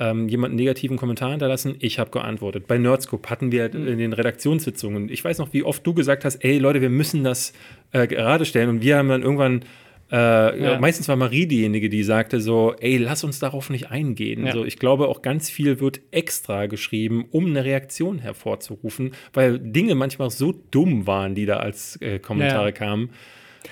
ähm, 0.00 0.28
jemand 0.28 0.50
einen 0.50 0.56
negativen 0.56 0.96
Kommentar 0.96 1.30
hinterlassen, 1.30 1.76
ich 1.78 1.98
habe 1.98 2.10
geantwortet. 2.10 2.66
Bei 2.66 2.76
Nerdscope 2.78 3.28
hatten 3.30 3.52
wir 3.52 3.70
Mhm. 3.72 3.86
in 3.88 3.98
den 3.98 4.12
Redaktionssitzungen, 4.12 5.08
ich 5.08 5.22
weiß 5.24 5.38
noch, 5.38 5.52
wie 5.52 5.62
oft 5.62 5.86
du 5.86 5.94
gesagt 5.94 6.24
hast, 6.24 6.42
ey 6.44 6.58
Leute, 6.58 6.80
wir 6.80 6.90
müssen 6.90 7.22
das 7.24 7.52
äh, 7.92 8.06
gerade 8.06 8.44
stellen. 8.44 8.68
Und 8.68 8.82
wir 8.82 8.96
haben 8.96 9.08
dann 9.10 9.22
irgendwann, 9.22 9.64
äh, 10.10 10.16
Ja. 10.64 10.78
meistens 10.80 11.08
war 11.08 11.16
Marie 11.16 11.46
diejenige, 11.46 11.88
die 11.88 12.02
sagte 12.02 12.40
so, 12.40 12.74
ey, 12.80 12.96
lass 12.96 13.22
uns 13.22 13.38
darauf 13.38 13.70
nicht 13.70 13.90
eingehen. 13.90 14.46
Ja. 14.46 14.52
So, 14.52 14.64
ich 14.64 14.78
glaube, 14.78 15.08
auch 15.08 15.22
ganz 15.22 15.50
viel 15.50 15.78
wird 15.78 16.00
extra 16.10 16.66
geschrieben, 16.66 17.26
um 17.30 17.46
eine 17.46 17.64
Reaktion 17.64 18.18
hervorzurufen, 18.18 19.12
weil 19.34 19.58
Dinge 19.58 19.94
manchmal 19.94 20.30
so 20.30 20.52
dumm 20.70 21.06
waren, 21.06 21.34
die 21.34 21.46
da 21.46 21.58
als 21.58 21.96
äh, 22.00 22.18
Kommentare 22.18 22.66
Ja. 22.68 22.72
kamen. 22.72 23.10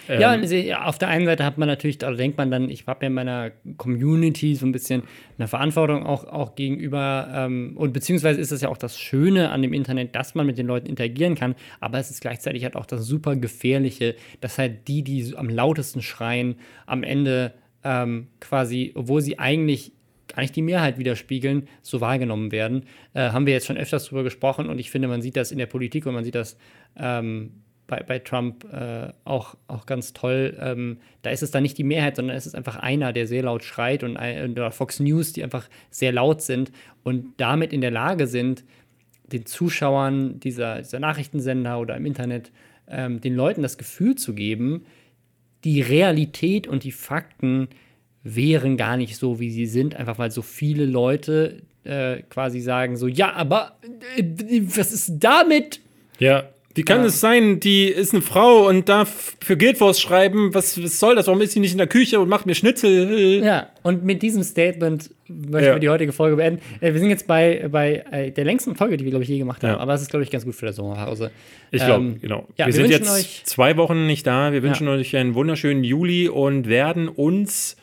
Ja, 0.09 0.35
Ähm, 0.35 0.47
sie- 0.47 0.75
auf 0.75 0.99
der 0.99 1.09
einen 1.09 1.27
Seite 1.27 1.45
hat 1.45 1.59
man 1.59 1.67
natürlich, 1.69 1.99
da 1.99 2.11
denkt 2.13 2.39
man 2.39 2.51
dann, 2.51 2.69
ich 2.71 2.87
habe 2.87 3.05
ja 3.05 3.09
in 3.09 3.15
meiner 3.15 3.51
Community 3.77 4.55
so 4.55 4.67
ein 4.67 4.73
bisschen 4.73 5.03
eine 5.39 5.49
Verantwortung 5.49 6.05
auch, 6.07 6.25
auch 6.25 6.55
gegenüber, 6.55 7.29
ähm, 7.35 7.73
und 7.77 7.93
beziehungsweise 7.93 8.41
ist 8.41 8.53
es 8.53 8.61
ja 8.61 8.69
auch 8.69 8.77
das 8.77 8.99
Schöne 8.99 9.51
an 9.51 9.63
dem 9.63 9.73
Internet, 9.73 10.15
dass 10.15 10.35
man 10.35 10.47
mit 10.47 10.59
den 10.59 10.67
Leuten 10.67 10.87
interagieren 10.87 11.35
kann, 11.35 11.55
aber 11.81 11.99
es 11.99 12.11
ist 12.11 12.21
gleichzeitig 12.21 12.65
halt 12.65 12.77
auch 12.77 12.87
das 12.87 13.05
super 13.07 13.37
Gefährliche, 13.37 14.15
dass 14.41 14.59
halt 14.59 14.87
die, 14.89 15.03
die 15.03 15.35
am 15.37 15.49
lautesten 15.49 16.03
schreien, 16.03 16.57
am 16.87 17.03
Ende 17.03 17.53
ähm, 17.83 18.29
quasi, 18.41 18.93
obwohl 18.95 19.23
sie 19.23 19.39
eigentlich 19.39 19.93
gar 20.29 20.43
nicht 20.43 20.55
die 20.55 20.63
Mehrheit 20.63 20.99
widerspiegeln, 20.99 21.67
so 21.83 22.01
wahrgenommen 22.01 22.53
werden. 22.53 22.85
Äh, 23.15 23.31
haben 23.31 23.47
wir 23.47 23.53
jetzt 23.55 23.67
schon 23.67 23.77
öfters 23.77 24.05
drüber 24.07 24.23
gesprochen 24.23 24.69
und 24.69 24.79
ich 24.79 24.91
finde, 24.91 25.09
man 25.09 25.23
sieht 25.23 25.37
das 25.37 25.51
in 25.51 25.59
der 25.59 25.67
Politik 25.67 26.07
und 26.07 26.15
man 26.15 26.23
sieht 26.23 26.37
das 26.37 26.57
ähm, 26.97 27.53
bei, 27.91 28.03
bei 28.07 28.21
Trump 28.21 28.65
äh, 28.73 29.13
auch, 29.25 29.57
auch 29.67 29.85
ganz 29.85 30.15
toll. 30.15 30.57
Ähm, 30.61 30.99
da 31.23 31.31
ist 31.31 31.43
es 31.43 31.51
dann 31.51 31.65
nicht 31.65 31.77
die 31.77 31.85
Mehrheit, 31.85 32.17
sondern 32.17 32.37
es 32.37 32.47
ist 32.47 32.55
einfach 32.55 32.77
einer, 32.77 33.13
der 33.13 33.27
sehr 33.27 33.43
laut 33.43 33.65
schreit 33.65 34.05
und 34.05 34.17
oder 34.17 34.71
Fox 34.71 35.01
News, 35.01 35.33
die 35.33 35.43
einfach 35.43 35.69
sehr 35.91 36.13
laut 36.13 36.41
sind 36.41 36.71
und 37.03 37.35
damit 37.37 37.73
in 37.73 37.81
der 37.81 37.91
Lage 37.91 38.29
sind, 38.29 38.65
den 39.27 39.45
Zuschauern 39.45 40.41
dieser, 40.41 40.79
dieser 40.79 41.01
Nachrichtensender 41.01 41.79
oder 41.81 41.97
im 41.97 42.07
Internet 42.07 42.53
ähm, 42.89 43.21
den 43.21 43.35
Leuten 43.35 43.63
das 43.63 43.77
Gefühl 43.77 44.15
zu 44.15 44.35
geben, 44.35 44.87
die 45.65 45.83
Realität 45.83 46.67
und 46.67 46.85
die 46.85 46.93
Fakten 46.93 47.69
wären 48.23 48.77
gar 48.77 48.97
nicht 48.97 49.17
so, 49.17 49.41
wie 49.41 49.51
sie 49.51 49.67
sind, 49.67 49.97
einfach 49.97 50.19
weil 50.19 50.31
so 50.31 50.43
viele 50.43 50.85
Leute 50.85 51.63
äh, 51.85 52.23
quasi 52.23 52.61
sagen 52.61 52.97
so, 52.97 53.09
ja, 53.09 53.33
aber 53.33 53.79
äh, 54.17 54.23
was 54.77 54.93
ist 54.93 55.15
damit? 55.19 55.81
Ja. 56.19 56.45
Wie 56.75 56.83
kann 56.83 57.01
Ja. 57.01 57.07
es 57.07 57.19
sein, 57.21 57.59
die 57.59 57.87
ist 57.87 58.13
eine 58.13 58.23
Frau 58.23 58.69
und 58.69 58.89
darf 58.89 59.35
für 59.41 59.57
Guildwurst 59.57 60.01
schreiben? 60.01 60.55
Was, 60.55 60.81
was 60.83 61.01
soll 61.01 61.17
das? 61.17 61.27
Warum 61.27 61.41
ist 61.41 61.53
sie 61.53 61.59
nicht 61.61 61.73
in 61.73 61.79
der 61.79 61.89
Küche 61.89 62.21
und 62.21 62.29
macht 62.29 62.47
mir 62.47 62.55
Schnitzel? 62.55 63.43
Ja, 63.45 63.71
und 63.83 64.05
mit 64.05 64.23
diesem 64.23 64.45
Statement 64.45 65.11
möchten 65.27 65.67
Ja. 65.67 65.73
wir 65.75 65.81
die 65.81 65.89
heutige 65.89 66.13
Folge 66.13 66.37
beenden. 66.37 66.63
Äh, 66.81 66.93
wir 66.93 67.01
sind 67.01 67.09
jetzt 67.11 67.27
bei, 67.27 67.67
bei 67.73 68.05
äh, 68.13 68.31
der 68.31 68.45
längsten 68.45 68.77
Folge, 68.77 68.97
die 68.97 69.05
wir, 69.05 69.11
glaube 69.11 69.25
ich, 69.25 69.29
je 69.31 69.39
gemacht 69.39 69.63
haben. 69.65 69.71
Ja. 69.73 69.79
Aber 69.79 69.95
es 69.95 70.03
ist, 70.03 70.11
glaube 70.11 70.23
ich, 70.23 70.31
ganz 70.31 70.45
gut 70.45 70.55
für 70.55 70.67
das 70.67 70.77
Sommerpause. 70.77 71.33
Ich 71.73 71.85
glaube, 71.85 72.05
Ähm, 72.05 72.21
genau. 72.21 72.47
Wir, 72.57 72.67
wir, 72.67 72.73
sind 72.73 72.91
jetzt 72.91 73.47
zwei 73.49 73.77
Wochen 73.77 74.07
nicht 74.07 74.25
da. 74.27 74.53
Wir 74.53 74.63
wünschen 74.63 74.87
euch 74.87 75.17
einen 75.17 75.35
wunderschönen 75.35 75.83
Juli 75.83 76.29
und 76.29 76.69
werden 76.69 77.09
uns. 77.09 77.77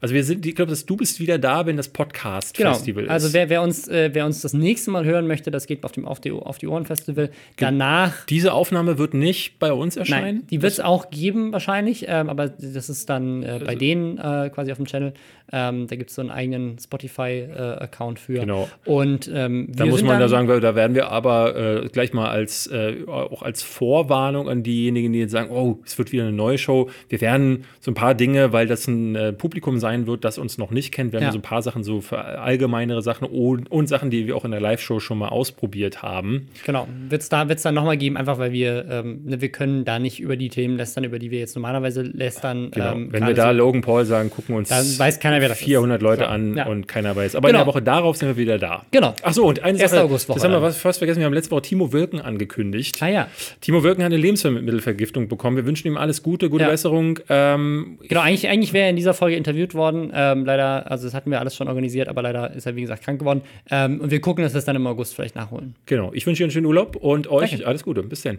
Also 0.00 0.14
wir 0.14 0.24
sind, 0.24 0.44
ich 0.46 0.54
glaube, 0.54 0.70
dass 0.70 0.86
du 0.86 0.96
bist 0.96 1.20
wieder 1.20 1.38
da, 1.38 1.66
wenn 1.66 1.76
das 1.76 1.88
Genau. 1.92 2.04
Podcast-Festival 2.04 3.04
ist. 3.04 3.10
Also 3.10 3.32
wer, 3.32 3.48
wer, 3.48 3.62
uns, 3.62 3.88
äh, 3.88 4.10
wer 4.12 4.24
uns 4.26 4.40
das 4.42 4.52
nächste 4.52 4.90
Mal 4.90 5.04
hören 5.04 5.26
möchte, 5.26 5.50
das 5.50 5.66
geht 5.66 5.84
auf 5.84 5.92
dem 5.92 6.06
Auf 6.06 6.20
die, 6.20 6.30
auf 6.32 6.58
die 6.58 6.66
Ohren 6.68 6.86
Festival. 6.86 7.30
Danach 7.56 8.26
Diese 8.26 8.52
Aufnahme 8.52 8.98
wird 8.98 9.14
nicht 9.14 9.58
bei 9.58 9.72
uns 9.72 9.96
erscheinen. 9.96 10.36
Nein, 10.38 10.46
die 10.50 10.62
wird 10.62 10.72
es 10.72 10.80
auch 10.80 11.10
geben 11.10 11.52
wahrscheinlich, 11.52 12.06
ähm, 12.08 12.28
aber 12.28 12.48
das 12.48 12.88
ist 12.88 13.08
dann 13.10 13.42
äh, 13.42 13.60
bei 13.64 13.74
denen 13.74 14.18
äh, 14.18 14.50
quasi 14.54 14.70
auf 14.70 14.78
dem 14.78 14.86
Channel. 14.86 15.12
Ähm, 15.50 15.86
da 15.86 15.96
gibt 15.96 16.10
es 16.10 16.16
so 16.16 16.20
einen 16.20 16.30
eigenen 16.30 16.78
Spotify-Account 16.78 18.18
für. 18.18 18.40
Genau. 18.40 18.68
Und 18.84 19.30
ähm, 19.32 19.68
Da 19.74 19.86
muss 19.86 20.02
man 20.02 20.12
dann, 20.12 20.20
da 20.20 20.28
sagen, 20.28 20.46
da 20.60 20.74
werden 20.74 20.94
wir 20.94 21.08
aber 21.10 21.56
äh, 21.84 21.88
gleich 21.88 22.12
mal 22.12 22.28
als 22.28 22.66
äh, 22.66 22.96
auch 23.06 23.42
als 23.42 23.62
Vorwarnung 23.62 24.48
an 24.48 24.62
diejenigen, 24.62 25.12
die 25.12 25.20
jetzt 25.20 25.32
sagen, 25.32 25.50
oh, 25.50 25.78
es 25.84 25.96
wird 25.98 26.12
wieder 26.12 26.24
eine 26.24 26.32
neue 26.32 26.58
Show. 26.58 26.90
Wir 27.08 27.20
werden 27.20 27.64
so 27.80 27.90
ein 27.90 27.94
paar 27.94 28.14
Dinge, 28.14 28.52
weil 28.52 28.66
das 28.66 28.86
ein 28.86 29.14
äh, 29.16 29.32
Publikum 29.32 29.78
sein 29.78 29.87
wird, 30.06 30.24
das 30.24 30.38
uns 30.38 30.58
noch 30.58 30.70
nicht 30.70 30.92
kennt, 30.92 31.12
werden 31.12 31.22
Ja. 31.24 31.28
wir 31.28 31.32
so 31.32 31.38
ein 31.38 31.42
paar 31.42 31.62
Sachen 31.62 31.82
so 31.84 32.00
für 32.00 32.18
allgemeinere 32.18 33.02
Sachen 33.02 33.26
und, 33.26 33.70
und 33.70 33.88
Sachen, 33.88 34.10
die 34.10 34.26
wir 34.26 34.36
auch 34.36 34.44
in 34.44 34.50
der 34.50 34.60
Live-Show 34.60 35.00
schon 35.00 35.18
mal 35.18 35.28
ausprobiert 35.28 36.02
haben. 36.02 36.48
Genau, 36.66 36.86
wird 37.08 37.22
es 37.22 37.28
da, 37.28 37.48
wird's 37.48 37.62
dann 37.62 37.74
nochmal 37.74 37.96
geben, 37.96 38.16
einfach 38.16 38.38
weil 38.38 38.52
wir, 38.52 38.86
ähm, 38.90 39.20
ne, 39.24 39.40
wir 39.40 39.48
können 39.50 39.84
da 39.84 39.98
nicht 39.98 40.20
über 40.20 40.36
die 40.36 40.48
Themen 40.48 40.76
lästern, 40.76 41.04
über 41.04 41.18
die 41.18 41.30
wir 41.30 41.38
jetzt 41.38 41.54
normalerweise 41.56 42.02
lästern. 42.02 42.70
Genau. 42.70 42.92
Ähm, 42.92 43.08
Wenn 43.12 43.26
wir 43.26 43.34
da 43.34 43.50
so- 43.52 43.56
Logan 43.58 43.80
Paul 43.82 44.04
sagen, 44.04 44.30
gucken 44.30 44.54
uns 44.54 44.68
Dann 44.68 44.84
weiß 44.98 45.20
keiner, 45.20 45.40
wer 45.40 45.48
das 45.48 45.58
ist. 45.58 45.64
400 45.64 46.02
Leute 46.02 46.24
So, 46.24 46.28
an 46.30 46.56
ja. 46.56 46.66
und 46.66 46.86
keiner 46.88 47.14
weiß. 47.16 47.34
Aber 47.36 47.48
Genau. 47.48 47.60
in 47.60 47.64
der 47.66 47.72
Woche 47.74 47.82
darauf 47.82 48.16
sind 48.16 48.28
wir 48.28 48.36
wieder 48.36 48.58
da. 48.58 48.84
Genau. 48.90 49.14
Ach 49.22 49.32
so, 49.32 49.46
und 49.46 49.60
eine 49.62 49.78
1. 49.78 49.90
Sache, 49.90 50.02
Augustwoche 50.04 50.36
das 50.38 50.44
haben 50.44 50.50
wir 50.52 50.56
dann. 50.56 50.62
was- 50.64 50.76
fast 50.78 50.98
vergessen, 50.98 51.18
wir 51.20 51.26
haben 51.26 51.32
letzte 51.34 51.50
Woche 51.52 51.62
Timo 51.62 51.92
Wilken 51.92 52.20
angekündigt. 52.20 52.98
Ah 53.02 53.08
ja, 53.08 53.28
Timo 53.60 53.82
Wilken 53.82 54.02
hat 54.04 54.12
eine 54.12 54.20
Lebensmittelvergiftung 54.20 55.28
bekommen. 55.28 55.56
Wir 55.56 55.66
wünschen 55.66 55.86
ihm 55.88 55.96
alles 55.96 56.22
Gute, 56.22 56.50
gute 56.50 56.64
Ja. 56.64 56.70
Besserung. 56.70 57.18
Ähm, 57.28 57.98
genau, 58.08 58.20
eigentlich, 58.20 58.48
eigentlich 58.48 58.72
wäre 58.72 58.84
er 58.84 58.90
in 58.90 58.96
dieser 58.96 59.14
Folge 59.14 59.36
interviewt 59.36 59.74
worden. 59.78 60.10
Ähm, 60.12 60.44
leider, 60.44 60.90
also 60.90 61.06
das 61.06 61.14
hatten 61.14 61.30
wir 61.30 61.40
alles 61.40 61.56
schon 61.56 61.68
organisiert, 61.68 62.08
aber 62.08 62.20
leider 62.20 62.52
ist 62.52 62.66
er, 62.66 62.76
wie 62.76 62.82
gesagt, 62.82 63.02
krank 63.02 63.18
geworden. 63.18 63.40
Ähm, 63.70 64.00
und 64.02 64.10
wir 64.10 64.20
gucken, 64.20 64.44
dass 64.44 64.52
wir 64.52 64.58
es 64.58 64.66
dann 64.66 64.76
im 64.76 64.86
August 64.86 65.14
vielleicht 65.14 65.34
nachholen. 65.34 65.74
genau. 65.86 66.12
Ich 66.12 66.26
wünsche 66.26 66.40
dir 66.40 66.44
einen 66.44 66.50
schönen 66.50 66.66
Urlaub 66.66 66.96
und 66.96 67.28
euch 67.30 67.50
Danke. 67.50 67.66
alles 67.66 67.82
Gute. 67.84 68.02
Bis 68.02 68.22
dann. 68.22 68.38